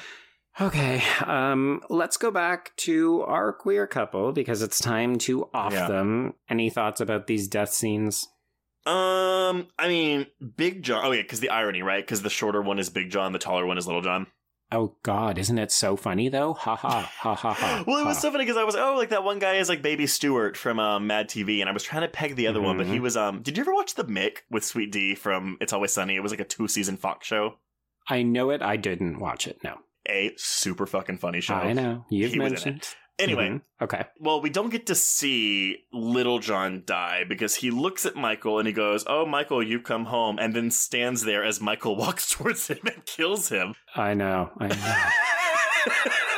Okay, 0.59 1.03
um, 1.25 1.81
let's 1.89 2.17
go 2.17 2.31
back 2.31 2.75
to 2.77 3.21
our 3.27 3.53
queer 3.53 3.85
couple 3.85 4.31
because 4.31 4.63
it's 4.63 4.79
time 4.79 5.17
to 5.19 5.49
off 5.53 5.71
Yeah. 5.73 5.87
them. 5.87 6.33
Any 6.49 6.71
thoughts 6.71 6.99
about 6.99 7.27
these 7.27 7.47
death 7.47 7.69
scenes? 7.69 8.27
Um, 8.85 9.67
I 9.79 9.87
mean, 9.87 10.27
Big 10.57 10.83
John. 10.83 11.05
Oh 11.05 11.11
yeah, 11.11 11.21
because 11.21 11.39
the 11.39 11.49
irony, 11.49 11.81
right? 11.81 12.03
Because 12.03 12.21
the 12.21 12.29
shorter 12.29 12.61
one 12.61 12.79
is 12.79 12.89
Big 12.89 13.09
John, 13.09 13.31
the 13.31 13.39
taller 13.39 13.65
one 13.65 13.77
is 13.77 13.87
Little 13.87 14.01
John. 14.01 14.27
Oh 14.71 14.95
God, 15.03 15.37
isn't 15.37 15.57
it 15.59 15.71
so 15.71 15.95
funny 15.95 16.29
though? 16.29 16.53
Ha 16.53 16.75
ha 16.75 17.01
ha 17.01 17.35
ha 17.35 17.53
ha. 17.53 17.83
well, 17.87 17.99
it 17.99 18.05
was 18.05 18.19
so 18.19 18.31
funny 18.31 18.43
because 18.43 18.57
I 18.57 18.63
was 18.63 18.75
oh, 18.75 18.95
like 18.97 19.09
that 19.09 19.23
one 19.23 19.39
guy 19.39 19.55
is 19.55 19.69
like 19.69 19.81
Baby 19.83 20.07
Stuart 20.07 20.57
from 20.57 20.79
um, 20.79 21.05
Mad 21.07 21.29
TV, 21.29 21.59
and 21.61 21.69
I 21.69 21.73
was 21.73 21.83
trying 21.83 22.01
to 22.01 22.07
peg 22.07 22.35
the 22.35 22.47
other 22.47 22.59
one, 22.61 22.77
but 22.77 22.87
he 22.87 22.97
Mhm. 22.97 23.01
was 23.01 23.15
um. 23.15 23.41
Did 23.41 23.55
you 23.57 23.61
ever 23.63 23.73
watch 23.73 23.95
the 23.95 24.03
Mick 24.03 24.37
with 24.49 24.65
Sweet 24.65 24.91
Dee 24.91 25.15
from 25.15 25.57
It's 25.61 25.73
Always 25.73 25.91
Sunny? 25.91 26.15
It 26.15 26.21
was 26.23 26.31
like 26.31 26.41
a 26.41 26.45
two 26.45 26.67
season 26.67 26.97
Fox 26.97 27.27
show. 27.27 27.55
I 28.09 28.23
know 28.23 28.49
it. 28.49 28.61
I 28.61 28.75
didn't 28.77 29.19
watch 29.19 29.47
it. 29.47 29.59
No. 29.63 29.77
a 30.09 30.33
super 30.35 30.85
fucking 30.85 31.19
funny 31.19 31.39
show. 31.39 31.53
I 31.53 31.71
know. 31.71 32.03
You've 32.09 32.33
He 32.33 32.39
mentioned. 32.39 32.85
Anyway, 33.19 33.47
Mhm. 33.49 33.61
Okay. 33.81 34.05
well, 34.19 34.41
we 34.41 34.49
don't 34.49 34.69
get 34.71 34.87
to 34.87 34.95
see 34.95 35.85
Little 35.93 36.39
John 36.39 36.81
die 36.85 37.23
because 37.27 37.55
he 37.55 37.69
looks 37.69 38.05
at 38.07 38.15
Michael 38.15 38.57
and 38.57 38.67
he 38.67 38.73
goes, 38.73 39.03
"Oh, 39.07 39.25
Michael, 39.25 39.61
you've 39.61 39.83
come 39.83 40.05
home," 40.05 40.37
and 40.39 40.55
then 40.55 40.71
stands 40.71 41.23
there 41.23 41.43
as 41.43 41.61
Michael 41.61 41.95
walks 42.03 42.29
towards 42.31 42.67
him 42.67 42.79
and 42.85 43.05
kills 43.05 43.49
him. 43.49 43.75
I 43.95 44.13
know. 44.15 44.49
I 44.59 44.67
know. 44.67 46.13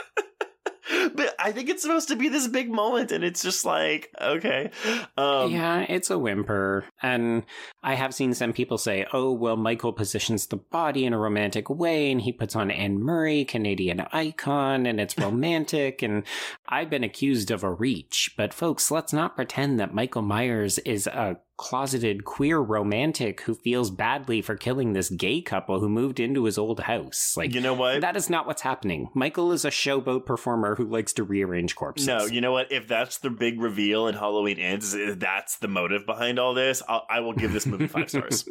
I 1.45 1.51
think 1.51 1.69
it's 1.69 1.83
supposed 1.83 2.07
to 2.07 2.15
be 2.15 2.27
this 2.27 2.47
big 2.47 2.71
moment, 2.71 3.11
and 3.11 3.23
it's 3.23 3.43
just 3.43 3.65
like, 3.65 4.09
okay, 4.19 4.71
um, 5.15 5.51
yeah, 5.51 5.85
it's 5.87 6.09
a 6.09 6.17
whimper. 6.17 6.85
And 7.03 7.43
I 7.83 7.93
have 7.93 8.15
seen 8.15 8.33
some 8.33 8.51
people 8.51 8.79
say, 8.79 9.05
oh, 9.13 9.31
well, 9.31 9.55
Michael 9.55 9.93
positions 9.93 10.47
the 10.47 10.55
body 10.55 11.05
in 11.05 11.13
a 11.13 11.19
romantic 11.19 11.69
way 11.69 12.11
and 12.11 12.19
he 12.19 12.31
puts 12.31 12.55
on 12.55 12.71
Anne 12.71 12.99
Murray, 12.99 13.45
Canadian 13.45 13.99
icon, 14.11 14.87
and 14.87 14.99
it's 14.99 15.15
romantic. 15.19 16.01
and 16.01 16.23
I've 16.67 16.89
been 16.89 17.03
accused 17.03 17.51
of 17.51 17.63
a 17.63 17.71
reach. 17.71 18.33
But 18.35 18.51
folks, 18.51 18.89
let's 18.89 19.13
not 19.13 19.35
pretend 19.35 19.79
that 19.79 19.93
Michael 19.93 20.23
Myers 20.23 20.79
is 20.79 21.05
a 21.05 21.37
closeted 21.57 22.25
queer 22.25 22.59
romantic 22.59 23.41
who 23.41 23.55
feels 23.55 23.89
badly 23.89 24.41
for 24.41 24.55
killing 24.55 24.93
this 24.93 25.09
gay 25.09 25.41
couple 25.41 25.79
who 25.79 25.87
moved 25.87 26.19
into 26.19 26.43
his 26.43 26.57
old 26.57 26.81
house. 26.81 27.35
Like, 27.37 27.53
you 27.53 27.61
know 27.61 27.73
what? 27.73 28.01
that 28.01 28.17
is 28.17 28.29
not 28.29 28.45
what's 28.45 28.61
happening. 28.61 29.09
Michael 29.13 29.51
is 29.51 29.63
a 29.63 29.69
showboat 29.69 30.25
performer 30.25 30.75
who 30.75 30.85
likes 30.85 31.13
to 31.13 31.23
rearrange 31.23 31.75
corpses. 31.75 32.07
No, 32.07 32.25
you 32.25 32.41
know 32.41 32.51
what? 32.51 32.71
If 32.71 32.87
that's 32.87 33.19
the 33.19 33.29
big 33.29 33.59
reveal 33.59 34.07
in 34.07 34.15
Halloween 34.15 34.59
Ends, 34.59 34.93
if 34.93 35.19
that's 35.19 35.57
the 35.57 35.67
motive 35.67 36.05
behind 36.05 36.39
all 36.39 36.53
this, 36.53 36.83
I'll, 36.87 37.05
I 37.09 37.21
will 37.21 37.33
give 37.33 37.53
this 37.53 37.65
movie 37.65 37.87
five 37.87 38.09
stars. 38.09 38.47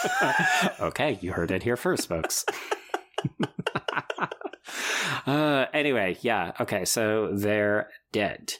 okay, 0.80 1.18
you 1.20 1.32
heard 1.32 1.50
it 1.50 1.62
here 1.64 1.76
first, 1.76 2.08
folks. 2.08 2.44
uh, 5.26 5.66
anyway, 5.72 6.16
yeah, 6.20 6.52
okay, 6.60 6.84
so 6.84 7.32
they're 7.32 7.88
dead. 8.12 8.54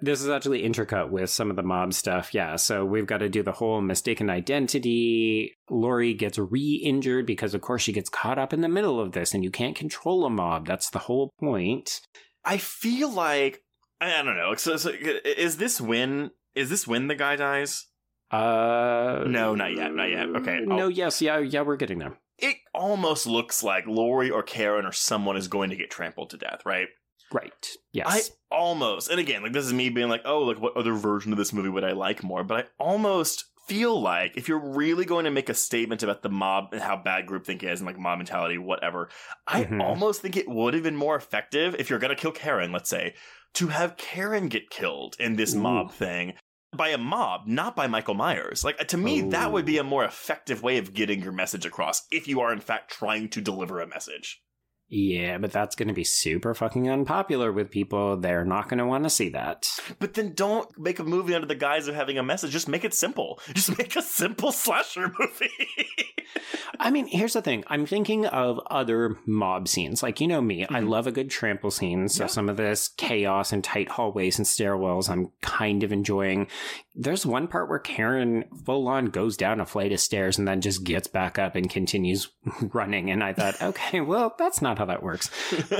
This 0.00 0.22
is 0.22 0.28
actually 0.28 0.62
intricate 0.64 1.10
with 1.10 1.30
some 1.30 1.50
of 1.50 1.56
the 1.56 1.62
mob 1.62 1.92
stuff. 1.92 2.34
Yeah, 2.34 2.56
so 2.56 2.84
we've 2.84 3.06
got 3.06 3.18
to 3.18 3.28
do 3.28 3.42
the 3.42 3.52
whole 3.52 3.80
mistaken 3.80 4.30
identity. 4.30 5.54
Laurie 5.70 6.14
gets 6.14 6.38
re 6.38 6.80
injured 6.84 7.26
because, 7.26 7.54
of 7.54 7.60
course, 7.60 7.82
she 7.82 7.92
gets 7.92 8.08
caught 8.08 8.38
up 8.38 8.52
in 8.52 8.60
the 8.60 8.68
middle 8.68 9.00
of 9.00 9.12
this, 9.12 9.34
and 9.34 9.42
you 9.44 9.50
can't 9.50 9.76
control 9.76 10.24
a 10.24 10.30
mob. 10.30 10.66
That's 10.66 10.90
the 10.90 10.98
whole 11.00 11.32
point. 11.40 12.00
I 12.44 12.58
feel 12.58 13.10
like 13.10 13.62
I 14.00 14.22
don't 14.22 14.36
know. 14.36 14.54
So, 14.54 14.76
so 14.76 14.90
is 15.24 15.56
this 15.56 15.80
when 15.80 16.30
is 16.54 16.70
this 16.70 16.86
when 16.86 17.08
the 17.08 17.14
guy 17.14 17.36
dies? 17.36 17.86
Uh, 18.30 19.24
No, 19.26 19.54
not 19.54 19.74
yet, 19.74 19.92
not 19.94 20.10
yet. 20.10 20.28
Okay, 20.28 20.60
No, 20.62 20.78
I'll- 20.78 20.90
yes, 20.90 21.20
yeah, 21.22 21.38
yeah, 21.38 21.62
we're 21.62 21.76
getting 21.76 21.98
there. 21.98 22.18
It 22.38 22.56
almost 22.72 23.26
looks 23.26 23.64
like 23.64 23.86
Laurie 23.86 24.30
or 24.30 24.42
Karen 24.44 24.86
or 24.86 24.92
someone 24.92 25.36
is 25.36 25.48
going 25.48 25.70
to 25.70 25.76
get 25.76 25.90
trampled 25.90 26.30
to 26.30 26.36
death, 26.36 26.60
right? 26.64 26.86
Right. 27.32 27.68
Yes. 27.92 28.06
I 28.50 28.54
almost, 28.54 29.10
and 29.10 29.20
again, 29.20 29.42
like 29.42 29.52
this 29.52 29.66
is 29.66 29.72
me 29.72 29.88
being 29.90 30.08
like, 30.08 30.22
oh, 30.24 30.40
like 30.40 30.60
what 30.60 30.76
other 30.76 30.94
version 30.94 31.32
of 31.32 31.38
this 31.38 31.52
movie 31.52 31.68
would 31.68 31.84
I 31.84 31.92
like 31.92 32.22
more? 32.22 32.42
But 32.44 32.58
I 32.58 32.64
almost 32.82 33.44
feel 33.66 34.00
like 34.00 34.36
if 34.38 34.48
you're 34.48 34.58
really 34.74 35.04
going 35.04 35.26
to 35.26 35.30
make 35.30 35.50
a 35.50 35.54
statement 35.54 36.02
about 36.02 36.22
the 36.22 36.30
mob 36.30 36.68
and 36.72 36.80
how 36.80 36.96
bad 36.96 37.26
groupthink 37.26 37.62
is 37.62 37.80
and 37.80 37.86
like 37.86 37.98
mob 37.98 38.18
mentality, 38.18 38.56
whatever, 38.56 39.10
I 39.46 39.64
Mhm. 39.64 39.82
almost 39.82 40.22
think 40.22 40.36
it 40.38 40.48
would 40.48 40.72
have 40.72 40.82
been 40.82 40.96
more 40.96 41.16
effective 41.16 41.74
if 41.78 41.90
you're 41.90 41.98
going 41.98 42.14
to 42.14 42.20
kill 42.20 42.32
Karen, 42.32 42.72
let's 42.72 42.88
say, 42.88 43.14
to 43.54 43.66
have 43.68 43.98
Karen 43.98 44.48
get 44.48 44.70
killed 44.70 45.16
in 45.18 45.36
this 45.36 45.54
Ooh. 45.54 45.58
mob 45.60 45.92
thing 45.92 46.32
by 46.74 46.88
a 46.88 46.98
mob, 46.98 47.46
not 47.46 47.76
by 47.76 47.86
Michael 47.86 48.14
Myers. 48.14 48.64
Like 48.64 48.78
to 48.88 48.96
me, 48.96 49.20
that 49.22 49.52
would 49.52 49.66
be 49.66 49.76
a 49.78 49.84
more 49.84 50.04
effective 50.04 50.62
way 50.62 50.78
of 50.78 50.94
getting 50.94 51.22
your 51.22 51.32
message 51.32 51.66
across 51.66 52.06
if 52.10 52.26
you 52.26 52.40
are 52.40 52.52
in 52.52 52.60
fact 52.60 52.90
trying 52.90 53.28
to 53.30 53.40
deliver 53.42 53.80
a 53.80 53.86
message. 53.86 54.40
Yeah, 54.90 55.36
but 55.36 55.52
that's 55.52 55.76
going 55.76 55.88
to 55.88 55.94
be 55.94 56.04
super 56.04 56.54
fucking 56.54 56.88
unpopular 56.88 57.52
with 57.52 57.70
people. 57.70 58.16
They're 58.16 58.44
not 58.46 58.70
going 58.70 58.78
to 58.78 58.86
want 58.86 59.04
to 59.04 59.10
see 59.10 59.28
that. 59.30 59.68
But 59.98 60.14
then 60.14 60.32
don't 60.32 60.66
make 60.78 60.98
a 60.98 61.04
movie 61.04 61.34
under 61.34 61.46
the 61.46 61.54
guise 61.54 61.88
of 61.88 61.94
having 61.94 62.16
a 62.16 62.22
message. 62.22 62.52
Just 62.52 62.68
make 62.68 62.84
it 62.84 62.94
simple. 62.94 63.38
Just 63.52 63.76
make 63.76 63.96
a 63.96 64.02
simple 64.02 64.50
slasher 64.50 65.12
movie. 65.18 65.50
I 66.80 66.90
mean, 66.90 67.06
here's 67.06 67.32
the 67.34 67.42
thing. 67.42 67.64
I'm 67.66 67.84
thinking 67.84 68.24
of 68.26 68.60
other 68.70 69.16
mob 69.26 69.68
scenes. 69.68 70.02
Like, 70.02 70.20
you 70.20 70.26
know 70.28 70.40
me, 70.40 70.64
I 70.64 70.80
Mhm. 70.80 70.88
love 70.88 71.06
a 71.06 71.12
good 71.12 71.30
trample 71.30 71.70
scene. 71.70 72.08
So 72.08 72.24
Yeah. 72.24 72.28
some 72.28 72.48
of 72.48 72.56
this 72.56 72.88
chaos 72.88 73.52
and 73.52 73.62
tight 73.62 73.90
hallways 73.90 74.38
and 74.38 74.46
stairwells, 74.46 75.10
I'm 75.10 75.32
kind 75.42 75.82
of 75.82 75.92
enjoying. 75.92 76.46
There's 77.00 77.24
one 77.24 77.46
part 77.46 77.68
where 77.68 77.78
Karen 77.78 78.44
full 78.66 78.88
on 78.88 79.06
goes 79.06 79.36
down 79.36 79.60
a 79.60 79.66
flight 79.66 79.92
of 79.92 80.00
stairs 80.00 80.36
and 80.36 80.48
then 80.48 80.60
just 80.60 80.82
gets 80.82 81.06
back 81.06 81.38
up 81.38 81.54
and 81.54 81.70
continues 81.70 82.28
running. 82.72 83.10
And 83.10 83.22
I 83.22 83.32
thought, 83.32 83.62
okay, 83.62 84.00
well, 84.00 84.34
that's 84.36 84.60
not 84.60 84.78
how 84.78 84.86
that 84.86 85.02
works. 85.02 85.30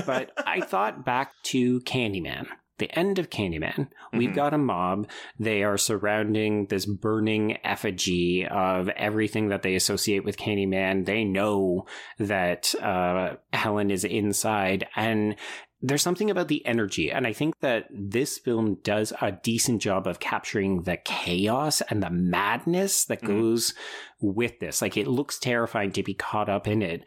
But 0.06 0.30
I 0.46 0.60
thought 0.62 1.04
back 1.04 1.32
to 1.44 1.80
Candyman. 1.80 2.46
The 2.78 2.96
end 2.96 3.18
of 3.18 3.28
Candyman. 3.28 3.88
We've 4.12 4.30
Mhm. 4.30 4.34
got 4.36 4.54
a 4.54 4.58
mob. 4.58 5.08
They 5.40 5.64
are 5.64 5.76
surrounding 5.76 6.66
this 6.66 6.86
burning 6.86 7.58
effigy 7.64 8.46
of 8.46 8.88
everything 8.90 9.48
that 9.48 9.62
they 9.62 9.74
associate 9.74 10.24
with 10.24 10.36
Candyman. 10.36 11.04
They 11.04 11.24
know 11.24 11.86
that 12.20 12.72
uh, 12.80 13.34
Helen 13.52 13.90
is 13.90 14.04
inside, 14.04 14.86
and 14.94 15.34
there's 15.80 16.02
something 16.02 16.30
about 16.30 16.48
the 16.48 16.64
energy. 16.66 17.10
And 17.10 17.26
I 17.26 17.32
think 17.32 17.60
that 17.60 17.86
this 17.90 18.38
film 18.38 18.78
does 18.82 19.12
a 19.20 19.32
decent 19.32 19.80
job 19.80 20.06
of 20.06 20.18
capturing 20.18 20.82
the 20.82 20.96
chaos 20.96 21.80
and 21.82 22.02
the 22.02 22.10
madness 22.10 23.04
that 23.04 23.22
Mhm. 23.22 23.26
goes 23.28 23.74
with 24.20 24.58
this. 24.58 24.82
Like, 24.82 24.96
it 24.96 25.06
looks 25.06 25.38
terrifying 25.38 25.92
to 25.92 26.02
be 26.02 26.14
caught 26.14 26.48
up 26.48 26.66
in 26.66 26.82
it. 26.82 27.04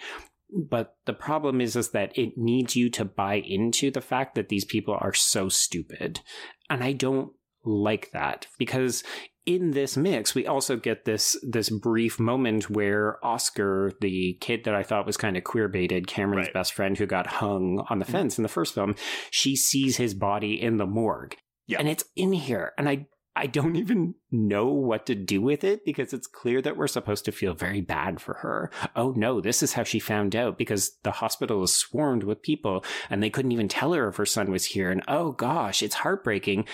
But 0.49 0.95
the 1.05 1.13
problem 1.13 1.61
is, 1.61 1.75
is 1.75 1.91
that 1.91 2.17
it 2.17 2.37
needs 2.37 2.75
you 2.75 2.89
to 2.91 3.05
buy 3.05 3.35
into 3.35 3.91
the 3.91 4.01
fact 4.01 4.35
that 4.35 4.49
these 4.49 4.65
people 4.65 4.97
are 4.99 5.13
so 5.13 5.49
stupid. 5.49 6.21
And 6.69 6.83
I 6.83 6.93
don't 6.93 7.33
like 7.63 8.11
that 8.11 8.47
because 8.57 9.03
in 9.45 9.71
this 9.71 9.97
mix, 9.97 10.35
we 10.35 10.45
also 10.45 10.77
get 10.77 11.05
this 11.05 11.35
this 11.41 11.69
brief 11.69 12.19
moment 12.19 12.69
where 12.69 13.23
Oscar, 13.25 13.91
the 14.01 14.37
kid 14.41 14.63
that 14.65 14.75
I 14.75 14.83
thought 14.83 15.05
was 15.05 15.17
kind 15.17 15.35
of 15.37 15.43
queer 15.43 15.67
baited, 15.67 16.07
Cameron's 16.07 16.47
Right. 16.47 16.53
best 16.53 16.73
friend 16.73 16.97
who 16.97 17.05
got 17.05 17.27
hung 17.27 17.83
on 17.89 17.99
the 17.99 18.05
Mhm. 18.05 18.11
fence 18.11 18.37
in 18.37 18.43
the 18.43 18.49
first 18.49 18.73
film, 18.75 18.95
she 19.31 19.55
sees 19.55 19.97
his 19.97 20.13
body 20.13 20.61
in 20.61 20.77
the 20.77 20.85
morgue. 20.85 21.35
Yeah. 21.67 21.79
And 21.79 21.87
it's 21.89 22.03
in 22.15 22.33
here. 22.33 22.73
And 22.77 22.87
I 22.87 23.07
I 23.33 23.47
don't 23.47 23.77
even 23.77 24.15
know 24.29 24.65
what 24.67 25.05
to 25.05 25.15
do 25.15 25.41
with 25.41 25.63
it 25.63 25.85
because 25.85 26.11
it's 26.11 26.27
clear 26.27 26.61
that 26.61 26.75
we're 26.75 26.85
supposed 26.87 27.23
to 27.23 27.31
feel 27.31 27.53
very 27.53 27.79
bad 27.79 28.19
for 28.19 28.33
her. 28.41 28.69
Oh 28.93 29.13
no, 29.15 29.39
this 29.39 29.63
is 29.63 29.71
how 29.71 29.83
she 29.83 29.99
found 29.99 30.35
out 30.35 30.57
because 30.57 30.97
the 31.03 31.11
hospital 31.11 31.63
is 31.63 31.73
swarmed 31.73 32.23
with 32.25 32.41
people 32.41 32.83
and 33.09 33.23
they 33.23 33.29
couldn't 33.29 33.53
even 33.53 33.69
tell 33.69 33.93
her 33.93 34.09
if 34.09 34.17
her 34.17 34.25
son 34.25 34.51
was 34.51 34.65
here. 34.65 34.91
And 34.91 35.01
oh 35.07 35.31
gosh, 35.31 35.81
it's 35.81 35.95
heartbreaking. 35.95 36.65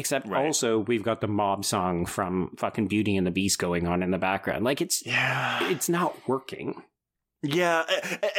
Except 0.00 0.26
Right. 0.26 0.44
also 0.46 0.78
we've 0.80 1.02
got 1.04 1.20
the 1.20 1.28
mob 1.28 1.64
song 1.64 2.06
from 2.06 2.50
fucking 2.56 2.88
Beauty 2.88 3.16
and 3.16 3.26
the 3.26 3.30
Beast 3.30 3.58
going 3.58 3.86
on 3.86 4.02
in 4.02 4.10
the 4.10 4.18
background. 4.18 4.64
Like 4.64 4.80
it's 4.80 5.04
yeah. 5.06 5.68
it's 5.70 5.88
not 5.88 6.16
working. 6.28 6.82
Yeah, 7.42 7.84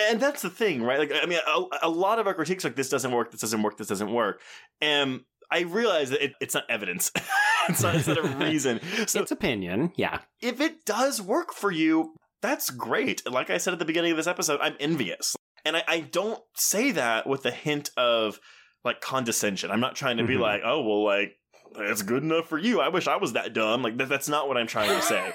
and 0.10 0.20
that's 0.20 0.44
the 0.44 0.50
thing, 0.52 0.84
right? 0.84 1.00
Like, 1.00 1.12
I 1.12 1.26
mean, 1.26 1.40
a, 1.48 1.88
a 1.88 1.90
lot 1.90 2.20
of 2.20 2.28
our 2.28 2.36
critiques 2.36 2.64
like 2.64 2.76
this 2.76 2.88
doesn't 2.90 3.12
work, 3.12 3.32
this 3.32 3.42
doesn't 3.42 3.64
work, 3.64 3.78
this 3.78 3.88
doesn't 3.88 4.14
work, 4.14 4.42
and 4.80 5.22
I 5.52 5.62
realize 5.62 6.12
that 6.12 6.24
it, 6.24 6.34
it's 6.40 6.54
not 6.54 6.66
evidence. 6.70 7.12
it's 7.70 7.82
not, 7.82 7.96
it's 7.96 8.06
not 8.08 8.20
a 8.20 8.22
reason. 8.46 8.80
So 9.08 9.22
it's 9.22 9.32
opinion, 9.32 9.92
yeah. 9.96 10.20
if 10.40 10.62
it 10.62 10.86
does 10.86 11.20
work 11.20 11.52
for 11.52 11.72
you, 11.72 12.14
that's 12.44 12.70
great. 12.70 13.24
Like 13.28 13.50
I 13.50 13.58
said 13.58 13.74
at 13.74 13.80
the 13.80 13.86
beginning 13.86 14.12
of 14.12 14.18
this 14.18 14.28
episode, 14.28 14.60
I'm 14.62 14.76
envious, 14.80 15.36
and 15.66 15.78
I, 15.78 15.84
I 15.88 16.00
don't 16.02 16.42
say 16.56 16.92
that 16.92 17.26
with 17.26 17.44
a 17.48 17.52
hint 17.52 17.90
of 17.98 18.40
like 18.86 19.02
condescension. 19.02 19.72
I'm 19.72 19.80
not 19.80 19.96
trying 19.96 20.18
to 20.18 20.26
be 20.28 20.36
Mhm. 20.36 20.42
like, 20.42 20.62
oh 20.64 20.82
well, 20.84 21.04
like. 21.04 21.34
It's 21.76 22.02
good 22.02 22.24
enough 22.24 22.48
for 22.48 22.58
you. 22.58 22.82
I 22.82 22.90
wish 22.90 23.08
I 23.08 23.16
was 23.18 23.34
that 23.34 23.54
dumb. 23.54 23.82
Like 23.84 23.98
that, 23.98 24.10
that's 24.10 24.30
not 24.30 24.48
what 24.48 24.58
I'm 24.58 24.68
trying 24.68 24.90
to 24.90 25.02
say. 25.02 25.34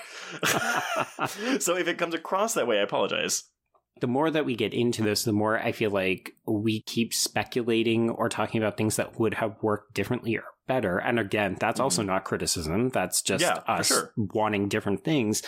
so 1.61 1.77
if 1.77 1.89
it 1.89 1.99
comes 1.99 2.15
across 2.15 2.55
that 2.55 2.67
way, 2.67 2.79
I 2.79 2.83
apologize. 2.83 3.45
the 4.01 4.07
more 4.07 4.31
that 4.31 4.45
we 4.45 4.55
get 4.55 4.75
into 4.75 5.03
this, 5.03 5.25
the 5.25 5.33
more 5.33 5.59
I 5.59 5.73
feel 5.73 5.91
like 5.91 6.33
we 6.47 6.83
keep 6.83 7.15
speculating 7.15 8.11
or 8.11 8.29
talking 8.29 8.63
about 8.63 8.77
things 8.77 8.97
that 8.97 9.19
would 9.19 9.35
have 9.35 9.57
worked 9.63 9.95
differently 9.95 10.37
or 10.37 10.45
better. 10.67 10.99
And 10.99 11.19
again, 11.19 11.57
that's 11.59 11.81
also 11.81 12.03
not 12.03 12.25
criticism. 12.25 12.91
That's 12.91 13.23
just 13.23 13.43
Mm-hmm. 13.45 13.71
Yeah, 13.71 13.75
us 13.79 13.87
sure. 13.89 14.13
wanting 14.17 14.69
different 14.69 15.05
things. 15.05 15.43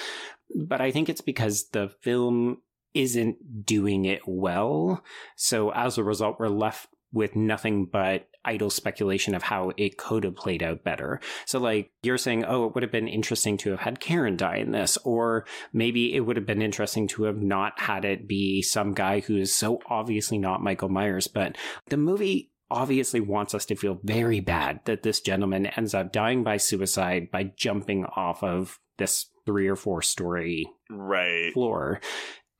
But 0.54 0.80
I 0.80 0.90
think 0.92 1.08
it's 1.10 1.20
because 1.20 1.68
the 1.70 1.90
film 2.00 2.62
isn't 2.94 3.66
doing 3.66 4.06
it 4.06 4.22
well. 4.26 5.04
So 5.36 5.70
as 5.72 5.98
a 5.98 6.04
result, 6.04 6.38
we're 6.38 6.48
left 6.48 6.88
with 7.12 7.36
nothing 7.36 7.86
but 7.86 8.28
idle 8.44 8.70
speculation 8.70 9.34
of 9.34 9.42
how 9.42 9.72
it 9.76 9.98
could 9.98 10.24
have 10.24 10.36
played 10.36 10.62
out 10.62 10.84
better. 10.84 11.20
So 11.46 11.58
like 11.58 11.90
you're 12.02 12.18
saying, 12.18 12.44
oh, 12.44 12.66
it 12.66 12.74
would 12.74 12.82
have 12.82 12.92
been 12.92 13.08
interesting 13.08 13.56
to 13.58 13.70
have 13.70 13.80
had 13.80 14.00
Karen 14.00 14.36
die 14.36 14.56
in 14.56 14.72
this, 14.72 14.96
or 15.04 15.44
maybe 15.72 16.14
it 16.14 16.20
would 16.20 16.36
have 16.36 16.46
been 16.46 16.62
interesting 16.62 17.08
to 17.08 17.24
have 17.24 17.38
not 17.42 17.78
had 17.80 18.04
it 18.04 18.26
be 18.28 18.62
some 18.62 18.94
guy 18.94 19.20
who 19.20 19.36
is 19.36 19.52
so 19.52 19.80
obviously 19.88 20.38
not 20.38 20.62
Michael 20.62 20.88
Myers. 20.88 21.28
But 21.28 21.56
the 21.88 21.96
movie 21.96 22.50
obviously 22.70 23.20
wants 23.20 23.54
us 23.54 23.64
to 23.66 23.76
feel 23.76 23.98
very 24.04 24.40
bad 24.40 24.80
that 24.84 25.02
this 25.02 25.20
gentleman 25.20 25.66
ends 25.66 25.94
up 25.94 26.12
dying 26.12 26.44
by 26.44 26.58
suicide 26.58 27.30
by 27.30 27.52
jumping 27.56 28.04
off 28.04 28.42
of 28.42 28.78
this 28.98 29.26
three 29.46 29.66
or 29.68 29.76
four 29.76 30.02
story 30.02 30.66
Right. 30.90 31.52
floor. 31.54 32.00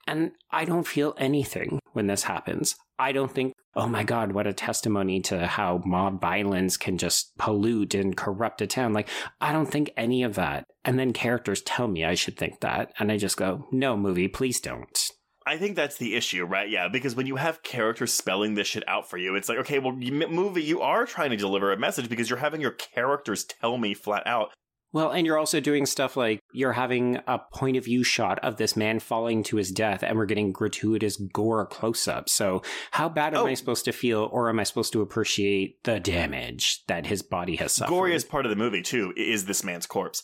And 0.09 0.32
I 0.51 0.64
don't 0.64 0.86
feel 0.86 1.14
anything 1.18 1.80
when 1.93 2.06
this 2.06 2.22
happens. 2.22 2.76
I 2.98 3.12
don't 3.12 3.30
think, 3.30 3.52
oh 3.76 3.86
my 3.86 4.05
God, 4.05 4.32
what 4.32 4.47
a 4.47 4.55
testimony 4.55 5.20
to 5.22 5.47
how 5.47 5.82
mob 5.85 6.18
violence 6.18 6.78
can 6.78 6.97
just 6.97 7.36
pollute 7.36 7.94
and 7.94 8.16
corrupt 8.16 8.62
a 8.62 8.66
town. 8.66 8.94
Like, 8.94 9.10
I 9.39 9.52
don't 9.52 9.70
think 9.70 9.93
any 9.98 10.22
of 10.22 10.35
that. 10.36 10.64
And 10.82 10.98
then 10.98 11.12
characters 11.12 11.60
tell 11.60 11.89
me 11.89 12.06
I 12.06 12.14
should 12.14 12.39
think 12.39 12.60
that. 12.60 12.90
And 12.98 13.12
I 13.12 13.18
just 13.18 13.36
go, 13.36 13.66
no, 13.70 13.98
movie, 13.98 14.28
please 14.28 14.60
don't. 14.60 14.98
I 15.47 15.59
think 15.59 15.76
that's 15.76 15.98
the 15.98 16.16
issue, 16.16 16.44
right? 16.44 16.70
Yeah, 16.70 16.89
because 16.89 17.14
when 17.14 17.26
you 17.26 17.36
have 17.36 17.62
characters 17.62 18.12
spelling 18.12 18.55
this 18.55 18.66
shit 18.66 18.89
out 18.89 19.09
for 19.10 19.18
you, 19.18 19.35
it's 19.35 19.48
like, 19.48 19.59
okay, 19.59 19.78
well, 19.78 19.97
you, 19.98 20.12
movie, 20.12 20.62
you 20.62 20.80
are 20.80 21.05
trying 21.05 21.30
to 21.30 21.36
deliver 21.36 21.70
a 21.70 21.78
message 21.78 22.09
because 22.09 22.30
you're 22.30 22.39
having 22.39 22.62
your 22.62 22.72
characters 22.72 23.44
tell 23.44 23.76
me 23.76 23.93
flat 23.93 24.26
out, 24.26 24.51
well, 24.93 25.10
and 25.10 25.27
you're 25.27 25.39
also 25.39 25.60
doing 25.60 25.85
stuff 25.86 26.16
like 26.16 26.40
you're 26.52 26.73
having 26.73 27.16
a 27.27 27.39
point 27.52 27.77
of 27.77 27.85
view 27.85 28.02
shot 28.02 28.39
of 28.40 28.56
this 28.56 28.77
man 28.77 28.98
falling 29.01 29.43
to 29.44 29.56
his 29.56 29.70
death, 29.70 30.02
and 30.02 30.16
we're 30.16 30.24
getting 30.27 30.52
gratuitous 30.52 31.16
gore 31.32 31.66
close 31.66 32.09
up. 32.09 32.28
So, 32.28 32.62
how 32.93 33.09
bad 33.09 33.35
am 33.35 33.43
Oh. 33.43 33.47
I 33.47 33.55
supposed 33.55 33.85
to 33.85 33.93
feel, 33.93 34.28
or 34.32 34.48
am 34.48 34.59
I 34.60 34.65
supposed 34.65 34.93
to 34.94 35.02
appreciate 35.02 35.82
the 35.85 36.01
damage 36.01 36.85
that 36.86 37.06
his 37.06 37.23
body 37.23 37.56
has 37.56 37.73
suffered? 37.73 37.90
Gory 37.90 38.15
is 38.15 38.24
part 38.24 38.47
of 38.47 38.51
the 38.51 38.56
movie 38.56 38.82
too. 38.82 39.12
Is 39.16 39.44
this 39.47 39.62
man's 39.62 39.86
corpse? 39.86 40.23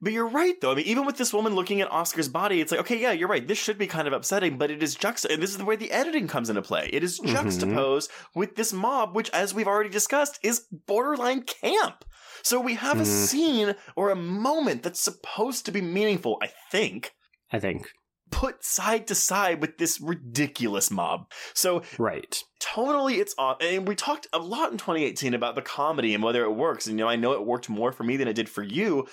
But 0.00 0.12
you're 0.12 0.28
right, 0.28 0.60
though. 0.60 0.72
I 0.72 0.74
mean, 0.74 0.84
even 0.86 1.06
with 1.06 1.16
this 1.16 1.32
woman 1.32 1.54
looking 1.54 1.80
at 1.80 1.90
Oscar's 1.90 2.28
body, 2.28 2.60
it's 2.60 2.70
like, 2.70 2.80
okay, 2.80 3.00
yeah, 3.00 3.12
you're 3.12 3.28
right. 3.28 3.46
This 3.46 3.56
should 3.56 3.78
be 3.78 3.86
kind 3.86 4.06
of 4.06 4.12
upsetting, 4.12 4.58
but 4.58 4.70
it 4.70 4.82
is 4.82 4.94
juxta. 4.94 5.32
And 5.32 5.42
this 5.42 5.48
is 5.50 5.56
the 5.56 5.64
way 5.64 5.76
the 5.76 5.92
editing 5.92 6.28
comes 6.28 6.50
into 6.50 6.60
play. 6.60 6.90
It 6.92 7.02
is 7.02 7.20
Mhm. 7.20 7.28
juxtaposed 7.32 8.10
with 8.34 8.54
this 8.56 8.70
mob, 8.72 9.14
which, 9.16 9.30
as 9.30 9.54
we've 9.54 9.68
already 9.68 9.88
discussed, 9.88 10.38
is 10.42 10.66
borderline 10.86 11.42
camp. 11.42 12.04
So 12.44 12.60
we 12.60 12.74
have 12.74 12.98
a 13.00 13.02
Mhm. 13.04 13.06
scene 13.06 13.74
or 13.96 14.10
a 14.10 14.16
moment 14.16 14.82
that's 14.82 15.00
supposed 15.00 15.64
to 15.66 15.72
be 15.72 15.80
meaningful, 15.80 16.38
I 16.42 16.50
think, 16.70 17.14
I 17.50 17.58
think. 17.58 17.90
put 18.30 18.62
side 18.64 19.06
to 19.08 19.14
side 19.14 19.60
with 19.60 19.78
this 19.78 20.00
ridiculous 20.00 20.90
mob. 20.90 21.30
So 21.54 21.82
Right. 21.98 22.42
Totally, 22.60 23.16
it's 23.20 23.34
off 23.38 23.58
and 23.60 23.86
we 23.86 23.94
talked 23.94 24.26
a 24.32 24.38
lot 24.38 24.72
in 24.72 24.78
2018 24.78 25.34
about 25.34 25.54
the 25.54 25.62
comedy 25.62 26.14
and 26.14 26.22
whether 26.24 26.42
it 26.44 26.50
works 26.52 26.86
and 26.86 26.98
you 26.98 27.04
know 27.04 27.08
i 27.08 27.14
know 27.16 27.32
it 27.32 27.44
worked 27.46 27.68
more 27.68 27.92
for 27.92 28.02
me 28.04 28.16
than 28.16 28.26
it 28.26 28.32
did 28.34 28.48
for 28.48 28.62
you 28.62 29.06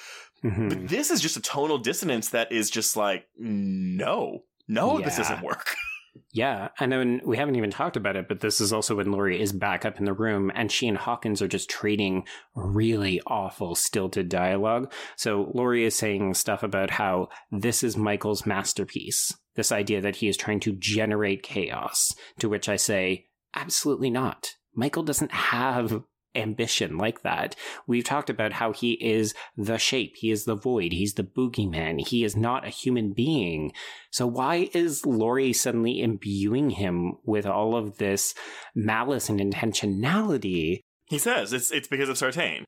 Mhm. 0.43 0.69
but 0.69 0.87
this 0.87 1.11
is 1.11 1.21
just 1.21 1.37
a 1.37 1.41
tonal 1.41 1.77
dissonance 1.77 2.29
that 2.29 2.51
is 2.51 2.69
just 2.71 2.95
like 2.95 3.27
no 3.37 4.43
no 4.67 4.99
this 5.01 5.17
doesn't 5.17 5.41
work 5.43 5.75
Yeah, 6.33 6.69
and 6.79 6.91
then 6.91 7.21
we 7.25 7.35
haven't 7.35 7.57
even 7.57 7.71
talked 7.71 7.97
about 7.97 8.15
it, 8.15 8.27
but 8.29 8.39
this 8.39 8.61
is 8.61 8.71
also 8.71 8.95
when 8.95 9.11
Laurie 9.11 9.41
is 9.41 9.51
back 9.51 9.83
up 9.85 9.99
in 9.99 10.05
the 10.05 10.13
room 10.13 10.51
and 10.55 10.71
she 10.71 10.87
and 10.87 10.97
Hawkins 10.97 11.41
are 11.41 11.47
just 11.47 11.69
trading 11.69 12.25
really 12.55 13.21
awful 13.27 13.75
stilted 13.75 14.29
dialogue. 14.29 14.91
So 15.17 15.51
Laurie 15.53 15.83
is 15.83 15.95
saying 15.95 16.35
stuff 16.35 16.63
about 16.63 16.91
how 16.91 17.27
this 17.51 17.83
is 17.83 17.97
Michael's 17.97 18.45
masterpiece. 18.45 19.33
This 19.55 19.73
idea 19.73 19.99
that 20.01 20.15
he 20.17 20.29
is 20.29 20.37
trying 20.37 20.61
to 20.61 20.71
generate 20.71 21.43
chaos, 21.43 22.13
to 22.39 22.47
which 22.47 22.69
I 22.69 22.77
say, 22.77 23.25
absolutely 23.53 24.09
not. 24.09 24.51
Michael 24.73 25.03
doesn't 25.03 25.33
have 25.33 26.01
ambition 26.35 26.97
like 26.97 27.21
that. 27.23 27.55
We've 27.87 28.03
talked 28.03 28.29
about 28.29 28.53
how 28.53 28.73
he 28.73 28.93
is 28.93 29.33
the 29.57 29.77
shape, 29.77 30.15
he 30.17 30.31
is 30.31 30.45
the 30.45 30.55
void, 30.55 30.93
he's 30.93 31.13
the 31.13 31.23
boogeyman, 31.23 32.05
he 32.05 32.23
is 32.23 32.35
not 32.35 32.65
a 32.65 32.69
human 32.69 33.13
being. 33.13 33.73
So 34.11 34.27
why 34.27 34.69
is 34.73 35.05
Laurie 35.05 35.53
suddenly 35.53 36.01
imbuing 36.01 36.71
him 36.71 37.17
with 37.25 37.45
all 37.45 37.75
of 37.75 37.97
this 37.97 38.33
malice 38.75 39.29
and 39.29 39.39
intentionality? 39.39 40.81
he 41.11 41.17
says 41.17 41.51
it's 41.53 41.71
it's 41.71 41.89
because 41.89 42.09
of 42.09 42.17
sartain 42.17 42.65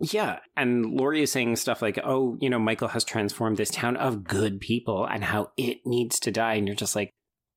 Yeah, 0.00 0.38
and 0.56 0.86
Laurie 0.86 1.22
is 1.22 1.32
saying 1.32 1.56
stuff 1.56 1.82
like, 1.82 1.98
"Oh, 2.02 2.38
you 2.40 2.48
know, 2.48 2.58
Michael 2.58 2.88
has 2.88 3.04
transformed 3.04 3.58
this 3.58 3.70
town 3.70 3.96
of 3.96 4.24
good 4.24 4.60
people 4.60 5.04
and 5.04 5.24
how 5.24 5.50
it 5.58 5.78
needs 5.84 6.18
to 6.20 6.30
die." 6.30 6.54
And 6.54 6.66
you're 6.66 6.76
just 6.76 6.96
like, 6.96 7.10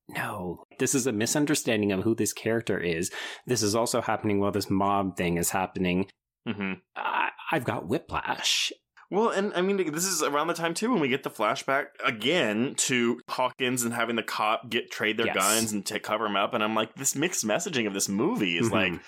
"No, 0.08 0.64
this 0.78 0.94
is 0.94 1.06
a 1.06 1.12
misunderstanding 1.12 1.92
of 1.92 2.02
who 2.02 2.14
this 2.14 2.32
character 2.32 2.78
is. 2.78 3.10
This 3.46 3.62
is 3.62 3.74
also 3.74 4.00
happening 4.02 4.40
while 4.40 4.52
this 4.52 4.70
mob 4.70 5.16
thing 5.16 5.36
is 5.38 5.50
happening. 5.50 6.06
mm-hmm. 6.48 6.74
I- 6.96 7.30
I've 7.52 7.64
got 7.64 7.86
whiplash." 7.88 8.72
well 9.10 9.28
and 9.28 9.52
i 9.54 9.60
mean 9.60 9.76
this 9.92 10.06
is 10.06 10.22
around 10.22 10.46
the 10.46 10.54
time 10.54 10.72
too 10.72 10.90
when 10.90 10.98
we 10.98 11.08
get 11.08 11.22
the 11.22 11.30
flashback 11.30 11.84
again 12.04 12.74
to 12.76 13.20
hawkins 13.28 13.82
and 13.84 13.92
having 13.92 14.16
the 14.16 14.22
cop 14.22 14.70
get 14.70 14.90
trade 14.90 15.18
their 15.18 15.26
Yes. 15.26 15.36
guns 15.36 15.72
and 15.72 15.84
to 15.86 16.00
cover 16.00 16.24
him 16.24 16.36
up 16.36 16.54
and 16.54 16.64
i'm 16.64 16.74
like 16.74 16.94
this 16.94 17.14
mixed 17.14 17.44
messaging 17.44 17.86
of 17.86 17.92
this 17.92 18.08
movie 18.08 18.56
is 18.56 18.70
Mhm. 18.70 18.72
like 18.72 19.00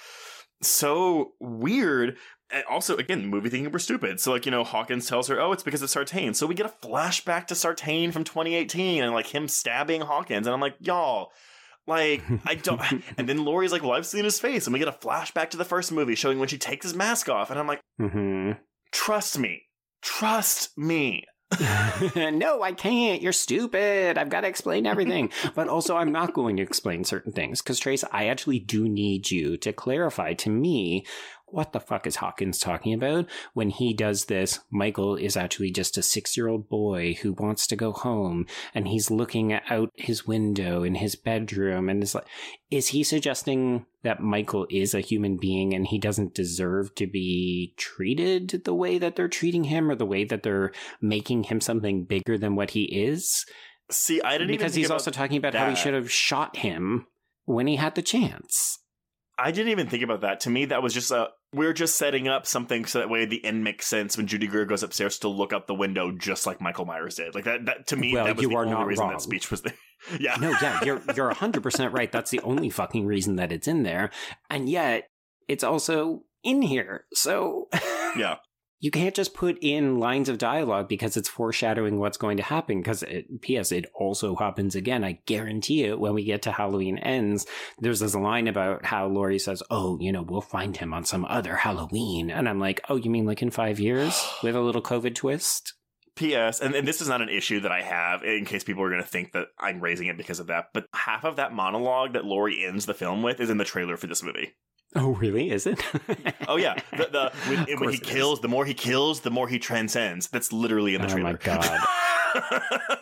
so 0.63 1.33
weird. 1.41 2.17
And 2.51 2.65
also, 2.71 2.97
again, 2.97 3.27
movie 3.27 3.49
thinking 3.49 3.73
we're 3.73 3.79
stupid. 3.81 4.21
So, 4.21 4.33
like, 4.33 4.47
you 4.47 4.53
know, 4.53 4.63
Hawkins 4.63 5.09
tells 5.09 5.27
her, 5.29 5.41
oh, 5.41 5.53
it's 5.53 5.65
because 5.65 5.83
of 5.83 5.91
Sartain. 5.91 6.35
So 6.35 6.47
we 6.47 6.55
get 6.55 6.67
a 6.67 6.87
flashback 6.87 7.49
to 7.49 7.55
Sartain 7.55 8.13
from 8.13 8.23
2018 8.23 9.03
and, 9.03 9.13
like, 9.13 9.27
him 9.27 9.49
stabbing 9.49 10.03
Hawkins. 10.03 10.47
And 10.47 10.55
I'm 10.55 10.61
like, 10.61 10.77
y'all, 10.79 11.33
like, 11.87 12.23
I 12.45 12.55
don't. 12.55 12.81
and 13.19 13.29
then 13.29 13.45
Laurie's 13.45 13.73
like, 13.73 13.83
well, 13.83 13.93
I've 13.93 14.07
seen 14.07 14.25
his 14.25 14.39
face. 14.39 14.67
And 14.67 14.73
we 14.73 14.79
get 14.79 14.89
a 14.89 14.93
flashback 14.93 15.51
to 15.51 15.57
the 15.57 15.65
first 15.65 15.91
movie 15.91 16.15
showing 16.15 16.39
when 16.39 16.49
she 16.49 16.59
takes 16.59 16.87
his 16.87 16.95
mask 16.95 17.29
off. 17.29 17.51
And 17.51 17.59
I'm 17.59 17.67
like, 17.67 17.81
mm-hmm. 18.01 18.53
trust 18.93 19.39
me. 19.39 19.63
Trust 20.03 20.77
me. 20.79 21.25
no, 22.17 22.63
I 22.63 22.73
can't. 22.73 23.23
You're 23.23 23.33
stupid. 23.33 24.19
I've 24.19 24.29
got 24.29 24.41
to 24.41 24.49
explain 24.49 24.85
everything. 24.85 25.31
but 25.55 25.69
also, 25.69 25.97
I'm 25.97 26.11
not 26.11 26.35
going 26.35 26.57
to 26.57 26.63
explain 26.63 27.05
certain 27.05 27.33
things 27.33 27.63
because, 27.63 27.79
Trace, 27.79 28.05
I 28.11 28.27
actually 28.27 28.59
do 28.59 28.89
need 28.89 29.31
you 29.31 29.57
to 29.59 29.73
clarify 29.73 30.35
to 30.35 30.51
me 30.51 31.07
what 31.49 31.73
the 31.73 31.81
fuck 31.81 32.07
is 32.07 32.17
Hawkins 32.17 32.59
talking 32.59 32.93
about 32.93 33.27
when 33.55 33.71
he 33.71 33.95
does 33.95 34.25
this? 34.25 34.61
Michael 34.71 35.17
is 35.17 35.37
actually 35.37 35.71
just 35.71 35.97
a 35.97 36.03
six 36.03 36.37
year 36.37 36.49
old 36.49 36.69
boy 36.69 37.15
who 37.23 37.33
wants 37.33 37.67
to 37.69 37.77
go 37.77 37.93
home 37.93 38.47
and 38.75 38.89
he's 38.89 39.11
looking 39.11 39.53
out 39.53 39.91
his 39.95 40.27
window 40.27 40.83
in 40.83 40.97
his 40.97 41.15
bedroom 41.15 41.89
and 41.89 42.03
is 42.03 42.15
like, 42.15 42.27
is 42.71 42.89
he 42.89 43.05
suggesting 43.05 43.87
that 44.03 44.21
Michael 44.21 44.67
is 44.71 44.95
a 44.95 45.01
human 45.01 45.37
being 45.37 45.73
and 45.73 45.87
he 45.87 45.99
doesn't 45.99 46.35
deserve 46.35 46.95
to 46.97 47.07
be 47.07 47.75
treated 47.77 48.63
the 48.65 48.75
way 48.75 48.99
that 48.99 49.17
they're 49.17 49.29
treating 49.29 49.65
him 49.65 49.91
or 49.91 49.95
the 49.95 50.07
way 50.07 50.25
that 50.25 50.43
they're 50.43 50.73
making 51.01 51.45
him 51.45 51.61
something 51.61 52.05
bigger 52.05 52.37
than 52.37 52.57
what 52.57 52.73
he 52.73 52.85
is? 52.85 53.47
See, 53.91 54.21
I 54.21 54.33
didn't 54.33 54.51
even 54.51 54.59
Because 54.59 54.75
he's 54.75 54.91
also 54.91 55.11
talking 55.11 55.37
about 55.37 55.55
how 55.55 55.71
he 55.71 55.77
should 55.77 55.95
have 55.95 56.11
shot 56.11 56.57
him 56.57 57.07
when 57.45 57.69
he 57.69 57.77
had 57.77 57.95
the 57.95 58.03
chance. 58.03 58.81
I 59.39 59.51
didn't 59.51 59.71
even 59.71 59.89
think 59.89 60.03
about 60.03 60.23
that. 60.23 60.41
To 60.41 60.51
me, 60.51 60.65
that 60.67 60.83
was 60.83 60.95
just 60.95 61.11
a 61.11 61.29
we're 61.53 61.73
just 61.73 61.97
setting 61.97 62.27
up 62.29 62.47
something 62.47 62.85
so 62.87 62.99
that 62.99 63.11
way 63.11 63.25
the 63.25 63.45
end 63.45 63.63
makes 63.65 63.87
sense 63.87 64.17
when 64.17 64.27
Judy 64.27 64.47
Greer 64.47 64.65
goes 64.65 64.83
upstairs 64.83 65.19
to 65.21 65.29
look 65.29 65.53
out 65.53 65.67
the 65.67 65.75
window, 65.75 66.11
just 66.11 66.47
like 66.47 66.61
Michael 66.61 66.85
Myers 66.87 67.17
did. 67.17 67.35
Like 67.35 67.45
that. 67.45 67.67
That 67.67 67.87
to 67.89 67.97
me, 67.97 68.15
Well, 68.15 68.25
that 68.25 68.37
was 68.37 68.43
you 68.43 68.49
the 68.51 68.57
are 68.57 68.63
only 68.65 68.73
not 68.75 68.87
reason 68.87 69.05
wrong. 69.05 69.13
that 69.13 69.21
speech 69.23 69.51
was 69.51 69.63
there. 69.63 69.75
yeah. 70.21 70.37
No, 70.37 70.51
yeah, 70.63 70.83
you're 70.85 71.03
you're 71.17 71.31
hundred 71.35 71.63
percent 71.63 71.93
right. 71.93 72.11
That's 72.11 72.31
the 72.31 72.41
only 72.41 72.71
fucking 72.71 73.07
reason 73.07 73.37
that 73.37 73.53
it's 73.53 73.69
in 73.69 73.83
there, 73.83 74.11
and 74.51 74.69
yet 74.69 75.09
it's 75.49 75.65
also 75.65 76.23
in 76.43 76.63
here. 76.63 77.05
So 77.13 77.69
Yeah. 78.17 78.37
You 78.79 78.91
can't 78.91 79.15
just 79.15 79.35
put 79.35 79.59
in 79.63 79.99
lines 79.99 80.29
of 80.29 80.39
dialogue 80.39 80.89
because 80.89 81.17
it's 81.17 81.29
foreshadowing 81.29 81.99
what's 81.99 82.19
going 82.19 82.37
to 82.37 82.43
happen. 82.43 82.79
Because 82.79 83.03
P.S. 83.41 83.73
It 83.73 83.87
also 83.95 84.37
happens 84.37 84.75
again. 84.75 85.03
I 85.05 85.21
guarantee 85.27 85.85
it. 85.85 85.99
When 85.99 86.15
we 86.15 86.25
get 86.25 86.43
to 86.43 86.53
Halloween 86.53 86.99
ends, 86.99 87.47
there's 87.79 88.01
this 88.01 88.15
line 88.15 88.49
about 88.49 88.85
how 88.85 89.07
Laurie 89.07 89.39
says, 89.39 89.63
"Oh, 89.71 89.99
you 90.01 90.13
know, 90.13 90.23
we'll 90.23 90.41
find 90.41 90.77
him 90.77 90.93
on 90.93 91.05
some 91.05 91.25
other 91.25 91.57
Halloween," 91.57 92.31
and 92.31 92.49
I'm 92.49 92.61
like, 92.61 92.81
"Oh, 92.89 92.97
you 92.97 93.11
mean 93.11 93.27
like 93.27 93.43
in 93.43 93.51
five 93.51 93.81
years 93.81 94.23
with 94.43 94.55
a 94.55 94.61
little 94.61 94.83
COVID 94.83 95.15
twist?" 95.15 95.75
P.S. 96.17 96.61
And, 96.61 96.75
and 96.75 96.89
this 96.89 97.03
is 97.03 97.09
not 97.09 97.21
an 97.21 97.29
issue 97.29 97.61
that 97.61 97.73
I 97.73 97.83
have 97.83 98.23
in 98.23 98.47
case 98.47 98.65
people 98.65 98.83
are 98.83 98.89
going 98.89 99.03
to 99.03 99.09
think 99.09 99.33
that 99.33 99.49
I'm 99.59 99.81
raising 99.81 100.07
it 100.07 100.17
because 100.17 100.41
of 100.41 100.47
that. 100.47 100.67
But 100.73 100.87
half 100.95 101.25
of 101.25 101.37
that 101.37 101.53
monologue 101.53 102.15
that 102.15 102.25
Laurie 102.25 102.65
ends 102.65 102.87
the 102.87 102.95
film 102.95 103.23
with 103.23 103.39
is 103.39 103.51
in 103.51 103.59
the 103.59 103.65
trailer 103.65 103.99
for 103.99 104.07
this 104.07 104.23
movie. 104.23 104.55
Oh, 104.97 105.11
really? 105.15 105.51
Is 105.51 105.67
it? 105.67 105.81
Oh 106.49 106.57
yeah, 106.57 106.75
the, 106.93 107.09
the 107.11 107.33
when, 107.49 107.59
when 107.81 107.89
he 107.91 107.97
it 107.97 108.03
is. 108.03 108.09
kills, 108.09 108.41
the 108.41 108.47
more 108.49 108.65
he 108.65 108.73
kills, 108.73 109.21
the 109.21 109.31
more 109.31 109.49
he 109.49 109.59
transcends. 109.59 110.29
That's 110.29 110.53
literally 110.53 110.95
in 110.95 111.01
the 111.01 111.09
Oh 111.09 111.11
trailer. 111.11 111.33
my 111.33 111.39
God. 111.43 111.81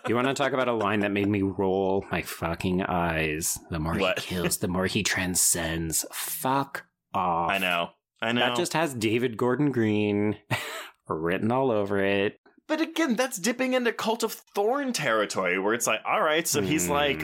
You 0.09 0.15
want 0.15 0.29
to 0.29 0.35
talk 0.35 0.53
about 0.53 0.69
a 0.69 0.73
line 0.73 1.01
that 1.01 1.13
made 1.13 1.29
me 1.29 1.43
roll 1.43 2.05
my 2.11 2.23
fucking 2.23 2.83
eyes? 2.83 3.59
The 3.71 3.79
more 3.79 3.97
What? 3.99 4.21
he 4.21 4.35
kills, 4.37 4.59
the 4.59 4.69
more 4.69 4.87
he 4.87 5.03
transcends. 5.03 6.07
Fuck 6.13 6.87
off. 7.13 7.51
I 7.51 7.59
know. 7.59 7.91
I 8.23 8.33
know. 8.33 8.41
That 8.41 8.57
just 8.57 8.73
has 8.73 8.95
David 8.95 9.37
Gordon 9.37 9.71
Green 9.73 10.37
written 11.09 11.53
all 11.53 11.71
over 11.71 12.03
it. 12.03 12.39
But 12.67 12.81
again, 12.81 13.15
that's 13.17 13.39
dipping 13.39 13.75
into 13.75 13.93
Cult 13.93 14.23
of 14.23 14.33
Thorn 14.33 14.95
territory 14.95 15.59
where 15.59 15.75
it's 15.75 15.87
like, 15.87 16.01
all 16.07 16.23
right, 16.23 16.49
so 16.49 16.63
he's 16.63 16.87
Hmm. 16.87 16.93
like, 16.93 17.23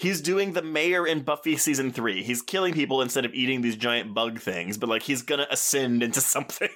he's 0.00 0.20
doing 0.20 0.54
the 0.54 0.62
mayor 0.62 1.06
in 1.06 1.22
Buffy 1.22 1.56
season 1.56 1.92
three. 1.92 2.22
He's 2.22 2.42
killing 2.42 2.72
people 2.72 3.02
instead 3.02 3.24
of 3.24 3.34
eating 3.34 3.60
these 3.60 3.76
giant 3.76 4.14
bug 4.14 4.40
things, 4.40 4.78
but 4.78 4.88
like 4.88 5.02
he's 5.02 5.22
gonna 5.22 5.46
ascend 5.50 6.02
into 6.02 6.20
something. 6.20 6.70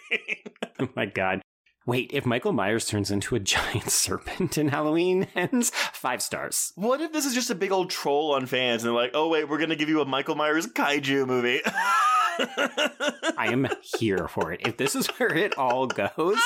oh 0.78 0.88
my 0.94 1.06
god. 1.06 1.40
Wait, 1.86 2.10
if 2.14 2.24
Michael 2.24 2.52
Myers 2.52 2.86
turns 2.86 3.10
into 3.10 3.34
a 3.34 3.40
giant 3.40 3.90
serpent 3.90 4.56
in 4.56 4.68
Halloween 4.68 5.26
ends, 5.34 5.70
five 5.70 6.22
stars. 6.22 6.72
What 6.76 7.00
if 7.00 7.12
this 7.12 7.26
is 7.26 7.34
just 7.34 7.50
a 7.50 7.54
big 7.54 7.72
old 7.72 7.90
troll 7.90 8.34
on 8.34 8.46
fans 8.46 8.82
and 8.82 8.88
they're 8.88 9.02
like, 9.02 9.10
oh, 9.14 9.28
wait, 9.28 9.48
we're 9.48 9.58
going 9.58 9.68
to 9.68 9.76
give 9.76 9.90
you 9.90 10.00
a 10.00 10.06
Michael 10.06 10.34
Myers 10.34 10.66
kaiju 10.66 11.26
movie? 11.26 11.60
I 11.66 13.48
am 13.52 13.68
here 13.98 14.28
for 14.28 14.50
it. 14.50 14.62
If 14.66 14.78
this 14.78 14.94
is 14.94 15.06
where 15.18 15.34
it 15.34 15.58
all 15.58 15.86
goes, 15.86 16.38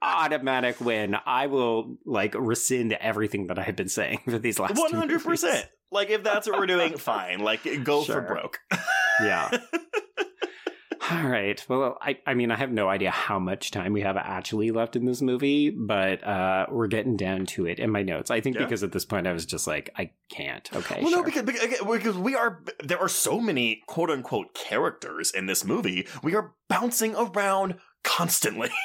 automatic 0.00 0.80
win. 0.80 1.14
I 1.26 1.46
will 1.46 1.98
like 2.06 2.34
rescind 2.34 2.94
everything 2.94 3.48
that 3.48 3.58
I 3.58 3.62
have 3.64 3.76
been 3.76 3.90
saying 3.90 4.20
for 4.24 4.38
these 4.38 4.58
last 4.58 4.74
100%. 4.76 5.64
Like 5.92 6.10
if 6.10 6.22
that's 6.22 6.48
what 6.48 6.58
we're 6.58 6.66
doing, 6.66 6.96
fine. 6.98 7.40
Like 7.40 7.62
go 7.84 8.02
Sure. 8.04 8.16
for 8.16 8.20
broke. 8.22 8.58
Yeah. 9.22 9.50
All 11.10 11.28
right. 11.28 11.64
Well, 11.68 11.98
I, 12.00 12.18
I 12.24 12.34
mean, 12.34 12.52
I 12.52 12.56
have 12.56 12.70
no 12.70 12.88
idea 12.88 13.10
how 13.10 13.40
much 13.40 13.72
time 13.72 13.92
we 13.92 14.02
have 14.02 14.16
actually 14.16 14.70
left 14.70 14.94
in 14.94 15.06
this 15.06 15.20
movie, 15.20 15.70
but 15.70 16.22
uh, 16.22 16.66
we're 16.70 16.86
getting 16.86 17.16
down 17.16 17.46
to 17.46 17.66
it 17.66 17.80
in 17.80 17.90
my 17.90 18.02
notes. 18.02 18.30
I 18.30 18.40
think 18.40 18.54
Yeah. 18.56 18.62
because 18.64 18.84
at 18.84 18.92
this 18.92 19.04
point 19.04 19.26
I 19.26 19.32
was 19.32 19.44
just 19.44 19.66
like, 19.66 19.90
I 19.96 20.12
can't. 20.30 20.68
Okay. 20.72 21.00
Well, 21.02 21.10
no, 21.10 21.16
sure. 21.18 21.24
because, 21.24 21.42
because 21.42 21.80
because 21.80 22.16
we 22.16 22.36
are 22.36 22.62
there 22.84 22.98
are 23.00 23.08
so 23.08 23.40
many 23.40 23.82
quote 23.88 24.10
unquote 24.10 24.54
characters 24.54 25.32
in 25.32 25.46
this 25.46 25.64
movie. 25.64 26.06
We 26.22 26.36
are 26.36 26.54
bouncing 26.68 27.16
around 27.16 27.78
constantly. 28.04 28.70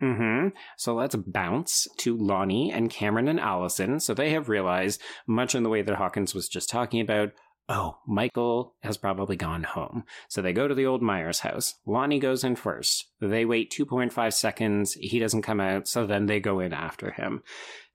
hmm 0.00 0.48
So 0.76 0.94
let's 0.94 1.14
bounce 1.14 1.88
to 1.98 2.16
Lonnie 2.16 2.70
and 2.70 2.90
Cameron 2.90 3.28
and 3.28 3.40
Allison. 3.40 3.98
So 3.98 4.12
they 4.12 4.30
have 4.30 4.48
realized, 4.48 5.00
much 5.26 5.54
in 5.54 5.62
the 5.62 5.70
way 5.70 5.82
that 5.82 5.96
Hawkins 5.96 6.34
was 6.34 6.48
just 6.48 6.68
talking 6.68 7.00
about, 7.00 7.30
oh, 7.68 7.98
Michael 8.06 8.74
has 8.82 8.96
probably 8.96 9.36
gone 9.36 9.64
home. 9.64 10.04
So 10.28 10.40
they 10.40 10.52
go 10.52 10.68
to 10.68 10.74
the 10.74 10.86
old 10.86 11.02
Myers 11.02 11.40
house. 11.40 11.74
Lonnie 11.86 12.20
goes 12.20 12.44
in 12.44 12.56
first. 12.56 13.06
They 13.20 13.44
wait 13.44 13.72
2.5 13.76 14.32
seconds. 14.32 14.92
He 14.94 15.18
doesn't 15.18 15.42
come 15.42 15.60
out. 15.60 15.88
So 15.88 16.06
then 16.06 16.26
they 16.26 16.38
go 16.40 16.60
in 16.60 16.72
after 16.72 17.10
him. 17.10 17.42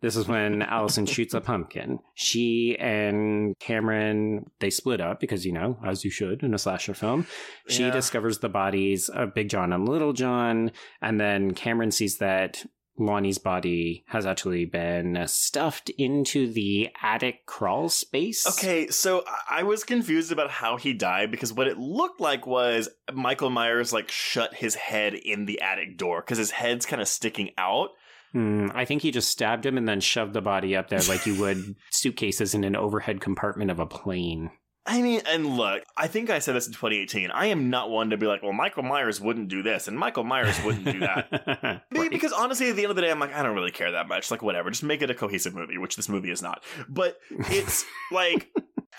This 0.02 0.16
is 0.16 0.28
when 0.28 0.62
Allison 0.64 1.06
shoots 1.06 1.34
a 1.34 1.42
pumpkin. 1.42 2.00
She 2.16 2.76
and 2.80 3.58
Cameron, 3.60 4.50
they 4.60 4.72
split 4.72 5.00
up 5.00 5.20
because, 5.20 5.46
you 5.46 5.54
know, 5.54 5.78
as 5.86 6.04
you 6.04 6.12
should 6.12 6.44
in 6.44 6.54
a 6.54 6.58
slasher 6.58 6.94
film. 6.94 7.28
She 7.68 7.84
Yeah. 7.84 7.92
discovers 7.92 8.40
the 8.40 8.50
bodies 8.50 9.10
of 9.10 9.34
Big 9.34 9.50
John 9.50 9.72
and 9.72 9.88
Little 9.88 10.14
John. 10.14 10.72
And 11.02 11.20
then 11.20 11.54
Cameron 11.54 11.92
sees 11.92 12.18
that 12.18 12.66
Lonnie's 12.98 13.38
body 13.38 14.04
has 14.08 14.26
actually 14.26 14.66
been 14.66 15.24
stuffed 15.28 15.90
into 15.98 16.52
the 16.52 16.90
attic 17.02 17.46
crawl 17.46 17.90
space. 17.90 18.46
Okay, 18.48 18.88
so 18.90 19.24
I- 19.50 19.64
was 19.64 19.84
confused 19.84 20.32
about 20.32 20.50
how 20.52 20.78
he 20.78 20.94
died 20.94 21.32
because 21.32 21.54
what 21.54 21.68
it 21.68 21.78
looked 21.78 22.20
like 22.20 22.46
was 22.46 22.90
Michael 23.14 23.50
Myers 23.50 23.94
like 23.94 24.12
shut 24.12 24.54
his 24.56 24.76
head 24.76 25.14
in 25.14 25.46
the 25.46 25.62
attic 25.62 25.98
door 25.98 26.22
because 26.22 26.38
his 26.38 26.52
head's 26.52 26.86
kind 26.86 27.02
of 27.02 27.08
sticking 27.08 27.52
out. 27.58 27.90
Hmm, 28.34 28.68
I 28.74 28.86
think 28.86 29.02
he 29.02 29.12
just 29.12 29.30
stabbed 29.30 29.66
him 29.66 29.78
and 29.78 29.88
then 29.88 30.00
shoved 30.00 30.34
the 30.34 30.42
body 30.42 30.76
up 30.76 30.90
there 30.90 31.02
like 31.02 31.26
you 31.26 31.40
would 31.40 31.76
suitcases 31.92 32.54
in 32.54 32.64
an 32.64 32.76
overhead 32.76 33.20
compartment 33.22 33.72
of 33.72 33.80
a 33.80 33.86
plane. 33.86 34.52
I 34.92 35.02
mean, 35.02 35.22
and 35.26 35.56
look, 35.58 35.84
I 35.96 36.08
think 36.08 36.30
I 36.30 36.40
said 36.40 36.54
this 36.54 36.68
in 36.68 36.74
2018. 36.74 37.32
I 37.32 37.46
am 37.46 37.70
not 37.70 37.90
one 37.90 38.10
to 38.10 38.18
be 38.18 38.26
like, 38.26 38.44
well, 38.44 38.52
Michael 38.52 38.84
Myers 38.84 39.22
wouldn't 39.22 39.48
do 39.48 39.64
this 39.64 39.88
and 39.88 39.98
Michael 39.98 40.26
Myers 40.26 40.62
wouldn't 40.66 40.86
do 40.86 41.00
that. 41.00 41.84
Right. 41.92 42.10
Because 42.10 42.32
honestly, 42.32 42.70
at 42.70 42.76
the 42.76 42.84
end 42.84 42.90
of 42.90 42.96
the 42.96 43.02
day, 43.02 43.12
I'm 43.12 43.20
like, 43.20 43.34
I 43.34 43.44
don't 43.44 43.56
really 43.56 43.72
care 43.72 43.92
that 43.92 44.08
much. 44.08 44.32
Like, 44.32 44.42
whatever, 44.42 44.70
just 44.70 44.84
make 44.84 45.02
it 45.02 45.10
a 45.10 45.14
cohesive 45.14 45.54
movie, 45.54 45.78
which 45.78 45.96
this 45.96 46.10
movie 46.10 46.32
is 46.32 46.42
not. 46.42 46.64
But 46.90 47.18
it's 47.30 47.86
like, 48.12 48.50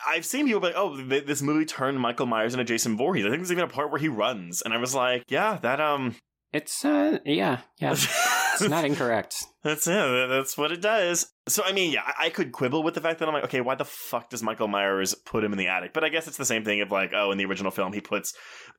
I've 0.07 0.25
seen 0.25 0.47
people 0.47 0.61
be 0.61 0.69
like, 0.69 0.77
oh, 0.77 0.97
th- 0.97 1.27
this 1.27 1.43
movie 1.43 1.65
turned 1.65 1.99
Michael 2.01 2.27
Myers 2.27 2.55
into 2.55 2.65
Jason 2.65 2.97
Voorhees. 2.97 3.27
I 3.27 3.29
think 3.29 3.41
there's 3.41 3.53
even 3.53 3.65
a 3.65 3.69
part 3.69 3.91
where 3.91 4.01
he 4.01 4.09
runs, 4.09 4.63
and 4.63 4.73
I 4.73 4.79
was 4.79 4.95
like, 4.95 5.25
yeah, 5.29 5.59
that 5.63 5.81
um, 5.81 6.17
It's 6.53 6.85
uh 6.85 7.19
yeah, 7.25 7.61
yeah. 7.79 7.97
It's 8.55 8.69
not 8.69 8.85
incorrect. 8.85 9.45
That's 9.65 9.87
it. 9.87 10.29
That's 10.29 10.59
what 10.59 10.73
it 10.73 10.83
does. 10.83 11.33
So 11.49 11.63
I 11.65 11.73
mean, 11.73 11.91
yeah, 11.91 12.03
I 12.21 12.29
could 12.29 12.53
quibble 12.53 12.83
with 12.83 12.93
the 12.93 13.01
fact 13.01 13.19
that 13.19 13.27
I'm 13.27 13.33
like, 13.33 13.45
okay, 13.45 13.63
why 13.63 13.77
the 13.77 13.87
fuck 13.87 14.29
does 14.29 14.43
Michael 14.43 14.69
Myers 14.69 15.15
put 15.15 15.43
him 15.43 15.53
in 15.53 15.59
the 15.59 15.69
attic? 15.69 15.95
But 15.95 16.05
I 16.05 16.11
guess 16.11 16.29
it's 16.29 16.37
the 16.37 16.45
same 16.45 16.63
thing 16.63 16.83
of 16.83 16.91
like, 16.91 17.13
oh, 17.15 17.31
in 17.33 17.39
the 17.39 17.47
original 17.47 17.71
film, 17.71 17.95
he 17.95 18.03
puts 18.03 18.35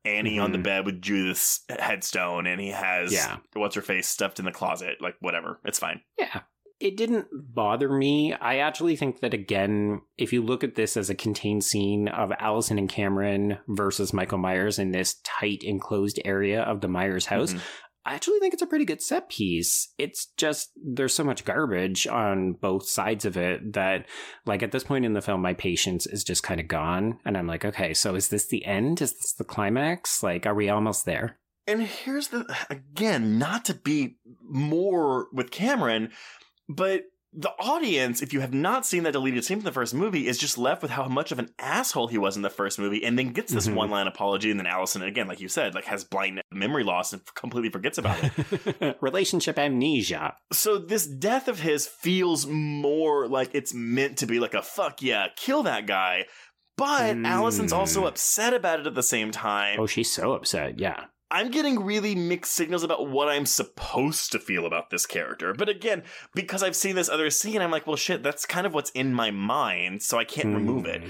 Annie 0.05 0.37
on 0.37 0.51
the 0.51 0.59
Mhm. 0.59 0.63
bed 0.63 0.85
with 0.85 1.01
Judith's 1.01 1.61
headstone, 1.69 2.45
and 2.45 2.61
he 2.61 2.69
has 2.69 3.11
Yeah. 3.11 3.37
what's 3.53 3.73
her 3.73 3.81
face 3.81 4.07
stuffed 4.07 4.37
in 4.37 4.45
the 4.45 4.51
closet. 4.51 4.97
Like, 5.01 5.15
whatever, 5.21 5.59
it's 5.65 5.79
fine. 5.79 6.01
Yeah. 6.19 6.41
It 6.83 6.97
didn't 6.97 7.27
bother 7.31 7.89
me. 7.89 8.33
I 8.33 8.57
actually 8.57 8.97
think 8.97 9.21
that, 9.21 9.33
again, 9.33 10.01
if 10.17 10.33
you 10.33 10.41
look 10.43 10.65
at 10.65 10.75
this 10.75 10.97
as 10.97 11.09
a 11.09 11.15
contained 11.15 11.63
scene 11.63 12.09
of 12.09 12.33
Allison 12.39 12.77
and 12.77 12.89
Cameron 12.89 13.57
versus 13.69 14.11
Michael 14.11 14.37
Myers 14.37 14.77
in 14.79 14.91
this 14.91 15.15
tight, 15.23 15.63
enclosed 15.63 16.19
area 16.25 16.61
of 16.61 16.81
the 16.81 16.89
Myers 16.89 17.27
house, 17.27 17.53
Mhm. 17.53 17.61
I 18.05 18.15
actually 18.15 18.39
think 18.39 18.53
it's 18.53 18.61
a 18.61 18.67
pretty 18.67 18.83
good 18.83 19.01
set 19.01 19.29
piece. 19.29 19.93
It's 19.97 20.25
just, 20.35 20.71
there's 20.75 21.13
so 21.13 21.23
much 21.23 21.45
garbage 21.45 22.05
on 22.05 22.51
both 22.51 22.85
sides 22.85 23.23
of 23.23 23.37
it 23.37 23.71
that, 23.71 24.05
like, 24.45 24.61
at 24.61 24.73
this 24.73 24.83
point 24.83 25.05
in 25.05 25.13
the 25.13 25.21
film, 25.21 25.41
my 25.41 25.53
patience 25.53 26.05
is 26.05 26.25
just 26.25 26.43
kind 26.43 26.59
of 26.59 26.67
gone. 26.67 27.17
And 27.23 27.37
I'm 27.37 27.47
like, 27.47 27.63
okay, 27.63 27.93
so 27.93 28.15
is 28.15 28.27
this 28.27 28.47
the 28.47 28.65
end? 28.65 29.01
Is 29.01 29.13
this 29.13 29.31
the 29.31 29.45
climax? 29.45 30.21
Like, 30.21 30.45
are 30.45 30.53
we 30.53 30.67
almost 30.67 31.05
there? 31.05 31.39
And 31.65 31.81
here's 31.83 32.27
the 32.27 32.45
again, 32.69 33.39
not 33.39 33.63
to 33.65 33.73
be 33.73 34.17
more 34.41 35.27
with 35.31 35.49
Cameron, 35.49 36.11
but 36.75 37.03
the 37.35 37.49
audience, 37.59 38.21
if 38.21 38.31
you 38.31 38.41
have 38.41 38.53
not 38.53 38.85
seen 38.85 39.01
that 39.03 39.13
deleted 39.13 39.43
scene 39.43 39.57
from 39.57 39.65
the 39.65 39.71
first 39.71 39.95
movie, 39.95 40.27
is 40.27 40.37
just 40.37 40.55
left 40.55 40.83
with 40.83 40.91
how 40.91 41.07
much 41.07 41.31
of 41.31 41.39
an 41.39 41.49
asshole 41.57 42.07
he 42.07 42.17
was 42.19 42.35
in 42.35 42.43
the 42.43 42.49
first 42.49 42.77
movie, 42.77 43.03
and 43.03 43.17
then 43.17 43.29
gets 43.29 43.51
this 43.51 43.67
Mhm. 43.67 43.73
one 43.73 43.89
line 43.89 44.05
apology, 44.05 44.51
and 44.51 44.59
then 44.59 44.67
Allison, 44.67 45.01
again, 45.01 45.27
like 45.27 45.39
you 45.39 45.47
said, 45.49 45.73
like 45.73 45.85
has 45.85 46.03
blind 46.03 46.41
memory 46.51 46.83
loss 46.83 47.11
and 47.11 47.23
completely 47.33 47.71
forgets 47.71 47.97
about 47.97 48.17
it. 48.23 48.97
Relationship 49.01 49.57
amnesia. 49.57 50.35
so 50.51 50.77
this 50.77 51.07
death 51.07 51.47
of 51.47 51.59
his 51.61 51.87
feels 51.87 52.45
more 52.45 53.27
like 53.27 53.49
it's 53.53 53.73
meant 53.73 54.17
to 54.19 54.27
be 54.27 54.39
like 54.39 54.53
a 54.53 54.61
fuck 54.61 55.01
yeah, 55.01 55.27
kill 55.35 55.63
that 55.63 55.87
guy. 55.87 56.25
But 56.77 57.15
Mm. 57.15 57.27
Allison's 57.27 57.73
also 57.73 58.05
upset 58.05 58.53
about 58.53 58.79
it 58.79 58.87
at 58.87 58.95
the 58.95 59.03
same 59.03 59.31
time. 59.31 59.79
Oh, 59.79 59.85
she's 59.87 60.11
so 60.13 60.33
upset. 60.33 60.79
Yeah. 60.79 61.05
I'm 61.33 61.49
getting 61.49 61.83
really 61.83 62.13
mixed 62.13 62.53
signals 62.53 62.83
about 62.83 63.09
what 63.09 63.27
I'm 63.27 63.47
supposed 63.47 64.31
to 64.33 64.39
feel 64.39 64.67
about 64.67 64.91
this 64.91 65.07
character. 65.07 65.51
But 65.51 65.67
again, 65.67 66.03
because 66.35 66.61
I've 66.61 66.75
seen 66.75 66.95
this 66.95 67.09
other 67.09 67.31
scene, 67.31 67.59
I'm 67.59 67.71
like, 67.71 67.87
well, 67.87 67.95
shit, 67.95 68.21
that's 68.21 68.45
kind 68.45 68.67
of 68.67 68.73
what's 68.75 68.91
in 68.91 69.15
my 69.15 69.31
mind, 69.31 70.03
so 70.03 70.19
I 70.19 70.25
can't 70.25 70.55
remove 70.55 70.85
it. 70.85 71.01
Hmm. 71.01 71.09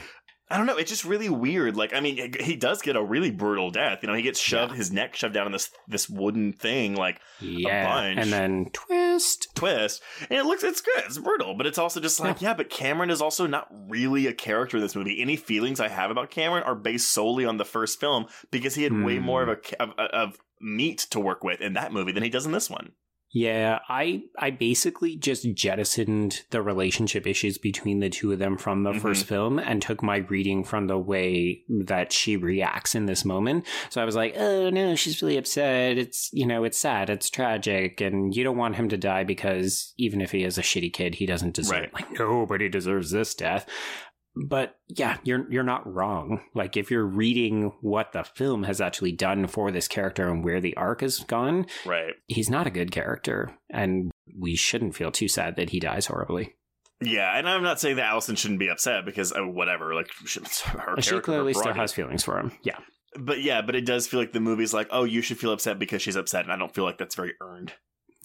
I 0.53 0.57
don't 0.57 0.67
know. 0.67 0.77
It's 0.77 0.91
just 0.91 1.03
really 1.03 1.29
weird. 1.29 1.75
Like, 1.75 1.93
I 1.95 1.99
mean, 1.99 2.35
he 2.39 2.55
does 2.55 2.81
get 2.83 2.95
a 2.95 3.03
really 3.03 3.31
brutal 3.31 3.71
death. 3.71 3.99
You 4.03 4.07
know, 4.07 4.13
he 4.13 4.21
gets 4.21 4.39
shoved, 4.39 4.71
Yeah. 4.73 4.77
his 4.77 4.91
neck 4.91 5.15
shoved 5.15 5.33
down 5.33 5.47
in 5.47 5.51
this 5.51 5.71
this 5.87 6.07
wooden 6.07 6.53
thing, 6.53 6.95
like 6.95 7.19
Yeah. 7.41 7.87
bunch. 7.87 8.19
And 8.19 8.31
then 8.31 8.69
twist. 8.71 9.47
twist, 9.55 10.01
and 10.29 10.37
it 10.39 10.45
looks 10.45 10.63
it's 10.63 10.81
good. 10.81 11.03
It's 11.05 11.17
brutal, 11.17 11.55
but 11.55 11.65
it's 11.65 11.77
also 11.79 11.99
just 11.99 12.19
like, 12.19 12.39
yeah. 12.41 12.53
but 12.53 12.69
Cameron 12.69 13.09
is 13.09 13.21
also 13.21 13.47
not 13.47 13.67
really 13.89 14.27
a 14.27 14.33
character 14.33 14.77
in 14.77 14.83
this 14.83 14.95
movie. 14.95 15.21
Any 15.21 15.35
feelings 15.37 15.79
I 15.79 15.87
have 15.87 16.11
about 16.11 16.29
Cameron 16.29 16.63
are 16.63 16.75
based 16.75 17.11
solely 17.11 17.45
on 17.45 17.57
the 17.57 17.65
first 17.65 17.99
film 17.99 18.27
because 18.51 18.75
he 18.75 18.83
had 18.83 18.93
way 19.03 19.17
Hmm. 19.17 19.23
more 19.25 19.41
of 19.43 19.49
a 19.49 19.81
of, 19.83 19.89
of 19.97 20.37
meat 20.61 20.99
to 21.09 21.19
work 21.19 21.43
with 21.43 21.61
in 21.61 21.73
that 21.73 21.91
movie 21.91 22.11
than 22.11 22.23
he 22.23 22.29
does 22.29 22.45
in 22.45 22.51
this 22.51 22.69
one. 22.69 22.91
Yeah, 23.35 23.79
I 23.89 24.25
I 24.37 24.51
basically 24.51 25.15
just 25.15 25.51
jettisoned 25.55 26.43
the 26.51 26.61
relationship 26.61 27.25
issues 27.25 27.57
between 27.57 27.99
the 27.99 28.09
two 28.11 28.31
of 28.31 28.37
them 28.37 28.57
from 28.59 28.83
the 28.83 28.91
Mhm. 28.91 29.01
first 29.01 29.25
film 29.25 29.57
and 29.57 29.81
took 29.81 30.03
my 30.03 30.17
reading 30.17 30.63
from 30.63 30.85
the 30.85 30.99
way 30.99 31.63
that 31.67 32.13
she 32.13 32.37
reacts 32.37 32.93
in 32.93 33.07
this 33.07 33.25
moment. 33.25 33.65
So 33.89 34.01
I 34.01 34.05
was 34.05 34.15
like, 34.15 34.35
"Oh 34.37 34.69
no, 34.69 34.95
she's 34.95 35.19
really 35.23 35.37
upset. 35.37 35.97
It's, 35.97 36.29
you 36.31 36.45
know, 36.45 36.63
it's 36.63 36.77
sad, 36.77 37.09
it's 37.09 37.29
tragic, 37.31 37.99
and 38.01 38.35
you 38.35 38.43
don't 38.43 38.57
want 38.57 38.75
him 38.75 38.87
to 38.89 38.97
die 38.97 39.23
because 39.23 39.93
even 39.97 40.21
if 40.21 40.31
he 40.31 40.43
is 40.43 40.59
a 40.59 40.61
shitty 40.61 40.93
kid, 40.93 41.15
he 41.15 41.25
doesn't 41.25 41.55
deserve 41.55 41.71
Right. 41.79 41.93
like 41.93 42.19
nobody 42.19 42.69
deserves 42.69 43.09
this 43.09 43.33
death." 43.33 43.65
But 44.35 44.77
yeah, 44.87 45.17
you're 45.23 45.45
you're 45.51 45.63
not 45.63 45.91
wrong. 45.91 46.41
Like 46.55 46.75
if 46.75 46.89
you're 46.89 47.05
reading 47.05 47.71
what 47.81 48.13
the 48.13 48.23
film 48.23 48.63
has 48.63 48.81
actually 48.81 49.11
done 49.11 49.45
for 49.47 49.71
this 49.71 49.87
character 49.87 50.27
and 50.27 50.43
where 50.43 50.59
the 50.59 50.75
arc 50.75 51.01
has 51.01 51.19
gone, 51.19 51.67
Right. 51.85 52.13
he's 52.27 52.49
not 52.49 52.65
a 52.65 52.71
good 52.71 52.91
character, 52.91 53.55
and 53.69 54.11
we 54.39 54.55
shouldn't 54.55 54.95
feel 54.95 55.11
too 55.11 55.27
sad 55.27 55.55
that 55.57 55.69
he 55.69 55.79
dies 55.79 56.07
horribly. 56.07 56.55
Yeah, 56.99 57.37
and 57.37 57.47
I'm 57.47 57.63
not 57.63 57.79
saying 57.79 57.97
that 57.97 58.05
Allison 58.05 58.35
shouldn't 58.35 58.59
be 58.59 58.69
upset 58.69 59.05
because 59.05 59.33
uh, 59.33 59.41
whatever, 59.45 59.93
like 59.93 60.09
she, 60.25 60.39
her 60.39 60.95
She 60.99 61.09
character, 61.11 61.21
clearly 61.21 61.53
still 61.53 61.73
has 61.73 61.91
feelings 61.93 62.23
for 62.23 62.39
him. 62.39 62.51
Yeah. 62.63 62.77
But 63.19 63.43
yeah, 63.43 63.61
but 63.61 63.75
it 63.75 63.85
does 63.85 64.07
feel 64.07 64.19
like 64.19 64.31
the 64.33 64.39
movie's 64.39 64.73
like, 64.73 64.87
oh, 64.89 65.03
you 65.03 65.21
should 65.21 65.37
feel 65.37 65.51
upset 65.53 65.77
because 65.77 66.01
she's 66.01 66.15
upset, 66.15 66.43
and 66.45 66.51
I 66.51 66.57
don't 66.57 66.73
feel 66.73 66.83
like 66.85 66.97
that's 66.97 67.13
very 67.15 67.33
earned. 67.41 67.73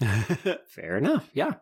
Fair 0.69 0.97
enough. 0.97 1.29
Yeah. 1.35 1.55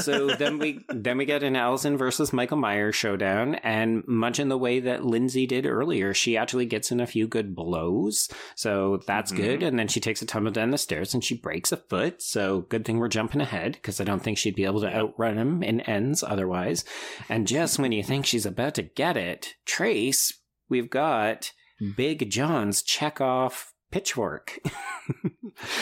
So 0.00 0.28
then 0.34 0.58
we 0.58 0.84
then 0.88 1.18
we 1.18 1.24
get 1.26 1.42
an 1.42 1.54
Allison 1.56 1.96
versus 1.98 2.32
Michael 2.32 2.56
Myers 2.56 2.96
showdown, 2.96 3.56
and 3.56 4.02
much 4.06 4.38
in 4.40 4.48
the 4.48 4.56
way 4.58 4.80
that 4.80 5.04
Lindsay 5.04 5.46
did 5.46 5.66
earlier, 5.66 6.14
she 6.14 6.36
actually 6.36 6.66
gets 6.66 6.90
in 6.90 7.00
a 7.00 7.06
few 7.06 7.26
good 7.28 7.54
blows. 7.54 8.28
So 8.56 9.00
that's 9.06 9.32
Mhm. 9.32 9.36
good. 9.36 9.62
And 9.62 9.78
then 9.78 9.88
she 9.88 10.00
takes 10.00 10.22
a 10.22 10.26
tumble 10.26 10.50
down 10.50 10.70
the 10.70 10.78
stairs 10.78 11.12
and 11.14 11.22
she 11.22 11.36
breaks 11.36 11.70
a 11.72 11.76
foot. 11.76 12.22
So 12.22 12.62
good 12.62 12.84
thing 12.84 12.98
we're 12.98 13.08
jumping 13.08 13.40
ahead 13.40 13.72
because 13.72 14.00
I 14.00 14.04
don't 14.04 14.22
think 14.22 14.38
she'd 14.38 14.56
be 14.56 14.64
able 14.64 14.80
to 14.80 14.94
outrun 14.94 15.36
him 15.36 15.62
in 15.62 15.80
ends 15.82 16.22
otherwise. 16.22 16.84
And 17.28 17.46
just 17.46 17.78
when 17.78 17.92
you 17.92 18.02
think 18.02 18.24
she's 18.24 18.46
about 18.46 18.74
to 18.76 18.82
get 18.82 19.16
it, 19.16 19.54
Trace, 19.66 20.32
we've 20.70 20.90
got 20.90 21.52
Big 21.96 22.30
John's 22.30 22.82
check 22.82 23.20
off 23.20 23.72
pitchfork. 23.90 24.58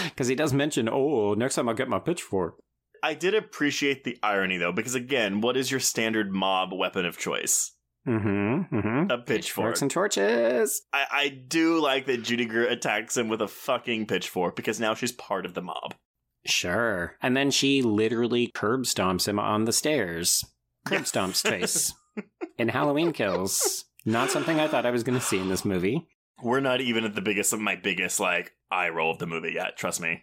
Because 0.04 0.28
he 0.28 0.34
does 0.34 0.54
mention, 0.54 0.88
oh, 0.90 1.34
next 1.34 1.54
time 1.54 1.68
I'll 1.68 1.74
get 1.74 1.88
my 1.88 1.98
pitchfork. 1.98 2.56
I 3.02 3.14
did 3.14 3.34
appreciate 3.34 4.04
the 4.04 4.18
irony 4.22 4.56
though, 4.56 4.72
because 4.72 4.94
again, 4.94 5.40
what 5.40 5.56
is 5.56 5.70
your 5.70 5.80
standard 5.80 6.32
mob 6.32 6.72
weapon 6.72 7.04
of 7.04 7.18
choice? 7.18 7.72
Mm-hmm. 8.08 8.74
mm-hmm. 8.74 9.10
A 9.10 9.18
pitchfork. 9.18 9.26
Pitchforks 9.26 9.82
and 9.82 9.90
torches. 9.90 10.82
I, 10.92 11.04
I 11.10 11.28
do 11.28 11.80
like 11.80 12.06
that 12.06 12.22
Judy 12.22 12.46
Greer 12.46 12.68
attacks 12.68 13.16
him 13.16 13.28
with 13.28 13.42
a 13.42 13.48
fucking 13.48 14.06
pitchfork 14.06 14.56
because 14.56 14.80
now 14.80 14.94
she's 14.94 15.12
part 15.12 15.44
of 15.44 15.54
the 15.54 15.62
mob. 15.62 15.94
Sure. 16.46 17.16
And 17.20 17.36
then 17.36 17.50
she 17.50 17.82
literally 17.82 18.46
curb 18.46 18.82
stomps 18.82 19.26
him 19.26 19.38
on 19.38 19.64
the 19.64 19.72
stairs. 19.72 20.44
Curb 20.86 21.02
stomps 21.02 21.42
face. 21.48 21.92
in 22.58 22.68
Halloween 22.68 23.12
Kills. 23.12 23.84
Not 24.04 24.30
something 24.30 24.60
I 24.60 24.68
thought 24.68 24.86
I 24.86 24.92
was 24.92 25.02
going 25.02 25.18
to 25.18 25.24
see 25.24 25.38
in 25.38 25.48
this 25.48 25.64
movie. 25.64 26.06
We're 26.42 26.60
not 26.60 26.80
even 26.80 27.04
at 27.04 27.14
the 27.14 27.22
biggest 27.22 27.52
of 27.52 27.60
my 27.60 27.76
biggest 27.76 28.20
like 28.20 28.52
eye 28.70 28.88
roll 28.88 29.10
of 29.12 29.18
the 29.18 29.26
movie 29.26 29.52
yet. 29.54 29.76
Trust 29.76 30.00
me. 30.00 30.22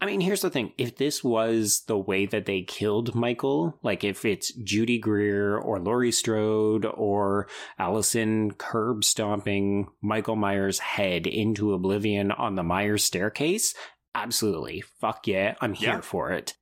I 0.00 0.06
mean, 0.06 0.20
here's 0.20 0.40
the 0.40 0.50
thing. 0.50 0.72
If 0.78 0.96
this 0.96 1.22
was 1.22 1.84
the 1.86 1.96
way 1.96 2.26
that 2.26 2.44
they 2.44 2.62
killed 2.62 3.14
Michael, 3.14 3.78
like 3.84 4.02
if 4.02 4.24
it's 4.24 4.52
Judy 4.54 4.98
Greer 4.98 5.56
or 5.56 5.78
Laurie 5.78 6.10
Strode 6.10 6.84
or 6.86 7.46
Allison 7.78 8.50
curb 8.54 9.04
stomping 9.04 9.86
Michael 10.02 10.34
Myers' 10.34 10.80
head 10.80 11.28
into 11.28 11.72
oblivion 11.72 12.32
on 12.32 12.56
the 12.56 12.64
Myers 12.64 13.04
staircase, 13.04 13.74
absolutely. 14.12 14.82
Fuck 15.00 15.28
yeah, 15.28 15.54
I'm 15.60 15.74
here 15.74 15.90
Yeah. 15.90 16.00
for 16.00 16.32
it. 16.32 16.54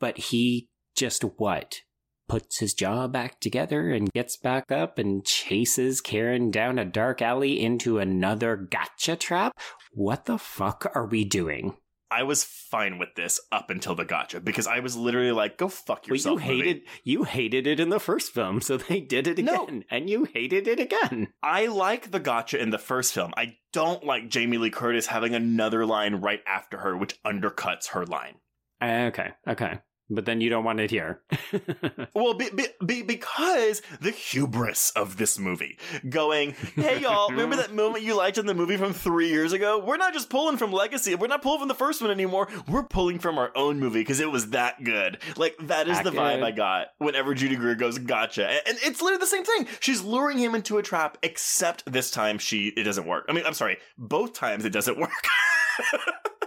But 0.00 0.18
he 0.18 0.68
just 0.96 1.22
what? 1.22 1.82
Puts 2.28 2.60
his 2.60 2.72
jaw 2.72 3.08
back 3.08 3.40
together 3.40 3.90
and 3.90 4.10
gets 4.12 4.36
back 4.36 4.72
up 4.72 4.98
and 4.98 5.24
chases 5.24 6.00
Karen 6.00 6.50
down 6.50 6.78
a 6.78 6.84
dark 6.84 7.20
alley 7.20 7.60
into 7.62 7.98
another 7.98 8.56
gotcha 8.56 9.16
trap? 9.16 9.52
What 9.92 10.24
the 10.24 10.38
fuck 10.38 10.90
are 10.94 11.06
we 11.06 11.24
doing? 11.24 11.76
I 12.10 12.22
was 12.24 12.44
fine 12.44 12.98
with 12.98 13.14
this 13.16 13.40
up 13.50 13.70
until 13.70 13.94
the 13.94 14.04
gotcha 14.04 14.40
because 14.40 14.66
I 14.66 14.80
was 14.80 14.96
literally 14.96 15.32
like, 15.32 15.56
"Go 15.56 15.68
fuck 15.68 16.04
Well, 16.06 16.14
yourself." 16.14 16.40
you 16.40 16.46
hated 16.46 16.76
movie. 16.76 16.86
you 17.04 17.24
hated 17.24 17.66
it 17.66 17.80
in 17.80 17.88
the 17.88 17.98
first 18.00 18.32
film, 18.32 18.60
so 18.60 18.76
they 18.76 19.00
did 19.00 19.26
it 19.26 19.38
No. 19.38 19.64
again, 19.64 19.84
and 19.90 20.08
you 20.10 20.24
hated 20.24 20.68
it 20.68 20.78
again. 20.78 21.28
I 21.42 21.66
like 21.66 22.10
the 22.10 22.20
gotcha 22.20 22.60
in 22.60 22.68
the 22.70 22.78
first 22.78 23.12
film. 23.14 23.32
I 23.36 23.56
don't 23.72 24.04
like 24.04 24.28
Jamie 24.28 24.58
Lee 24.58 24.70
Curtis 24.70 25.06
having 25.06 25.34
another 25.34 25.84
line 25.86 26.16
right 26.16 26.40
after 26.46 26.78
her, 26.78 26.96
which 26.96 27.20
undercuts 27.24 27.88
her 27.88 28.04
line. 28.06 28.36
Uh, 28.80 29.08
okay, 29.10 29.30
okay, 29.48 29.78
but 30.14 30.24
then 30.24 30.40
you 30.40 30.50
don't 30.50 30.64
want 30.64 30.80
it 30.80 30.90
here. 30.90 31.20
Well, 32.14 32.34
be, 32.34 32.50
be, 32.50 32.66
be, 32.84 33.02
because 33.02 33.80
the 34.00 34.10
hubris 34.10 34.90
of 34.90 35.16
this 35.16 35.38
movie 35.38 35.78
going, 36.08 36.52
hey 36.74 37.00
y'all, 37.00 37.30
remember 37.30 37.56
that 37.56 37.72
moment 37.74 38.04
you 38.04 38.16
liked 38.16 38.38
in 38.38 38.46
the 38.46 38.54
movie 38.54 38.76
from 38.76 38.92
three 38.92 39.28
years 39.28 39.52
ago? 39.52 39.82
We're 39.84 39.96
not 39.96 40.12
just 40.12 40.28
pulling 40.30 40.56
from 40.56 40.72
Legacy. 40.72 41.14
We're 41.14 41.26
not 41.26 41.42
pulling 41.42 41.60
from 41.60 41.68
the 41.68 41.74
first 41.74 42.02
one 42.02 42.10
anymore. 42.10 42.48
We're 42.68 42.84
pulling 42.84 43.18
from 43.18 43.38
our 43.38 43.50
own 43.56 43.80
movie 43.80 44.00
because 44.00 44.20
it 44.20 44.30
was 44.30 44.50
that 44.50 44.84
good. 44.84 45.18
Like, 45.36 45.56
that 45.60 45.88
is 45.88 45.96
That 45.96 46.04
the 46.04 46.10
vibe. 46.10 46.42
I 46.42 46.50
got 46.50 46.88
whenever 46.98 47.34
Judy 47.34 47.56
Greer 47.56 47.74
goes, 47.74 47.98
gotcha. 47.98 48.46
And, 48.48 48.60
and 48.66 48.78
it's 48.82 49.00
literally 49.00 49.20
the 49.20 49.26
same 49.26 49.44
thing. 49.44 49.66
She's 49.80 50.02
luring 50.02 50.38
him 50.38 50.54
into 50.54 50.78
a 50.78 50.82
trap, 50.82 51.18
except 51.22 51.90
this 51.90 52.10
time 52.10 52.38
she 52.38 52.68
it 52.76 52.84
doesn't 52.84 53.06
work. 53.06 53.24
I 53.28 53.32
mean, 53.32 53.44
I'm 53.46 53.54
sorry, 53.54 53.78
both 53.96 54.32
times 54.34 54.64
it 54.64 54.70
doesn't 54.72 54.98
work. 54.98 55.10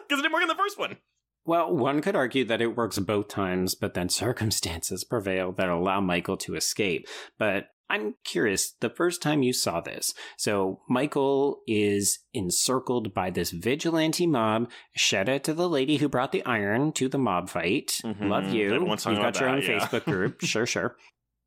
Because 0.08 0.20
it 0.20 0.22
didn't 0.22 0.34
work 0.34 0.44
in 0.44 0.48
the 0.48 0.54
first 0.56 0.78
one. 0.78 0.98
Well, 1.46 1.74
one 1.76 2.02
could 2.02 2.16
argue 2.16 2.46
that 2.46 2.62
it 2.62 2.76
works 2.76 2.98
both 3.00 3.28
times, 3.28 3.76
but 3.76 3.94
then 3.94 4.10
circumstances 4.10 5.04
prevail 5.04 5.52
that 5.54 5.70
allow 5.70 6.02
Michael 6.02 6.38
to 6.38 6.56
escape. 6.56 7.08
But 7.38 7.68
I'm 7.90 8.16
curious, 8.24 8.72
the 8.80 8.90
first 8.90 9.22
time 9.22 9.44
you 9.44 9.54
saw 9.54 9.80
this, 9.80 10.14
so 10.38 10.82
Michael 10.90 11.62
is 11.68 12.20
encircled 12.34 13.14
by 13.14 13.30
this 13.30 13.52
vigilante 13.52 14.26
mob. 14.26 14.72
Shout 14.96 15.30
out 15.30 15.44
to 15.44 15.54
the 15.54 15.70
lady 15.70 15.98
who 15.98 16.10
brought 16.10 16.32
the 16.32 16.44
iron 16.46 16.92
to 16.94 17.08
the 17.08 17.20
mob 17.20 17.48
fight. 17.50 18.00
Mhm. 18.04 18.28
Love 18.28 18.52
you. 18.52 18.74
Everyone's 18.74 19.06
You've 19.06 19.18
got 19.18 19.40
your 19.40 19.50
own 19.50 19.62
yeah. 19.62 19.80
Facebook 19.80 20.06
group. 20.06 20.42
sure, 20.44 20.66
sure. 20.66 20.96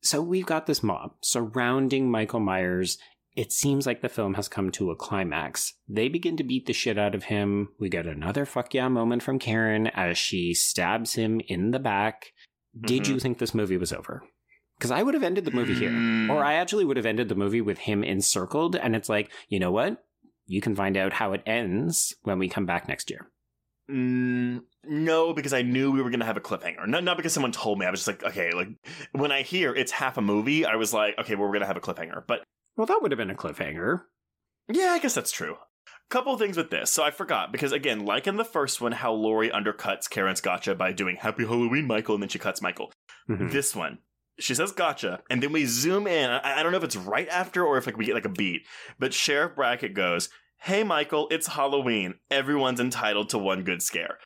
So 0.03 0.23
we've 0.23 0.47
got 0.47 0.67
this 0.67 0.81
mob 0.83 1.15
surrounding 1.23 2.09
Michael 2.09 2.39
Myers. 2.41 2.99
It 3.39 3.53
seems 3.53 3.87
like 3.87 4.03
the 4.03 4.09
film 4.09 4.35
has 4.35 4.49
come 4.49 4.73
to 4.73 4.91
a 4.91 4.97
climax. 4.97 5.75
They 5.89 6.09
begin 6.09 6.37
to 6.39 6.43
beat 6.43 6.67
the 6.67 6.73
shit 6.73 6.99
out 6.99 7.15
of 7.15 7.23
him. 7.23 7.69
We 7.79 7.89
get 7.89 8.05
another 8.05 8.45
fuck 8.45 8.75
yeah 8.75 8.89
moment 8.89 9.23
from 9.23 9.39
Karen 9.39 9.87
as 9.87 10.19
she 10.19 10.55
stabs 10.55 11.15
him 11.15 11.41
in 11.47 11.71
the 11.71 11.79
back. 11.79 12.33
Did 12.79 13.05
Mhm. 13.05 13.09
you 13.11 13.21
think 13.21 13.39
this 13.39 13.55
movie 13.55 13.77
was 13.77 13.93
over? 13.93 14.25
Because 14.77 14.91
I 14.91 15.05
would 15.05 15.15
have 15.15 15.23
ended 15.23 15.45
the 15.45 15.53
movie 15.53 15.75
here. 15.75 15.91
Mm. 15.91 16.29
Or 16.31 16.43
I 16.45 16.55
actually 16.55 16.85
would 16.85 16.97
have 16.97 17.07
ended 17.07 17.29
the 17.29 17.37
movie 17.37 17.61
with 17.61 17.79
him 17.79 18.03
encircled, 18.03 18.75
and 18.75 18.97
it's 18.97 19.09
like, 19.09 19.31
you 19.49 19.61
know 19.61 19.71
what? 19.71 20.05
You 20.49 20.61
can 20.61 20.75
find 20.75 20.97
out 20.97 21.13
how 21.13 21.33
it 21.33 21.43
ends 21.47 22.17
when 22.23 22.41
we 22.41 22.49
come 22.49 22.67
back 22.67 22.89
next 22.89 23.09
year. 23.09 23.31
Mm, 23.89 24.63
no, 24.85 25.33
because 25.33 25.53
I 25.53 25.63
knew 25.63 25.93
we 25.93 26.03
were 26.03 26.11
going 26.11 26.21
to 26.21 26.27
have 26.27 26.37
a 26.37 26.41
cliffhanger. 26.41 26.89
Not, 26.89 27.05
not 27.05 27.17
because 27.17 27.33
someone 27.35 27.53
told 27.53 27.79
me. 27.79 27.87
I 27.87 27.91
was 27.93 28.05
just 28.05 28.09
like, 28.09 28.25
okay, 28.33 28.51
like 28.53 28.69
when 29.13 29.31
I 29.31 29.43
hear 29.43 29.73
it's 29.75 29.93
half 29.93 30.17
a 30.19 30.23
movie, 30.23 30.67
I 30.67 30.75
was 30.75 30.93
like, 30.93 31.17
okay, 31.19 31.37
well, 31.37 31.45
we're 31.45 31.53
going 31.53 31.61
to 31.61 31.67
have 31.69 31.77
a 31.77 31.81
cliffhanger. 31.81 32.25
But 32.27 32.43
Well, 32.79 32.87
that 32.87 33.03
would 33.03 33.11
have 33.11 33.19
been 33.19 33.29
a 33.31 33.35
cliffhanger. 33.35 34.03
yeah, 34.69 34.93
I 34.93 35.01
guess 35.01 35.15
that's 35.15 35.33
true. 35.33 35.57
Couple 36.11 36.39
things 36.39 36.57
with 36.57 36.71
this. 36.71 36.91
So 36.91 37.03
I 37.03 37.11
forgot 37.11 37.53
because 37.53 37.73
again, 37.73 38.07
like 38.07 38.27
in 38.27 38.37
the 38.37 38.45
first 38.45 38.81
one, 38.81 38.93
how 38.93 39.13
Laurie 39.13 39.51
undercuts 39.51 40.09
Karen's 40.09 40.41
gotcha 40.41 40.75
by 40.75 40.93
doing 40.93 41.17
Happy 41.17 41.45
Halloween, 41.45 41.87
Michael, 41.87 42.15
and 42.15 42.23
then 42.23 42.31
she 42.31 42.39
cuts 42.39 42.63
Michael. 42.63 42.91
Mhm. 43.29 43.51
This 43.51 43.77
one, 43.77 43.99
she 44.39 44.55
says 44.55 44.73
gotcha, 44.73 45.21
and 45.29 45.43
then 45.43 45.53
we 45.53 45.67
zoom 45.67 46.07
in. 46.07 46.31
I, 46.31 46.63
don't 46.63 46.73
know 46.73 46.79
if 46.79 46.85
it's 46.85 46.97
right 46.97 47.29
after 47.29 47.63
or 47.63 47.77
if 47.77 47.85
like 47.85 47.99
we 47.99 48.07
get 48.07 48.15
like 48.15 48.25
a 48.25 48.31
beat, 48.31 48.63
but 48.99 49.13
Sheriff 49.13 49.57
Brackett 49.57 49.93
goes, 49.93 50.31
"Hey 50.59 50.83
Michael, 50.85 51.27
it's 51.31 51.49
Halloween. 51.49 52.15
Everyone's 52.31 52.81
entitled 52.81 53.29
to 53.31 53.39
one 53.39 53.65
good 53.65 53.83
scare." 53.83 54.19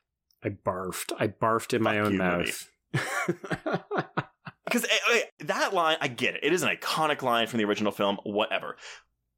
I 0.43 0.49
barfed. 0.49 1.11
I 1.19 1.27
barfed 1.27 1.73
in 1.73 1.81
my 1.81 1.99
own 1.99 2.13
you, 2.13 2.17
mouth. 2.19 2.69
Because 4.73 4.89
eh, 4.89 5.17
eh, 5.17 5.21
that 5.45 5.73
line, 5.73 5.97
I 6.01 6.07
get 6.07 6.33
it. 6.33 6.39
It 6.43 6.51
is 6.51 6.63
an 6.63 6.69
iconic 6.75 7.21
line 7.21 7.45
from 7.45 7.59
the 7.59 7.65
original 7.65 7.91
film, 7.91 8.17
whatever. 8.23 8.75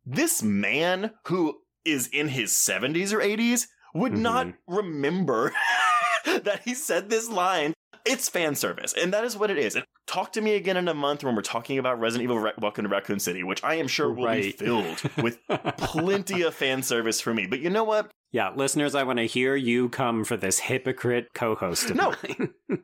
This 0.05 0.41
man 0.41 1.11
who 1.27 1.57
is 1.83 2.07
in 2.07 2.29
his 2.29 2.51
70s 2.51 3.11
or 3.11 3.19
80s 3.19 3.67
would 3.93 4.13
mm-hmm. 4.13 4.21
not 4.21 4.47
remember 4.65 5.53
that 6.25 6.61
he 6.63 6.73
said 6.73 7.09
this 7.09 7.29
line. 7.29 7.73
It's 8.05 8.29
fan 8.29 8.55
service, 8.55 8.93
and 8.93 9.11
that 9.13 9.25
is 9.25 9.35
what 9.35 9.51
it 9.51 9.57
is. 9.57 9.75
And 9.75 9.83
talk 10.07 10.31
to 10.33 10.41
me 10.41 10.55
again 10.55 10.77
in 10.77 10.87
a 10.87 10.93
month 10.93 11.23
when 11.23 11.35
we're 11.35 11.41
talking 11.41 11.79
about 11.79 11.99
Resident 11.99 12.23
Evil 12.23 12.39
Ra- 12.39 12.51
Welcome 12.59 12.83
to 12.83 12.89
Raccoon 12.89 13.19
City, 13.19 13.43
which 13.43 13.63
I 13.63 13.75
am 13.75 13.87
sure 13.87 14.13
will 14.13 14.31
be 14.31 14.51
filled 14.51 15.01
with 15.17 15.39
plenty 15.77 16.43
of 16.43 16.53
fan 16.53 16.83
service 16.83 17.19
for 17.19 17.33
me. 17.33 17.45
But 17.47 17.59
you 17.59 17.69
know 17.69 17.83
what? 17.83 18.09
yeah, 18.31 18.51
listeners, 18.53 18.95
I 18.95 19.03
want 19.03 19.19
to 19.19 19.25
hear 19.25 19.55
you 19.55 19.89
come 19.89 20.23
for 20.23 20.35
this 20.37 20.59
hypocrite 20.59 21.29
co-host 21.33 21.89
of 21.89 21.95
No. 21.95 22.13
mine. 22.23 22.53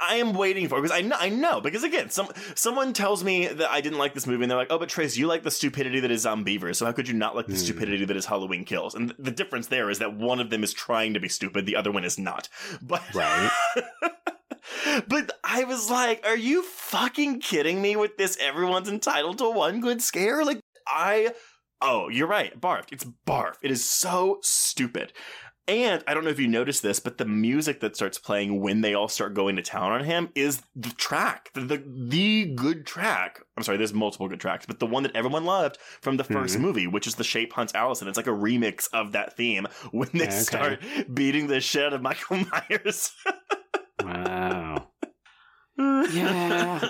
I, 0.00 0.14
am 0.16 0.32
waiting 0.32 0.68
for 0.68 0.80
because 0.80 0.96
I 0.96 1.00
know 1.02 1.16
I 1.18 1.28
know 1.28 1.60
because 1.60 1.84
again, 1.84 2.10
some 2.10 2.28
someone 2.54 2.92
tells 2.92 3.22
me 3.24 3.46
that 3.46 3.70
I 3.70 3.80
didn't 3.80 3.98
like 3.98 4.14
this 4.14 4.26
movie 4.26 4.42
and 4.44 4.50
they're 4.50 4.58
like, 4.58 4.68
"Oh, 4.70 4.78
but 4.78 4.88
Trace, 4.88 5.16
you 5.16 5.26
like 5.26 5.42
the 5.42 5.50
stupidity 5.50 6.00
that 6.00 6.10
is 6.10 6.24
Zombeavers, 6.24 6.76
so 6.76 6.86
how 6.86 6.92
could 6.92 7.08
you 7.08 7.14
not 7.14 7.34
like 7.36 7.46
the 7.46 7.52
Hmm. 7.52 7.58
stupidity 7.58 8.04
that 8.04 8.16
is 8.16 8.26
Halloween 8.26 8.64
Kills?" 8.64 8.94
And 8.94 9.08
th- 9.10 9.16
the 9.18 9.30
difference 9.30 9.66
there 9.68 9.90
is 9.90 9.98
that 9.98 10.14
one 10.14 10.40
of 10.40 10.50
them 10.50 10.62
is 10.64 10.72
trying 10.72 11.14
to 11.14 11.20
be 11.20 11.28
stupid, 11.28 11.66
the 11.66 11.76
other 11.76 11.90
one 11.90 12.04
is 12.04 12.18
not. 12.18 12.48
But 12.82 13.02
Right. 13.14 13.50
but 15.08 15.38
I 15.44 15.64
was 15.64 15.90
like, 15.90 16.24
"Are 16.26 16.36
you 16.36 16.62
fucking 16.62 17.40
kidding 17.40 17.80
me 17.82 17.96
with 17.96 18.16
this? 18.16 18.36
Everyone's 18.40 18.88
entitled 18.88 19.38
to 19.38 19.50
one 19.50 19.80
good 19.80 20.02
scare." 20.02 20.44
Like 20.44 20.60
I, 20.86 21.32
oh, 21.80 22.08
you're 22.08 22.26
right, 22.26 22.58
barf. 22.60 22.84
It's 22.92 23.04
barf. 23.26 23.54
It 23.62 23.70
is 23.70 23.84
so 23.88 24.38
stupid. 24.42 25.12
And 25.70 26.02
I 26.08 26.14
don't 26.14 26.24
know 26.24 26.30
if 26.30 26.40
you 26.40 26.48
noticed 26.48 26.82
this, 26.82 26.98
but 26.98 27.16
the 27.16 27.24
music 27.24 27.78
that 27.78 27.94
starts 27.94 28.18
playing 28.18 28.60
when 28.60 28.80
they 28.80 28.92
all 28.92 29.06
start 29.06 29.34
going 29.34 29.54
to 29.54 29.62
town 29.62 29.92
on 29.92 30.02
him 30.02 30.30
is 30.34 30.62
the 30.74 30.90
track, 30.90 31.50
the 31.54 31.60
the, 31.60 31.84
the 31.86 32.46
good 32.56 32.84
track. 32.84 33.40
I'm 33.56 33.62
sorry, 33.62 33.78
there's 33.78 33.94
multiple 33.94 34.26
good 34.26 34.40
tracks, 34.40 34.66
but 34.66 34.80
the 34.80 34.86
one 34.86 35.04
that 35.04 35.14
everyone 35.14 35.44
loved 35.44 35.78
from 36.02 36.16
the 36.16 36.24
1st 36.24 36.56
Mhm. 36.56 36.60
movie, 36.60 36.86
which 36.88 37.06
is 37.06 37.14
the 37.14 37.22
Shape 37.22 37.52
Hunts 37.52 37.72
Allison. 37.72 38.08
It's 38.08 38.16
like 38.16 38.26
a 38.26 38.30
remix 38.30 38.88
of 38.92 39.12
that 39.12 39.36
theme 39.36 39.68
when 39.92 40.08
they 40.12 40.24
Okay. 40.26 40.30
start 40.40 40.82
beating 41.14 41.46
the 41.46 41.60
shit 41.60 41.84
out 41.84 41.92
of 41.92 42.02
Michael 42.02 42.38
Myers. 42.68 43.12
wow. 44.02 44.88
Yeah. 45.78 46.88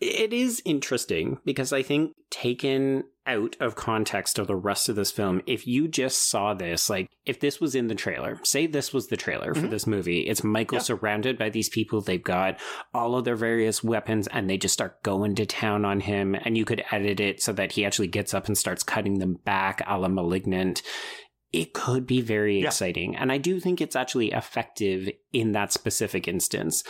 It 0.00 0.32
is 0.34 0.60
interesting 0.66 1.38
because 1.44 1.72
I 1.72 1.82
think 1.82 2.12
taken 2.30 3.04
out 3.26 3.56
of 3.60 3.74
context 3.76 4.38
of 4.38 4.46
the 4.46 4.54
rest 4.54 4.88
of 4.88 4.94
this 4.96 5.10
film, 5.10 5.40
if 5.46 5.66
you 5.66 5.88
just 5.88 6.28
saw 6.28 6.52
this, 6.54 6.90
like 6.90 7.08
if 7.24 7.40
this 7.40 7.60
was 7.60 7.74
in 7.74 7.88
the 7.88 7.94
trailer, 7.94 8.38
say 8.44 8.66
this 8.66 8.92
was 8.92 9.08
the 9.08 9.16
trailer 9.16 9.54
for 9.54 9.62
Mhm. 9.62 9.70
this 9.70 9.86
movie, 9.86 10.20
it's 10.20 10.44
Michael 10.44 10.76
Yeah. 10.76 10.82
surrounded 10.82 11.38
by 11.38 11.48
these 11.48 11.68
people, 11.70 12.00
they've 12.02 12.22
got 12.22 12.60
all 12.92 13.16
of 13.16 13.24
their 13.24 13.36
various 13.36 13.82
weapons 13.82 14.28
and 14.28 14.48
they 14.50 14.58
just 14.58 14.74
start 14.74 15.02
going 15.02 15.34
to 15.36 15.46
town 15.46 15.84
on 15.84 16.00
him 16.00 16.34
and 16.34 16.56
you 16.58 16.64
could 16.66 16.84
edit 16.92 17.18
it 17.18 17.42
so 17.42 17.52
that 17.54 17.72
he 17.72 17.84
actually 17.84 18.08
gets 18.08 18.34
up 18.34 18.46
and 18.46 18.56
starts 18.58 18.82
cutting 18.82 19.18
them 19.18 19.38
back 19.44 19.82
a 19.86 19.98
la 19.98 20.08
malignant. 20.08 20.82
It 21.52 21.72
could 21.72 22.06
be 22.06 22.20
very 22.20 22.60
Yeah. 22.60 22.66
exciting. 22.66 23.16
And 23.16 23.30
I 23.32 23.38
do 23.38 23.60
think 23.60 23.80
it's 23.80 23.96
actually 23.96 24.32
effective 24.32 25.08
in 25.32 25.52
that 25.52 25.72
specific 25.72 26.26
instance. 26.28 26.82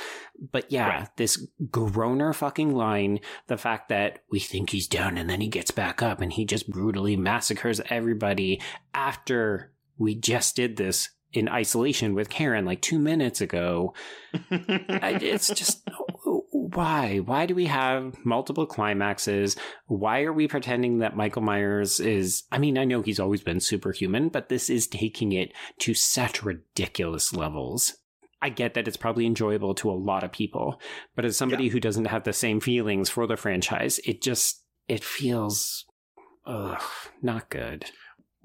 But 0.51 0.71
yeah, 0.73 0.89
Right. 0.89 1.09
this 1.17 1.47
groaner 1.71 2.33
fucking 2.33 2.75
line, 2.75 3.21
the 3.49 3.59
fact 3.59 3.89
that 3.91 4.21
we 4.31 4.41
think 4.41 4.71
he's 4.71 4.89
down 4.89 5.19
and 5.19 5.29
then 5.31 5.41
he 5.41 5.49
gets 5.49 5.71
back 5.71 6.03
up 6.03 6.21
and 6.21 6.33
he 6.33 6.45
just 6.45 6.69
brutally 6.71 7.17
massacres 7.17 7.81
everybody 7.91 8.61
after 8.95 9.73
we 9.99 10.15
just 10.15 10.57
did 10.57 10.77
this 10.77 11.11
in 11.33 11.49
isolation 11.49 12.15
with 12.15 12.31
Karen 12.31 12.65
like 12.65 12.81
two 12.81 12.99
minutes 12.99 13.41
ago. 13.41 13.93
it's 14.51 15.49
just 15.49 15.87
why? 16.77 17.19
Why 17.19 17.47
do 17.47 17.55
we 17.55 17.67
have 17.67 18.25
multiple 18.25 18.67
climaxes? 18.67 19.57
Why 19.87 20.23
are 20.23 20.33
we 20.33 20.47
pretending 20.47 20.99
that 20.99 21.17
Michael 21.17 21.43
Myers 21.43 21.99
is? 22.01 22.45
I 22.53 22.59
mean, 22.59 22.79
I 22.79 22.85
know 22.85 23.03
he's 23.03 23.19
always 23.21 23.43
been 23.43 23.61
superhuman, 23.61 24.29
but 24.29 24.49
this 24.49 24.71
is 24.71 24.87
taking 24.87 25.33
it 25.33 25.53
to 25.81 25.95
such 25.95 26.43
ridiculous 26.45 27.33
levels. 27.33 27.95
I 28.43 28.51
get 28.51 28.75
that 28.75 28.87
it's 28.87 28.99
probably 28.99 29.27
enjoyable 29.27 29.75
to 29.77 29.91
a 29.91 29.93
lot 29.93 30.23
of 30.23 30.31
people, 30.31 30.81
but 31.15 31.25
as 31.25 31.37
somebody 31.37 31.65
Yeah. 31.65 31.71
who 31.73 31.81
doesn't 31.81 32.05
have 32.07 32.25
the 32.25 32.33
same 32.35 32.61
feelings 32.61 33.09
for 33.09 33.27
the 33.27 33.37
franchise, 33.37 33.99
it 34.05 34.23
just 34.23 34.63
it 34.89 35.03
feels 35.03 35.85
ugh, 36.47 36.83
not 37.23 37.49
good. 37.51 37.87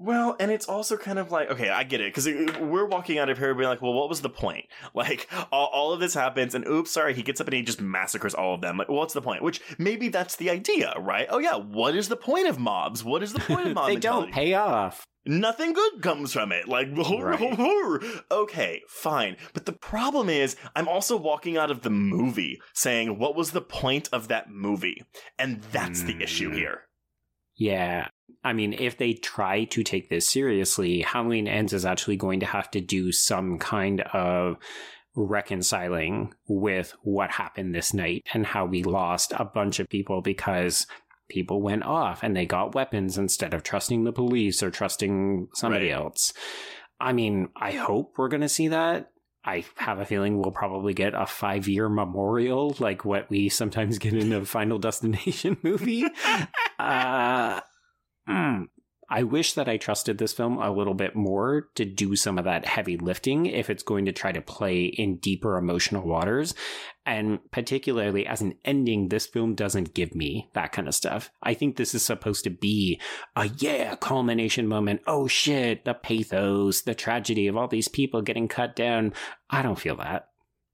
Well, 0.04 0.34
and 0.40 0.50
it's 0.50 0.66
also 0.68 0.96
kind 0.96 1.18
of 1.18 1.30
like, 1.30 1.48
okay, 1.50 1.70
I 1.70 1.84
get 1.84 2.00
it, 2.00 2.12
because 2.12 2.26
we're 2.60 2.86
walking 2.86 3.18
out 3.18 3.28
of 3.28 3.38
here 3.38 3.54
being 3.54 3.68
like, 3.68 3.80
well, 3.80 3.92
what 3.92 4.08
was 4.08 4.20
the 4.20 4.28
point? 4.30 4.66
Like, 4.94 5.28
all, 5.52 5.66
all 5.72 5.92
of 5.92 6.00
this 6.00 6.12
happens, 6.14 6.54
and 6.54 6.66
oops, 6.66 6.90
sorry, 6.90 7.14
he 7.14 7.22
gets 7.22 7.40
up 7.40 7.46
and 7.46 7.54
he 7.54 7.62
just 7.62 7.80
massacres 7.80 8.34
all 8.34 8.54
of 8.54 8.60
them. 8.60 8.76
Like, 8.78 8.88
what's 8.88 9.14
the 9.14 9.22
point? 9.22 9.42
Which 9.42 9.60
maybe 9.78 10.08
that's 10.08 10.36
the 10.36 10.50
idea, 10.50 10.92
right? 10.98 11.26
Oh, 11.30 11.38
yeah, 11.38 11.54
what 11.56 11.94
is 11.94 12.08
the 12.08 12.16
point 12.16 12.48
of 12.48 12.58
mobs? 12.58 13.02
What 13.04 13.22
is 13.22 13.32
the 13.32 13.38
point 13.40 13.68
of 13.68 13.74
mobs? 13.74 13.86
they 13.88 13.94
mentality? 13.94 14.26
don't 14.26 14.34
pay 14.34 14.54
off. 14.54 15.04
Nothing 15.24 15.72
good 15.72 16.02
comes 16.02 16.32
from 16.32 16.50
it. 16.50 16.66
Like, 16.68 16.88
Right. 16.96 18.00
okay, 18.30 18.82
fine. 18.88 19.36
But 19.54 19.66
the 19.66 19.72
problem 19.72 20.28
is, 20.28 20.56
I'm 20.74 20.88
also 20.88 21.16
walking 21.16 21.56
out 21.56 21.70
of 21.70 21.82
the 21.82 21.90
movie 21.90 22.60
saying, 22.74 23.18
what 23.18 23.36
was 23.36 23.52
the 23.52 23.60
point 23.62 24.08
of 24.12 24.26
that 24.28 24.50
movie? 24.50 25.02
And 25.38 25.62
that's 25.72 26.02
the 26.02 26.20
issue 26.20 26.50
Hmm. 26.50 26.56
here. 26.56 26.80
Yeah. 27.54 28.08
I 28.44 28.52
mean, 28.52 28.72
if 28.72 28.96
they 28.98 29.12
try 29.12 29.64
to 29.64 29.82
take 29.84 30.08
this 30.08 30.28
seriously, 30.28 31.02
Halloween 31.02 31.46
Ends 31.46 31.72
is 31.72 31.84
actually 31.84 32.16
going 32.16 32.40
to 32.40 32.46
have 32.46 32.70
to 32.72 32.80
do 32.80 33.12
some 33.12 33.58
kind 33.58 34.00
of 34.12 34.56
reconciling 35.14 36.32
with 36.48 36.94
what 37.02 37.30
happened 37.30 37.74
this 37.74 37.92
night 37.94 38.22
and 38.32 38.46
how 38.46 38.64
we 38.66 38.82
lost 38.82 39.32
a 39.38 39.44
bunch 39.44 39.78
of 39.78 39.88
people 39.88 40.22
because 40.22 40.86
people 41.28 41.62
went 41.62 41.82
off 41.84 42.22
and 42.22 42.36
they 42.36 42.46
got 42.46 42.74
weapons 42.74 43.16
instead 43.16 43.54
of 43.54 43.62
trusting 43.62 44.04
the 44.04 44.12
police 44.12 44.62
or 44.62 44.70
trusting 44.70 45.48
somebody 45.54 45.86
Right. 45.90 45.94
else. 46.00 46.32
I 47.00 47.12
mean, 47.12 47.48
I 47.56 47.72
hope 47.72 48.14
we're 48.16 48.28
going 48.28 48.40
to 48.42 48.48
see 48.48 48.68
that. 48.68 49.10
I 49.44 49.64
have 49.76 49.98
a 49.98 50.04
feeling 50.04 50.38
we'll 50.38 50.52
probably 50.52 50.94
get 50.94 51.14
a 51.14 51.26
five 51.26 51.66
year 51.66 51.88
memorial 51.88 52.76
like 52.78 53.04
what 53.04 53.28
we 53.28 53.48
sometimes 53.48 53.98
get 53.98 54.14
in 54.14 54.32
a 54.32 54.44
Final 54.44 54.78
Destination 54.78 55.56
movie. 55.62 56.04
uh, 56.78 57.60
mm, 58.28 58.66
I 59.12 59.24
wish 59.24 59.52
that 59.52 59.68
I 59.68 59.76
trusted 59.76 60.16
this 60.16 60.32
film 60.32 60.56
a 60.56 60.72
little 60.72 60.94
bit 60.94 61.14
more 61.14 61.68
to 61.74 61.84
do 61.84 62.16
some 62.16 62.38
of 62.38 62.46
that 62.46 62.64
heavy 62.64 62.96
lifting 62.96 63.44
if 63.44 63.68
it's 63.68 63.82
going 63.82 64.06
to 64.06 64.12
try 64.12 64.32
to 64.32 64.40
play 64.40 64.84
in 64.84 65.16
deeper 65.16 65.58
emotional 65.58 66.06
waters. 66.08 66.54
And 67.04 67.38
particularly 67.50 68.26
as 68.26 68.40
an 68.40 68.54
ending, 68.64 69.08
this 69.08 69.26
film 69.26 69.54
doesn't 69.54 69.92
give 69.92 70.14
me 70.14 70.48
that 70.54 70.72
kind 70.72 70.88
of 70.88 70.94
stuff. 70.94 71.30
I 71.42 71.52
think 71.52 71.76
this 71.76 71.94
is 71.94 72.02
supposed 72.02 72.44
to 72.44 72.50
be 72.50 72.98
a 73.36 73.50
yeah 73.58 73.96
culmination 73.96 74.66
moment. 74.66 75.02
Oh 75.06 75.26
shit, 75.26 75.84
the 75.84 75.92
pathos, 75.92 76.80
the 76.80 76.94
tragedy 76.94 77.48
of 77.48 77.56
all 77.58 77.68
these 77.68 77.88
people 77.88 78.22
getting 78.22 78.48
cut 78.48 78.74
down. 78.74 79.12
I 79.50 79.60
don't 79.60 79.78
feel 79.78 79.96
that. 79.96 80.28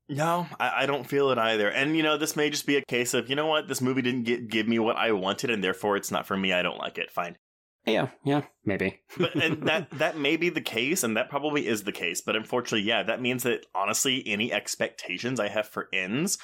No, 0.09 0.47
I, 0.59 0.83
I 0.83 0.87
don't 0.87 1.07
feel 1.07 1.31
it 1.31 1.39
either. 1.39 1.69
And 1.69 1.97
you 1.97 2.03
know, 2.03 2.17
this 2.17 2.37
may 2.37 2.51
just 2.51 2.67
be 2.67 2.77
a 2.77 2.85
case 2.85 3.15
of 3.15 3.29
you 3.29 3.37
know 3.37 3.47
what, 3.47 3.69
this 3.69 3.81
movie 3.81 4.03
didn't 4.03 4.25
get, 4.25 4.49
give 4.49 4.67
me 4.67 4.79
what 4.79 4.97
I 4.97 5.13
wanted, 5.13 5.51
and 5.51 5.63
therefore 5.63 5.97
it's 5.97 6.11
not 6.11 6.27
for 6.27 6.37
me. 6.37 6.53
I 6.53 6.63
don't 6.63 6.79
like 6.79 6.99
it. 6.99 7.11
Fine. 7.11 7.37
Yeah, 7.87 8.09
yeah, 8.25 8.43
maybe. 8.65 9.01
But 9.19 9.35
and 9.35 9.63
that 9.67 9.91
that 9.93 10.19
may 10.19 10.37
be 10.37 10.49
the 10.49 10.61
case, 10.61 11.03
and 11.03 11.17
that 11.17 11.31
probably 11.31 11.67
is 11.67 11.85
the 11.85 11.93
case. 11.93 12.21
But 12.21 12.37
unfortunately, 12.37 12.83
yeah, 12.87 13.03
that 13.03 13.21
means 13.21 13.43
that 13.43 13.67
honestly, 13.75 14.23
any 14.27 14.53
expectations 14.53 15.41
I 15.41 15.49
have 15.49 15.69
for 15.69 15.89
ends 15.93 16.39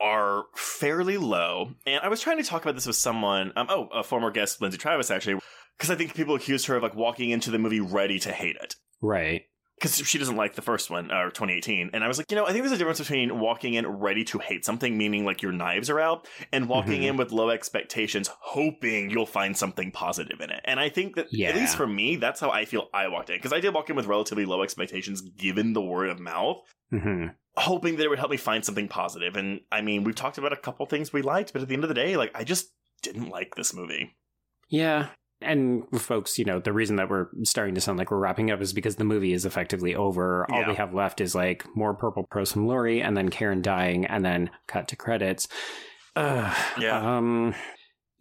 are 0.00 0.44
fairly 0.54 1.18
low. 1.18 1.72
And 1.86 2.00
I 2.02 2.08
was 2.08 2.20
trying 2.20 2.38
to 2.38 2.42
talk 2.42 2.62
about 2.62 2.74
this 2.74 2.86
with 2.86 2.96
someone. 2.96 3.52
Um, 3.56 3.66
oh, 3.68 3.88
a 3.92 4.02
former 4.02 4.30
guest, 4.30 4.60
Lindsay 4.60 4.78
Travis, 4.78 5.10
actually, 5.10 5.40
because 5.76 5.90
I 5.90 5.94
think 5.94 6.14
people 6.14 6.34
accused 6.34 6.66
her 6.66 6.76
of 6.76 6.82
like 6.82 6.94
walking 6.94 7.30
into 7.30 7.50
the 7.50 7.58
movie 7.58 7.80
ready 7.80 8.18
to 8.20 8.32
hate 8.32 8.56
it. 8.62 8.76
right. 9.02 9.42
Because 9.80 9.96
she 9.96 10.18
doesn't 10.18 10.36
like 10.36 10.54
the 10.54 10.62
first 10.62 10.90
one 10.90 11.10
or 11.10 11.30
2018 11.30 11.90
and 11.94 12.04
i 12.04 12.08
was 12.08 12.18
like 12.18 12.30
you 12.30 12.36
know 12.36 12.44
i 12.44 12.52
think 12.52 12.62
there's 12.62 12.72
a 12.72 12.76
difference 12.78 12.98
between 12.98 13.38
walking 13.40 13.74
in 13.74 13.86
ready 13.86 14.22
to 14.24 14.38
hate 14.38 14.64
something 14.64 14.98
meaning 14.98 15.24
like 15.24 15.40
your 15.40 15.52
knives 15.52 15.88
are 15.88 15.98
out 15.98 16.28
and 16.52 16.68
walking 16.68 17.00
Mhm. 17.02 17.06
in 17.08 17.16
with 17.16 17.32
low 17.32 17.48
expectations 17.50 18.28
hoping 18.40 19.08
you'll 19.10 19.24
find 19.26 19.56
something 19.56 19.90
positive 19.90 20.40
in 20.40 20.50
it 20.50 20.60
and 20.66 20.78
i 20.78 20.88
think 20.90 21.16
that 21.16 21.26
Yeah. 21.32 21.48
at 21.48 21.56
least 21.56 21.76
for 21.76 21.86
me 21.86 22.16
that's 22.16 22.40
how 22.40 22.50
i 22.50 22.64
feel 22.66 22.88
i 22.92 23.08
walked 23.08 23.30
in 23.30 23.36
because 23.38 23.52
i 23.54 23.60
did 23.60 23.72
walk 23.74 23.88
in 23.88 23.96
with 23.96 24.06
relatively 24.06 24.44
low 24.44 24.62
expectations 24.62 25.22
given 25.22 25.72
the 25.72 25.82
word 25.82 26.10
of 26.10 26.20
mouth 26.20 26.58
hmm 26.90 27.28
hoping 27.56 27.96
that 27.96 28.04
it 28.04 28.08
would 28.08 28.18
help 28.18 28.30
me 28.30 28.36
find 28.36 28.64
something 28.64 28.86
positive 28.88 29.36
and 29.36 29.60
i 29.72 29.80
mean 29.80 30.04
we've 30.04 30.14
talked 30.14 30.38
about 30.38 30.52
a 30.52 30.56
couple 30.56 30.86
things 30.86 31.12
we 31.12 31.22
liked 31.22 31.52
but 31.52 31.62
at 31.62 31.68
the 31.68 31.74
end 31.74 31.82
of 31.84 31.88
the 31.88 31.94
day 31.94 32.16
like 32.16 32.30
i 32.34 32.44
just 32.44 32.68
didn't 33.02 33.28
like 33.28 33.54
this 33.56 33.74
movie 33.74 34.14
Yeah. 34.68 35.08
And 35.42 35.84
folks, 36.00 36.38
you 36.38 36.44
know, 36.44 36.58
the 36.60 36.72
reason 36.72 36.96
that 36.96 37.08
we're 37.08 37.28
starting 37.44 37.74
to 37.74 37.80
sound 37.80 37.98
like 37.98 38.10
we're 38.10 38.18
wrapping 38.18 38.50
up 38.50 38.60
is 38.60 38.72
because 38.72 38.96
the 38.96 39.04
movie 39.04 39.32
is 39.32 39.46
effectively 39.46 39.94
over. 39.94 40.46
All 40.52 40.66
we 40.66 40.74
have 40.74 40.92
left 40.94 41.20
is 41.20 41.34
like 41.34 41.64
more 41.74 41.94
purple 41.94 42.24
prose 42.30 42.52
from 42.52 42.66
Laurie 42.66 43.00
and 43.02 43.16
then 43.16 43.28
Karen 43.30 43.62
dying 43.62 44.04
and 44.04 44.24
then 44.24 44.50
cut 44.66 44.88
to 44.88 44.96
credits. 44.96 45.48
Uh, 46.14 46.54
Yeah. 46.78 47.16
Um, 47.16 47.54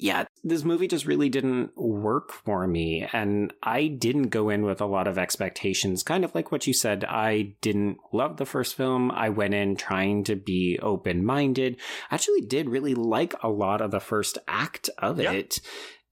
yeah, 0.01 0.23
this 0.45 0.63
movie 0.63 0.87
just 0.87 1.05
really 1.05 1.27
didn't 1.27 1.71
work 1.75 2.31
for 2.31 2.65
me. 2.65 3.05
And 3.11 3.51
I 3.61 3.87
didn't 3.87 4.29
go 4.29 4.47
in 4.47 4.63
with 4.63 4.79
a 4.79 4.85
lot 4.85 5.07
of 5.09 5.17
expectations. 5.17 6.03
Kind 6.03 6.23
of 6.23 6.33
like 6.33 6.53
what 6.53 6.65
you 6.65 6.73
said. 6.73 7.03
I 7.03 7.55
didn't 7.59 7.97
love 8.13 8.37
the 8.37 8.45
first 8.45 8.75
film. 8.75 9.11
I 9.11 9.27
went 9.27 9.53
in 9.55 9.75
trying 9.75 10.23
to 10.23 10.37
be 10.37 10.79
open 10.81 11.25
minded. 11.25 11.75
I 12.09 12.15
actually, 12.15 12.39
did 12.41 12.69
really 12.69 12.95
like 12.95 13.33
a 13.43 13.49
lot 13.49 13.81
of 13.81 13.91
the 13.91 13.99
first 13.99 14.37
act 14.47 14.89
of 14.99 15.19
Yeah. 15.19 15.33
it. 15.33 15.59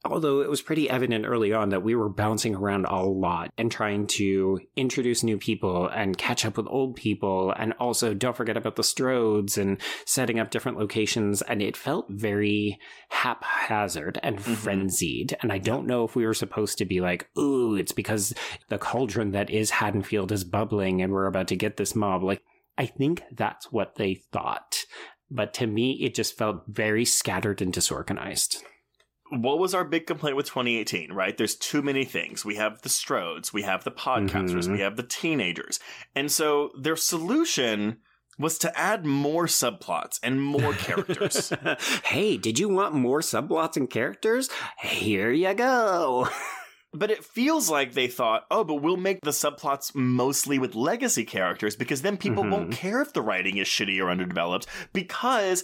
Although 0.06 0.42
it 0.42 0.50
was 0.50 0.62
pretty 0.62 0.90
evident 0.90 1.26
early 1.26 1.52
on 1.52 1.70
that 1.70 1.84
we 1.84 1.96
were 1.96 2.08
bouncing 2.08 2.56
around 2.56 2.86
a 2.86 3.04
lot 3.04 3.52
and 3.58 3.72
trying 3.72 4.08
to 4.08 4.60
introduce 4.76 5.24
new 5.24 5.38
people 5.38 5.88
and 5.88 6.18
catch 6.18 6.46
up 6.46 6.56
with 6.56 6.68
old 6.70 6.96
people. 6.96 7.52
And 7.52 7.74
also, 7.80 8.14
don't 8.14 8.36
forget 8.38 8.56
about 8.56 8.76
the 8.76 8.84
Strodes 8.84 9.58
and 9.58 9.82
setting 10.06 10.40
up 10.40 10.52
different 10.52 10.78
locations. 10.78 11.42
And 11.42 11.62
it 11.62 11.76
felt 11.76 12.06
very 12.10 12.80
haphazard 13.10 14.20
and 14.24 14.38
Mhm. 14.38 14.56
frenzied. 14.56 15.36
And 15.42 15.52
I 15.52 15.58
don't 15.58 15.88
know 15.88 16.06
if 16.06 16.16
we 16.16 16.26
were 16.26 16.34
supposed 16.34 16.78
to 16.78 16.86
be 16.86 17.02
like, 17.02 17.28
ooh, 17.38 17.76
it's 17.76 17.92
because 17.92 18.34
the 18.70 18.78
cauldron 18.78 19.32
that 19.32 19.50
is 19.50 19.72
Haddonfield 19.72 20.32
is 20.32 20.44
bubbling 20.44 21.02
and 21.02 21.12
we're 21.12 21.26
about 21.26 21.48
to 21.50 21.56
get 21.56 21.78
this 21.78 21.96
mob. 21.96 22.24
Like, 22.24 22.44
I 22.78 22.86
think 22.86 23.24
that's 23.32 23.72
what 23.72 23.96
they 23.96 24.22
thought. 24.32 24.86
But 25.30 25.54
to 25.56 25.68
me, 25.68 25.94
it 26.04 26.16
just 26.16 26.38
felt 26.38 26.64
very 26.68 27.04
scattered 27.04 27.62
and 27.62 27.74
disorganized. 27.74 28.64
What 29.32 29.60
was 29.60 29.74
our 29.74 29.84
big 29.84 30.08
complaint 30.08 30.36
with 30.36 30.46
2018, 30.48 31.12
right? 31.12 31.38
There's 31.38 31.56
too 31.56 31.82
many 31.82 32.06
things. 32.06 32.46
We 32.46 32.56
have 32.56 32.82
the 32.82 32.90
Strodes, 32.90 33.52
we 33.54 33.64
have 33.64 33.84
the 33.84 33.92
podcasters, 33.92 34.68
Mhm. 34.68 34.72
we 34.74 34.80
have 34.80 34.96
the 34.96 35.04
teenagers. 35.04 35.80
And 36.16 36.32
so 36.32 36.72
their 36.80 36.96
solution 36.96 37.98
was 38.40 38.58
to 38.60 38.78
add 38.80 39.06
more 39.06 39.46
subplots 39.48 40.20
and 40.22 40.42
more 40.42 40.74
characters. 40.74 41.52
hey, 42.06 42.38
did 42.38 42.60
you 42.60 42.70
want 42.70 42.94
more 42.94 43.22
subplots 43.22 43.76
and 43.78 43.90
characters? 43.90 44.50
Here 44.80 45.32
you 45.32 45.54
go. 45.56 46.30
but 46.94 47.12
it 47.12 47.24
feels 47.24 47.70
like 47.70 47.94
they 47.94 48.08
thought, 48.08 48.46
oh, 48.50 48.64
but 48.64 48.76
we'll 48.76 48.96
make 48.98 49.20
the 49.22 49.32
subplots 49.32 49.94
mostly 49.94 50.58
with 50.58 50.74
legacy 50.74 51.26
characters 51.26 51.76
because 51.76 52.02
then 52.02 52.16
people 52.18 52.44
Mhm. 52.44 52.52
won't 52.52 52.72
care 52.72 53.02
if 53.02 53.12
the 53.14 53.22
writing 53.22 53.58
is 53.58 53.68
shitty 53.68 54.00
or 54.02 54.10
underdeveloped 54.10 54.66
because 54.94 55.64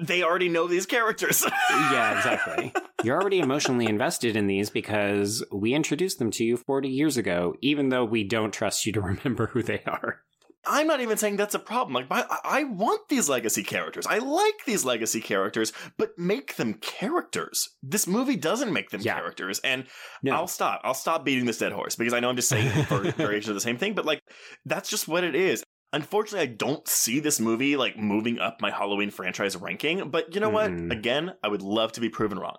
they 0.00 0.22
already 0.22 0.48
know 0.48 0.66
these 0.66 0.86
characters. 0.86 1.44
yeah, 1.70 2.16
exactly. 2.16 2.72
You're 3.02 3.20
already 3.20 3.38
emotionally 3.40 3.86
invested 3.86 4.36
in 4.36 4.46
these 4.46 4.70
because 4.70 5.44
we 5.52 5.74
introduced 5.74 6.18
them 6.18 6.30
to 6.32 6.44
you 6.44 6.56
40 6.56 6.88
years 6.88 7.16
ago, 7.16 7.54
even 7.62 7.88
though 7.88 8.04
we 8.04 8.24
don't 8.24 8.52
trust 8.52 8.86
you 8.86 8.92
to 8.92 9.00
remember 9.12 9.46
who 9.48 9.62
they 9.62 9.82
are. 9.86 10.20
I'm 10.68 10.88
not 10.88 11.00
even 11.00 11.16
saying 11.16 11.36
that's 11.36 11.54
a 11.54 11.60
problem. 11.60 11.94
Like, 11.94 12.06
I, 12.10 12.38
I 12.42 12.64
want 12.64 13.08
these 13.08 13.28
legacy 13.28 13.62
characters. 13.62 14.04
I 14.04 14.18
like 14.18 14.54
these 14.66 14.84
legacy 14.84 15.20
characters, 15.20 15.72
but 15.96 16.18
make 16.18 16.56
them 16.56 16.74
characters. 16.74 17.68
This 17.84 18.08
movie 18.08 18.34
doesn't 18.34 18.72
make 18.72 18.90
them 18.90 19.00
Yeah. 19.00 19.14
characters, 19.14 19.60
and 19.60 19.84
No. 20.24 20.32
I'll 20.32 20.48
stop. 20.48 20.80
I'll 20.82 20.92
stop 20.92 21.24
beating 21.24 21.46
this 21.46 21.58
dead 21.58 21.70
horse 21.70 21.94
because 21.94 22.12
I 22.12 22.18
know 22.18 22.28
I'm 22.30 22.34
just 22.36 22.48
saying 22.48 22.68
for 22.86 22.98
variations 23.12 23.50
of 23.50 23.54
the 23.54 23.60
same 23.60 23.78
thing, 23.78 23.94
but 23.94 24.04
like, 24.04 24.20
that's 24.64 24.90
just 24.90 25.06
what 25.06 25.22
it 25.22 25.36
is. 25.36 25.62
Unfortunately, 25.92 26.48
I 26.48 26.52
don't 26.52 26.86
see 26.88 27.20
this 27.20 27.40
movie 27.40 27.76
like 27.76 27.96
moving 27.96 28.38
up 28.38 28.60
my 28.60 28.70
Halloween 28.70 29.10
franchise 29.10 29.56
ranking. 29.56 30.10
But 30.10 30.34
you 30.34 30.40
know 30.40 30.50
Mhm. 30.50 30.88
what? 30.88 30.96
Again, 30.98 31.34
I 31.42 31.48
would 31.48 31.62
love 31.62 31.92
to 31.92 32.00
be 32.00 32.08
proven 32.08 32.38
wrong. 32.38 32.58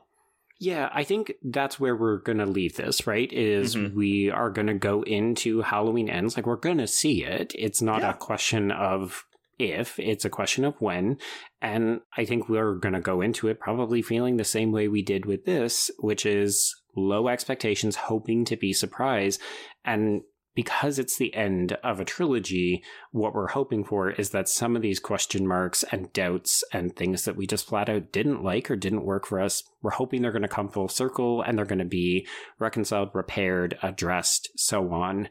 Yeah, 0.59 0.89
I 0.91 1.03
think 1.03 1.33
that's 1.43 1.79
where 1.79 1.95
we're 1.95 2.17
going 2.17 2.39
to 2.39 2.45
leave 2.47 2.77
this, 2.77 3.05
right? 3.05 3.31
Is 3.31 3.75
Mhm. 3.75 3.93
we 3.93 4.31
are 4.31 4.49
going 4.49 4.67
to 4.67 4.73
go 4.73 5.03
into 5.03 5.61
Halloween 5.61 6.09
Ends. 6.09 6.35
Like, 6.35 6.47
we're 6.47 6.55
going 6.55 6.79
to 6.79 6.87
see 6.87 7.23
it. 7.23 7.53
It's 7.55 7.81
not 7.81 8.01
Yeah. 8.01 8.11
a 8.11 8.13
question 8.15 8.71
of 8.71 9.23
if, 9.59 9.99
it's 9.99 10.25
a 10.25 10.29
question 10.31 10.65
of 10.65 10.73
when. 10.79 11.17
And 11.61 12.01
I 12.15 12.25
think 12.25 12.49
we're 12.49 12.73
going 12.75 12.93
to 12.93 12.99
go 13.01 13.21
into 13.21 13.47
it 13.49 13.59
probably 13.59 14.01
feeling 14.01 14.37
the 14.37 14.43
same 14.43 14.71
way 14.71 14.87
we 14.87 15.03
did 15.03 15.25
with 15.27 15.45
this, 15.45 15.91
which 15.99 16.25
is 16.25 16.75
low 16.95 17.27
expectations, 17.27 17.95
hoping 17.95 18.43
to 18.45 18.55
be 18.55 18.73
surprised. 18.73 19.39
And 19.85 20.21
because 20.57 20.97
it's 20.97 21.17
the 21.19 21.35
end 21.35 21.73
of 21.83 21.99
a 21.99 22.03
trilogy, 22.05 22.81
what 23.11 23.35
we're 23.35 23.49
hoping 23.49 23.83
for 23.83 24.09
is 24.09 24.31
that 24.31 24.49
some 24.49 24.75
of 24.75 24.81
these 24.81 24.99
question 24.99 25.45
marks 25.45 25.83
and 25.91 26.11
doubts 26.13 26.63
and 26.73 26.95
things 26.95 27.25
that 27.25 27.35
we 27.35 27.45
just 27.45 27.67
flat 27.67 27.89
out 27.89 28.11
didn't 28.11 28.43
like 28.43 28.71
or 28.71 28.75
didn't 28.75 29.05
work 29.05 29.27
for 29.27 29.39
us, 29.39 29.61
we're 29.83 29.91
hoping 29.91 30.23
they're 30.23 30.31
going 30.31 30.41
to 30.41 30.47
come 30.47 30.67
full 30.67 30.87
circle 30.87 31.43
and 31.43 31.55
they're 31.59 31.63
going 31.63 31.77
to 31.77 31.85
be 31.85 32.25
reconciled, 32.57 33.11
repaired, 33.13 33.77
addressed, 33.83 34.49
so 34.55 34.91
on. 34.91 35.29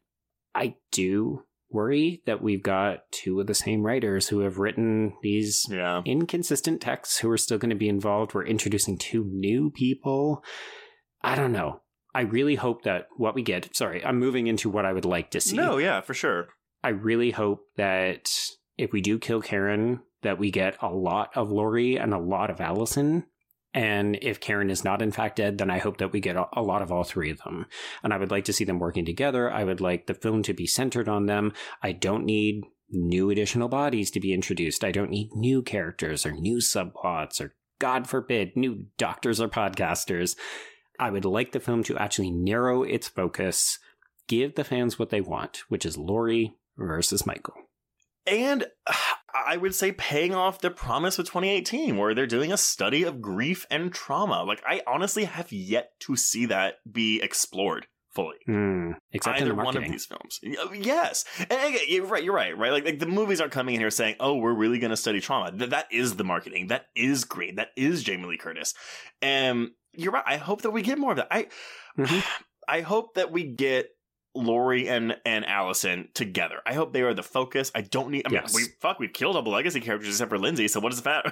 I 0.54 0.76
do 0.92 1.42
worry 1.70 2.22
that 2.26 2.40
we've 2.40 2.62
got 2.62 3.00
two 3.10 3.40
of 3.40 3.48
the 3.48 3.54
same 3.54 3.82
writers 3.82 4.28
who 4.28 4.38
have 4.38 4.58
written 4.58 5.14
these 5.22 5.66
Yeah. 5.68 6.02
inconsistent 6.04 6.80
texts 6.80 7.18
who 7.18 7.28
are 7.32 7.36
still 7.36 7.58
going 7.58 7.70
to 7.70 7.74
be 7.74 7.88
involved. 7.88 8.32
We're 8.32 8.44
introducing 8.46 8.96
two 8.96 9.24
new 9.24 9.72
people. 9.72 10.44
I 11.20 11.34
don't 11.34 11.50
know. 11.50 11.80
I 12.16 12.22
really 12.22 12.55
hope 12.55 12.84
that 12.84 13.09
what 13.18 13.34
we 13.34 13.43
get, 13.43 13.76
sorry, 13.76 14.02
I'm 14.02 14.18
moving 14.18 14.47
into 14.47 14.70
what 14.70 14.86
I 14.86 14.94
would 14.94 15.05
like 15.05 15.32
to 15.32 15.40
see. 15.43 15.55
No, 15.55 15.76
yeah, 15.76 16.01
for 16.01 16.14
sure. 16.14 16.48
I 16.82 16.88
really 16.88 17.30
hope 17.30 17.60
that 17.76 18.30
if 18.78 18.90
we 18.90 19.02
do 19.02 19.18
kill 19.18 19.43
Karen, 19.43 20.01
that 20.22 20.38
we 20.38 20.51
get 20.51 20.78
a 20.80 20.88
lot 20.88 21.36
of 21.36 21.51
Laurie 21.51 21.97
and 21.97 22.14
a 22.14 22.18
lot 22.18 22.48
of 22.48 22.59
Allison. 22.59 23.26
And 23.74 24.18
if 24.22 24.40
Karen 24.40 24.70
is 24.70 24.82
not 24.82 25.02
in 25.02 25.12
fact 25.12 25.36
dead, 25.36 25.59
then 25.59 25.70
I 25.70 25.76
hope 25.76 25.98
that 25.98 26.12
we 26.12 26.20
get 26.20 26.36
a, 26.36 26.47
a 26.55 26.62
lot 26.62 26.80
of 26.80 26.90
all 26.90 27.05
three 27.05 27.30
of 27.30 27.43
them. 27.43 27.66
And 28.02 28.14
I 28.14 28.16
would 28.16 28.30
like 28.30 28.47
to 28.47 28.52
see 28.55 28.64
them 28.64 28.78
working 28.78 29.05
together. 29.05 29.52
I 29.52 29.64
would 29.64 29.82
like 29.82 30.06
the 30.06 30.14
film 30.14 30.43
to 30.44 30.55
be 30.55 30.66
centered 30.66 31.10
on 31.10 31.26
them. 31.26 31.52
I 31.82 31.93
don't 31.93 32.24
need 32.24 32.62
new 32.88 33.28
additional 33.28 33.68
bodies 33.68 34.10
to 34.12 34.20
be 34.20 34.32
introduced. 34.32 34.84
I 34.84 34.90
don't 34.90 35.10
need 35.10 35.34
new 35.34 35.60
characters 35.60 36.24
or 36.24 36.32
new 36.32 36.60
subplots 36.60 37.43
or, 37.43 37.55
God 37.78 38.09
forbid, 38.09 38.56
new 38.56 38.86
doctors 38.97 39.38
or 39.38 39.48
podcasters. 39.48 40.34
I 40.98 41.10
would 41.10 41.24
like 41.24 41.52
the 41.52 41.60
film 41.60 41.82
to 41.85 41.97
actually 41.97 42.31
narrow 42.31 42.82
its 42.82 43.09
focus, 43.09 43.78
give 44.28 44.55
the 44.55 44.64
fans 44.64 44.98
what 44.98 45.10
they 45.10 45.20
want, 45.20 45.62
which 45.68 45.86
is 45.86 45.97
Laurie 45.97 46.55
versus 46.77 47.27
Michael. 47.27 47.55
And 48.27 48.66
I 49.47 49.59
would 49.59 49.74
say 49.74 49.93
paying 49.93 50.35
off 50.35 50.60
the 50.60 50.70
promise 50.70 51.18
of 51.18 51.27
2018, 51.27 51.97
where 51.97 52.14
they're 52.14 52.27
doing 52.27 52.52
a 52.52 52.56
study 52.56 53.02
of 53.02 53.20
grief 53.20 53.66
and 53.70 53.93
trauma. 53.93 54.43
Like, 54.43 54.62
I 54.66 54.81
honestly 54.86 55.24
have 55.24 55.52
yet 55.52 55.90
to 56.01 56.16
see 56.16 56.47
that 56.47 56.77
be 56.90 57.20
explored 57.23 57.86
fully. 58.16 58.39
Hmm. 58.47 58.93
Except 59.12 59.40
Either 59.40 59.51
the 59.51 59.55
one 59.55 59.77
of 59.77 59.85
these 59.85 60.06
films. 60.06 60.40
Yes. 60.43 61.24
And 61.51 61.77
you're 61.86 62.06
right. 62.06 62.24
You're 62.24 62.35
right. 62.35 62.56
Right. 62.56 62.73
Like, 62.73 62.85
like 62.85 62.98
the 62.98 63.06
movies 63.06 63.40
aren't 63.40 63.52
coming 63.52 63.74
in 63.74 63.81
here 63.81 63.90
saying, 63.90 64.16
"Oh, 64.18 64.36
we're 64.36 64.55
really 64.55 64.78
going 64.78 64.90
to 64.90 64.97
study 64.97 65.20
trauma." 65.20 65.56
Th- 65.56 65.70
that 65.70 65.86
is 65.93 66.16
the 66.16 66.24
marketing. 66.24 66.68
That 66.68 66.86
is 66.97 67.24
great. 67.24 67.56
That 67.56 67.68
is 67.77 68.02
Jamie 68.02 68.27
Lee 68.27 68.39
Curtis. 68.39 68.74
And 69.23 69.70
you're 69.97 70.12
right. 70.12 70.24
I 70.27 70.36
hope 70.36 70.62
that 70.62 70.70
we 70.70 70.82
get 70.82 70.98
more 70.98 71.12
of 71.12 71.16
that. 71.18 71.28
I, 71.31 71.47
Mhm. 71.98 72.24
I 72.68 72.81
hope 72.81 73.14
that 73.14 73.31
we 73.31 73.44
get 73.44 73.90
Laurie 74.35 74.86
and 74.89 75.16
and 75.24 75.47
Allison 75.47 76.09
together. 76.12 76.56
I 76.66 76.74
hope 76.74 76.93
they 76.93 77.01
are 77.02 77.14
the 77.14 77.23
focus. 77.23 77.70
I 77.74 77.81
don't 77.81 78.10
need. 78.10 78.27
I 78.27 78.31
mean, 78.31 78.40
Yes. 78.43 78.55
we 78.55 78.64
fuck. 78.82 78.98
We've 78.98 79.12
killed 79.12 79.35
all 79.36 79.43
the 79.43 79.48
legacy 79.51 79.81
characters 79.81 80.09
except 80.10 80.28
for 80.28 80.36
Lindsay. 80.39 80.68
So 80.68 80.78
what 80.81 80.90
does 80.90 81.02
that? 81.02 81.24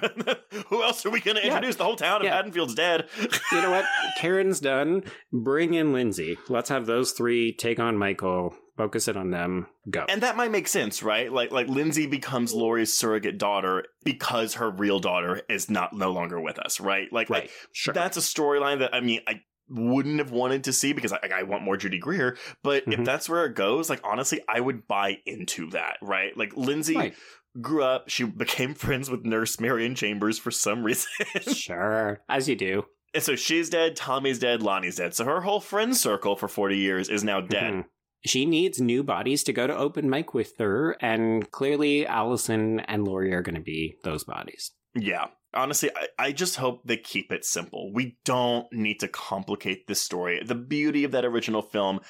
Who 0.69 0.81
else 0.81 1.05
are 1.05 1.11
we 1.11 1.19
going 1.19 1.35
to 1.37 1.41
Yeah. 1.43 1.49
introduce? 1.49 1.75
The 1.75 1.83
whole 1.83 1.97
town 1.97 2.21
of 2.21 2.25
Yeah. 2.25 2.35
Haddonfield's 2.35 2.73
dead. 2.73 3.07
you 3.51 3.61
know 3.61 3.69
what? 3.69 3.85
Karen's 4.17 4.59
done. 4.59 5.03
Bring 5.31 5.75
in 5.75 5.93
Lindsay. 5.93 6.37
Let's 6.49 6.69
have 6.69 6.87
those 6.87 7.11
three 7.11 7.53
take 7.53 7.79
on 7.79 7.95
Michael. 7.97 8.55
Focus 8.77 9.07
it 9.07 9.15
on 9.15 9.31
them. 9.31 9.67
Go. 9.89 10.05
And 10.09 10.21
that 10.21 10.35
might 10.35 10.51
make 10.51 10.67
sense, 10.67 11.01
right? 11.01 11.31
Like 11.31 11.51
like 11.51 11.67
Lindsay 11.67 12.07
becomes 12.07 12.53
Laurie's 12.53 12.93
surrogate 12.93 13.37
daughter 13.37 13.85
because 14.03 14.55
her 14.55 14.69
real 14.69 14.99
daughter 14.99 15.41
is 15.49 15.69
not 15.69 15.93
no 15.93 16.11
longer 16.11 16.41
with 16.41 16.59
us, 16.59 16.79
right? 16.79 17.11
Like, 17.11 17.29
right. 17.29 17.43
like 17.43 17.51
Sure. 17.71 17.93
that's 17.93 18.17
a 18.17 18.21
storyline 18.21 18.79
that 18.79 18.93
I 18.93 18.99
mean 18.99 19.21
I 19.27 19.41
wouldn't 19.69 20.19
have 20.19 20.31
wanted 20.31 20.65
to 20.65 20.73
see 20.73 20.93
because 20.93 21.11
I, 21.13 21.19
I 21.37 21.43
want 21.43 21.63
more 21.63 21.77
Judy 21.77 21.97
Greer. 21.99 22.37
But 22.63 22.83
if 22.87 22.99
Mhm. 22.99 23.05
that's 23.05 23.29
where 23.29 23.45
it 23.45 23.55
goes, 23.55 23.89
like 23.89 24.01
honestly, 24.03 24.41
I 24.47 24.59
would 24.59 24.87
buy 24.87 25.19
into 25.25 25.69
that, 25.71 25.97
right? 26.01 26.35
Like 26.37 26.55
Lindsay 26.57 26.95
Right. 26.95 27.15
grew 27.61 27.81
up, 27.83 28.09
she 28.09 28.25
became 28.25 28.73
friends 28.75 29.09
with 29.09 29.23
Nurse 29.25 29.59
Marion 29.59 29.95
Chambers 29.95 30.37
for 30.37 30.51
some 30.51 30.83
reason. 30.83 31.09
sure. 31.53 32.19
As 32.29 32.47
you 32.49 32.55
do. 32.55 32.85
and 33.13 33.23
so 33.23 33.35
she's 33.37 33.69
dead, 33.69 33.95
Tommy's 33.95 34.37
dead, 34.39 34.61
Lonnie's 34.61 34.97
dead. 34.97 35.13
So 35.15 35.23
her 35.23 35.41
whole 35.41 35.61
friend 35.61 35.95
circle 35.95 36.35
for 36.35 36.49
40 36.49 36.77
years 36.77 37.07
is 37.09 37.23
now 37.23 37.39
dead. 37.39 37.73
Mhm. 37.73 37.85
She 38.25 38.45
needs 38.45 38.81
new 38.81 39.03
bodies 39.03 39.43
to 39.43 39.53
go 39.53 39.67
to 39.67 39.75
open 39.75 40.09
mic 40.09 40.33
with 40.33 40.57
her, 40.57 40.91
and 41.01 41.49
clearly 41.51 42.05
Allison 42.07 42.79
and 42.81 43.05
Laurie 43.07 43.33
are 43.33 43.41
going 43.41 43.55
to 43.55 43.61
be 43.61 43.95
those 44.03 44.23
bodies. 44.23 44.71
Yeah. 44.95 45.27
Honestly, 45.53 45.89
I, 45.95 46.07
I 46.19 46.31
just 46.33 46.57
hope 46.57 46.81
they 46.83 46.97
keep 46.97 47.31
it 47.31 47.45
simple. 47.45 47.93
We 47.93 48.17
don't 48.25 48.67
need 48.73 48.99
to 48.99 49.07
complicate 49.07 49.87
this 49.87 50.01
story. 50.01 50.41
The 50.43 50.53
beauty 50.55 51.05
of 51.05 51.11
that 51.11 51.23
original 51.23 51.61
film, 51.61 52.01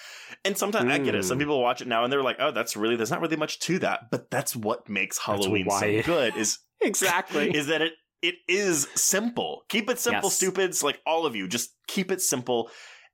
and 0.43 0.57
sometimes 0.57 0.89
I 0.91 0.97
get 0.97 1.13
it. 1.13 1.23
Some 1.25 1.37
Mm. 1.37 1.41
people 1.41 1.61
watch 1.61 1.79
it 1.81 1.87
now 1.87 2.03
and 2.03 2.11
they're 2.11 2.23
like, 2.23 2.37
"Oh, 2.39 2.49
that's 2.49 2.75
really 2.75 2.95
there's 2.95 3.11
not 3.11 3.21
really 3.21 3.35
much 3.35 3.59
to 3.59 3.77
that." 3.79 4.09
But 4.09 4.31
that's 4.31 4.55
what 4.55 4.89
makes 4.89 5.19
Halloween 5.19 5.69
so 5.69 6.01
good. 6.01 6.35
Is 6.35 6.57
Exactly. 6.81 7.55
is 7.55 7.67
that 7.67 7.83
it 7.83 7.93
it 8.23 8.35
is 8.47 8.87
simple. 8.95 9.61
Keep 9.69 9.91
it 9.91 9.99
simple, 9.99 10.29
Yes. 10.29 10.37
stupids. 10.37 10.81
Like 10.81 10.99
all 11.05 11.27
of 11.27 11.35
you, 11.35 11.47
just 11.47 11.69
keep 11.87 12.11
it 12.11 12.21
simple, 12.23 12.71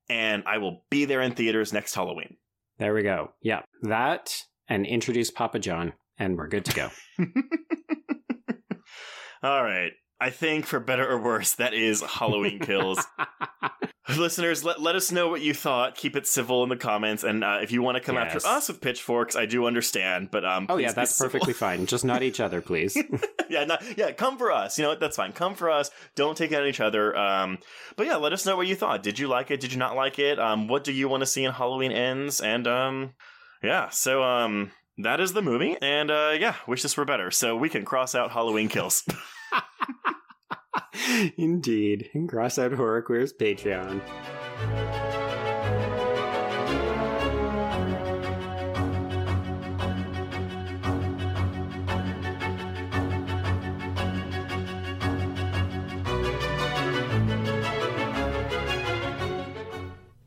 and 0.09 0.43
I 0.47 0.59
will 0.59 0.85
be 0.89 1.03
there 1.03 1.21
in 1.21 1.33
theaters 1.33 1.73
next 1.73 1.93
Halloween. 1.93 2.37
There 2.81 2.95
we 2.95 3.03
go. 3.03 3.29
Yeah. 3.43 3.61
That 3.83 4.35
and 4.67 4.87
introduce 4.87 5.29
Papa 5.29 5.59
John, 5.59 5.93
and 6.17 6.35
we're 6.35 6.47
good 6.47 6.65
to 6.65 6.73
go. 6.73 6.89
All 9.43 9.63
right. 9.63 9.91
I 10.21 10.29
think 10.29 10.65
for 10.67 10.79
better 10.79 11.09
or 11.09 11.17
worse, 11.21 11.55
that 11.55 11.73
is 11.73 12.01
Halloween 12.01 12.59
Kills. 12.59 13.03
Listeners, 14.17 14.63
let, 14.63 14.81
let 14.81 14.95
us 14.95 15.11
know 15.11 15.29
what 15.29 15.41
you 15.41 15.53
thought. 15.53 15.95
Keep 15.95 16.15
it 16.15 16.27
civil 16.27 16.63
in 16.63 16.69
the 16.69 16.75
comments. 16.75 17.23
And 17.23 17.43
uh, 17.43 17.59
if 17.63 17.71
you 17.71 17.81
want 17.81 17.95
to 17.97 18.03
come 18.03 18.15
Yes. 18.15 18.35
after 18.35 18.47
us 18.47 18.67
with 18.67 18.81
pitchforks, 18.81 19.35
I 19.35 19.45
do 19.45 19.65
understand. 19.65 20.29
But 20.31 20.45
um, 20.45 20.67
oh, 20.69 20.77
yeah, 20.77 20.91
that's 20.91 21.17
perfectly 21.17 21.53
fine. 21.53 21.85
Just 21.87 22.05
not 22.05 22.21
each 22.21 22.39
other, 22.39 22.61
please. 22.61 22.95
yeah, 23.49 23.63
not, 23.63 23.81
yeah, 23.97 24.11
come 24.11 24.37
for 24.37 24.51
us. 24.51 24.77
You 24.77 24.83
know 24.83 24.89
what? 24.89 24.99
That's 24.99 25.15
fine. 25.17 25.31
Come 25.31 25.55
for 25.55 25.69
us. 25.71 25.89
Don't 26.15 26.37
take 26.37 26.51
it 26.51 26.61
on 26.61 26.67
each 26.67 26.79
other. 26.81 27.15
Um, 27.17 27.57
but 27.95 28.05
yeah, 28.05 28.17
let 28.17 28.33
us 28.33 28.45
know 28.45 28.55
what 28.57 28.67
you 28.67 28.75
thought. 28.75 29.01
Did 29.01 29.17
you 29.17 29.27
like 29.27 29.49
it? 29.49 29.59
Did 29.59 29.71
you 29.71 29.79
not 29.79 29.95
like 29.95 30.19
it? 30.19 30.39
Um, 30.39 30.67
what 30.67 30.83
do 30.83 30.91
you 30.91 31.07
want 31.07 31.21
to 31.21 31.27
see 31.27 31.43
in 31.45 31.51
Halloween 31.51 31.91
Ends? 31.91 32.41
And 32.41 32.67
um, 32.67 33.13
yeah, 33.63 33.89
so 33.89 34.23
um, 34.23 34.71
that 34.97 35.19
is 35.19 35.33
the 35.33 35.41
movie. 35.41 35.77
And 35.81 36.11
uh, 36.11 36.33
yeah, 36.37 36.55
wish 36.67 36.83
this 36.83 36.97
were 36.97 37.05
better. 37.05 37.31
So 37.31 37.55
we 37.55 37.69
can 37.69 37.85
cross 37.85 38.13
out 38.13 38.31
Halloween 38.31 38.67
Kills. 38.67 39.03
Indeed. 41.37 42.09
And 42.13 42.27
cross 42.27 42.57
out 42.57 42.73
Horror 42.73 43.01
Queer's 43.01 43.33
Patreon. 43.33 44.01